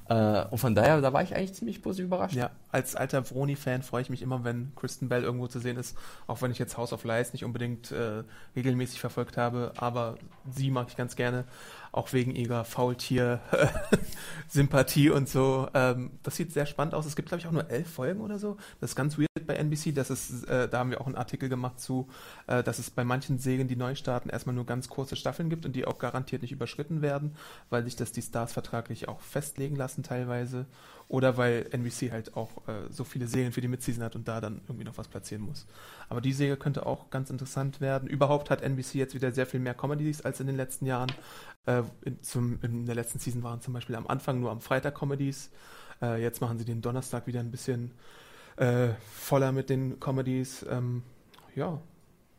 äh, 0.09 0.45
und 0.51 0.57
von 0.57 0.75
daher, 0.75 1.01
da 1.01 1.13
war 1.13 1.23
ich 1.23 1.35
eigentlich 1.35 1.53
ziemlich 1.53 1.81
positiv 1.81 2.05
überrascht. 2.05 2.35
Ja, 2.35 2.51
als 2.69 2.95
alter 2.95 3.23
Vroni-Fan 3.23 3.81
freue 3.81 4.01
ich 4.01 4.09
mich 4.09 4.21
immer, 4.21 4.43
wenn 4.43 4.73
Kristen 4.75 5.09
Bell 5.09 5.23
irgendwo 5.23 5.47
zu 5.47 5.59
sehen 5.59 5.77
ist, 5.77 5.97
auch 6.27 6.41
wenn 6.41 6.51
ich 6.51 6.59
jetzt 6.59 6.77
House 6.77 6.91
of 6.91 7.05
Lies 7.05 7.31
nicht 7.31 7.45
unbedingt 7.45 7.91
äh, 7.91 8.23
regelmäßig 8.55 8.99
verfolgt 8.99 9.37
habe, 9.37 9.71
aber 9.77 10.15
sie 10.51 10.69
mag 10.69 10.87
ich 10.89 10.97
ganz 10.97 11.15
gerne, 11.15 11.45
auch 11.93 12.11
wegen 12.11 12.35
ihrer 12.35 12.65
Faultier-Sympathie 12.65 15.09
und 15.11 15.29
so. 15.29 15.69
Ähm, 15.75 16.11
das 16.23 16.35
sieht 16.35 16.51
sehr 16.51 16.65
spannend 16.65 16.95
aus. 16.95 17.05
Es 17.05 17.15
gibt, 17.15 17.29
glaube 17.29 17.41
ich, 17.41 17.47
auch 17.47 17.51
nur 17.51 17.69
elf 17.69 17.87
Folgen 17.87 18.19
oder 18.19 18.39
so. 18.39 18.57
Das 18.81 18.89
ist 18.91 18.95
ganz 18.95 19.19
weird 19.19 19.29
bei 19.45 19.53
NBC. 19.55 19.93
Das 19.93 20.09
ist, 20.09 20.45
äh, 20.45 20.67
da 20.67 20.79
haben 20.79 20.89
wir 20.89 20.99
auch 20.99 21.05
einen 21.05 21.15
Artikel 21.15 21.49
gemacht 21.49 21.79
zu, 21.79 22.09
äh, 22.47 22.63
dass 22.63 22.79
es 22.79 22.89
bei 22.89 23.03
manchen 23.03 23.37
Serien, 23.37 23.67
die 23.67 23.75
neu 23.75 23.93
starten, 23.93 24.29
erstmal 24.29 24.55
nur 24.55 24.65
ganz 24.65 24.72
kurze 24.81 25.15
Staffeln 25.15 25.49
gibt 25.49 25.65
und 25.65 25.75
die 25.75 25.85
auch 25.85 25.97
garantiert 25.97 26.41
nicht 26.41 26.51
überschritten 26.51 27.01
werden, 27.01 27.35
weil 27.69 27.83
sich 27.83 27.95
das 27.95 28.11
die 28.11 28.21
Stars 28.21 28.53
vertraglich 28.53 29.07
auch 29.07 29.21
festlegen 29.21 29.75
lassen 29.75 30.03
teilweise. 30.03 30.65
Oder 31.07 31.37
weil 31.37 31.67
NBC 31.71 32.11
halt 32.11 32.35
auch 32.35 32.67
äh, 32.67 32.89
so 32.89 33.03
viele 33.03 33.27
Serien 33.27 33.51
für 33.51 33.61
die 33.61 33.67
Midseason 33.67 34.03
hat 34.03 34.15
und 34.15 34.27
da 34.27 34.41
dann 34.41 34.61
irgendwie 34.67 34.85
noch 34.85 34.97
was 34.97 35.07
platzieren 35.07 35.43
muss. 35.43 35.67
Aber 36.09 36.21
die 36.21 36.33
Serie 36.33 36.57
könnte 36.57 36.85
auch 36.85 37.09
ganz 37.09 37.29
interessant 37.29 37.81
werden. 37.81 38.07
Überhaupt 38.07 38.49
hat 38.49 38.61
NBC 38.61 38.95
jetzt 38.95 39.13
wieder 39.13 39.31
sehr 39.31 39.45
viel 39.45 39.59
mehr 39.59 39.73
Comedies 39.73 40.21
als 40.21 40.39
in 40.39 40.47
den 40.47 40.55
letzten 40.55 40.85
Jahren. 40.85 41.11
Äh, 41.65 41.83
in, 42.03 42.21
zum, 42.23 42.59
in 42.61 42.85
der 42.85 42.95
letzten 42.95 43.19
Season 43.19 43.43
waren 43.43 43.61
zum 43.61 43.73
Beispiel 43.73 43.95
am 43.95 44.07
Anfang 44.07 44.39
nur 44.39 44.51
am 44.51 44.61
Freitag 44.61 44.95
Comedies. 44.95 45.51
Äh, 46.01 46.21
jetzt 46.21 46.41
machen 46.41 46.57
sie 46.57 46.65
den 46.65 46.81
Donnerstag 46.81 47.27
wieder 47.27 47.39
ein 47.39 47.51
bisschen 47.51 47.91
äh, 48.57 48.89
voller 49.13 49.51
mit 49.51 49.69
den 49.69 49.99
Comedies. 49.99 50.65
Ähm, 50.69 51.03
ja, 51.55 51.79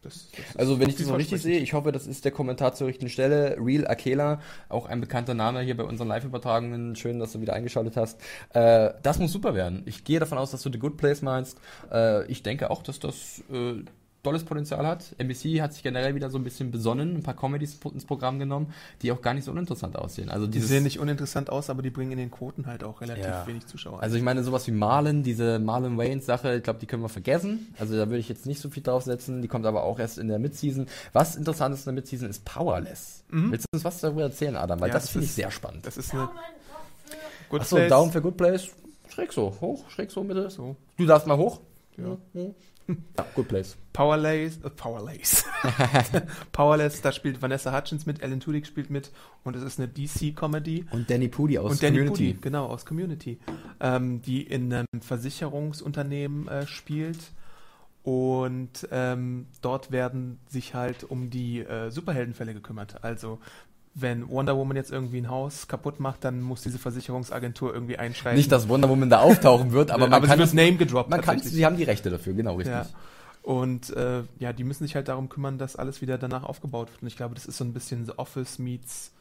das, 0.05 0.29
das 0.37 0.57
Also 0.57 0.79
wenn 0.79 0.89
ich 0.89 0.97
das 0.97 1.07
noch 1.07 1.19
richtig 1.19 1.43
sehe, 1.43 1.59
ich 1.59 1.73
hoffe, 1.73 1.93
das 1.93 2.07
ist 2.07 2.25
der 2.25 2.33
Kommentar 2.33 2.75
zur 2.75 2.87
richtigen 2.87 3.11
Stelle. 3.11 3.57
Real 3.59 3.87
Akela, 3.87 4.41
auch 4.69 4.87
ein 4.87 5.01
bekannter 5.01 5.35
Name 5.35 5.61
hier 5.63 5.77
bei 5.77 5.85
unseren 5.85 6.09
Live-Übertragungen. 6.09 6.97
Schön, 6.97 7.19
dass 7.19 7.33
du 7.33 7.41
wieder 7.41 7.55
eingeschaltet 7.55 7.97
hast. 7.97 8.21
Äh, 8.53 8.91
das 9.03 9.19
muss 9.19 9.33
super 9.33 9.55
werden. 9.55 9.83
Ich 9.87 10.05
gehe 10.05 10.21
davon 10.21 10.39
aus, 10.39 10.51
dass 10.51 10.63
du 10.63 10.71
The 10.71 10.79
Good 10.79 10.97
Place 10.97 11.23
meinst. 11.23 11.59
Äh, 11.91 12.27
ich 12.27 12.43
denke 12.43 12.71
auch, 12.71 12.83
dass 12.83 12.99
das 13.01 13.43
äh, 13.53 13.83
tolles 14.25 14.43
Potenzial 14.43 14.85
hat. 14.87 15.15
NBC 15.19 15.61
hat 15.61 15.73
sich 15.73 15.85
generell 15.85 16.17
wieder 16.17 16.31
so 16.31 16.39
ein 16.39 16.43
bisschen 16.45 16.73
besonnen, 16.73 17.15
ein 17.17 17.23
paar 17.23 17.35
Comedies 17.35 17.79
ins 17.93 18.05
Programm 18.05 18.41
genommen, 18.41 18.73
die 19.03 19.13
auch 19.13 19.23
gar 19.23 19.35
nicht 19.35 19.45
so 19.45 19.53
uninteressant 19.53 19.95
aussehen. 19.97 20.31
Also 20.31 20.49
Die 20.49 20.59
sehen 20.61 20.83
nicht 20.83 20.99
uninteressant 20.99 21.51
aus, 21.51 21.71
aber 21.71 21.83
die 21.83 21.91
bringen 21.91 22.11
in 22.13 22.19
den 22.19 22.31
Quoten 22.33 22.67
halt 22.67 22.83
auch 22.83 23.01
relativ 23.01 23.25
Ja. 23.25 23.47
wenig 23.47 23.67
Zuschauer. 23.67 24.03
Also 24.03 24.17
ich 24.17 24.23
meine, 24.23 24.43
sowas 24.43 24.67
wie 24.67 24.73
Marlon, 24.73 25.23
diese 25.23 25.61
Marlon 25.61 25.97
Waynes 25.97 26.27
Sache, 26.27 26.57
ich 26.57 26.63
glaube, 26.65 26.81
die 26.81 26.87
können 26.87 27.03
wir 27.03 27.09
vergessen. 27.09 27.73
Also 27.79 27.95
da 27.97 28.07
würde 28.09 28.19
ich 28.19 28.29
jetzt 28.29 28.47
nicht 28.47 28.61
so 28.61 28.69
viel 28.71 28.83
draufsetzen. 28.83 29.43
Die 29.43 29.49
kommt 29.49 29.67
aber 29.67 29.85
auch 29.85 29.99
erst 30.01 30.19
in 30.19 30.27
der 30.29 30.39
Midseason. 30.41 30.87
Was 31.13 31.37
interessant 31.37 31.75
ist 31.75 31.83
in 31.83 31.95
der 31.95 32.03
Midseason 32.03 32.29
ist 32.31 32.45
Powerless. 32.45 33.23
Willst 33.29 33.67
du 33.71 33.77
uns 33.77 33.85
was 33.85 34.01
darüber 34.01 34.23
erzählen, 34.23 34.57
Adam? 34.57 34.81
Weil 34.81 34.89
Ja, 34.89 34.95
das 34.95 35.05
das 35.05 35.11
finde 35.13 35.27
ich 35.27 35.33
sehr 35.33 35.51
spannend. 35.51 35.85
das 35.87 35.97
ist 35.97 36.13
eine 36.13 36.29
Good 37.51 37.61
Achso, 37.61 37.77
Place. 37.77 37.89
Daumen 37.91 38.11
für 38.13 38.23
Good 38.23 38.37
Place. 38.37 38.69
Schräg 39.09 39.33
so, 39.33 39.55
hoch, 39.61 39.89
schräg 39.91 40.11
so 40.11 40.25
bitte. 40.25 40.49
So. 40.51 40.77
Du 40.97 41.07
darfst 41.07 41.27
mal 41.27 41.37
hoch. 41.37 41.61
Ja. 41.97 42.17
Ja, 42.87 43.27
Good 43.35 43.49
Place. 43.49 43.77
Powerlace, 43.93 44.59
äh, 44.63 44.71
Powerlace. 44.71 45.45
Powerless, 46.53 47.01
da 47.01 47.13
spielt 47.13 47.41
Vanessa 47.41 47.77
Hutchins 47.77 48.07
mit, 48.07 48.23
Alan 48.23 48.41
Tudyk 48.41 48.67
spielt 48.67 48.91
mit 48.91 49.11
und 49.45 49.57
es 49.57 49.63
ist 49.63 49.79
eine 49.79 49.89
DC-Comedy. 49.89 50.87
Und 50.91 51.09
Danny 51.09 51.29
Pudi 51.29 51.59
aus 51.59 51.73
Und 51.73 51.83
Danny 51.83 51.99
Community. 51.99 52.35
Pudi, 52.35 52.41
genau, 52.43 52.67
aus 52.67 52.85
Community, 52.85 53.39
ähm, 53.81 54.21
die 54.23 54.43
in 54.43 54.73
einem 54.73 55.01
Versicherungsunternehmen 55.01 56.49
äh, 56.49 56.67
spielt. 56.67 57.33
Und 58.03 58.87
ähm, 58.91 59.47
dort 59.63 59.91
werden 59.91 60.39
sich 60.49 60.75
halt 60.75 61.05
um 61.05 61.31
die 61.31 61.61
äh, 61.61 61.91
Superheldenfälle 61.91 62.53
gekümmert. 62.53 63.03
Also 63.03 63.39
wenn 63.95 64.29
Wonder 64.29 64.57
Woman 64.57 64.77
jetzt 64.77 64.91
irgendwie 64.91 65.19
ein 65.19 65.31
Haus 65.31 65.69
kaputt 65.69 66.01
macht, 66.01 66.25
dann 66.25 66.41
muss 66.41 66.63
diese 66.63 66.79
Versicherungsagentur 66.79 67.73
irgendwie 67.73 67.97
einschreiten. 67.97 68.37
Nicht, 68.37 68.51
dass 68.51 68.69
Wonder 68.69 68.89
Woman 68.89 69.09
da 69.09 69.21
auftauchen 69.21 69.73
wird, 69.73 69.91
aber 69.91 70.09
man 70.09 70.15
aber 70.15 70.27
kann 70.27 70.37
sie 70.37 70.41
wird 70.41 70.49
es, 70.49 70.55
Name 70.55 70.77
gedroppt. 70.77 71.11
man 71.11 71.21
kann, 71.21 71.39
sie 71.39 71.65
haben 71.65 71.77
die 71.77 71.85
Rechte 71.85 72.11
dafür, 72.11 72.35
genau, 72.35 72.57
richtig. 72.57 72.75
Ja. 72.75 72.87
Und 73.43 73.91
äh, 73.91 74.23
ja, 74.39 74.53
die 74.53 74.65
müssen 74.65 74.85
sich 74.85 74.97
halt 74.97 75.09
darum 75.09 75.29
kümmern, 75.29 75.59
dass 75.59 75.77
alles 75.77 76.01
wieder 76.01 76.19
danach 76.19 76.45
aufgebaut 76.45 76.91
wird. 76.91 77.03
Und 77.03 77.09
ich 77.09 77.17
glaube, 77.17 77.35
das 77.35 77.47
ist 77.47 77.59
so 77.59 77.65
ein 77.65 77.73
bisschen 77.73 78.05
The 78.07 78.13
Office 78.17 78.59
meets 78.59 79.13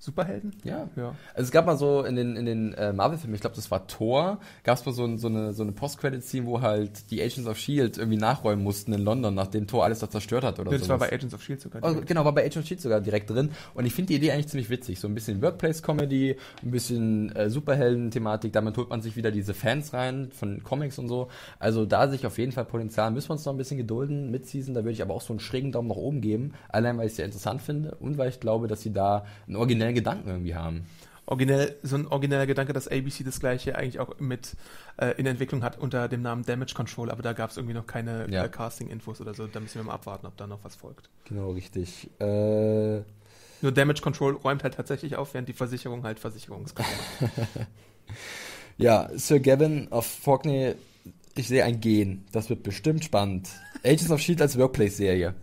Superhelden. 0.00 0.52
Ja. 0.64 0.88
Ja. 0.96 1.14
Also 1.34 1.46
es 1.48 1.50
gab 1.50 1.66
mal 1.66 1.76
so 1.76 2.04
in 2.04 2.14
den, 2.16 2.36
in 2.36 2.46
den 2.46 2.74
äh, 2.74 2.92
Marvel-Filmen, 2.92 3.34
ich 3.34 3.40
glaube, 3.40 3.56
das 3.56 3.70
war 3.70 3.86
Thor, 3.88 4.38
gab 4.62 4.78
es 4.78 4.86
mal 4.86 4.92
so, 4.92 5.04
ein, 5.04 5.18
so 5.18 5.26
eine, 5.28 5.52
so 5.52 5.62
eine 5.64 5.72
Post-Credit-Scene, 5.72 6.46
wo 6.46 6.60
halt 6.60 7.10
die 7.10 7.20
Agents 7.20 7.46
of 7.48 7.56
S.H.I.E.L.D. 7.58 8.00
irgendwie 8.00 8.18
nachräumen 8.18 8.62
mussten 8.62 8.92
in 8.92 9.00
London, 9.02 9.34
nachdem 9.34 9.66
Thor 9.66 9.84
alles 9.84 9.98
da 9.98 10.08
zerstört 10.08 10.44
hat 10.44 10.60
oder 10.60 10.70
Das 10.70 10.82
so. 10.82 10.88
war 10.88 10.98
bei 10.98 11.12
Agents 11.12 11.34
of 11.34 11.40
S.H.I.E.L.D. 11.40 11.62
sogar. 11.62 11.82
Also, 11.84 12.00
genau, 12.06 12.24
war 12.24 12.32
bei 12.32 12.42
Agent 12.42 12.58
of 12.58 12.62
S.H.I.E.L.D. 12.62 12.82
sogar 12.82 13.00
direkt 13.00 13.30
drin. 13.30 13.50
Und 13.74 13.86
ich 13.86 13.94
finde 13.94 14.08
die 14.08 14.14
Idee 14.16 14.30
eigentlich 14.32 14.48
ziemlich 14.48 14.70
witzig. 14.70 15.00
So 15.00 15.08
ein 15.08 15.14
bisschen 15.14 15.42
Workplace-Comedy, 15.42 16.36
ein 16.62 16.70
bisschen 16.70 17.34
äh, 17.34 17.50
Superhelden-Thematik. 17.50 18.52
Damit 18.52 18.76
holt 18.76 18.90
man 18.90 19.02
sich 19.02 19.16
wieder 19.16 19.30
diese 19.30 19.54
Fans 19.54 19.92
rein 19.92 20.30
von 20.32 20.62
Comics 20.62 20.98
und 20.98 21.08
so. 21.08 21.28
Also 21.58 21.86
da 21.86 22.08
sich 22.08 22.26
auf 22.26 22.38
jeden 22.38 22.52
Fall 22.52 22.64
Potenzial. 22.64 23.10
Müssen 23.10 23.28
wir 23.30 23.32
uns 23.32 23.44
noch 23.44 23.52
ein 23.52 23.58
bisschen 23.58 23.78
gedulden 23.78 24.30
mit 24.30 24.46
Season. 24.46 24.74
Da 24.74 24.82
würde 24.82 24.92
ich 24.92 25.02
aber 25.02 25.14
auch 25.14 25.22
so 25.22 25.32
einen 25.32 25.40
schrägen 25.40 25.72
Daumen 25.72 25.88
nach 25.88 25.96
oben 25.96 26.20
geben. 26.20 26.52
Allein, 26.68 26.98
weil 26.98 27.06
ich 27.06 27.12
es 27.12 27.16
sehr 27.16 27.24
interessant 27.24 27.62
finde 27.62 27.96
und 28.00 28.18
weil 28.18 28.28
ich 28.28 28.40
glaube, 28.40 28.68
dass 28.68 28.80
sie 28.82 28.92
da 28.92 29.24
einen 29.46 29.56
originellen 29.56 29.87
Gedanken 29.94 30.28
irgendwie 30.28 30.54
haben. 30.54 30.86
Originell, 31.26 31.76
so 31.82 31.96
ein 31.96 32.06
origineller 32.06 32.46
Gedanke, 32.46 32.72
dass 32.72 32.88
ABC 32.88 33.22
das 33.22 33.38
gleiche 33.38 33.76
eigentlich 33.76 34.00
auch 34.00 34.18
mit 34.18 34.56
äh, 34.96 35.12
in 35.18 35.26
Entwicklung 35.26 35.62
hat 35.62 35.78
unter 35.78 36.08
dem 36.08 36.22
Namen 36.22 36.44
Damage 36.46 36.72
Control, 36.74 37.10
aber 37.10 37.20
da 37.22 37.34
gab 37.34 37.50
es 37.50 37.58
irgendwie 37.58 37.74
noch 37.74 37.86
keine 37.86 38.26
Ja. 38.30 38.44
äh, 38.44 38.48
Casting-Infos 38.48 39.20
oder 39.20 39.34
so. 39.34 39.46
Da 39.46 39.60
müssen 39.60 39.74
wir 39.76 39.82
mal 39.84 39.92
abwarten, 39.92 40.26
ob 40.26 40.36
da 40.38 40.46
noch 40.46 40.60
was 40.64 40.74
folgt. 40.76 41.10
Genau, 41.26 41.50
richtig. 41.50 42.08
Äh, 42.18 42.24
Nur 43.60 43.72
Damage 43.74 44.00
Control 44.00 44.36
räumt 44.36 44.62
halt 44.62 44.74
tatsächlich 44.76 45.16
auf, 45.16 45.34
während 45.34 45.48
die 45.50 45.52
Versicherung 45.52 46.02
halt 46.04 46.18
Versicherungskarte 46.18 46.90
macht. 47.20 47.32
ja, 48.78 49.10
Sir 49.14 49.40
Gavin 49.40 49.88
of 49.88 50.06
Forkney, 50.06 50.76
ich 51.34 51.46
sehe 51.48 51.62
ein 51.64 51.78
Gen. 51.80 52.24
Das 52.32 52.48
wird 52.48 52.62
bestimmt 52.62 53.04
spannend. 53.04 53.48
Agents 53.84 54.10
of 54.10 54.20
S.H.I.E.L.D. 54.20 54.42
als 54.42 54.56
Workplace-Serie. 54.58 55.34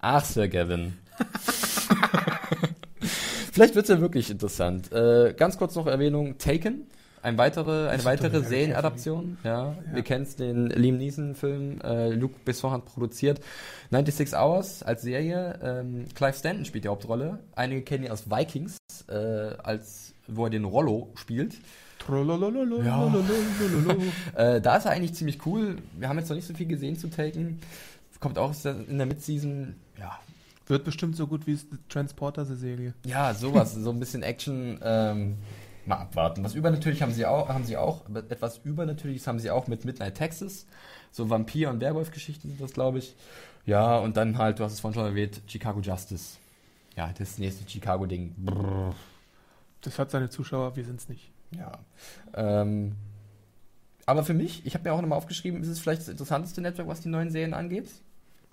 Ach, 0.00 0.24
Sir 0.24 0.48
Gavin. 0.48 0.96
Vielleicht 3.52 3.74
wird 3.74 3.84
es 3.84 3.90
ja 3.90 4.00
wirklich 4.00 4.30
interessant. 4.30 4.90
Äh, 4.92 5.34
ganz 5.36 5.58
kurz 5.58 5.74
noch 5.74 5.86
Erwähnung: 5.86 6.38
Taken. 6.38 6.86
Ein 7.22 7.38
weitere, 7.38 7.88
eine 7.88 8.04
weitere 8.04 8.42
Serienadaption. 8.42 9.38
Ja, 9.44 9.76
wir 9.92 10.02
kennen 10.02 10.24
es, 10.24 10.34
den 10.34 10.70
Liam 10.70 10.96
Neeson-Film. 10.96 11.80
Äh, 11.82 12.10
Luc 12.10 12.44
Besson 12.44 12.72
hat 12.72 12.86
produziert. 12.86 13.40
96 13.90 14.36
Hours 14.36 14.82
als 14.82 15.02
Serie. 15.02 15.58
Ähm, 15.62 16.06
Clive 16.16 16.32
Stanton 16.32 16.64
spielt 16.64 16.82
die 16.82 16.88
Hauptrolle. 16.88 17.38
Einige 17.54 17.82
kennen 17.82 18.04
ihn 18.04 18.10
aus 18.10 18.28
Vikings, 18.28 18.78
äh, 19.08 19.14
als 19.14 20.14
wo 20.26 20.44
er 20.44 20.50
den 20.50 20.64
Rollo 20.64 21.12
spielt. 21.14 21.54
Äh, 24.34 24.60
da 24.60 24.76
ist 24.76 24.86
er 24.86 24.90
eigentlich 24.90 25.14
ziemlich 25.14 25.46
cool. 25.46 25.76
Wir 25.96 26.08
haben 26.08 26.18
jetzt 26.18 26.28
noch 26.28 26.36
nicht 26.36 26.48
so 26.48 26.54
viel 26.54 26.66
gesehen 26.66 26.96
zu 26.96 27.08
Taken. 27.08 27.60
Kommt 28.18 28.38
auch 28.38 28.52
in 28.64 28.98
der 28.98 29.06
Midseason. 29.06 29.74
Ja, 29.98 30.18
Wird 30.72 30.84
bestimmt 30.84 31.16
so 31.16 31.26
gut 31.26 31.46
wie 31.46 31.54
die 31.54 31.78
Transporter-Serie. 31.90 32.94
ja, 33.04 33.34
sowas, 33.34 33.74
so 33.74 33.90
ein 33.90 34.00
bisschen 34.00 34.22
Action. 34.22 34.80
Ähm, 34.82 35.36
mal 35.84 35.96
abwarten. 35.96 36.42
Was 36.42 36.54
übernatürlich 36.54 37.02
haben 37.02 37.12
sie 37.12 37.26
auch, 37.26 37.50
haben 37.50 37.64
sie 37.64 37.76
auch, 37.76 38.08
etwas 38.08 38.56
übernatürliches 38.64 39.26
haben 39.26 39.38
sie 39.38 39.50
auch 39.50 39.66
mit 39.66 39.84
Midnight 39.84 40.14
Texas. 40.14 40.64
So 41.10 41.28
Vampir- 41.28 41.68
und 41.68 41.82
Werwolf-Geschichten 41.82 42.48
sind 42.48 42.58
das, 42.58 42.72
glaube 42.72 43.00
ich. 43.00 43.14
Ja, 43.66 43.98
und 43.98 44.16
dann 44.16 44.38
halt, 44.38 44.60
du 44.60 44.64
hast 44.64 44.72
es 44.72 44.80
vorhin 44.80 44.98
schon 44.98 45.04
erwähnt, 45.04 45.42
Chicago 45.46 45.78
Justice. 45.80 46.38
Ja, 46.96 47.12
das 47.18 47.36
nächste 47.36 47.68
Chicago-Ding. 47.68 48.34
Das 49.82 49.98
hat 49.98 50.10
seine 50.10 50.30
Zuschauer, 50.30 50.74
wir 50.74 50.86
sind's 50.86 51.06
nicht. 51.06 51.32
Ja. 51.50 51.72
Ähm, 52.32 52.92
aber 54.06 54.24
für 54.24 54.32
mich, 54.32 54.64
ich 54.64 54.72
habe 54.72 54.88
mir 54.88 54.94
auch 54.94 55.02
nochmal 55.02 55.18
aufgeschrieben, 55.18 55.60
ist 55.60 55.68
es 55.68 55.80
vielleicht 55.80 56.00
das 56.00 56.08
interessanteste 56.08 56.62
Netzwerk, 56.62 56.88
was 56.88 57.02
die 57.02 57.10
neuen 57.10 57.28
Serien 57.28 57.52
angeht? 57.52 57.90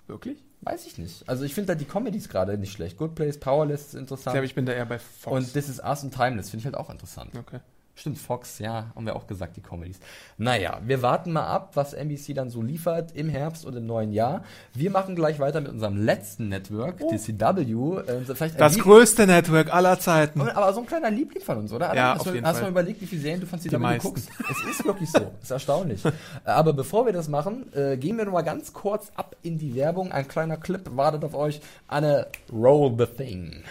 Wirklich? 0.06 0.36
Weiß 0.62 0.86
ich 0.86 0.98
nicht. 0.98 1.26
Also 1.28 1.44
ich 1.44 1.54
finde 1.54 1.68
da 1.68 1.74
die 1.74 1.86
Comedies 1.86 2.28
gerade 2.28 2.58
nicht 2.58 2.72
schlecht. 2.72 2.98
Good 2.98 3.14
Place, 3.14 3.38
Powerless 3.40 3.80
ist 3.88 3.94
Ich 3.94 4.00
interessant. 4.00 4.34
glaube, 4.34 4.44
ich 4.46 4.54
bin 4.54 4.66
da 4.66 4.72
eher 4.72 4.84
bei 4.86 4.98
Fox. 4.98 5.34
und 5.36 5.52
This 5.54 5.68
is 5.70 5.80
Us 5.82 6.04
und 6.04 6.12
Timeless 6.14 6.50
finde 6.50 6.60
ich 6.60 6.64
halt 6.66 6.76
auch 6.76 6.90
interessant. 6.90 7.30
okay. 7.38 7.60
Stimmt, 8.00 8.16
Fox, 8.16 8.58
ja, 8.60 8.86
haben 8.96 9.04
wir 9.04 9.14
auch 9.14 9.26
gesagt, 9.26 9.58
die 9.58 9.60
Comedies. 9.60 10.00
Naja, 10.38 10.80
wir 10.86 11.02
warten 11.02 11.32
mal 11.32 11.44
ab, 11.46 11.72
was 11.74 11.92
NBC 11.92 12.32
dann 12.34 12.48
so 12.48 12.62
liefert 12.62 13.12
im 13.14 13.28
Herbst 13.28 13.66
und 13.66 13.76
im 13.76 13.84
neuen 13.84 14.10
Jahr. 14.10 14.42
Wir 14.72 14.90
machen 14.90 15.14
gleich 15.14 15.38
weiter 15.38 15.60
mit 15.60 15.70
unserem 15.70 16.02
letzten 16.02 16.48
Network, 16.48 16.96
die 17.12 17.18
CW. 17.18 17.98
Äh, 18.00 18.24
vielleicht 18.34 18.58
Das 18.58 18.76
Lieb- 18.76 18.84
größte 18.84 19.26
Network 19.26 19.70
aller 19.74 19.98
Zeiten. 19.98 20.40
aber 20.40 20.72
so 20.72 20.80
ein 20.80 20.86
kleiner 20.86 21.10
Liebling 21.10 21.42
von 21.44 21.58
uns, 21.58 21.74
oder? 21.74 21.94
Ja, 21.94 22.14
hast 22.14 22.20
auf 22.20 22.28
du, 22.28 22.32
jeden 22.32 22.46
hast 22.46 22.54
Fall. 22.54 22.62
mal 22.70 22.70
überlegt, 22.70 23.02
wie 23.02 23.06
viele 23.06 23.20
Serien 23.20 23.40
du 23.42 23.46
von 23.46 23.60
CW 23.60 23.98
guckst? 23.98 24.30
Es 24.50 24.70
ist 24.70 24.84
wirklich 24.86 25.10
so. 25.12 25.30
ist 25.42 25.50
erstaunlich. 25.50 26.02
Äh, 26.02 26.10
aber 26.46 26.72
bevor 26.72 27.04
wir 27.04 27.12
das 27.12 27.28
machen, 27.28 27.70
äh, 27.74 27.98
gehen 27.98 28.16
wir 28.16 28.24
noch 28.24 28.32
mal 28.32 28.40
ganz 28.40 28.72
kurz 28.72 29.12
ab 29.14 29.36
in 29.42 29.58
die 29.58 29.74
Werbung. 29.74 30.10
Ein 30.10 30.26
kleiner 30.26 30.56
Clip 30.56 30.80
wartet 30.96 31.22
auf 31.22 31.34
euch. 31.34 31.60
Eine 31.86 32.28
Roll 32.50 32.94
the 32.96 33.04
Thing. 33.04 33.62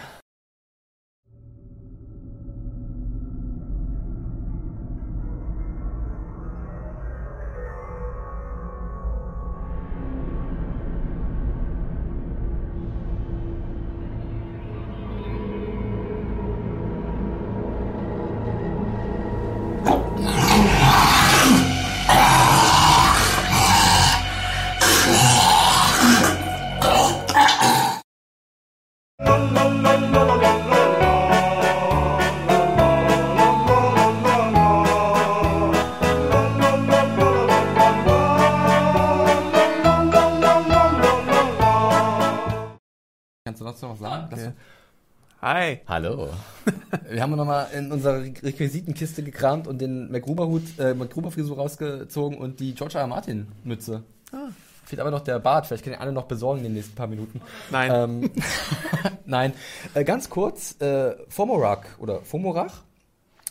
Hi. 45.70 45.80
Hallo. 45.86 46.28
Wir 47.08 47.22
haben 47.22 47.36
nochmal 47.36 47.68
in 47.72 47.92
unserer 47.92 48.22
Requisitenkiste 48.22 49.22
gekramt 49.22 49.68
und 49.68 49.80
den 49.80 50.10
MacGruber-Hut, 50.10 50.80
äh, 50.80 50.94
MacGruber-Frisur 50.94 51.56
rausgezogen 51.56 52.38
und 52.38 52.58
die 52.58 52.74
George 52.74 52.96
R. 52.96 53.02
R. 53.02 53.06
Martin-Mütze. 53.06 54.02
Fehlt 54.84 55.00
aber 55.00 55.12
noch 55.12 55.20
der 55.20 55.38
Bart. 55.38 55.68
Vielleicht 55.68 55.84
können 55.84 55.94
alle 55.94 56.10
noch 56.10 56.24
besorgen 56.24 56.58
in 56.58 56.64
den 56.64 56.74
nächsten 56.74 56.96
paar 56.96 57.06
Minuten. 57.06 57.40
Nein. 57.70 57.92
Ähm, 57.94 58.30
Nein. 59.26 59.52
Äh, 59.94 60.02
ganz 60.02 60.28
kurz, 60.28 60.74
äh, 60.80 61.14
Fomorach 61.28 61.84
oder 62.00 62.22
Fomorach 62.22 62.82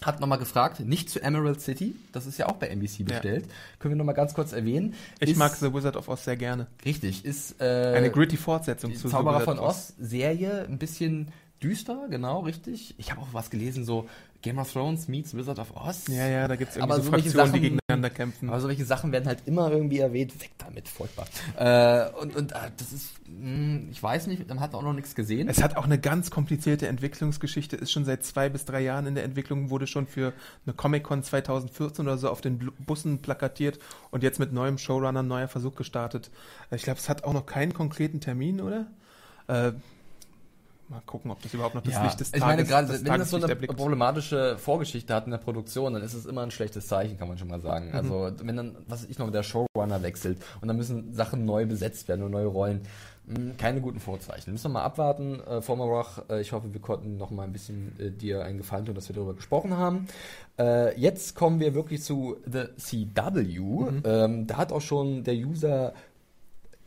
hat 0.02 0.20
nochmal 0.20 0.40
gefragt, 0.40 0.82
nicht 0.82 1.10
zu 1.10 1.22
Emerald 1.22 1.62
City, 1.62 1.96
das 2.12 2.26
ist 2.26 2.38
ja 2.38 2.48
auch 2.48 2.54
bei 2.54 2.68
NBC 2.68 3.04
bestellt. 3.06 3.46
Können 3.80 3.94
wir 3.94 3.98
nochmal 3.98 4.16
ganz 4.16 4.34
kurz 4.34 4.52
erwähnen. 4.52 4.94
Ich 5.22 5.32
ist, 5.32 5.38
mag 5.38 5.56
The 5.56 5.74
Wizard 5.74 5.96
of 5.96 6.10
Oz 6.10 6.26
sehr 6.26 6.38
gerne. 6.38 6.68
Richtig, 6.84 7.24
ist 7.24 7.62
äh, 7.62 7.94
Eine 7.96 8.10
gritty 8.10 8.38
Fortsetzung 8.38 8.92
die 8.92 8.98
zu 8.98 9.08
Zauberer 9.10 9.40
The 9.40 9.46
von 9.46 9.54
Wizard 9.56 9.70
of 9.70 9.76
Oz 9.76 9.94
Serie, 10.00 10.66
ein 10.70 10.78
bisschen 10.78 11.32
düster, 11.62 12.07
genau, 12.10 12.39
richtig. 12.41 12.95
Ich 12.97 13.12
habe 13.12 13.22
auch 13.22 13.28
was 13.34 13.49
gelesen, 13.49 13.84
so 13.86 14.07
Game 14.41 14.57
of 14.57 14.72
Thrones 14.72 15.10
meets 15.10 15.36
Wizard 15.36 15.60
of 15.60 15.76
Oz. 15.76 16.07
Ja, 16.07 16.26
ja, 16.26 16.47
da 16.47 16.55
gibt 16.55 16.72
es 16.72 16.78
irgendwie 16.78 16.93
Aber 16.93 17.01
so 17.03 17.10
Fraktionen, 17.12 17.32
die 17.34 17.49
Sachen- 17.51 17.62
gegeneinander 17.62 18.10
kämpfen. 18.10 18.47
Aber 18.49 18.62
solche 18.62 18.86
Sachen 18.86 19.12
werden 19.12 19.28
halt 19.28 19.39
immer 19.45 19.70
irgendwie 19.70 19.99
erwähnt. 19.99 20.39
Weg 20.41 20.51
damit, 20.57 20.88
furchtbar. 20.88 21.28
Äh, 21.57 22.10
und 22.22 22.38
und 22.38 22.53
äh, 22.53 22.72
das 22.78 22.93
ist, 22.93 23.12
mh, 23.28 23.91
ich 23.91 24.01
weiß 24.01 24.28
nicht, 24.28 24.47
man 24.47 24.62
hat 24.62 24.74
auch 24.76 24.82
noch 24.82 24.93
nichts 24.93 25.14
gesehen. 25.14 25.49
Es 25.49 25.62
hat 25.62 25.76
auch 25.76 25.84
eine 25.84 25.99
ganz 25.99 26.32
komplizierte 26.32 26.88
Entwicklungsgeschichte, 26.88 27.76
ist 27.76 27.91
schon 27.91 28.05
seit 28.05 28.24
zwei 28.24 28.47
bis 28.47 28.64
drei 28.64 28.80
Jahren 28.80 29.07
in 29.07 29.16
der 29.16 29.26
Entwicklung, 29.26 29.70
wurde 29.70 29.88
schon 29.88 30.07
für 30.07 30.32
eine 30.66 30.74
Comic-Con 30.74 31.24
2014 31.24 32.05
oder 32.07 32.18
so 32.18 32.30
auf 32.30 32.39
den 32.39 32.72
Bussen 32.86 33.20
plakatiert 33.22 33.80
und 34.12 34.24
jetzt 34.24 34.39
mit 34.39 34.53
neuem 34.53 34.78
Showrunner, 34.78 35.22
neuer 35.24 35.49
Versuch 35.49 35.76
gestartet. 35.76 36.32
Ich 36.72 36.84
glaube, 36.84 36.99
es 36.99 37.10
hat 37.10 37.26
auch 37.26 37.34
noch 37.34 37.45
keinen 37.45 37.74
konkreten 37.74 38.22
Termin, 38.22 38.62
oder? 38.62 38.88
Äh, 39.47 39.74
mal 40.90 41.02
gucken, 41.06 41.32
ob 41.32 41.42
das 41.42 41.54
überhaupt 41.54 41.76
noch 41.76 41.84
das 41.84 41.94
ja, 41.94 42.04
Licht 42.04 42.20
des 42.20 42.34
ich 42.34 42.40
meine, 42.40 42.64
Tages, 42.66 42.70
gerade 42.70 43.06
wenn 43.06 43.20
das 43.20 43.30
so 43.30 43.38
eine 43.42 43.56
problematische 43.56 44.58
Vorgeschichte 44.58 45.14
hat 45.14 45.26
in 45.26 45.32
der 45.32 45.38
Produktion, 45.38 45.94
dann 45.94 46.02
ist 46.04 46.14
es 46.14 46.26
immer 46.26 46.42
ein 46.42 46.52
schlechtes 46.52 46.88
Zeichen, 46.88 47.18
kann 47.18 47.28
man 47.28 47.38
schon 47.38 47.48
mal 47.48 47.58
Mhm. 47.60 47.64
sagen. 47.64 47.92
Also 47.94 48.32
wenn 48.42 48.56
dann, 48.58 48.76
was 48.88 49.06
ich 49.06 49.20
noch, 49.20 49.30
der 49.32 49.44
Showrunner 49.44 50.02
wechselt 50.02 50.40
und 50.62 50.68
dann 50.68 50.78
müssen 50.78 51.14
Sachen 51.14 51.46
neu 51.46 51.66
besetzt 51.66 52.08
werden 52.08 52.24
und 52.24 52.32
neue 52.32 52.48
Rollen, 52.48 52.82
mh, 53.28 53.54
keine 53.58 53.82
guten 53.82 54.00
Vorzeichen. 54.00 54.52
Müssen 54.52 54.66
wir 54.66 54.70
mal 54.80 54.84
abwarten. 54.84 55.40
Äh, 55.42 55.62
Formerach, 55.62 56.24
äh, 56.30 56.42
ich 56.42 56.52
hoffe, 56.52 56.74
wir 56.74 56.82
konnten 56.82 57.18
noch 57.18 57.30
mal 57.32 57.44
ein 57.44 57.54
bisschen 57.54 57.96
äh, 58.00 58.10
dir 58.12 58.44
einen 58.44 58.58
Gefallen 58.58 58.86
tun, 58.86 58.96
dass 58.96 59.08
wir 59.10 59.16
darüber 59.16 59.36
gesprochen 59.36 59.78
haben. 59.78 60.08
Äh, 60.58 61.00
jetzt 61.00 61.36
kommen 61.36 61.60
wir 61.60 61.74
wirklich 61.76 62.02
zu 62.04 62.38
The 62.46 62.64
CW. 62.78 63.60
Mhm. 63.60 64.02
Ähm, 64.06 64.48
da 64.48 64.58
hat 64.58 64.72
auch 64.72 64.82
schon 64.82 65.24
der 65.24 65.36
User 65.36 65.94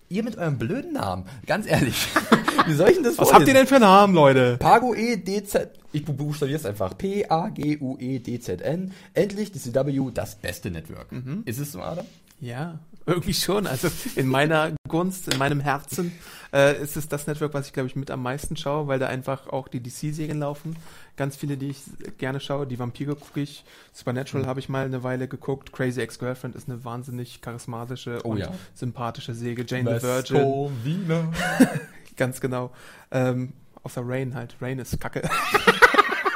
Ihr 0.09 0.23
mit 0.23 0.37
eurem 0.37 0.59
blöden 0.59 0.93
Namen, 0.93 1.25
ganz 1.47 1.67
ehrlich. 1.67 2.07
Wie 2.67 2.75
soll 2.75 2.89
ich 2.89 2.95
denn 2.97 3.05
das 3.05 3.19
Was 3.19 3.33
habt 3.33 3.47
ihr 3.49 3.55
denn 3.55 3.67
für 3.67 3.79
Namen, 3.81 4.15
Leute? 4.15 4.57
Pago 4.59 4.95
E 4.95 5.17
D 5.17 5.43
Z 5.45 5.71
ich 5.95 6.05
bu- 6.05 6.15
buchstabiere 6.15 6.59
es 6.59 6.65
einfach. 6.67 6.97
P 6.97 7.27
A 7.29 7.49
G 7.51 7.79
U 7.81 7.97
E 7.99 8.19
D 8.19 8.41
Z 8.41 8.63
N. 8.63 8.93
Endlich 9.15 9.53
die 9.53 9.59
CW, 9.59 10.11
das 10.15 10.37
beste 10.37 10.71
Network. 10.71 11.09
Ist 11.45 11.59
es 11.59 11.73
so, 11.73 11.81
Adam? 11.83 12.07
Ja, 12.41 12.81
irgendwie 13.07 13.35
schon. 13.35 13.67
Also 13.67 13.89
in 14.17 14.27
meiner 14.27 14.73
Gunst, 14.89 15.33
in 15.33 15.39
meinem 15.39 15.61
Herzen 15.61 16.13
äh, 16.53 16.81
ist 16.83 16.97
es 16.97 17.09
das 17.09 17.27
Network, 17.29 17.55
was 17.55 17.67
ich 17.69 17.73
glaube 17.73 17.89
ich 17.89 17.95
mit 17.95 18.11
am 18.11 18.23
meisten 18.23 18.57
schaue, 18.57 18.89
weil 18.89 18.99
da 18.99 19.07
einfach 19.07 19.49
auch 19.49 19.69
die 19.69 19.81
DC-Serien 19.81 20.41
laufen. 20.41 20.75
Ganz 21.17 21.37
viele, 21.37 21.57
die 21.57 21.69
ich 21.69 21.83
gerne 22.19 22.41
schaue. 22.41 22.67
Die 22.67 22.79
Vampire 22.79 23.15
gucke 23.15 23.41
ich. 23.41 23.65
Supernatural 23.93 24.47
habe 24.47 24.59
ich 24.61 24.69
mal 24.69 24.85
eine 24.87 25.03
Weile 25.05 25.29
geguckt. 25.29 25.73
Crazy 25.73 26.01
Ex-Girlfriend 26.01 26.57
ist 26.57 26.69
eine 26.69 26.85
wahnsinnig 26.85 27.43
charismatische 27.43 28.21
Oh 28.25 28.31
und 28.31 28.39
ja. 28.39 28.49
sympathische 28.75 29.35
Säge. 29.35 29.65
Jane 29.69 29.99
the 30.01 30.03
Virgin, 30.05 30.71
Wiener. 30.83 31.31
ganz 32.17 32.41
genau. 32.41 32.73
Ähm, 33.11 33.53
außer 33.83 34.03
Rain 34.05 34.35
halt. 34.35 34.57
Rain 34.61 34.79
ist 34.79 35.01
kacke. 35.01 35.23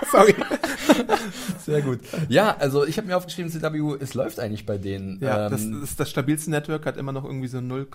Sorry. 0.12 0.34
Sehr 1.64 1.82
gut. 1.82 2.00
Ja, 2.28 2.56
also 2.58 2.86
ich 2.86 2.96
habe 2.96 3.08
mir 3.08 3.16
aufgeschrieben, 3.16 3.50
CW, 3.50 3.96
es 4.00 4.14
läuft 4.14 4.38
eigentlich 4.38 4.66
bei 4.66 4.78
denen. 4.78 5.20
Ja, 5.20 5.46
Ähm, 5.46 5.50
das 5.50 5.62
ist 5.62 6.00
das 6.00 6.10
stabilste 6.10 6.50
Network, 6.50 6.86
hat 6.86 6.96
immer 6.96 7.12
noch 7.12 7.24
irgendwie 7.24 7.48
so 7.48 7.60
0, 7.60 7.88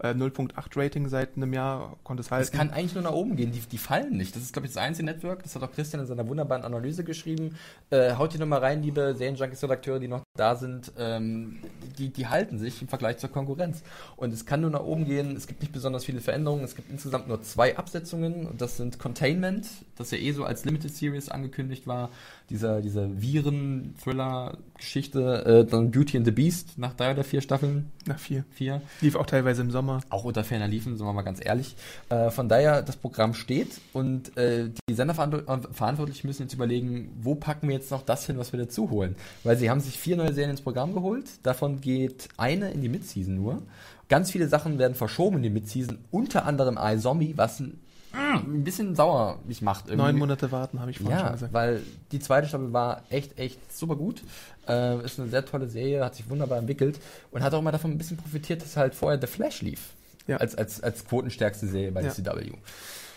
äh, 0.00 0.08
0.8 0.08 0.52
Rating 0.76 1.08
seit 1.08 1.36
einem 1.36 1.52
Jahr, 1.52 1.96
konnte 2.04 2.20
es 2.20 2.30
halten. 2.30 2.44
Es 2.44 2.52
kann 2.52 2.70
eigentlich 2.70 2.94
nur 2.94 3.04
nach 3.04 3.12
oben 3.12 3.36
gehen, 3.36 3.52
die, 3.52 3.60
die 3.60 3.78
fallen 3.78 4.16
nicht. 4.16 4.36
Das 4.36 4.42
ist, 4.42 4.52
glaube 4.52 4.66
ich, 4.66 4.74
das 4.74 4.82
einzige 4.82 5.06
Network, 5.06 5.42
das 5.42 5.54
hat 5.54 5.62
auch 5.62 5.72
Christian 5.72 6.00
in 6.00 6.06
seiner 6.06 6.28
wunderbaren 6.28 6.64
Analyse 6.64 7.04
geschrieben. 7.04 7.56
Äh, 7.90 8.14
haut 8.14 8.32
hier 8.32 8.40
nochmal 8.40 8.60
rein, 8.60 8.82
liebe 8.82 9.14
Serienjunkies-Redakteure, 9.16 9.98
die 9.98 10.08
noch 10.08 10.22
da 10.36 10.56
sind. 10.56 10.92
Ähm, 10.98 11.58
die, 11.98 12.10
die 12.10 12.26
halten 12.26 12.58
sich 12.58 12.82
im 12.82 12.88
Vergleich 12.88 13.18
zur 13.18 13.30
Konkurrenz. 13.30 13.82
Und 14.16 14.32
es 14.32 14.46
kann 14.46 14.60
nur 14.60 14.70
nach 14.70 14.82
oben 14.82 15.06
gehen. 15.06 15.36
Es 15.36 15.46
gibt 15.46 15.60
nicht 15.60 15.72
besonders 15.72 16.04
viele 16.04 16.20
Veränderungen. 16.20 16.64
Es 16.64 16.74
gibt 16.74 16.90
insgesamt 16.90 17.28
nur 17.28 17.42
zwei 17.42 17.76
Absetzungen. 17.76 18.46
Und 18.46 18.60
das 18.60 18.76
sind 18.76 18.98
Containment, 18.98 19.66
das 19.96 20.10
ja 20.10 20.18
eh 20.18 20.32
so 20.32 20.44
als 20.44 20.64
Limited 20.64 20.94
Series 20.94 21.28
angekündigt 21.38 21.86
war. 21.86 22.10
Dieser, 22.50 22.80
dieser 22.80 23.20
Viren-Thriller-Geschichte. 23.20 25.44
Äh, 25.44 25.64
dann 25.64 25.90
Beauty 25.90 26.18
and 26.18 26.26
the 26.26 26.32
Beast 26.32 26.78
nach 26.78 26.94
drei 26.94 27.10
oder 27.12 27.24
vier 27.24 27.40
Staffeln. 27.40 27.90
Nach 28.06 28.18
vier. 28.18 28.44
Vier. 28.50 28.82
Lief 29.00 29.16
auch 29.16 29.26
teilweise 29.26 29.62
im 29.62 29.70
Sommer. 29.70 30.00
Auch 30.10 30.24
unter 30.24 30.44
ferner 30.44 30.68
liefen, 30.68 30.96
sagen 30.96 31.08
wir 31.08 31.14
mal 31.14 31.22
ganz 31.22 31.44
ehrlich. 31.44 31.76
Äh, 32.08 32.30
von 32.30 32.48
daher, 32.48 32.82
das 32.82 32.96
Programm 32.96 33.34
steht 33.34 33.80
und 33.92 34.36
äh, 34.36 34.70
die 34.88 34.94
Senderverantwortlichen 34.94 36.26
müssen 36.26 36.42
jetzt 36.42 36.54
überlegen, 36.54 37.10
wo 37.20 37.34
packen 37.34 37.68
wir 37.68 37.76
jetzt 37.76 37.90
noch 37.90 38.02
das 38.02 38.26
hin, 38.26 38.38
was 38.38 38.52
wir 38.52 38.60
dazu 38.60 38.90
holen. 38.90 39.16
Weil 39.44 39.56
sie 39.56 39.70
haben 39.70 39.80
sich 39.80 39.98
vier 39.98 40.16
neue 40.16 40.32
Serien 40.32 40.50
ins 40.50 40.60
Programm 40.60 40.94
geholt. 40.94 41.30
Davon 41.42 41.80
geht 41.80 42.28
eine 42.36 42.70
in 42.70 42.82
die 42.82 42.88
Midseason 42.88 43.34
nur. 43.34 43.62
Ganz 44.08 44.30
viele 44.30 44.48
Sachen 44.48 44.78
werden 44.78 44.94
verschoben 44.94 45.36
in 45.36 45.42
die 45.42 45.50
Midseason, 45.50 45.98
unter 46.10 46.46
anderem 46.46 46.78
iZombie, 46.80 47.34
was 47.36 47.60
ein, 47.60 47.78
ein 48.18 48.64
bisschen 48.64 48.94
sauer 48.94 49.38
mich 49.46 49.62
macht. 49.62 49.94
Neun 49.94 50.16
Monate 50.16 50.50
warten, 50.52 50.80
habe 50.80 50.90
ich 50.90 50.98
vorhin 50.98 51.16
schon 51.18 51.26
Ja, 51.26 51.32
gesagt. 51.32 51.52
weil 51.52 51.82
die 52.12 52.18
zweite 52.20 52.48
Staffel 52.48 52.72
war 52.72 53.02
echt, 53.10 53.38
echt 53.38 53.58
super 53.76 53.96
gut. 53.96 54.22
Äh, 54.68 55.04
ist 55.04 55.18
eine 55.18 55.28
sehr 55.30 55.44
tolle 55.44 55.68
Serie, 55.68 56.04
hat 56.04 56.14
sich 56.14 56.28
wunderbar 56.28 56.58
entwickelt 56.58 56.98
und 57.30 57.42
hat 57.42 57.54
auch 57.54 57.62
mal 57.62 57.70
davon 57.72 57.90
ein 57.92 57.98
bisschen 57.98 58.16
profitiert, 58.16 58.62
dass 58.62 58.76
halt 58.76 58.94
vorher 58.94 59.20
The 59.20 59.26
Flash 59.26 59.62
lief. 59.62 59.80
Ja. 60.26 60.36
Als, 60.38 60.54
als, 60.54 60.82
als 60.82 61.06
quotenstärkste 61.06 61.66
Serie 61.66 61.90
bei 61.92 62.02
Ja. 62.02 62.10
CW. 62.10 62.52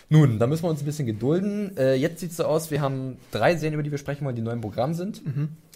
Nun, 0.08 0.38
da 0.38 0.46
müssen 0.46 0.64
wir 0.64 0.68
uns 0.70 0.82
ein 0.82 0.84
bisschen 0.86 1.06
gedulden. 1.06 1.76
Äh, 1.76 1.94
jetzt 1.94 2.20
sieht 2.20 2.32
es 2.32 2.36
so 2.36 2.44
aus, 2.44 2.70
wir 2.70 2.80
haben 2.82 3.16
drei 3.30 3.56
Serien, 3.56 3.74
über 3.74 3.82
die 3.82 3.90
wir 3.90 3.98
sprechen 3.98 4.24
wollen, 4.26 4.36
die 4.36 4.42
neu 4.42 4.52
im 4.52 4.60
Programm 4.60 4.92
sind. 4.94 5.22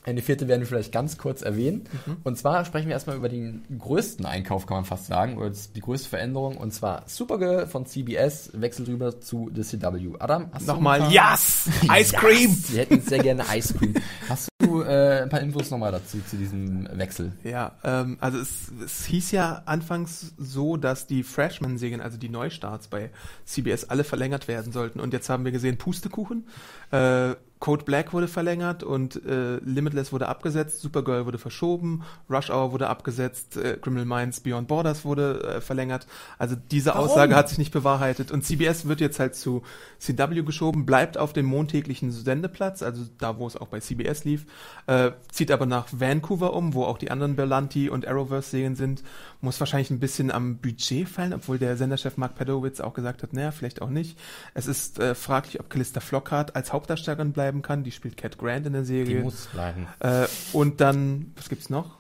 Eine 0.07 0.23
vierte 0.23 0.47
werden 0.47 0.61
wir 0.61 0.69
vielleicht 0.69 0.93
ganz 0.93 1.19
kurz 1.19 1.43
erwähnen. 1.43 1.83
Und 2.23 2.39
zwar 2.39 2.65
sprechen 2.65 2.87
wir 2.87 2.93
erstmal 2.95 3.17
über 3.17 3.29
den 3.29 3.65
größten 3.77 4.25
Einkauf, 4.25 4.65
kann 4.67 4.77
man 4.79 4.85
fast 4.85 5.07
sagen, 5.07 5.37
oder 5.37 5.51
die 5.75 5.81
größte 5.81 6.09
Veränderung. 6.09 6.57
Und 6.57 6.73
zwar 6.73 7.03
Supergirl 7.07 7.67
von 7.67 7.87
CBS 7.87 8.51
wechselt 8.55 8.89
rüber 8.89 9.21
zu 9.21 9.51
The 9.53 9.63
CW. 9.63 10.13
Adam, 10.21 10.47
hast 10.53 10.69
du 10.69 10.73
Nochmal, 10.73 11.01
paar- 11.01 11.11
yes! 11.11 11.69
Ice 11.99 12.13
Cream! 12.17 12.51
Yes! 12.51 12.73
Wir 12.73 12.81
hätten 12.83 13.01
sehr 13.01 13.19
gerne 13.19 13.43
Ice 13.53 13.75
Cream. 13.75 13.95
Hast 14.29 14.49
du 14.67 14.83
äh, 14.83 15.23
ein 15.23 15.29
paar 15.29 15.41
Infos 15.41 15.71
nochmal 15.71 15.93
dazu, 15.93 16.19
zu 16.29 16.37
diesem 16.37 16.89
Wechsel? 16.99 17.33
Ja, 17.45 17.73
ähm, 17.85 18.19
also 18.21 18.39
es, 18.39 18.73
es 18.85 19.07
hieß 19.07 19.31
ja 19.33 19.63
anfangs 19.67 20.33
so, 20.39 20.77
dass 20.77 21.07
die 21.07 21.23
Freshman-Serien, 21.23 22.01
also 22.01 22.19
die 22.19 22.29
Neustarts 22.29 22.89
bei 22.89 23.11
CBS, 23.45 23.85
alle 23.85 24.05
verlängert 24.05 24.49
werden 24.49 24.73
sollten. 24.73 25.01
Und 25.01 25.13
jetzt 25.13 25.29
haben 25.29 25.45
wir 25.45 25.53
gesehen, 25.53 25.79
Pustekuchen. 25.79 26.47
Äh, 26.91 27.35
Code 27.59 27.85
Black 27.85 28.13
wurde 28.13 28.29
verlängert 28.29 28.83
und 28.83 29.25
äh, 29.25 29.57
Limitless 29.57 30.13
wurde 30.13 30.29
abgesetzt, 30.29 30.81
Supergirl 30.83 31.25
wurde 31.25 31.39
verschoben, 31.39 32.03
Rush 32.29 32.51
Hour 32.51 32.73
wurde 32.73 32.89
abgesetzt, 32.89 33.57
äh, 33.57 33.79
Criminal 33.81 34.05
Minds 34.05 34.41
Beyond 34.41 34.69
Borders 34.69 35.07
wurde 35.07 35.43
äh, 35.43 35.61
verlängert. 35.63 36.07
Also 36.39 36.55
diese 36.71 36.91
Warum? 36.91 37.09
Aussage 37.09 37.35
hat 37.35 37.49
sich 37.49 37.57
nicht 37.57 37.73
bewahrheitet. 37.73 38.31
Und 38.31 38.43
CBS 38.43 38.87
wird 38.87 39.01
jetzt 39.01 39.19
halt 39.19 39.35
zu 39.35 39.63
CW 39.99 40.43
geschoben, 40.43 40.85
bleibt 40.85 41.17
auf 41.17 41.33
dem 41.33 41.47
montäglichen 41.47 42.13
Sendeplatz, 42.13 42.83
also 42.83 43.05
da, 43.19 43.39
wo 43.39 43.47
es 43.47 43.57
auch 43.57 43.69
bei 43.69 43.81
CBS 43.81 44.25
lief, 44.25 44.45
äh, 44.87 45.11
zieht 45.31 45.51
aber 45.51 45.67
nach 45.67 45.87
Vancouver 45.93 46.53
um, 46.53 46.75
wo 46.75 46.85
auch 46.85 46.99
die 46.99 47.11
anderen 47.11 47.37
Berlanti 47.37 47.89
und 47.89 48.07
Arrowverse-Serien 48.07 48.77
sind. 48.77 49.03
Muss 49.41 49.59
wahrscheinlich 49.61 49.91
ein 49.91 50.01
bisschen 50.01 50.31
am 50.31 50.59
Budget 50.59 51.09
fallen, 51.09 51.33
obwohl 51.33 51.59
der 51.59 51.77
Senderchef 51.77 52.17
Mark 52.17 52.35
Pedowitz 52.37 52.81
auch 52.81 52.95
gesagt 52.95 53.23
hat, 53.23 53.33
naja, 53.33 53.51
vielleicht 53.51 53.83
auch 53.83 53.91
nicht. 53.91 54.19
Es 54.55 54.67
ist 54.67 54.99
äh, 54.99 55.15
fraglich, 55.15 55.61
ob 55.61 55.71
Callista 55.71 56.01
Flockhart 56.01 56.57
als 56.57 56.73
Hauptdarstellerin 56.73 57.33
bleiben 57.33 57.63
kann. 57.63 57.85
Die 57.85 57.93
spielt 57.93 58.17
Cat 58.17 58.39
Grant 58.39 58.67
in 58.67 58.73
der 58.73 58.83
Die 58.83 58.89
Serie. 58.89 59.23
muss 59.23 59.47
bleiben. 59.47 59.87
Äh, 60.01 60.27
und 60.53 60.81
dann, 60.81 61.33
was 61.37 61.49
gibt's 61.49 61.71
noch? 61.71 61.99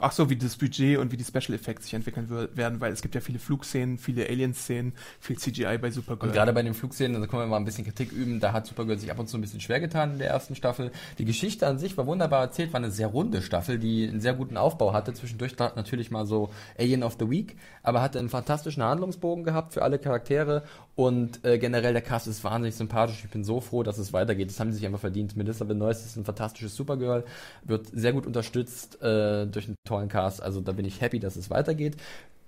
Ach 0.00 0.12
so, 0.12 0.30
wie 0.30 0.36
das 0.36 0.56
Budget 0.56 0.98
und 0.98 1.10
wie 1.10 1.16
die 1.16 1.24
Special 1.24 1.54
Effects 1.54 1.84
sich 1.86 1.94
entwickeln 1.94 2.28
werden, 2.54 2.80
weil 2.80 2.92
es 2.92 3.02
gibt 3.02 3.16
ja 3.16 3.20
viele 3.20 3.40
Flugszenen, 3.40 3.98
viele 3.98 4.28
Alien-Szenen, 4.28 4.92
viel 5.18 5.36
CGI 5.38 5.76
bei 5.78 5.90
Supergirl. 5.90 6.28
Und 6.28 6.34
gerade 6.34 6.52
bei 6.52 6.62
den 6.62 6.74
Flugszenen, 6.74 7.20
da 7.20 7.26
können 7.26 7.42
wir 7.42 7.46
mal 7.46 7.56
ein 7.56 7.64
bisschen 7.64 7.84
Kritik 7.84 8.12
üben, 8.12 8.38
da 8.38 8.52
hat 8.52 8.66
Supergirl 8.66 8.96
sich 8.98 9.10
ab 9.10 9.18
und 9.18 9.28
zu 9.28 9.36
ein 9.36 9.40
bisschen 9.40 9.60
schwer 9.60 9.80
getan 9.80 10.12
in 10.12 10.18
der 10.18 10.28
ersten 10.30 10.54
Staffel. 10.54 10.92
Die 11.18 11.24
Geschichte 11.24 11.66
an 11.66 11.78
sich 11.78 11.96
war 11.96 12.06
wunderbar 12.06 12.42
erzählt, 12.42 12.72
war 12.72 12.78
eine 12.78 12.92
sehr 12.92 13.08
runde 13.08 13.42
Staffel, 13.42 13.78
die 13.80 14.06
einen 14.08 14.20
sehr 14.20 14.34
guten 14.34 14.56
Aufbau 14.56 14.92
hatte. 14.92 15.14
Zwischendurch 15.14 15.56
da- 15.56 15.72
natürlich 15.74 16.12
mal 16.12 16.26
so 16.26 16.50
Alien 16.78 17.02
of 17.02 17.16
the 17.18 17.28
Week, 17.28 17.56
aber 17.82 18.00
hatte 18.00 18.20
einen 18.20 18.28
fantastischen 18.28 18.84
Handlungsbogen 18.84 19.42
gehabt 19.42 19.72
für 19.74 19.82
alle 19.82 19.98
Charaktere 19.98 20.62
und 20.98 21.44
äh, 21.44 21.58
generell 21.58 21.92
der 21.92 22.02
Cast 22.02 22.26
ist 22.26 22.42
wahnsinnig 22.42 22.74
sympathisch. 22.74 23.22
Ich 23.24 23.30
bin 23.30 23.44
so 23.44 23.60
froh, 23.60 23.84
dass 23.84 23.98
es 23.98 24.12
weitergeht. 24.12 24.50
Das 24.50 24.58
haben 24.58 24.72
sie 24.72 24.78
sich 24.78 24.86
einfach 24.86 24.98
verdient. 24.98 25.36
Melissa 25.36 25.64
Benoist 25.64 26.04
ist 26.04 26.16
ein 26.16 26.24
fantastisches 26.24 26.74
Supergirl, 26.74 27.24
wird 27.62 27.86
sehr 27.92 28.12
gut 28.12 28.26
unterstützt 28.26 29.00
äh, 29.00 29.46
durch 29.46 29.68
einen 29.68 29.76
tollen 29.84 30.08
Cast. 30.08 30.42
Also 30.42 30.60
da 30.60 30.72
bin 30.72 30.84
ich 30.84 31.00
happy, 31.00 31.20
dass 31.20 31.36
es 31.36 31.50
weitergeht. 31.50 31.96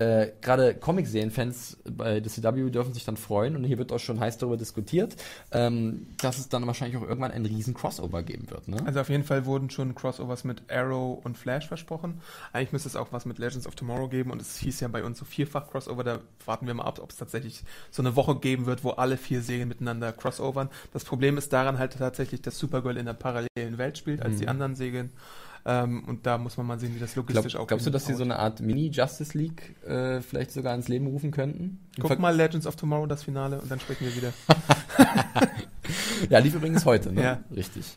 Äh, 0.01 0.33
Gerade 0.41 0.75
Comic-Serien-Fans 0.75 1.77
bei 1.85 2.21
der 2.21 2.33
CW 2.33 2.71
dürfen 2.71 2.95
sich 2.95 3.05
dann 3.05 3.19
freuen 3.19 3.55
und 3.55 3.65
hier 3.65 3.77
wird 3.77 3.93
auch 3.93 3.99
schon 3.99 4.19
heiß 4.19 4.39
darüber 4.39 4.57
diskutiert, 4.57 5.15
ähm, 5.53 6.07
dass 6.23 6.39
es 6.39 6.49
dann 6.49 6.67
wahrscheinlich 6.67 6.97
auch 6.97 7.07
irgendwann 7.07 7.33
einen 7.33 7.45
riesen 7.45 7.75
Crossover 7.75 8.23
geben 8.23 8.51
wird. 8.51 8.67
Ne? 8.67 8.79
Also 8.87 9.01
auf 9.01 9.11
jeden 9.11 9.25
Fall 9.25 9.45
wurden 9.45 9.69
schon 9.69 9.95
Crossovers 9.95 10.45
mit 10.45 10.63
Arrow 10.71 11.23
und 11.23 11.37
Flash 11.37 11.69
versprochen. 11.69 12.23
Eigentlich 12.55 12.73
müsste 12.73 12.89
es 12.89 12.97
auch 12.97 13.09
was 13.13 13.27
mit 13.27 13.39
Legends 13.39 13.67
of 13.67 13.75
Tomorrow 13.75 14.09
geben 14.09 14.31
und 14.31 14.41
es 14.41 14.57
hieß 14.57 14.81
ja 14.81 14.89
bei 14.89 15.05
uns 15.05 15.19
so 15.19 15.27
vierfach 15.27 15.71
Crossover. 15.71 16.03
Da 16.03 16.21
warten 16.47 16.67
wir 16.67 16.73
mal 16.73 16.85
ab, 16.85 16.99
ob 17.03 17.11
es 17.11 17.17
tatsächlich 17.17 17.63
so 17.91 18.01
eine 18.01 18.17
Woche 18.17 18.37
geben 18.37 18.65
wird, 18.65 18.85
wo 18.85 18.93
alle 18.93 19.19
vier 19.19 19.43
Serien 19.43 19.69
miteinander 19.69 20.15
crossovern. 20.15 20.71
Das 20.95 21.05
Problem 21.05 21.37
ist 21.37 21.53
daran 21.53 21.79
halt 21.79 21.99
tatsächlich, 21.99 22.41
dass 22.41 22.59
Supergirl 22.59 22.97
in 22.97 23.07
einer 23.07 23.13
parallelen 23.13 23.77
Welt 23.77 23.99
spielt 23.99 24.23
als 24.23 24.39
die 24.39 24.49
anderen 24.49 24.77
Serien. 24.77 25.11
Ähm, 25.67 26.05
und 26.07 26.25
da 26.27 26.39
muss 26.39 26.57
man 26.57 26.67
mal 26.67 26.79
sehen, 26.79 26.95
wie 26.95 26.99
das 26.99 27.13
Glaub, 27.13 27.29
logistisch 27.29 27.57
auch 27.57 27.67
glaubst 27.67 27.87
du, 27.87 27.91
dass 27.91 28.07
sie 28.07 28.15
so 28.15 28.23
eine 28.25 28.39
Art 28.39 28.61
Mini-Justice 28.61 29.37
League 29.37 29.77
äh, 29.87 30.21
vielleicht 30.23 30.53
sogar 30.53 30.75
ins 30.75 30.89
Leben 30.89 31.07
rufen 31.07 31.31
könnten? 31.31 31.81
Guck 32.01 32.09
Ver- 32.09 32.19
mal 32.19 32.35
Legends 32.35 32.67
of 32.67 32.77
Tomorrow, 32.77 33.07
das 33.07 33.23
Finale, 33.25 33.61
und 33.61 33.71
dann 33.71 33.79
sprechen 33.81 34.07
wir 34.07 34.17
wieder. 34.17 34.33
Ja, 36.29 36.39
lief 36.39 36.55
übrigens 36.55 36.85
heute, 36.85 37.13
ne? 37.13 37.23
Ja. 37.23 37.39
Richtig. 37.55 37.97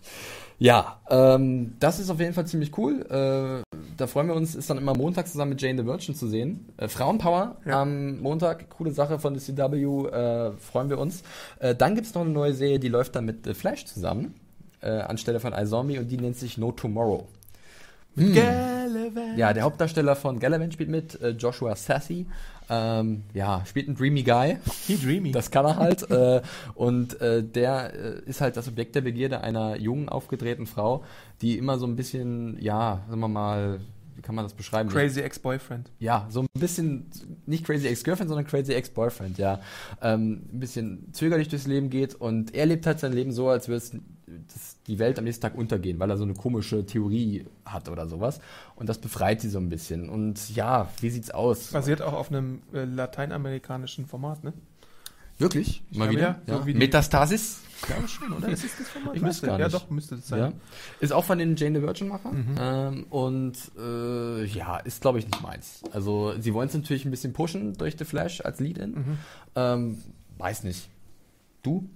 Ja, 0.58 1.00
ähm, 1.10 1.74
das 1.80 2.00
ist 2.00 2.10
auf 2.10 2.20
jeden 2.20 2.34
Fall 2.34 2.48
ziemlich 2.48 2.76
cool. 2.78 3.02
Äh, 3.10 3.78
da 3.98 4.08
freuen 4.08 4.28
wir 4.28 4.36
uns, 4.36 4.56
ist 4.56 4.70
dann 4.70 4.78
immer 4.78 4.96
Montag 4.96 5.28
zusammen 5.28 5.50
mit 5.50 5.62
Jane 5.62 5.80
the 5.82 5.86
Virgin 5.86 6.16
zu 6.16 6.28
sehen. 6.28 6.70
Äh, 6.78 6.88
Frauenpower 6.88 7.58
Ja. 7.66 7.82
am 7.82 8.20
Montag, 8.22 8.70
coole 8.70 8.92
Sache 8.92 9.20
von 9.20 9.34
der 9.34 9.44
CW, 9.44 10.08
äh, 10.08 10.52
freuen 10.58 10.90
wir 10.90 10.98
uns. 11.00 11.22
Äh, 11.60 11.76
dann 11.76 11.96
gibt's 11.96 12.14
noch 12.14 12.22
eine 12.22 12.32
neue 12.32 12.54
Serie, 12.54 12.80
die 12.80 12.88
läuft 12.88 13.16
dann 13.16 13.26
mit 13.26 13.46
The 13.46 13.54
Flash 13.54 13.86
zusammen, 13.86 14.36
äh, 14.82 14.90
anstelle 15.02 15.40
von 15.40 15.54
iZombie 15.54 16.00
und 16.00 16.08
die 16.10 16.18
nennt 16.18 16.38
sich 16.38 16.58
No 16.58 16.72
Tomorrow. 16.72 17.28
Gallivant. 18.16 19.38
Ja, 19.38 19.54
der 19.54 19.64
Hauptdarsteller 19.64 20.16
von 20.16 20.40
Gallivant 20.40 20.74
spielt 20.74 20.90
mit, 20.90 21.20
äh, 21.22 21.30
Joshua 21.30 21.76
Sassy. 21.76 22.26
Ähm, 22.70 23.24
ja, 23.34 23.64
spielt 23.66 23.88
einen 23.88 23.98
Dreamy 23.98 24.24
Guy. 24.24 24.58
He 24.88 24.98
dreamy. 24.98 25.32
Das 25.32 25.52
kann 25.52 25.66
er 25.66 25.76
halt. 25.76 26.10
äh, 26.10 26.42
und 26.76 27.20
äh, 27.22 27.44
der 27.44 27.94
äh, 27.94 28.22
ist 28.26 28.42
halt 28.42 28.58
das 28.58 28.68
Objekt 28.68 28.96
der 28.96 29.02
Begierde 29.02 29.42
einer 29.42 29.76
jungen, 29.78 30.10
aufgedrehten 30.10 30.66
Frau, 30.66 31.04
die 31.42 31.58
immer 31.58 31.78
so 31.78 31.86
ein 31.86 31.96
bisschen, 31.96 32.58
ja, 32.62 33.02
sagen 33.08 33.20
wir 33.20 33.28
mal, 33.28 33.80
wie 34.16 34.22
kann 34.22 34.36
man 34.36 34.46
das 34.46 34.54
beschreiben? 34.54 34.90
Crazy 34.90 35.22
Ex-Boyfriend. 35.22 35.90
Ja, 36.00 36.28
so 36.30 36.42
ein 36.42 36.48
bisschen, 36.58 37.08
nicht 37.46 37.66
Crazy 37.66 37.88
Ex-Girlfriend, 37.88 38.30
sondern 38.30 38.46
Crazy 38.48 38.74
Ex-Boyfriend, 38.74 39.38
ja. 39.38 39.60
Ähm, 40.02 40.44
ein 40.54 40.60
bisschen 40.60 41.12
zögerlich 41.14 41.50
durchs 41.50 41.68
Leben 41.68 41.90
geht 41.90 42.16
und 42.16 42.54
er 42.54 42.66
lebt 42.66 42.86
halt 42.86 43.00
sein 43.00 43.12
Leben 43.12 43.32
so, 43.32 43.50
als 43.50 43.68
würde 43.68 43.78
es 43.78 43.92
das- 44.54 44.78
die 44.88 45.00
Welt 45.00 45.18
am 45.18 45.26
nächsten 45.26 45.42
Tag 45.42 45.56
untergehen, 45.56 46.00
weil 46.00 46.10
er 46.10 46.18
so 46.18 46.24
eine 46.24 46.34
komische 46.34 46.86
Theorie 46.86 47.46
hat 47.66 47.90
oder 47.90 48.08
sowas. 48.08 48.40
Und 48.76 48.90
das 48.90 48.98
befreit 49.00 49.42
sie 49.42 49.50
so 49.50 49.60
ein 49.60 49.70
bisschen. 49.70 50.10
Und 50.10 50.54
ja, 50.56 50.90
wie 51.02 51.10
sieht's 51.10 51.32
aus? 51.32 51.68
Basiert 51.72 52.02
auch 52.02 52.14
auf 52.14 52.30
einem 52.32 52.62
äh, 52.74 52.84
lateinamerikanischen 52.86 54.06
Format, 54.06 54.44
ne? 54.44 54.54
Wirklich? 55.40 55.82
Mal 55.92 56.10
wieder? 56.12 56.42
ja, 56.46 56.58
so 56.60 56.64
die- 56.64 56.74
Metastasis? 56.76 57.60
Ich 57.82 57.88
glaube 57.88 58.08
schon, 58.08 58.32
oder? 58.32 58.48
Ist 58.50 58.64
es 58.64 58.78
das 58.78 58.88
Format? 58.88 59.16
Ich 59.16 59.22
weiß 59.22 59.42
gar 59.42 59.60
Ja, 59.60 59.66
nicht. 59.66 59.76
doch, 59.76 59.90
müsste 59.90 60.16
es 60.16 60.28
sein. 60.28 60.40
Ja. 60.40 60.54
Ist 61.02 61.12
auch 61.12 61.26
von 61.26 61.38
den 61.40 61.56
Jane 61.58 61.80
the 61.80 61.86
Virgin-Machern. 61.86 62.36
Mhm. 62.36 62.56
Ähm, 62.60 63.06
und 63.10 63.58
äh, 63.78 64.46
ja, 64.46 64.78
ist 64.78 65.02
glaube 65.02 65.20
ich 65.20 65.26
nicht 65.26 65.42
meins. 65.42 65.82
Also 65.92 66.34
sie 66.40 66.54
wollen 66.54 66.70
es 66.70 66.74
natürlich 66.76 67.04
ein 67.04 67.12
bisschen 67.12 67.34
pushen 67.34 67.74
durch 67.74 67.96
The 67.98 68.06
Flash 68.06 68.40
als 68.46 68.60
Lead-In. 68.62 68.92
Mhm. 68.92 69.18
Ähm, 69.56 69.98
weiß 70.38 70.64
nicht. 70.64 70.88
Du? 71.64 71.90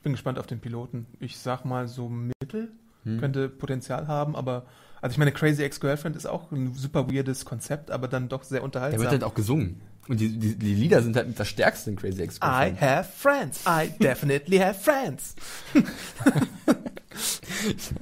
Ich 0.00 0.02
bin 0.02 0.12
gespannt 0.12 0.38
auf 0.38 0.46
den 0.46 0.60
Piloten. 0.60 1.04
Ich 1.18 1.36
sag 1.36 1.66
mal 1.66 1.86
so 1.86 2.08
mittel, 2.08 2.70
Hm. 3.04 3.20
könnte 3.20 3.50
Potenzial 3.50 4.08
haben, 4.08 4.34
aber 4.34 4.64
also 5.02 5.12
ich 5.12 5.18
meine, 5.18 5.30
Crazy 5.30 5.62
Ex-Girlfriend 5.62 6.16
ist 6.16 6.24
auch 6.26 6.50
ein 6.52 6.72
super 6.74 7.10
weirdes 7.12 7.44
Konzept, 7.44 7.90
aber 7.90 8.08
dann 8.08 8.30
doch 8.30 8.42
sehr 8.42 8.60
Der 8.60 8.64
unterhaltsam. 8.64 9.00
wird 9.00 9.10
halt 9.10 9.24
auch 9.24 9.34
gesungen. 9.34 9.80
Und 10.08 10.20
die, 10.20 10.38
die, 10.38 10.54
die 10.56 10.74
Lieder 10.74 11.02
sind 11.02 11.16
halt 11.16 11.38
das 11.38 11.48
stärkste 11.48 11.90
in 11.90 11.96
Crazy 11.96 12.22
Ex. 12.22 12.36
I 12.38 12.72
have 12.80 13.04
friends. 13.14 13.60
I 13.66 13.90
definitely 14.02 14.56
have 14.58 14.80
friends. 14.80 15.34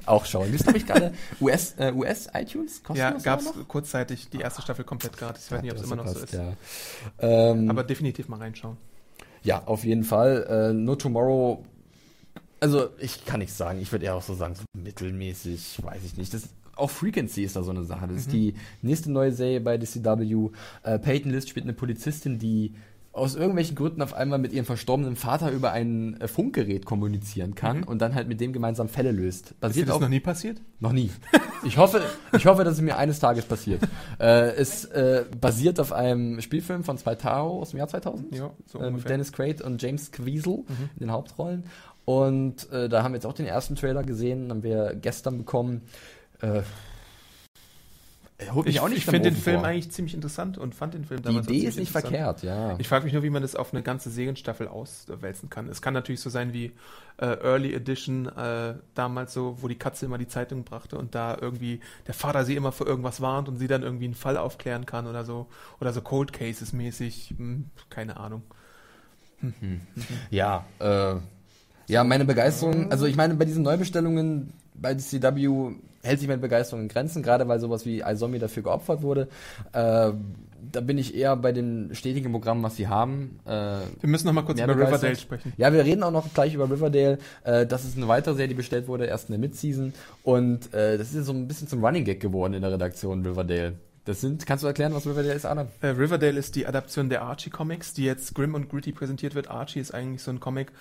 Auch 0.05 0.25
schauen. 0.25 0.47
Gibt's 0.47 0.63
glaube 0.63 0.77
ich 0.77 0.85
gerade 0.87 1.13
US, 1.41 1.73
äh, 1.77 1.91
US 1.93 2.29
iTunes? 2.33 2.81
Kostenlos 2.83 3.23
Ja, 3.25 3.31
gab's 3.31 3.45
noch? 3.45 3.67
kurzzeitig 3.67 4.29
die 4.29 4.39
erste 4.39 4.61
Staffel 4.61 4.85
komplett 4.85 5.17
gratis. 5.17 5.45
Ich 5.47 5.51
weiß 5.51 5.61
nicht, 5.61 5.71
ob 5.71 5.77
es 5.77 5.83
immer 5.83 5.97
noch 5.97 6.07
so 6.07 6.19
ist. 6.19 6.33
Ja. 6.33 6.53
Ähm, 7.19 7.69
Aber 7.69 7.83
definitiv 7.83 8.29
mal 8.29 8.39
reinschauen. 8.39 8.77
Ja, 9.43 9.63
auf 9.65 9.83
jeden 9.83 10.03
Fall. 10.03 10.69
Äh, 10.71 10.73
no 10.73 10.95
Tomorrow, 10.95 11.65
also 12.59 12.89
ich 12.99 13.25
kann 13.25 13.39
nichts 13.39 13.57
sagen. 13.57 13.79
Ich 13.81 13.91
würde 13.91 14.05
eher 14.05 14.15
auch 14.15 14.21
so 14.21 14.33
sagen, 14.35 14.55
so 14.55 14.63
mittelmäßig, 14.73 15.79
weiß 15.83 16.01
ich 16.05 16.17
nicht. 16.17 16.33
Das, 16.33 16.49
auch 16.75 16.89
Frequency 16.89 17.43
ist 17.43 17.55
da 17.55 17.63
so 17.63 17.71
eine 17.71 17.83
Sache. 17.83 18.07
Das 18.07 18.17
ist 18.17 18.31
die 18.31 18.55
nächste 18.81 19.11
neue 19.11 19.31
Serie 19.31 19.61
bei 19.61 19.77
DCW. 19.77 20.49
Äh, 20.83 20.99
Peyton 20.99 21.31
List 21.31 21.49
spielt 21.49 21.65
eine 21.65 21.73
Polizistin, 21.73 22.39
die 22.39 22.73
aus 23.11 23.35
irgendwelchen 23.35 23.75
Gründen 23.75 24.01
auf 24.01 24.13
einmal 24.13 24.39
mit 24.39 24.53
ihrem 24.53 24.65
verstorbenen 24.65 25.15
Vater 25.15 25.51
über 25.51 25.71
ein 25.71 26.21
äh, 26.21 26.27
Funkgerät 26.27 26.85
kommunizieren 26.85 27.55
kann 27.55 27.83
und 27.83 28.01
dann 28.01 28.13
halt 28.15 28.27
mit 28.27 28.39
dem 28.39 28.53
gemeinsam 28.53 28.87
Fälle 28.87 29.11
löst. 29.11 29.45
Ist 29.45 29.51
dir 29.51 29.59
Basiert 29.59 29.87
das 29.89 29.95
auf 29.95 30.01
noch 30.01 30.09
nie 30.09 30.19
passiert? 30.19 30.61
noch 30.79 30.93
nie. 30.93 31.11
Ich 31.65 31.77
hoffe, 31.77 32.01
ich 32.31 32.45
hoffe, 32.45 32.63
dass 32.63 32.75
es 32.75 32.81
mir 32.81 32.97
eines 32.97 33.19
Tages 33.19 33.43
passiert. 33.45 33.81
Äh, 34.17 34.51
es 34.55 34.85
äh, 34.85 35.25
basiert 35.41 35.79
auf 35.79 35.91
einem 35.91 36.39
Spielfilm 36.39 36.83
von 36.83 36.97
Zweitaro 36.97 37.61
aus 37.61 37.71
dem 37.71 37.79
Jahr 37.79 37.87
2000 37.87 38.35
Ja, 38.35 38.51
so 38.65 38.79
äh, 38.79 38.91
mit. 38.91 39.09
Dennis 39.09 39.33
Quaid 39.33 39.61
und 39.61 39.81
James 39.81 40.11
Caviezel 40.11 40.63
in 40.67 40.99
den 40.99 41.11
Hauptrollen. 41.11 41.63
Und 42.09 42.71
äh, 42.71 42.89
da 42.89 43.03
haben 43.03 43.11
wir 43.11 43.17
jetzt 43.17 43.27
auch 43.27 43.33
den 43.33 43.45
ersten 43.45 43.75
Trailer 43.75 44.01
gesehen, 44.01 44.49
haben 44.49 44.63
wir 44.63 44.95
gestern 44.95 45.37
bekommen. 45.37 45.83
Äh, 46.41 46.63
Ich, 48.65 48.79
auch 48.79 48.89
nicht 48.89 48.97
ich 48.97 49.05
finde 49.05 49.29
den 49.29 49.35
Film 49.35 49.59
vor. 49.59 49.67
eigentlich 49.67 49.91
ziemlich 49.91 50.15
interessant 50.15 50.57
und 50.57 50.73
fand 50.73 50.95
den 50.95 51.05
Film 51.05 51.19
Die 51.21 51.25
damals 51.27 51.47
auch 51.47 51.51
Idee 51.51 51.67
ist 51.67 51.77
nicht 51.77 51.91
verkehrt, 51.91 52.41
ja. 52.41 52.79
Ich 52.79 52.87
frage 52.87 53.03
mich 53.03 53.13
nur, 53.13 53.21
wie 53.21 53.29
man 53.29 53.43
das 53.43 53.55
auf 53.55 53.73
eine 53.73 53.83
ganze 53.83 54.09
Serienstaffel 54.09 54.67
auswälzen 54.67 55.51
kann. 55.51 55.67
Es 55.69 55.83
kann 55.83 55.93
natürlich 55.93 56.21
so 56.21 56.31
sein 56.31 56.51
wie 56.51 56.71
äh, 57.17 57.25
Early 57.27 57.75
Edition 57.75 58.25
äh, 58.27 58.73
damals 58.95 59.33
so, 59.33 59.57
wo 59.61 59.67
die 59.67 59.77
Katze 59.77 60.05
immer 60.05 60.17
die 60.17 60.27
Zeitung 60.27 60.63
brachte 60.63 60.97
und 60.97 61.13
da 61.13 61.37
irgendwie 61.39 61.79
der 62.07 62.15
Vater 62.15 62.43
sie 62.43 62.55
immer 62.55 62.71
vor 62.71 62.87
irgendwas 62.87 63.21
warnt 63.21 63.49
und 63.49 63.57
sie 63.57 63.67
dann 63.67 63.83
irgendwie 63.83 64.05
einen 64.05 64.15
Fall 64.15 64.37
aufklären 64.37 64.87
kann 64.87 65.05
oder 65.05 65.25
so. 65.25 65.45
Oder 65.79 65.93
so 65.93 66.01
Cold 66.01 66.33
Cases 66.33 66.73
mäßig. 66.73 67.35
Hm, 67.37 67.65
keine 67.91 68.17
Ahnung. 68.17 68.41
Ja, 70.31 70.65
äh, 70.79 71.15
ja, 71.89 72.03
meine 72.03 72.23
Begeisterung, 72.23 72.91
also 72.91 73.05
ich 73.05 73.15
meine, 73.15 73.33
bei 73.33 73.45
diesen 73.45 73.63
Neubestellungen 73.63 74.53
bei 74.75 74.95
CW 74.95 75.73
hält 76.01 76.19
sich 76.19 76.27
meine 76.27 76.39
Begeisterung 76.39 76.83
in 76.83 76.87
Grenzen, 76.87 77.23
gerade 77.23 77.47
weil 77.47 77.59
sowas 77.59 77.85
wie 77.85 78.01
iZombie 78.01 78.39
dafür 78.39 78.63
geopfert 78.63 79.01
wurde. 79.01 79.27
Äh, 79.73 80.11
da 80.71 80.81
bin 80.81 80.97
ich 80.97 81.15
eher 81.15 81.35
bei 81.35 81.51
dem 81.51 81.93
stetigen 81.93 82.31
Programm, 82.31 82.61
was 82.63 82.75
sie 82.75 82.87
haben. 82.87 83.39
Äh, 83.45 83.49
Wir 83.49 84.09
müssen 84.09 84.27
noch 84.27 84.33
mal 84.33 84.43
kurz 84.43 84.61
über. 84.61 84.75
Riverdale 84.75 85.15
sprechen. 85.15 85.53
Ja, 85.57 85.73
wir 85.73 85.83
reden 85.83 86.03
auch 86.03 86.11
noch 86.11 86.33
gleich 86.33 86.53
über 86.53 86.69
Riverdale. 86.69 87.17
Äh, 87.43 87.65
das 87.65 87.85
ist 87.85 87.97
eine 87.97 88.07
weitere 88.07 88.35
Serie, 88.35 88.49
die 88.49 88.55
bestellt 88.55 88.87
wurde, 88.87 89.05
erst 89.05 89.29
in 89.29 89.33
der 89.33 89.39
Mid-Season. 89.39 89.93
Und 90.23 90.73
äh, 90.73 90.97
das 90.97 91.13
ist 91.13 91.25
so 91.25 91.33
ein 91.33 91.47
bisschen 91.47 91.67
zum 91.67 91.83
Running 91.83 92.03
Gag 92.05 92.19
geworden 92.19 92.53
in 92.53 92.61
der 92.61 92.71
Redaktion 92.71 93.25
Riverdale. 93.25 93.73
Das 94.05 94.21
sind, 94.21 94.45
kannst 94.45 94.63
du 94.63 94.67
erklären, 94.67 94.93
was 94.93 95.05
Riverdale 95.05 95.33
ist, 95.33 95.45
Adam? 95.45 95.67
Äh, 95.81 95.87
Riverdale 95.87 96.37
ist 96.37 96.55
die 96.55 96.65
Adaption 96.65 97.09
der 97.09 97.21
Archie 97.21 97.49
Comics, 97.49 97.93
die 97.93 98.05
jetzt 98.05 98.33
grim 98.33 98.55
und 98.55 98.69
gritty 98.69 98.91
präsentiert 98.91 99.35
wird. 99.35 99.49
Archie 99.49 99.79
ist 99.79 99.93
eigentlich 99.93 100.23
so 100.23 100.31
ein 100.31 100.39
Comic, 100.39 100.71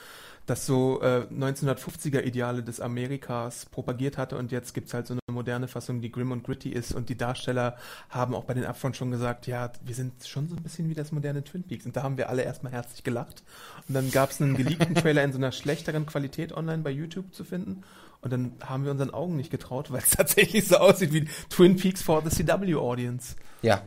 das 0.48 0.66
so 0.66 1.00
äh, 1.02 1.26
1950er 1.30 2.22
Ideale 2.22 2.62
des 2.62 2.80
Amerikas 2.80 3.66
propagiert 3.66 4.16
hatte 4.16 4.36
und 4.36 4.50
jetzt 4.50 4.72
gibt's 4.72 4.94
halt 4.94 5.06
so 5.06 5.14
eine 5.14 5.20
moderne 5.30 5.68
Fassung, 5.68 6.00
die 6.00 6.10
grim 6.10 6.32
und 6.32 6.42
gritty 6.42 6.70
ist 6.70 6.94
und 6.94 7.08
die 7.08 7.16
Darsteller 7.16 7.76
haben 8.08 8.34
auch 8.34 8.44
bei 8.44 8.54
den 8.54 8.64
Upfront 8.64 8.96
schon 8.96 9.10
gesagt, 9.10 9.46
ja, 9.46 9.70
wir 9.84 9.94
sind 9.94 10.26
schon 10.26 10.48
so 10.48 10.56
ein 10.56 10.62
bisschen 10.62 10.88
wie 10.88 10.94
das 10.94 11.12
moderne 11.12 11.44
Twin 11.44 11.64
Peaks 11.64 11.84
und 11.84 11.96
da 11.96 12.02
haben 12.02 12.16
wir 12.16 12.30
alle 12.30 12.42
erstmal 12.42 12.72
herzlich 12.72 13.04
gelacht 13.04 13.42
und 13.88 13.94
dann 13.94 14.10
gab's 14.10 14.40
einen 14.40 14.56
geleakten 14.56 14.94
Trailer 14.94 15.22
in 15.22 15.32
so 15.32 15.38
einer 15.38 15.52
schlechteren 15.52 16.06
Qualität 16.06 16.52
online 16.52 16.82
bei 16.82 16.90
YouTube 16.90 17.34
zu 17.34 17.44
finden 17.44 17.82
und 18.22 18.32
dann 18.32 18.52
haben 18.64 18.84
wir 18.84 18.90
unseren 18.90 19.10
Augen 19.10 19.36
nicht 19.36 19.50
getraut, 19.50 19.90
weil 19.90 20.00
es 20.00 20.10
tatsächlich 20.16 20.66
so 20.66 20.76
aussieht 20.76 21.12
wie 21.12 21.28
Twin 21.50 21.76
Peaks 21.76 22.02
for 22.02 22.22
the 22.26 22.30
CW 22.30 22.74
Audience. 22.76 23.36
Ja. 23.62 23.82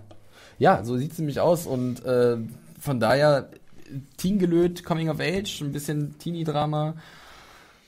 Ja, 0.60 0.84
so 0.84 0.96
sieht's 0.96 1.18
nämlich 1.18 1.40
aus 1.40 1.66
und 1.66 2.06
äh, 2.06 2.38
von 2.80 3.00
daher 3.00 3.50
Teengelöt, 4.18 4.84
Coming 4.84 5.10
of 5.10 5.20
Age, 5.20 5.62
ein 5.62 5.72
bisschen 5.72 6.18
Teenie-Drama, 6.18 6.96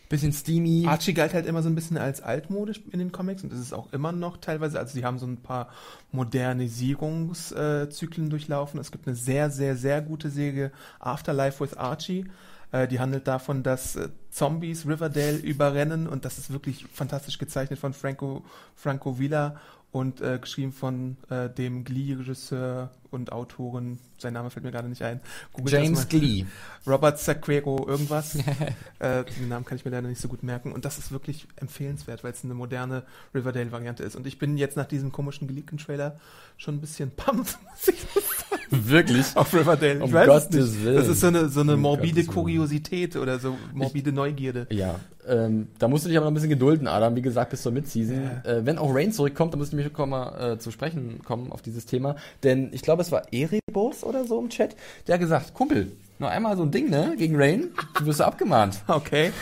bisschen 0.09 0.33
steamy. 0.33 0.85
Archie 0.87 1.13
galt 1.13 1.33
halt 1.33 1.45
immer 1.47 1.63
so 1.63 1.69
ein 1.69 1.75
bisschen 1.75 1.97
als 1.97 2.21
altmodisch 2.21 2.81
in 2.91 2.99
den 2.99 3.11
Comics 3.11 3.43
und 3.43 3.51
ist 3.51 3.59
es 3.59 3.73
auch 3.73 3.91
immer 3.93 4.11
noch 4.11 4.37
teilweise. 4.37 4.77
Also 4.79 4.93
sie 4.93 5.03
haben 5.05 5.17
so 5.17 5.25
ein 5.25 5.37
paar 5.37 5.69
Modernisierungszyklen 6.11 8.29
durchlaufen. 8.29 8.79
Es 8.79 8.91
gibt 8.91 9.07
eine 9.07 9.15
sehr, 9.15 9.49
sehr, 9.49 9.75
sehr 9.75 10.03
gute 10.03 10.29
Serie 10.29 10.71
Afterlife 10.99 11.63
with 11.63 11.75
Archie. 11.75 12.25
Äh, 12.71 12.87
Die 12.87 12.99
handelt 12.99 13.27
davon, 13.27 13.63
dass 13.63 13.95
äh, 13.95 14.09
Zombies 14.29 14.85
Riverdale 14.85 15.37
überrennen 15.37 16.07
und 16.07 16.25
das 16.25 16.37
ist 16.37 16.53
wirklich 16.53 16.85
fantastisch 16.93 17.39
gezeichnet 17.39 17.79
von 17.79 17.93
Franco, 17.93 18.45
Franco 18.75 19.17
Villa 19.17 19.59
und 19.91 20.21
äh, 20.21 20.37
geschrieben 20.39 20.73
von 20.73 21.17
äh, 21.29 21.49
dem 21.49 21.83
Glee-Regisseur 21.83 22.91
und 23.13 23.31
Autoren. 23.31 23.99
Sein 24.17 24.33
Name 24.33 24.49
fällt 24.49 24.65
mir 24.65 24.71
gerade 24.71 24.89
nicht 24.89 25.03
ein. 25.03 25.19
Googelt 25.53 25.73
James. 25.73 26.07
Glee. 26.07 26.45
Robert 26.87 27.19
Sacquero 27.19 27.85
irgendwas. 27.87 28.35
äh, 28.99 29.23
den 29.23 29.49
Namen 29.49 29.65
kann 29.65 29.77
ich 29.77 29.85
mir 29.85 29.91
leider 29.91 30.07
nicht 30.07 30.21
so 30.21 30.27
gut 30.27 30.43
merken. 30.43 30.71
Und 30.71 30.85
das 30.85 30.97
ist 30.97 31.11
wirklich 31.11 31.47
empfehlenswert, 31.57 32.23
weil 32.23 32.31
es 32.31 32.43
eine 32.43 32.53
moderne 32.53 33.03
Riverdale-Variante 33.33 34.03
ist. 34.03 34.15
Und 34.15 34.27
ich 34.27 34.39
bin 34.39 34.57
jetzt 34.57 34.77
nach 34.77 34.85
diesem 34.85 35.11
komischen 35.11 35.47
geleakten 35.47 35.77
Trailer 35.77 36.19
schon 36.57 36.75
ein 36.75 36.81
bisschen 36.81 37.11
pumped, 37.15 37.57
muss 37.71 37.87
ich 37.87 37.99
sagen, 37.99 38.87
Wirklich? 38.89 39.25
auf 39.35 39.53
Riverdale. 39.53 39.95
Ich 39.95 40.01
Um 40.01 40.13
weiß 40.13 40.27
es 40.27 40.43
Gottes 40.43 40.71
nicht. 40.71 40.83
Willen. 40.83 40.95
Das 40.95 41.07
ist 41.07 41.19
so 41.19 41.27
eine, 41.27 41.49
so 41.49 41.61
eine 41.61 41.73
Um 41.75 41.81
morbide 41.81 42.13
Gottes 42.13 42.27
Willen. 42.27 42.35
Kuriosität 42.35 43.15
oder 43.15 43.39
so 43.39 43.57
morbide 43.73 44.11
Neugierde. 44.11 44.67
Ja, 44.71 44.99
ähm, 45.27 45.67
da 45.79 45.87
musst 45.87 46.05
du 46.05 46.09
dich 46.09 46.17
aber 46.17 46.25
noch 46.25 46.31
ein 46.31 46.33
bisschen 46.33 46.49
gedulden, 46.49 46.87
Adam. 46.87 47.15
Wie 47.15 47.21
gesagt, 47.21 47.51
bis 47.51 47.61
zur 47.61 47.71
Mid-Season. 47.71 48.43
Äh, 48.43 48.65
wenn 48.65 48.77
auch 48.77 48.93
Rain 48.93 49.11
zurückkommt, 49.11 49.53
dann 49.53 49.59
müssen 49.59 49.77
wir 49.77 49.89
schon 49.95 50.09
mal 50.09 50.53
äh, 50.53 50.59
zu 50.59 50.71
sprechen 50.71 51.21
kommen 51.23 51.51
auf 51.51 51.61
dieses 51.61 51.85
Thema. 51.85 52.15
Denn 52.43 52.69
ich 52.73 52.81
glaube, 52.81 53.01
es 53.03 53.11
war 53.11 53.31
Erebos 53.31 54.03
oder 54.03 54.25
so 54.25 54.39
im 54.39 54.49
Chat, 54.49 54.75
der 55.07 55.15
hat 55.15 55.21
gesagt, 55.21 55.53
Kumpel, 55.53 55.91
noch 56.19 56.29
einmal 56.29 56.55
so 56.57 56.63
ein 56.63 56.71
Ding, 56.71 56.89
ne, 56.89 57.15
gegen 57.17 57.35
Rain, 57.35 57.69
du 57.97 58.05
wirst 58.05 58.21
abgemahnt. 58.21 58.81
Okay. 58.87 59.31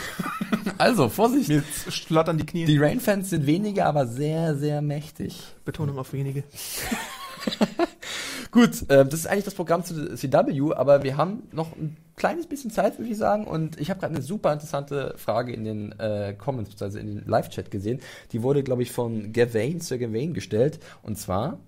Also, 0.78 1.08
Vorsicht. 1.08 1.48
Mir 1.48 1.62
schlottern 1.88 2.38
die 2.38 2.46
Knie. 2.46 2.64
Die 2.64 2.78
Rain-Fans 2.78 3.30
sind 3.30 3.46
weniger, 3.46 3.86
aber 3.86 4.06
sehr, 4.06 4.56
sehr 4.56 4.80
mächtig. 4.80 5.42
Betonung 5.64 5.98
auf 5.98 6.12
wenige. 6.12 6.44
Gut, 8.50 8.82
äh, 8.90 9.04
das 9.04 9.14
ist 9.14 9.26
eigentlich 9.26 9.44
das 9.44 9.54
Programm 9.54 9.84
zu 9.84 10.14
CW, 10.14 10.74
aber 10.74 11.02
wir 11.02 11.16
haben 11.16 11.44
noch 11.52 11.74
ein 11.76 11.96
kleines 12.16 12.46
bisschen 12.46 12.70
Zeit, 12.70 12.98
würde 12.98 13.10
ich 13.10 13.18
sagen. 13.18 13.46
Und 13.46 13.80
ich 13.80 13.90
habe 13.90 14.00
gerade 14.00 14.14
eine 14.14 14.22
super 14.22 14.52
interessante 14.52 15.14
Frage 15.16 15.52
in 15.52 15.64
den 15.64 15.98
äh, 15.98 16.34
Comments, 16.36 16.82
also 16.82 16.98
in 16.98 17.06
den 17.06 17.26
Live-Chat 17.26 17.70
gesehen. 17.70 18.00
Die 18.32 18.42
wurde, 18.42 18.62
glaube 18.62 18.82
ich, 18.82 18.92
von 18.92 19.32
Gavain, 19.32 19.80
Sir 19.80 19.98
Gavain 19.98 20.34
gestellt. 20.34 20.80
Und 21.02 21.18
zwar, 21.18 21.58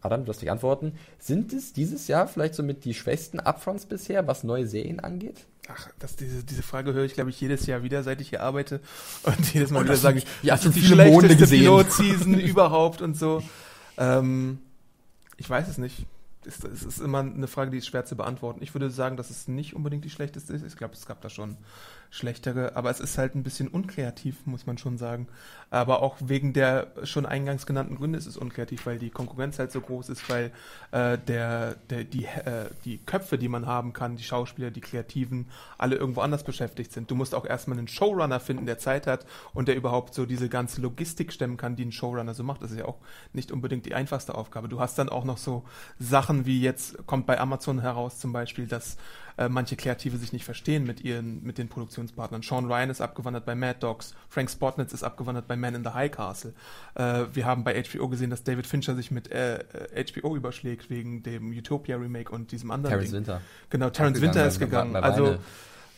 Adam, 0.00 0.24
du 0.24 0.30
hast 0.30 0.42
dich 0.42 0.50
antworten, 0.50 0.92
sind 1.18 1.52
es 1.52 1.72
dieses 1.72 2.08
Jahr 2.08 2.28
vielleicht 2.28 2.54
somit 2.54 2.84
die 2.84 2.94
schwächsten 2.94 3.40
Upfronts 3.40 3.86
bisher, 3.86 4.26
was 4.26 4.44
neue 4.44 4.66
Serien 4.66 5.00
angeht? 5.00 5.46
Ach, 5.70 5.88
das, 5.98 6.16
diese, 6.16 6.44
diese 6.44 6.62
Frage 6.62 6.94
höre 6.94 7.04
ich, 7.04 7.14
glaube 7.14 7.30
ich, 7.30 7.40
jedes 7.40 7.66
Jahr 7.66 7.82
wieder, 7.82 8.02
seit 8.02 8.20
ich 8.20 8.30
hier 8.30 8.42
arbeite. 8.42 8.80
Und 9.24 9.52
jedes 9.54 9.70
Mal 9.70 9.80
Und 9.80 9.84
wieder 9.86 9.96
sage 9.96 10.18
ich, 10.18 10.26
ja, 10.42 10.56
das 10.56 10.64
ist 10.64 10.76
die 10.76 10.82
schlechteste. 10.82 11.46
Pilot-Season 11.46 12.34
überhaupt 12.40 13.02
und 13.02 13.16
so. 13.16 13.42
Ähm, 13.98 14.60
ich 15.36 15.48
weiß 15.48 15.68
es 15.68 15.76
nicht. 15.76 16.06
Es, 16.46 16.64
es 16.64 16.84
ist 16.84 17.00
immer 17.00 17.18
eine 17.18 17.48
Frage, 17.48 17.70
die 17.70 17.78
ist 17.78 17.86
schwer 17.86 18.06
zu 18.06 18.16
beantworten. 18.16 18.62
Ich 18.62 18.74
würde 18.74 18.90
sagen, 18.90 19.18
dass 19.18 19.28
es 19.28 19.48
nicht 19.48 19.74
unbedingt 19.74 20.04
die 20.04 20.10
schlechteste 20.10 20.54
ist. 20.54 20.64
Ich 20.64 20.76
glaube, 20.76 20.94
es 20.94 21.04
gab 21.04 21.20
da 21.20 21.28
schon 21.28 21.58
schlechtere, 22.10 22.74
aber 22.74 22.90
es 22.90 23.00
ist 23.00 23.18
halt 23.18 23.34
ein 23.34 23.42
bisschen 23.42 23.68
unkreativ, 23.68 24.46
muss 24.46 24.64
man 24.64 24.78
schon 24.78 24.96
sagen. 24.96 25.28
Aber 25.70 26.02
auch 26.02 26.16
wegen 26.20 26.52
der 26.52 26.92
schon 27.04 27.26
eingangs 27.26 27.66
genannten 27.66 27.96
Gründe 27.96 28.18
ist 28.18 28.26
es 28.26 28.36
unkreativ, 28.36 28.86
weil 28.86 28.98
die 28.98 29.10
Konkurrenz 29.10 29.58
halt 29.58 29.70
so 29.70 29.80
groß 29.80 30.08
ist, 30.08 30.28
weil 30.30 30.50
äh, 30.92 31.18
der, 31.18 31.76
der, 31.90 32.04
die, 32.04 32.24
äh, 32.24 32.70
die 32.84 32.98
Köpfe, 32.98 33.36
die 33.36 33.48
man 33.48 33.66
haben 33.66 33.92
kann, 33.92 34.16
die 34.16 34.22
Schauspieler, 34.22 34.70
die 34.70 34.80
Kreativen, 34.80 35.48
alle 35.76 35.96
irgendwo 35.96 36.22
anders 36.22 36.44
beschäftigt 36.44 36.92
sind. 36.92 37.10
Du 37.10 37.14
musst 37.14 37.34
auch 37.34 37.44
erstmal 37.44 37.78
einen 37.78 37.88
Showrunner 37.88 38.40
finden, 38.40 38.64
der 38.64 38.78
Zeit 38.78 39.06
hat 39.06 39.26
und 39.52 39.68
der 39.68 39.76
überhaupt 39.76 40.14
so 40.14 40.24
diese 40.24 40.48
ganze 40.48 40.80
Logistik 40.80 41.32
stemmen 41.32 41.58
kann, 41.58 41.76
die 41.76 41.84
ein 41.84 41.92
Showrunner 41.92 42.34
so 42.34 42.44
macht. 42.44 42.62
Das 42.62 42.70
ist 42.70 42.78
ja 42.78 42.86
auch 42.86 42.98
nicht 43.32 43.52
unbedingt 43.52 43.84
die 43.84 43.94
einfachste 43.94 44.34
Aufgabe. 44.34 44.68
Du 44.68 44.80
hast 44.80 44.98
dann 44.98 45.10
auch 45.10 45.24
noch 45.24 45.38
so 45.38 45.64
Sachen 45.98 46.46
wie 46.46 46.62
jetzt 46.62 47.06
kommt 47.06 47.26
bei 47.26 47.38
Amazon 47.38 47.80
heraus 47.80 48.18
zum 48.18 48.32
Beispiel, 48.32 48.66
dass 48.66 48.96
äh, 49.38 49.48
manche 49.48 49.76
Kreative 49.76 50.16
sich 50.16 50.32
nicht 50.32 50.44
verstehen 50.44 50.84
mit 50.84 51.02
ihren, 51.02 51.42
mit 51.44 51.58
den 51.58 51.68
Produktionspartnern. 51.68 52.42
Sean 52.42 52.66
Ryan 52.66 52.90
ist 52.90 53.00
abgewandert 53.00 53.46
bei 53.46 53.54
Mad 53.54 53.78
Dogs, 53.80 54.14
Frank 54.28 54.50
Spotnitz 54.50 54.92
ist 54.92 55.04
abgewandert 55.04 55.46
bei 55.46 55.56
Man 55.60 55.74
in 55.74 55.84
the 55.84 55.90
High 55.90 56.10
Castle. 56.10 56.52
Äh, 56.94 57.24
wir 57.32 57.44
haben 57.46 57.64
bei 57.64 57.82
HBO 57.82 58.08
gesehen, 58.08 58.30
dass 58.30 58.44
David 58.44 58.66
Fincher 58.66 58.94
sich 58.94 59.10
mit 59.10 59.30
äh, 59.30 59.58
äh, 59.94 60.04
HBO 60.12 60.36
überschlägt 60.36 60.90
wegen 60.90 61.22
dem 61.22 61.50
Utopia 61.50 61.96
Remake 61.96 62.32
und 62.32 62.52
diesem 62.52 62.70
anderen 62.70 62.92
Terrence 62.94 63.10
Ding. 63.10 63.18
Winter. 63.20 63.40
Genau, 63.70 63.90
Terrence 63.90 64.20
Winter 64.20 64.40
bei- 64.42 64.46
ist 64.48 64.58
bei- 64.58 64.64
gegangen. 64.66 64.92
bei 64.92 65.00
also 65.02 65.24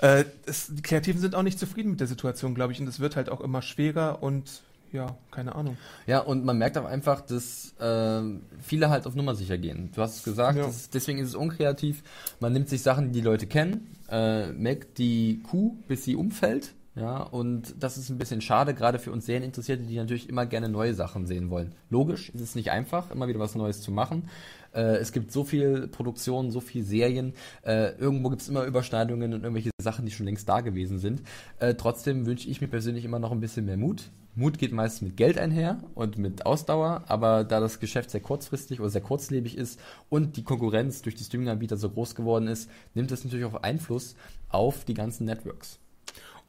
Weine. 0.00 0.20
äh, 0.20 0.24
es, 0.46 0.68
die 0.74 0.82
Kreativen 0.82 1.20
sind 1.20 1.34
auch 1.34 1.42
nicht 1.42 1.58
zufrieden 1.58 1.90
mit 1.90 2.00
der 2.00 2.06
Situation, 2.06 2.54
glaube 2.54 2.72
ich, 2.72 2.80
und 2.80 2.86
es 2.88 3.00
wird 3.00 3.16
halt 3.16 3.28
auch 3.28 3.40
immer 3.40 3.62
schwerer 3.62 4.22
und 4.22 4.62
ja, 4.92 5.16
keine 5.30 5.54
Ahnung. 5.54 5.76
Ja, 6.08 6.18
und 6.18 6.44
man 6.44 6.58
merkt 6.58 6.76
auch 6.76 6.84
einfach, 6.84 7.20
dass 7.20 7.74
ähm, 7.80 8.40
viele 8.60 8.90
halt 8.90 9.06
auf 9.06 9.14
Nummer 9.14 9.36
sicher 9.36 9.56
gehen. 9.56 9.92
Du 9.94 10.02
hast 10.02 10.16
es 10.16 10.22
gesagt, 10.24 10.58
Ja. 10.58 10.66
das 10.66 10.90
deswegen 10.90 11.20
ist 11.20 11.28
es 11.28 11.34
unkreativ. 11.36 12.02
Man 12.40 12.52
nimmt 12.52 12.68
sich 12.68 12.82
Sachen, 12.82 13.12
die 13.12 13.20
die 13.20 13.24
Leute 13.24 13.46
kennen, 13.46 13.86
äh, 14.10 14.48
melkt 14.48 14.98
die 14.98 15.42
Kuh, 15.48 15.76
bis 15.86 16.02
sie 16.04 16.16
umfällt 16.16 16.72
Ja, 16.96 17.22
und 17.22 17.74
das 17.78 17.96
ist 17.96 18.10
ein 18.10 18.18
bisschen 18.18 18.40
schade, 18.40 18.74
gerade 18.74 18.98
für 18.98 19.12
uns 19.12 19.26
Serieninteressierte, 19.26 19.84
die 19.84 19.96
natürlich 19.96 20.28
immer 20.28 20.44
gerne 20.44 20.68
neue 20.68 20.92
Sachen 20.92 21.24
sehen 21.24 21.48
wollen. 21.48 21.72
Logisch, 21.88 22.32
es 22.34 22.40
ist 22.40 22.56
nicht 22.56 22.72
einfach, 22.72 23.12
immer 23.12 23.28
wieder 23.28 23.38
was 23.38 23.54
Neues 23.54 23.80
zu 23.80 23.92
machen. 23.92 24.28
Äh, 24.74 24.96
es 24.96 25.12
gibt 25.12 25.30
so 25.30 25.44
viel 25.44 25.86
Produktion, 25.86 26.50
so 26.50 26.60
viel 26.60 26.82
Serien. 26.82 27.34
Äh, 27.62 27.94
irgendwo 27.98 28.28
gibt 28.30 28.42
es 28.42 28.48
immer 28.48 28.64
Überschneidungen 28.64 29.34
und 29.34 29.44
irgendwelche 29.44 29.70
Sachen, 29.80 30.04
die 30.04 30.10
schon 30.10 30.26
längst 30.26 30.48
da 30.48 30.62
gewesen 30.62 30.98
sind. 30.98 31.22
Äh, 31.60 31.74
trotzdem 31.74 32.26
wünsche 32.26 32.48
ich 32.48 32.60
mir 32.60 32.68
persönlich 32.68 33.04
immer 33.04 33.20
noch 33.20 33.30
ein 33.30 33.40
bisschen 33.40 33.66
mehr 33.66 33.76
Mut. 33.76 34.10
Mut 34.34 34.58
geht 34.58 34.72
meist 34.72 35.02
mit 35.02 35.16
Geld 35.16 35.38
einher 35.38 35.78
und 35.94 36.18
mit 36.18 36.44
Ausdauer, 36.46 37.04
aber 37.06 37.44
da 37.44 37.60
das 37.60 37.78
Geschäft 37.78 38.10
sehr 38.10 38.20
kurzfristig 38.20 38.80
oder 38.80 38.90
sehr 38.90 39.00
kurzlebig 39.00 39.56
ist 39.56 39.80
und 40.08 40.36
die 40.36 40.44
Konkurrenz 40.44 41.02
durch 41.02 41.14
die 41.14 41.24
Streaming-Anbieter 41.24 41.76
so 41.76 41.90
groß 41.90 42.14
geworden 42.14 42.48
ist, 42.48 42.70
nimmt 42.94 43.10
das 43.10 43.24
natürlich 43.24 43.44
auch 43.44 43.62
Einfluss 43.62 44.16
auf 44.48 44.84
die 44.84 44.94
ganzen 44.94 45.24
Networks. 45.24 45.78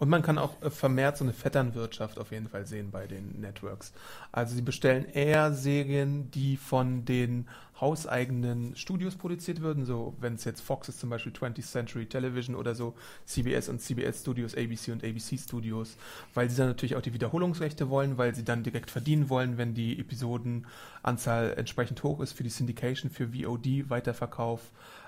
Und 0.01 0.09
man 0.09 0.23
kann 0.23 0.39
auch 0.39 0.59
äh, 0.63 0.71
vermehrt 0.71 1.17
so 1.17 1.23
eine 1.23 1.31
Vetternwirtschaft 1.31 2.17
auf 2.17 2.31
jeden 2.31 2.47
Fall 2.47 2.65
sehen 2.65 2.89
bei 2.89 3.05
den 3.05 3.39
Networks. 3.39 3.93
Also 4.31 4.55
sie 4.55 4.63
bestellen 4.63 5.05
eher 5.05 5.53
Serien, 5.53 6.31
die 6.31 6.57
von 6.57 7.05
den 7.05 7.47
hauseigenen 7.79 8.75
Studios 8.75 9.15
produziert 9.15 9.61
würden, 9.61 9.85
so 9.85 10.15
wenn 10.19 10.33
es 10.33 10.43
jetzt 10.43 10.61
Fox 10.61 10.89
ist 10.89 10.99
zum 10.99 11.11
Beispiel 11.11 11.31
20th 11.31 11.71
Century 11.71 12.07
Television 12.07 12.55
oder 12.55 12.73
so, 12.73 12.95
CBS 13.25 13.69
und 13.69 13.79
CBS 13.79 14.21
Studios, 14.21 14.55
ABC 14.55 14.91
und 14.91 15.03
ABC 15.03 15.37
Studios, 15.37 15.97
weil 16.33 16.49
sie 16.49 16.57
dann 16.57 16.67
natürlich 16.67 16.95
auch 16.95 17.01
die 17.01 17.13
Wiederholungsrechte 17.13 17.91
wollen, 17.91 18.17
weil 18.17 18.33
sie 18.33 18.43
dann 18.43 18.63
direkt 18.63 18.89
verdienen 18.89 19.29
wollen, 19.29 19.59
wenn 19.59 19.75
die 19.75 19.99
Episodenanzahl 19.99 21.53
entsprechend 21.57 22.01
hoch 22.01 22.21
ist 22.21 22.33
für 22.33 22.43
die 22.43 22.49
Syndication, 22.49 23.11
für 23.11 23.33
VOD, 23.33 23.87
Weiterverkauf. 23.91 24.61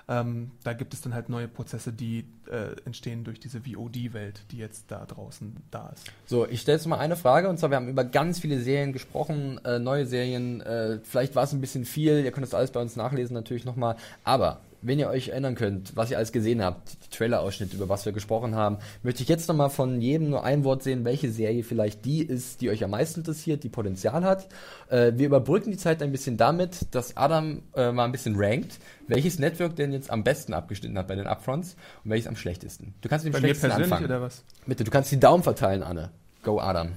Ähm, 0.08 0.50
da 0.62 0.74
gibt 0.74 0.92
es 0.92 1.00
dann 1.00 1.14
halt 1.14 1.28
neue 1.28 1.48
Prozesse, 1.48 1.92
die 1.92 2.26
äh, 2.50 2.76
entstehen 2.84 3.24
durch 3.24 3.40
diese 3.40 3.62
VOD-Welt, 3.62 4.42
die 4.50 4.58
jetzt 4.58 4.90
da 4.90 5.06
draußen 5.06 5.56
da 5.70 5.88
ist. 5.88 6.10
So, 6.26 6.46
ich 6.46 6.60
stelle 6.60 6.76
jetzt 6.76 6.86
mal 6.86 6.98
eine 6.98 7.16
Frage 7.16 7.48
und 7.48 7.58
zwar, 7.58 7.70
wir 7.70 7.76
haben 7.76 7.88
über 7.88 8.04
ganz 8.04 8.38
viele 8.38 8.60
Serien 8.60 8.92
gesprochen, 8.92 9.60
äh, 9.64 9.78
neue 9.78 10.04
Serien, 10.04 10.60
äh, 10.60 10.98
vielleicht 11.02 11.34
war 11.34 11.44
es 11.44 11.52
ein 11.52 11.60
bisschen 11.60 11.86
viel, 11.86 12.22
ihr 12.22 12.32
könnt 12.32 12.46
das 12.46 12.54
alles 12.54 12.70
bei 12.70 12.80
uns 12.80 12.96
nachlesen 12.96 13.32
natürlich 13.34 13.64
nochmal, 13.64 13.96
aber 14.24 14.60
wenn 14.84 14.98
ihr 14.98 15.08
euch 15.08 15.28
erinnern 15.28 15.54
könnt, 15.54 15.96
was 15.96 16.10
ihr 16.10 16.16
alles 16.18 16.32
gesehen 16.32 16.62
habt, 16.62 16.96
die 17.04 17.16
Trailer-Ausschnitte, 17.16 17.76
über 17.76 17.88
was 17.88 18.04
wir 18.04 18.12
gesprochen 18.12 18.54
haben, 18.54 18.78
möchte 19.02 19.22
ich 19.22 19.28
jetzt 19.28 19.48
nochmal 19.48 19.70
von 19.70 20.00
jedem 20.00 20.30
nur 20.30 20.44
ein 20.44 20.64
Wort 20.64 20.82
sehen, 20.82 21.04
welche 21.04 21.30
Serie 21.30 21.64
vielleicht 21.64 22.04
die 22.04 22.22
ist, 22.22 22.60
die 22.60 22.70
euch 22.70 22.84
am 22.84 22.90
meisten 22.90 23.20
interessiert, 23.20 23.64
die 23.64 23.68
Potenzial 23.68 24.24
hat. 24.24 24.46
Äh, 24.88 25.12
wir 25.16 25.26
überbrücken 25.26 25.70
die 25.70 25.78
Zeit 25.78 26.02
ein 26.02 26.12
bisschen 26.12 26.36
damit, 26.36 26.86
dass 26.90 27.16
Adam 27.16 27.62
äh, 27.74 27.92
mal 27.92 28.04
ein 28.04 28.12
bisschen 28.12 28.34
rankt, 28.36 28.78
welches 29.08 29.38
Network 29.38 29.76
denn 29.76 29.92
jetzt 29.92 30.10
am 30.10 30.22
besten 30.22 30.52
abgeschnitten 30.52 30.98
hat 30.98 31.08
bei 31.08 31.16
den 31.16 31.26
Upfronts 31.26 31.76
und 32.04 32.10
welches 32.10 32.26
am 32.26 32.36
schlechtesten. 32.36 32.94
Du 33.00 33.08
kannst 33.08 33.24
mit 33.24 33.32
dem 33.32 33.40
Bei 33.40 33.48
mir 33.48 33.54
schlechtesten 33.54 33.68
persönlich 33.70 33.92
anfangen. 33.92 34.10
oder 34.10 34.20
was? 34.22 34.44
Bitte, 34.66 34.84
du 34.84 34.90
kannst 34.90 35.10
die 35.10 35.20
Daumen 35.20 35.42
verteilen, 35.42 35.82
Anne. 35.82 36.10
Go, 36.42 36.60
Adam. 36.60 36.90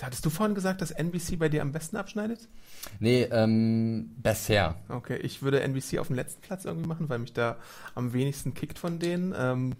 Hattest 0.00 0.24
du 0.26 0.30
vorhin 0.30 0.54
gesagt, 0.54 0.80
dass 0.82 0.90
NBC 0.90 1.38
bei 1.38 1.48
dir 1.48 1.62
am 1.62 1.70
besten 1.70 1.96
abschneidet? 1.96 2.48
Nee, 2.98 3.22
ähm, 3.30 4.10
bisher. 4.16 4.76
Okay, 4.88 5.16
ich 5.18 5.42
würde 5.42 5.60
NBC 5.60 5.98
auf 5.98 6.08
dem 6.08 6.16
letzten 6.16 6.40
Platz 6.42 6.64
irgendwie 6.64 6.88
machen, 6.88 7.08
weil 7.08 7.18
mich 7.18 7.32
da 7.32 7.56
am 7.94 8.12
wenigsten 8.12 8.54
kickt 8.54 8.78
von 8.78 8.98
denen. 8.98 9.34
Ähm, 9.36 9.76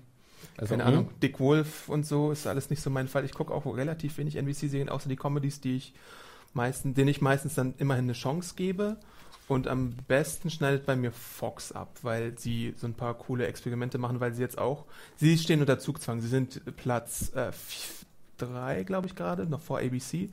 Also, 0.56 0.76
keine 0.76 0.84
hm? 0.84 0.88
Ahnung, 0.88 1.10
Dick 1.22 1.40
Wolf 1.40 1.88
und 1.88 2.06
so 2.06 2.30
ist 2.32 2.46
alles 2.46 2.70
nicht 2.70 2.82
so 2.82 2.90
mein 2.90 3.08
Fall. 3.08 3.24
Ich 3.24 3.34
gucke 3.34 3.52
auch 3.54 3.64
relativ 3.66 4.18
wenig 4.18 4.36
NBC-Serien, 4.36 4.88
außer 4.88 5.08
die 5.08 5.16
Comedies, 5.16 5.60
die 5.60 5.76
ich 5.76 5.94
meistens, 6.52 6.94
denen 6.94 7.08
ich 7.08 7.20
meistens 7.20 7.54
dann 7.54 7.74
immerhin 7.78 8.04
eine 8.06 8.12
Chance 8.14 8.54
gebe. 8.56 8.98
Und 9.48 9.68
am 9.68 9.94
besten 10.08 10.50
schneidet 10.50 10.86
bei 10.86 10.96
mir 10.96 11.12
Fox 11.12 11.72
ab, 11.72 11.98
weil 12.02 12.38
sie 12.38 12.74
so 12.76 12.86
ein 12.86 12.94
paar 12.94 13.14
coole 13.14 13.46
Experimente 13.46 13.98
machen, 13.98 14.20
weil 14.20 14.32
sie 14.34 14.42
jetzt 14.42 14.58
auch, 14.58 14.86
sie 15.16 15.36
stehen 15.36 15.60
unter 15.60 15.78
Zugzwang. 15.78 16.20
Sie 16.20 16.28
sind 16.28 16.76
Platz 16.76 17.32
äh, 17.34 17.50
3, 18.38 18.84
glaube 18.84 19.06
ich 19.08 19.14
gerade, 19.16 19.46
noch 19.46 19.60
vor 19.60 19.78
ABC. 19.80 20.30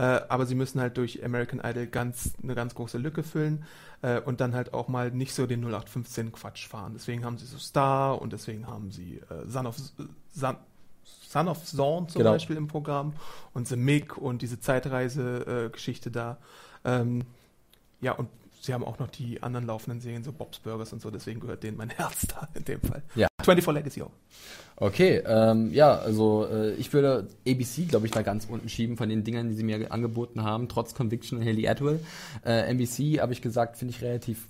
Äh, 0.00 0.22
aber 0.30 0.46
sie 0.46 0.54
müssen 0.54 0.80
halt 0.80 0.96
durch 0.96 1.22
American 1.22 1.60
Idol 1.62 1.86
ganz, 1.86 2.32
eine 2.42 2.54
ganz 2.54 2.74
große 2.74 2.96
Lücke 2.96 3.22
füllen 3.22 3.64
äh, 4.00 4.18
und 4.18 4.40
dann 4.40 4.54
halt 4.54 4.72
auch 4.72 4.88
mal 4.88 5.10
nicht 5.10 5.34
so 5.34 5.46
den 5.46 5.60
0815 5.60 6.32
Quatsch 6.32 6.66
fahren. 6.66 6.92
Deswegen 6.94 7.22
haben 7.22 7.36
sie 7.36 7.44
so 7.44 7.58
Star 7.58 8.18
und 8.22 8.32
deswegen 8.32 8.66
haben 8.66 8.90
sie 8.90 9.16
äh, 9.28 9.46
Son 9.46 9.66
of 9.66 9.76
Son, 10.32 10.56
Son 11.28 11.48
of 11.48 11.62
Zorn 11.66 12.08
zum 12.08 12.20
Genau. 12.20 12.32
Beispiel 12.32 12.56
im 12.56 12.66
Programm 12.66 13.12
und 13.52 13.68
The 13.68 13.76
Mick 13.76 14.16
und 14.16 14.40
diese 14.40 14.58
Zeitreise-Geschichte 14.58 16.10
da. 16.10 16.38
Ähm, 16.86 17.26
ja, 18.00 18.12
und 18.12 18.30
sie 18.62 18.72
haben 18.72 18.84
auch 18.84 18.98
noch 19.00 19.08
die 19.10 19.42
anderen 19.42 19.66
laufenden 19.66 20.00
Serien, 20.00 20.24
so 20.24 20.32
Bob's 20.32 20.60
Burgers 20.60 20.94
und 20.94 21.02
so, 21.02 21.10
deswegen 21.10 21.40
gehört 21.40 21.62
denen 21.62 21.76
mein 21.76 21.90
Herz 21.98 22.26
da 22.26 22.48
in 22.54 22.64
dem 22.64 22.80
Fall. 22.80 23.02
Ja. 23.16 23.28
24 23.56 23.74
Legacy 23.74 24.02
auch. 24.02 24.12
Okay, 24.76 25.22
ähm, 25.26 25.72
ja, 25.74 25.98
also 25.98 26.46
äh, 26.46 26.72
ich 26.74 26.92
würde 26.92 27.28
ABC, 27.46 27.84
glaube 27.84 28.06
ich, 28.06 28.12
da 28.12 28.22
ganz 28.22 28.46
unten 28.48 28.68
schieben 28.68 28.96
von 28.96 29.08
den 29.08 29.24
Dingern, 29.24 29.48
die 29.48 29.54
sie 29.54 29.62
mir 29.62 29.92
angeboten 29.92 30.42
haben, 30.42 30.68
trotz 30.68 30.94
Conviction 30.94 31.38
und 31.38 31.44
Haley 31.44 31.68
Atwell. 31.68 32.00
Äh, 32.46 32.70
NBC, 32.70 33.20
habe 33.20 33.34
ich 33.34 33.42
gesagt, 33.42 33.76
finde 33.76 33.94
ich 33.94 34.02
relativ 34.02 34.46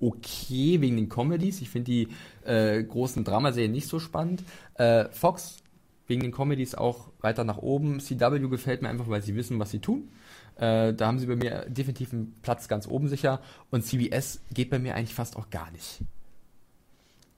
okay 0.00 0.80
wegen 0.80 0.96
den 0.96 1.08
Comedies. 1.08 1.60
Ich 1.60 1.70
finde 1.70 1.90
die 1.90 2.08
äh, 2.44 2.82
großen 2.82 3.24
Dramaserien 3.24 3.72
nicht 3.72 3.88
so 3.88 3.98
spannend. 3.98 4.44
Äh, 4.74 5.06
Fox 5.10 5.58
wegen 6.06 6.22
den 6.22 6.32
Comedies 6.32 6.74
auch 6.74 7.08
weiter 7.20 7.44
nach 7.44 7.58
oben. 7.58 8.00
CW 8.00 8.38
gefällt 8.48 8.82
mir 8.82 8.88
einfach, 8.88 9.08
weil 9.08 9.22
sie 9.22 9.34
wissen, 9.34 9.58
was 9.58 9.70
sie 9.70 9.78
tun. 9.80 10.10
Äh, 10.56 10.92
da 10.94 11.06
haben 11.06 11.18
sie 11.18 11.26
bei 11.26 11.36
mir 11.36 11.66
definitiv 11.68 12.12
einen 12.12 12.34
Platz 12.42 12.68
ganz 12.68 12.86
oben 12.86 13.08
sicher. 13.08 13.40
Und 13.70 13.84
CBS 13.84 14.42
geht 14.52 14.70
bei 14.70 14.78
mir 14.78 14.94
eigentlich 14.94 15.14
fast 15.14 15.36
auch 15.36 15.50
gar 15.50 15.70
nicht. 15.70 16.00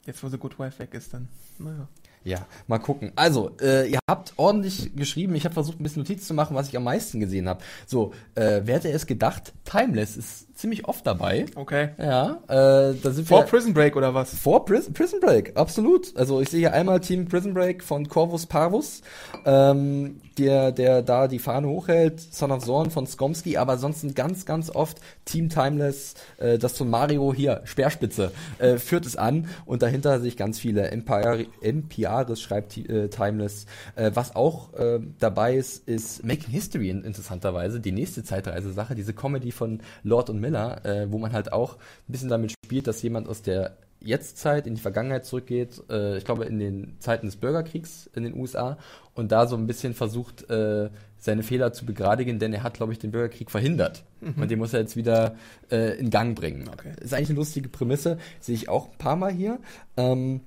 Jetzt, 0.07 0.23
wo 0.23 0.29
The 0.29 0.39
Good 0.39 0.59
Wife 0.59 0.79
weg 0.81 0.95
ist, 0.95 1.15
dann, 1.15 1.29
naja. 1.59 1.89
Ja, 2.25 2.47
mal 2.69 2.79
gucken. 2.79 3.13
Also, 3.17 3.57
äh, 3.61 3.89
ihr 3.91 3.99
habt 4.09 4.35
ordentlich 4.37 4.95
geschrieben. 4.95 5.35
Ich 5.35 5.45
habe 5.45 5.55
versucht, 5.55 5.81
ein 5.81 5.83
bisschen 5.83 6.03
Notiz 6.03 6.27
zu 6.27 6.35
machen, 6.35 6.55
was 6.55 6.69
ich 6.69 6.77
am 6.77 6.85
meisten 6.85 7.19
gesehen 7.19 7.49
habe. 7.49 7.63
So, 7.87 8.13
äh, 8.37 8.61
wer 8.65 8.77
hätte 8.77 8.91
es 8.91 9.07
gedacht? 9.07 9.53
Timeless 9.65 10.17
ist 10.17 10.47
ziemlich 10.63 10.87
oft 10.87 11.07
dabei. 11.07 11.45
Okay. 11.55 11.91
Ja, 11.99 12.39
äh, 12.49 12.95
da 13.03 13.11
sind 13.11 13.29
Vor 13.29 13.41
wir 13.41 13.45
Prison 13.47 13.75
Break 13.75 13.97
oder 13.97 14.15
was? 14.15 14.35
vor 14.35 14.65
Prison, 14.65 14.95
Prison 14.95 15.21
Break, 15.21 15.57
absolut. 15.57 16.17
Also 16.17 16.41
ich 16.41 16.49
sehe 16.49 16.61
hier 16.61 16.73
einmal 16.73 17.01
Team 17.01 17.27
Prison 17.29 17.53
Break 17.53 17.83
von 17.85 18.09
Corvus 18.09 18.47
Parvus, 18.47 19.03
ähm, 19.45 20.21
der, 20.39 20.73
der 20.73 21.03
da 21.03 21.29
die 21.29 21.39
Fahne 21.39 21.69
hochhält, 21.69 22.19
Son 22.21 22.51
of 22.53 22.65
Zorn 22.65 22.91
von 22.91 23.07
Skomsky, 23.07 23.57
aber 23.59 23.73
ansonsten 23.73 24.15
ganz, 24.15 24.47
ganz 24.47 24.71
oft 24.71 24.99
Team 25.27 25.51
Timeless, 25.51 26.15
äh, 26.39 26.59
das 26.59 26.79
von 26.79 26.89
Mario 26.89 27.35
hier, 27.35 27.61
Speerspitze, 27.65 28.31
äh, 28.59 28.77
führt 28.79 29.05
es 29.05 29.17
an 29.17 29.49
und 29.67 29.83
dahinter 29.83 30.19
sehe 30.21 30.29
ich 30.29 30.37
ganz 30.37 30.59
viele. 30.59 30.91
Empire, 30.91 31.45
Empiaris 31.61 32.41
schreibt 32.41 32.77
äh, 32.79 33.09
Timeless. 33.09 33.67
Äh, 33.97 34.13
was 34.15 34.35
auch 34.37 34.73
äh, 34.75 35.01
dabei 35.19 35.57
ist, 35.57 35.89
ist 35.89 36.25
Making 36.25 36.51
History 36.51 36.89
in- 36.89 37.03
interessanterweise, 37.05 37.81
die 37.81 37.93
nächste 37.93 38.23
Zeitreise-Sache, 38.23 38.95
diese 38.95 39.13
Comedy 39.13 39.51
von 39.53 39.81
Lord 40.05 40.31
und 40.31 40.41
Miller, 40.41 40.52
äh, 40.57 41.11
wo 41.11 41.19
man 41.19 41.33
halt 41.33 41.53
auch 41.53 41.77
ein 41.77 42.13
bisschen 42.13 42.29
damit 42.29 42.53
spielt, 42.65 42.87
dass 42.87 43.03
jemand 43.03 43.29
aus 43.29 43.43
der 43.43 43.77
Jetztzeit 44.01 44.67
in 44.67 44.75
die 44.75 44.81
Vergangenheit 44.81 45.25
zurückgeht, 45.25 45.83
äh, 45.89 46.17
ich 46.19 46.25
glaube 46.25 46.45
in 46.45 46.59
den 46.59 46.97
Zeiten 46.99 47.27
des 47.27 47.37
Bürgerkriegs 47.37 48.11
in 48.15 48.25
den 48.25 48.35
USA 48.35 48.79
und 49.15 49.33
da 49.33 49.47
so 49.47 49.57
ein 49.57 49.67
bisschen 49.67 49.95
versucht, 49.95 50.49
äh, 50.51 50.91
seine 51.19 51.43
Fehler 51.45 51.73
zu 51.73 51.87
begradigen, 51.87 52.39
denn 52.41 52.53
er 52.53 52.65
hat, 52.65 52.75
glaube 52.75 52.93
ich, 52.93 52.99
den 52.99 53.13
Bürgerkrieg 53.13 53.51
verhindert. 53.51 54.03
Und 54.41 54.51
den 54.51 54.59
muss 54.59 54.75
er 54.75 54.81
jetzt 54.81 54.97
wieder 54.97 55.37
äh, 55.71 55.97
in 55.97 56.11
Gang 56.11 56.37
bringen. 56.37 56.69
Okay. 56.69 56.93
Ist 57.01 57.15
eigentlich 57.15 57.31
eine 57.31 57.39
lustige 57.39 57.69
Prämisse, 57.69 58.19
sehe 58.41 58.57
ich 58.57 58.69
auch 58.69 58.91
ein 58.91 58.99
paar 58.99 59.17
Mal 59.17 59.31
hier. 59.31 59.61
Ähm, 59.97 60.41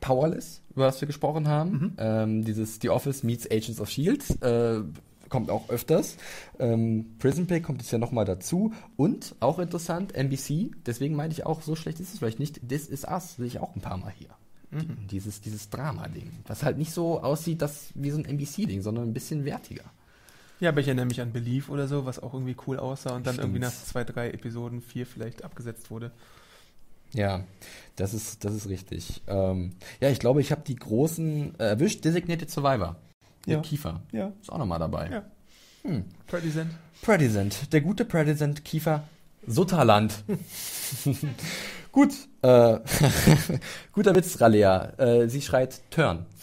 Powerless, 0.00 0.60
über 0.74 0.86
das 0.86 1.00
wir 1.00 1.06
gesprochen 1.06 1.48
haben. 1.48 1.94
Ähm, 1.98 2.44
dieses 2.44 2.78
The 2.80 2.90
Office 2.90 3.22
meets 3.22 3.50
Agents 3.50 3.80
of 3.80 3.88
Shield. 3.88 4.22
Äh, 4.42 4.80
kommt 5.32 5.50
auch 5.50 5.70
öfters. 5.70 6.16
Ähm, 6.60 7.16
Prison 7.18 7.46
Break 7.46 7.64
kommt 7.64 7.80
jetzt 7.80 7.90
ja 7.90 7.98
nochmal 7.98 8.26
dazu. 8.26 8.72
Und 8.96 9.34
auch 9.40 9.58
interessant, 9.58 10.14
NBC, 10.14 10.70
deswegen 10.86 11.16
meine 11.16 11.32
ich 11.32 11.46
auch, 11.46 11.62
so 11.62 11.74
schlecht 11.74 11.98
ist 11.98 12.12
es 12.12 12.18
vielleicht 12.18 12.38
nicht. 12.38 12.68
This 12.68 12.86
Is 12.86 13.04
Us 13.04 13.36
sehe 13.36 13.46
ich 13.46 13.58
auch 13.58 13.74
ein 13.74 13.80
paar 13.80 13.96
Mal 13.96 14.12
hier. 14.16 14.28
Dieses, 15.10 15.42
dieses 15.42 15.68
Drama-Ding. 15.68 16.30
Was 16.46 16.62
halt 16.62 16.78
nicht 16.78 16.92
so 16.92 17.20
aussieht, 17.20 17.60
das 17.60 17.88
wie 17.94 18.10
so 18.10 18.16
ein 18.16 18.24
NBC-Ding, 18.24 18.80
sondern 18.80 19.08
ein 19.08 19.12
bisschen 19.12 19.44
wertiger. 19.44 19.84
Ja, 20.60 20.70
aber 20.70 20.80
ich 20.80 20.86
erinnere 20.86 21.06
mich 21.06 21.20
an 21.20 21.32
Belief 21.32 21.68
oder 21.68 21.88
so, 21.88 22.06
was 22.06 22.22
auch 22.22 22.32
irgendwie 22.32 22.56
cool 22.66 22.78
aussah 22.78 23.16
und 23.16 23.26
dann 23.26 23.34
Stimmt. 23.34 23.48
irgendwie 23.48 23.60
nach 23.60 23.72
zwei, 23.72 24.04
drei 24.04 24.30
Episoden, 24.30 24.80
vier 24.80 25.06
vielleicht 25.06 25.44
abgesetzt 25.44 25.90
wurde. 25.90 26.10
Ja, 27.12 27.44
das 27.96 28.14
ist, 28.14 28.44
das 28.44 28.54
ist 28.54 28.68
richtig. 28.68 29.20
Ähm, 29.26 29.72
ja, 30.00 30.08
ich 30.08 30.20
glaube, 30.20 30.40
ich 30.40 30.50
habe 30.52 30.62
die 30.66 30.76
großen 30.76 31.58
äh, 31.58 31.64
erwischt. 31.64 32.04
Designated 32.04 32.50
Survivor. 32.50 32.96
Ja. 33.46 33.60
Kiefer. 33.60 34.00
Ja. 34.12 34.32
Ist 34.40 34.50
auch 34.50 34.58
nochmal 34.58 34.78
dabei. 34.78 35.08
Ja. 35.10 35.24
Hm. 35.82 36.04
Predicent. 36.26 36.70
Predicent, 37.02 37.72
der 37.72 37.80
gute 37.80 38.04
Predicent 38.04 38.64
Kiefer 38.64 39.04
Sutterland. 39.46 40.14
Gut, 41.92 42.12
äh, 42.40 42.78
guter 43.92 44.14
Witz, 44.14 44.40
Ralea. 44.40 44.92
Äh, 44.98 45.28
sie 45.28 45.42
schreit 45.42 45.80
Turn. 45.90 46.24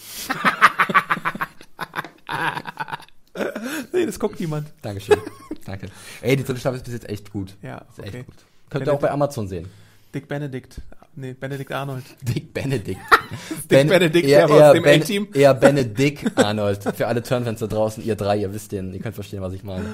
Nee, 3.92 4.06
das 4.06 4.18
guckt 4.18 4.38
niemand. 4.40 4.68
Dankeschön. 4.82 5.18
Danke. 5.64 5.88
Ey, 6.20 6.36
die 6.36 6.44
dritte 6.44 6.60
Staffel 6.60 6.76
ist 6.76 6.84
bis 6.84 6.94
jetzt 6.94 7.08
echt 7.08 7.30
gut. 7.32 7.56
Ja, 7.62 7.84
Ist 7.90 7.98
echt 7.98 8.08
okay. 8.08 8.22
gut. 8.24 8.34
Könnt 8.68 8.86
ihr 8.86 8.92
auch 8.92 9.00
bei 9.00 9.10
Amazon 9.10 9.48
sehen. 9.48 9.68
Dick 10.14 10.28
Benedict, 10.28 10.80
Nee, 11.20 11.34
Benedikt 11.34 11.70
Arnold. 11.72 12.02
Dick 12.22 12.54
Benedict. 12.54 12.98
Dick 13.70 13.88
Benedict, 13.88 14.26
eher, 14.26 14.46
der 14.46 14.68
aus 14.68 14.72
dem 14.72 14.82
Ben- 14.82 15.02
A-Team. 15.02 15.28
Eher 15.34 15.52
Benedict 15.52 16.24
Arnold. 16.36 16.82
Für 16.96 17.06
alle 17.08 17.22
Turnfans 17.22 17.60
da 17.60 17.66
draußen, 17.66 18.02
ihr 18.02 18.14
drei, 18.16 18.38
ihr 18.38 18.54
wisst 18.54 18.72
den, 18.72 18.94
ihr 18.94 19.00
könnt 19.00 19.14
verstehen, 19.14 19.42
was 19.42 19.52
ich 19.52 19.62
meine. 19.62 19.84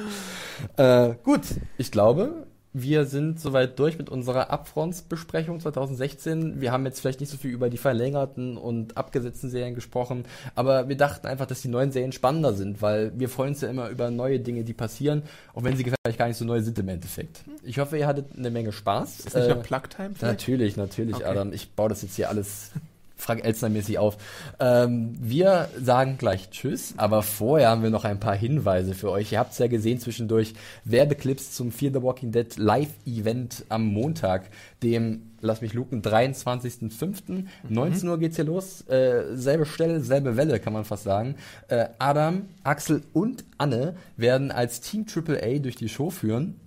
Äh, 0.77 1.15
gut, 1.25 1.41
ich 1.79 1.91
glaube, 1.91 2.46
wir 2.79 3.07
sind 3.07 3.41
soweit 3.41 3.79
durch 3.79 3.97
mit 3.97 4.11
unserer 4.11 4.51
Upfronts-Besprechung 4.51 5.61
2016. 5.61 6.61
Wir 6.61 6.73
haben 6.73 6.85
jetzt 6.85 7.01
vielleicht 7.01 7.21
nicht 7.21 7.31
so 7.31 7.39
viel 7.39 7.51
über 7.51 7.71
die 7.71 7.79
verlängerten 7.79 8.59
und 8.59 8.99
abgesetzten 8.99 9.49
Serien 9.49 9.75
gesprochen, 9.75 10.25
aber 10.55 10.87
wir 10.89 10.97
dachten 10.97 11.27
einfach, 11.27 11.47
dass 11.47 11.63
die 11.63 11.69
neuen 11.69 11.91
Serien 11.91 12.13
spannender 12.13 12.53
sind, 12.53 12.83
weil 12.83 13.13
wir 13.19 13.31
freuen 13.31 13.51
uns 13.51 13.63
ja 13.63 13.71
immer 13.71 13.89
über 13.89 14.11
neue 14.11 14.41
Dinge, 14.41 14.63
die 14.63 14.75
passieren, 14.75 15.23
auch 15.55 15.65
wenn 15.65 15.75
sie 15.77 15.85
vielleicht 15.85 16.19
gar 16.19 16.29
nicht 16.29 16.37
so 16.37 16.45
neu 16.45 16.61
sind 16.61 16.79
im 16.79 16.89
Endeffekt. 16.89 17.41
Ich 17.63 17.79
hoffe, 17.79 17.97
ihr 17.97 18.07
hattet 18.07 18.27
eine 18.37 18.51
Menge 18.51 18.73
Spaß. 18.73 19.21
Ist 19.21 19.35
nicht 19.35 19.47
Äh, 19.47 19.55
noch 19.55 19.63
Plug-Time? 19.63 20.11
Natürlich, 20.21 20.77
natürlich, 20.77 21.17
Okay. 21.17 21.25
Adam. 21.25 21.53
Ich 21.55 21.71
baue 21.73 21.89
das 21.89 22.03
jetzt 22.03 22.17
hier 22.17 22.29
alles 22.29 22.73
Frank 23.17 23.45
Elstner-mäßig 23.45 23.99
auf. 23.99 24.19
Ähm, 24.61 25.17
wir 25.21 25.69
sagen 25.83 26.19
gleich 26.19 26.51
Tschüss, 26.51 26.95
aber 26.97 27.23
vorher 27.23 27.71
haben 27.71 27.83
wir 27.83 27.91
noch 27.91 28.05
ein 28.05 28.21
paar 28.21 28.37
Hinweise 28.37 28.95
für 28.95 29.11
euch. 29.11 29.33
Ihr 29.33 29.39
habt 29.39 29.53
es 29.53 29.59
ja 29.59 29.67
gesehen 29.67 29.99
zwischendurch, 29.99 30.55
Werbeclips 30.85 31.53
zum 31.53 31.73
Fear 31.73 31.93
the 31.95 32.03
Walking 32.03 32.31
Dead 32.31 32.57
Live-Event 32.57 33.65
am 33.69 33.87
Montag, 33.87 34.51
dem, 34.83 35.31
lass 35.41 35.63
mich 35.63 35.73
luken, 35.73 36.03
23.05. 36.03 37.45
19 37.69 38.09
Uhr 38.09 38.19
geht's 38.19 38.37
hier 38.37 38.45
los. 38.45 38.87
Äh, 38.89 39.35
selbe 39.35 39.65
Stelle, 39.65 40.01
selbe 40.01 40.37
Welle, 40.37 40.61
kann 40.61 40.73
man 40.73 40.85
fast 40.85 41.05
sagen. 41.05 41.37
Äh, 41.69 41.87
Adam, 41.99 42.43
Axel 42.63 43.03
und 43.13 43.45
Anne 43.59 43.97
werden 44.17 44.51
als 44.51 44.81
Team 44.81 45.07
AAA 45.07 45.59
durch 45.61 45.77
die 45.77 45.89
Show 45.89 46.11
führen. 46.11 46.61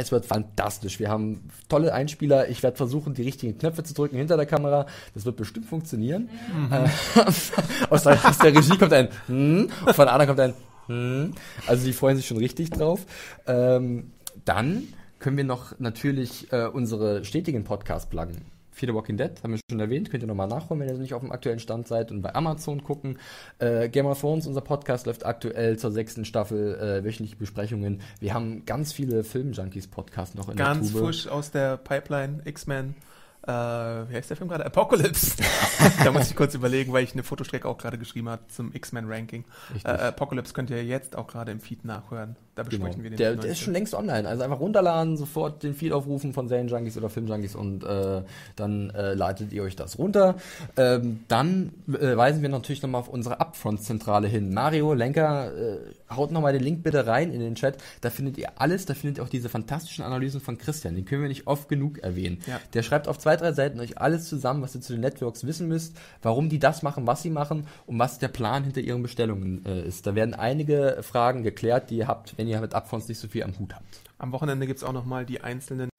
Es 0.00 0.12
wird 0.12 0.24
fantastisch. 0.24 0.98
Wir 0.98 1.10
haben 1.10 1.50
tolle 1.68 1.92
Einspieler. 1.92 2.48
Ich 2.48 2.62
werde 2.62 2.76
versuchen, 2.76 3.14
die 3.14 3.22
richtigen 3.22 3.58
Knöpfe 3.58 3.82
zu 3.82 3.92
drücken 3.92 4.16
hinter 4.16 4.36
der 4.36 4.46
Kamera. 4.46 4.86
Das 5.14 5.26
wird 5.26 5.36
bestimmt 5.36 5.66
funktionieren. 5.66 6.30
Äh, 6.70 6.88
aus, 7.90 8.02
der, 8.04 8.18
aus 8.24 8.38
der 8.38 8.54
Regie 8.54 8.78
kommt 8.78 8.92
ein 8.92 9.08
hm, 9.26 9.70
und 9.84 9.94
von 9.94 10.08
Anna 10.08 10.26
kommt 10.26 10.40
ein 10.40 10.54
hm. 10.86 11.34
Also 11.66 11.84
die 11.84 11.92
freuen 11.92 12.16
sich 12.16 12.26
schon 12.26 12.38
richtig 12.38 12.70
drauf. 12.70 13.06
Ähm, 13.46 14.12
dann 14.44 14.84
können 15.18 15.36
wir 15.36 15.44
noch 15.44 15.78
natürlich 15.78 16.52
äh, 16.52 16.66
unsere 16.66 17.24
stetigen 17.24 17.62
Podcasts 17.62 18.08
pluggen. 18.08 18.49
Fear 18.80 18.92
the 18.92 18.94
Walking 18.94 19.18
Dead, 19.18 19.30
haben 19.42 19.52
wir 19.52 19.60
schon 19.70 19.78
erwähnt, 19.78 20.10
könnt 20.10 20.22
ihr 20.22 20.26
nochmal 20.26 20.48
nachholen, 20.48 20.80
wenn 20.80 20.88
ihr 20.88 20.98
nicht 20.98 21.12
auf 21.12 21.20
dem 21.20 21.32
aktuellen 21.32 21.60
Stand 21.60 21.86
seid 21.86 22.10
und 22.10 22.22
bei 22.22 22.34
Amazon 22.34 22.82
gucken. 22.82 23.18
Äh, 23.58 23.90
Game 23.90 24.06
of 24.06 24.18
Thrones, 24.18 24.46
unser 24.46 24.62
Podcast 24.62 25.04
läuft 25.04 25.26
aktuell 25.26 25.78
zur 25.78 25.92
sechsten 25.92 26.24
Staffel, 26.24 26.74
äh, 26.76 27.04
wöchentliche 27.04 27.36
Besprechungen. 27.36 28.00
Wir 28.20 28.32
haben 28.32 28.64
ganz 28.64 28.94
viele 28.94 29.22
Film-Junkies-Podcasts 29.22 30.34
noch 30.34 30.48
in 30.48 30.56
Ganz 30.56 30.92
der 30.92 30.92
Tube. 30.92 31.08
frisch 31.08 31.28
aus 31.28 31.50
der 31.50 31.76
Pipeline, 31.76 32.40
X-Men. 32.46 32.94
Äh, 33.42 33.50
wie 33.50 34.16
heißt 34.16 34.30
der 34.30 34.36
Film 34.38 34.48
gerade? 34.48 34.64
Apocalypse. 34.64 35.36
da 36.04 36.10
muss 36.10 36.30
ich 36.30 36.36
kurz 36.36 36.54
überlegen, 36.54 36.92
weil 36.94 37.04
ich 37.04 37.12
eine 37.12 37.22
Fotostrecke 37.22 37.68
auch 37.68 37.76
gerade 37.76 37.98
geschrieben 37.98 38.30
habe 38.30 38.42
zum 38.48 38.72
X-Men-Ranking. 38.72 39.44
Äh. 39.84 39.88
Apocalypse 39.88 40.54
könnt 40.54 40.70
ihr 40.70 40.82
jetzt 40.84 41.16
auch 41.16 41.26
gerade 41.26 41.52
im 41.52 41.60
Feed 41.60 41.84
nachhören. 41.84 42.36
Da 42.54 42.62
Genau. 42.62 42.84
besprechen 42.84 43.02
wir 43.04 43.10
den. 43.10 43.16
Der, 43.16 43.36
der 43.36 43.50
ist 43.50 43.58
Film. 43.58 43.64
schon 43.66 43.72
längst 43.74 43.94
online. 43.94 44.28
Also 44.28 44.42
einfach 44.42 44.60
runterladen, 44.60 45.16
sofort 45.16 45.62
den 45.62 45.74
Feed 45.74 45.92
aufrufen 45.92 46.32
von 46.32 46.48
Serienjunkies 46.48 46.96
oder 46.96 47.08
Filmjunkies 47.08 47.54
und 47.54 47.84
äh, 47.84 48.22
dann 48.56 48.90
äh, 48.90 49.14
leitet 49.14 49.52
ihr 49.52 49.62
euch 49.62 49.76
das 49.76 49.98
runter. 49.98 50.34
Ähm, 50.76 51.20
dann 51.28 51.72
äh, 51.88 52.16
weisen 52.16 52.42
wir 52.42 52.48
natürlich 52.48 52.82
nochmal 52.82 53.00
auf 53.00 53.08
unsere 53.08 53.40
Upfront-Zentrale 53.40 54.26
hin. 54.28 54.52
Mario 54.52 54.94
Lenker, 54.94 55.52
äh, 55.56 55.78
haut 56.14 56.32
nochmal 56.32 56.52
den 56.52 56.62
Link 56.62 56.82
bitte 56.82 57.06
rein 57.06 57.32
in 57.32 57.40
den 57.40 57.54
Chat. 57.54 57.76
Da 58.00 58.10
findet 58.10 58.36
ihr 58.36 58.48
alles, 58.56 58.84
da 58.84 58.94
findet 58.94 59.18
ihr 59.18 59.24
auch 59.24 59.28
diese 59.28 59.48
fantastischen 59.48 60.04
Analysen 60.04 60.40
von 60.40 60.58
Christian. 60.58 60.96
Den 60.96 61.04
können 61.04 61.22
wir 61.22 61.28
nicht 61.28 61.46
oft 61.46 61.68
genug 61.68 61.98
erwähnen. 61.98 62.38
Ja. 62.46 62.60
Der 62.74 62.82
schreibt 62.82 63.06
auf 63.06 63.18
zwei, 63.18 63.36
drei 63.36 63.52
Seiten 63.52 63.78
euch 63.80 63.98
alles 63.98 64.28
zusammen, 64.28 64.60
was 64.62 64.74
ihr 64.74 64.80
zu 64.80 64.92
den 64.92 65.02
Networks 65.02 65.46
wissen 65.46 65.68
müsst, 65.68 65.96
warum 66.22 66.48
die 66.48 66.58
das 66.58 66.82
machen, 66.82 67.06
was 67.06 67.22
sie 67.22 67.30
machen 67.30 67.66
und 67.86 67.98
was 67.98 68.18
der 68.18 68.28
Plan 68.28 68.64
hinter 68.64 68.80
ihren 68.80 69.02
Bestellungen 69.02 69.64
äh, 69.64 69.82
ist. 69.86 70.06
Da 70.06 70.14
werden 70.16 70.34
einige 70.34 70.98
Fragen 71.02 71.42
geklärt, 71.44 71.90
die 71.90 71.98
ihr 71.98 72.08
habt, 72.08 72.36
wenn 72.36 72.48
ihr 72.48 72.49
mit 72.58 72.74
Upfronts 72.74 73.06
nicht 73.06 73.18
so 73.18 73.28
viel 73.28 73.44
am 73.44 73.56
Hut 73.58 73.74
habt. 73.74 73.84
Am 74.18 74.32
Wochenende 74.32 74.66
gibt's 74.66 74.82
auch 74.82 74.92
nochmal 74.92 75.24
die 75.26 75.42
einzelnen 75.42 75.90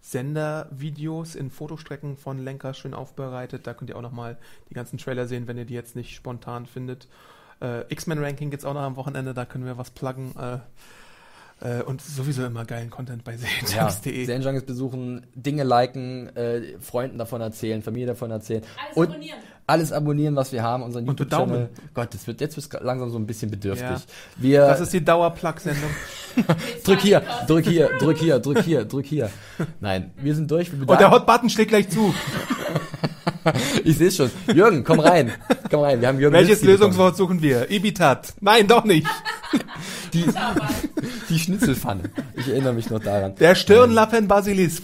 Sendervideos 0.00 1.34
in 1.34 1.50
Fotostrecken 1.50 2.16
von 2.16 2.38
Lenker 2.38 2.72
schön 2.72 2.94
aufbereitet. 2.94 3.66
Da 3.66 3.74
könnt 3.74 3.90
ihr 3.90 3.96
auch 3.96 4.02
nochmal 4.02 4.38
die 4.70 4.74
ganzen 4.74 4.98
Trailer 4.98 5.26
sehen, 5.26 5.46
wenn 5.48 5.58
ihr 5.58 5.66
die 5.66 5.74
jetzt 5.74 5.96
nicht 5.96 6.14
spontan 6.14 6.66
findet. 6.66 7.08
Äh, 7.60 7.92
X-Men-Ranking 7.92 8.50
gibt's 8.50 8.64
auch 8.64 8.74
noch 8.74 8.82
am 8.82 8.96
Wochenende, 8.96 9.34
da 9.34 9.44
können 9.44 9.66
wir 9.66 9.76
was 9.76 9.90
pluggen. 9.90 10.34
Äh, 10.36 10.58
äh, 11.60 11.82
und 11.82 12.00
sowieso 12.00 12.44
immer 12.44 12.64
geilen 12.64 12.90
Content 12.90 13.24
bei 13.24 13.32
Ja, 13.32 13.38
serienjunks.de. 13.38 14.24
Serienjunkies 14.26 14.64
besuchen, 14.64 15.26
Dinge 15.34 15.64
liken, 15.64 16.34
äh, 16.36 16.78
Freunden 16.78 17.18
davon 17.18 17.40
erzählen, 17.40 17.82
Familie 17.82 18.06
davon 18.06 18.30
erzählen. 18.30 18.62
Alles 18.84 18.96
und 18.96 19.08
abonnieren. 19.08 19.38
Alles 19.68 19.92
abonnieren, 19.92 20.34
was 20.34 20.50
wir 20.52 20.62
haben, 20.62 20.82
unseren 20.82 21.06
YouTube-Channel. 21.06 21.68
Gott, 21.92 22.14
das 22.14 22.26
wird 22.26 22.40
jetzt 22.40 22.56
wird's 22.56 22.70
langsam 22.80 23.10
so 23.10 23.18
ein 23.18 23.26
bisschen 23.26 23.50
bedürftig. 23.50 23.86
Ja. 23.86 24.00
Wir 24.36 24.60
Das 24.62 24.80
ist 24.80 24.92
die 24.92 25.04
Dauer-Plug-Sendung. 25.04 25.90
drück 26.84 27.00
hier, 27.00 27.22
drück 27.46 27.66
hier, 27.66 27.90
drück 27.98 28.18
hier, 28.18 28.38
drück 28.38 28.62
hier, 28.62 28.84
drück 28.84 29.04
hier. 29.04 29.30
Nein, 29.80 30.12
wir 30.16 30.34
sind 30.34 30.50
durch. 30.50 30.72
Wir 30.72 30.88
Und 30.88 31.00
der 31.00 31.10
Hot-Button 31.10 31.50
schlägt 31.50 31.70
gleich 31.70 31.90
zu. 31.90 32.14
ich 33.84 33.98
sehe 33.98 34.10
schon. 34.10 34.30
Jürgen, 34.54 34.84
komm 34.84 35.00
rein. 35.00 35.32
Komm 35.70 35.80
rein. 35.80 36.00
Wir 36.00 36.08
haben 36.08 36.18
Jürgen 36.18 36.34
Welches. 36.34 36.62
Lösungswort 36.62 37.16
suchen 37.16 37.42
wir? 37.42 37.70
Ibitat. 37.70 38.34
Nein, 38.40 38.66
doch 38.66 38.84
nicht. 38.84 39.06
Die, 40.14 40.24
die 41.28 41.38
Schnitzelpfanne. 41.38 42.04
Ich 42.34 42.48
erinnere 42.48 42.72
mich 42.72 42.88
noch 42.88 42.98
daran. 42.98 43.34
Der 43.34 43.54
Stirnlappen 43.54 44.26
Basilisk. 44.26 44.82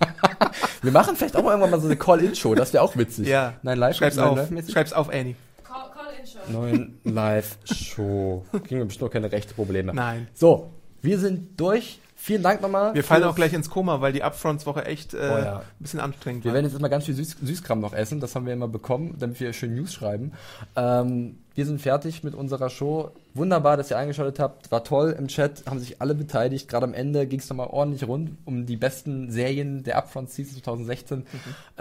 Wir 0.82 0.92
machen 0.92 1.16
vielleicht 1.16 1.36
auch 1.36 1.42
mal 1.42 1.50
irgendwann 1.50 1.70
mal 1.70 1.80
so 1.80 1.86
eine 1.86 1.96
Call-In-Show. 1.96 2.54
Das 2.54 2.72
wäre 2.72 2.82
auch 2.82 2.96
witzig. 2.96 3.26
Ja. 3.28 3.54
Nein, 3.62 3.78
live. 3.78 3.96
Schreib's 3.96 4.18
auf. 4.18 4.36
live-mäßig? 4.36 4.72
Schreib's 4.72 4.92
auf, 4.92 5.08
Annie. 5.08 5.34
Call, 5.64 5.90
call. 5.94 6.52
Neuen 6.52 6.98
Live-Show. 7.04 8.44
Kriegen 8.52 8.78
wir 8.80 8.84
bestimmt 8.84 9.08
noch 9.08 9.12
keine 9.12 9.32
rechte 9.32 9.54
Probleme. 9.54 9.92
Nein. 9.94 10.28
So, 10.34 10.70
wir 11.02 11.18
sind 11.18 11.58
durch. 11.60 12.00
Vielen 12.18 12.42
Dank 12.42 12.62
nochmal. 12.62 12.94
Wir 12.94 13.04
fallen 13.04 13.24
auch 13.24 13.34
gleich 13.36 13.52
ins 13.52 13.68
Koma, 13.70 14.00
weil 14.00 14.12
die 14.12 14.22
Upfronts-Woche 14.22 14.84
echt 14.86 15.14
äh, 15.14 15.16
Oh 15.18 15.38
ja. 15.38 15.56
ein 15.58 15.62
bisschen 15.78 16.00
anstrengend 16.00 16.44
Wir 16.44 16.50
war. 16.50 16.54
werden 16.56 16.66
jetzt 16.66 16.76
immer 16.78 16.88
ganz 16.88 17.04
viel 17.04 17.14
Süß 17.14 17.36
Süßkram 17.42 17.78
noch 17.80 17.92
essen. 17.92 18.20
Das 18.20 18.34
haben 18.34 18.46
wir 18.46 18.52
immer 18.52 18.68
bekommen, 18.68 19.16
damit 19.18 19.38
wir 19.38 19.52
schön 19.52 19.74
News 19.74 19.92
schreiben. 19.92 20.32
Ähm, 20.76 21.38
wir 21.56 21.64
sind 21.64 21.80
fertig 21.80 22.22
mit 22.22 22.34
unserer 22.34 22.68
Show. 22.68 23.12
Wunderbar, 23.32 23.78
dass 23.78 23.90
ihr 23.90 23.96
eingeschaltet 23.96 24.38
habt. 24.38 24.70
War 24.70 24.84
toll 24.84 25.16
im 25.18 25.26
Chat. 25.28 25.64
Haben 25.66 25.78
sich 25.80 26.02
alle 26.02 26.14
beteiligt. 26.14 26.68
Gerade 26.68 26.84
am 26.84 26.92
Ende 26.92 27.26
ging 27.26 27.40
es 27.40 27.48
nochmal 27.48 27.68
ordentlich 27.68 28.06
rund 28.06 28.36
um 28.44 28.66
die 28.66 28.76
besten 28.76 29.30
Serien 29.30 29.82
der 29.82 29.96
Upfront 29.96 30.30
Season 30.30 30.62
2016. 30.62 31.20
Mhm. 31.20 31.24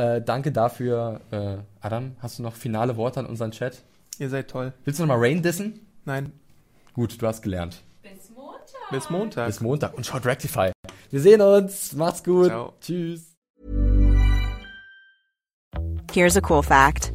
Äh, 0.02 0.22
danke 0.22 0.54
dafür. 0.54 1.20
Äh, 1.30 1.58
Adam, 1.82 2.16
hast 2.20 2.40
du 2.40 2.44
noch 2.44 2.56
finale 2.56 2.96
Worte 2.96 3.20
an 3.20 3.26
unseren 3.26 3.52
Chat? 3.52 3.84
Ihr 4.18 4.30
seid 4.30 4.50
toll. 4.50 4.72
Willst 4.86 5.00
du 5.00 5.04
nochmal 5.04 5.20
Rain 5.20 5.42
dissen? 5.44 5.86
Nein, 6.06 6.32
Gut, 6.94 7.22
du 7.22 7.28
hast 7.28 7.42
gelernt. 7.42 7.82
Bis 8.02 8.30
Montag. 8.34 8.90
bis 8.92 9.10
Montag. 9.10 9.48
Bis 9.48 9.60
Montag 9.60 9.94
und 9.98 10.06
schaut 10.06 10.26
Rectify. 10.26 10.72
Wir 11.12 11.20
sehen 11.20 11.42
uns. 11.42 11.92
Macht's 11.92 12.24
gut. 12.24 12.48
Ciao. 12.48 12.74
Tschüss. 12.80 13.34
Here's 16.14 16.38
a 16.38 16.42
cool 16.50 16.64
fact 16.64 17.15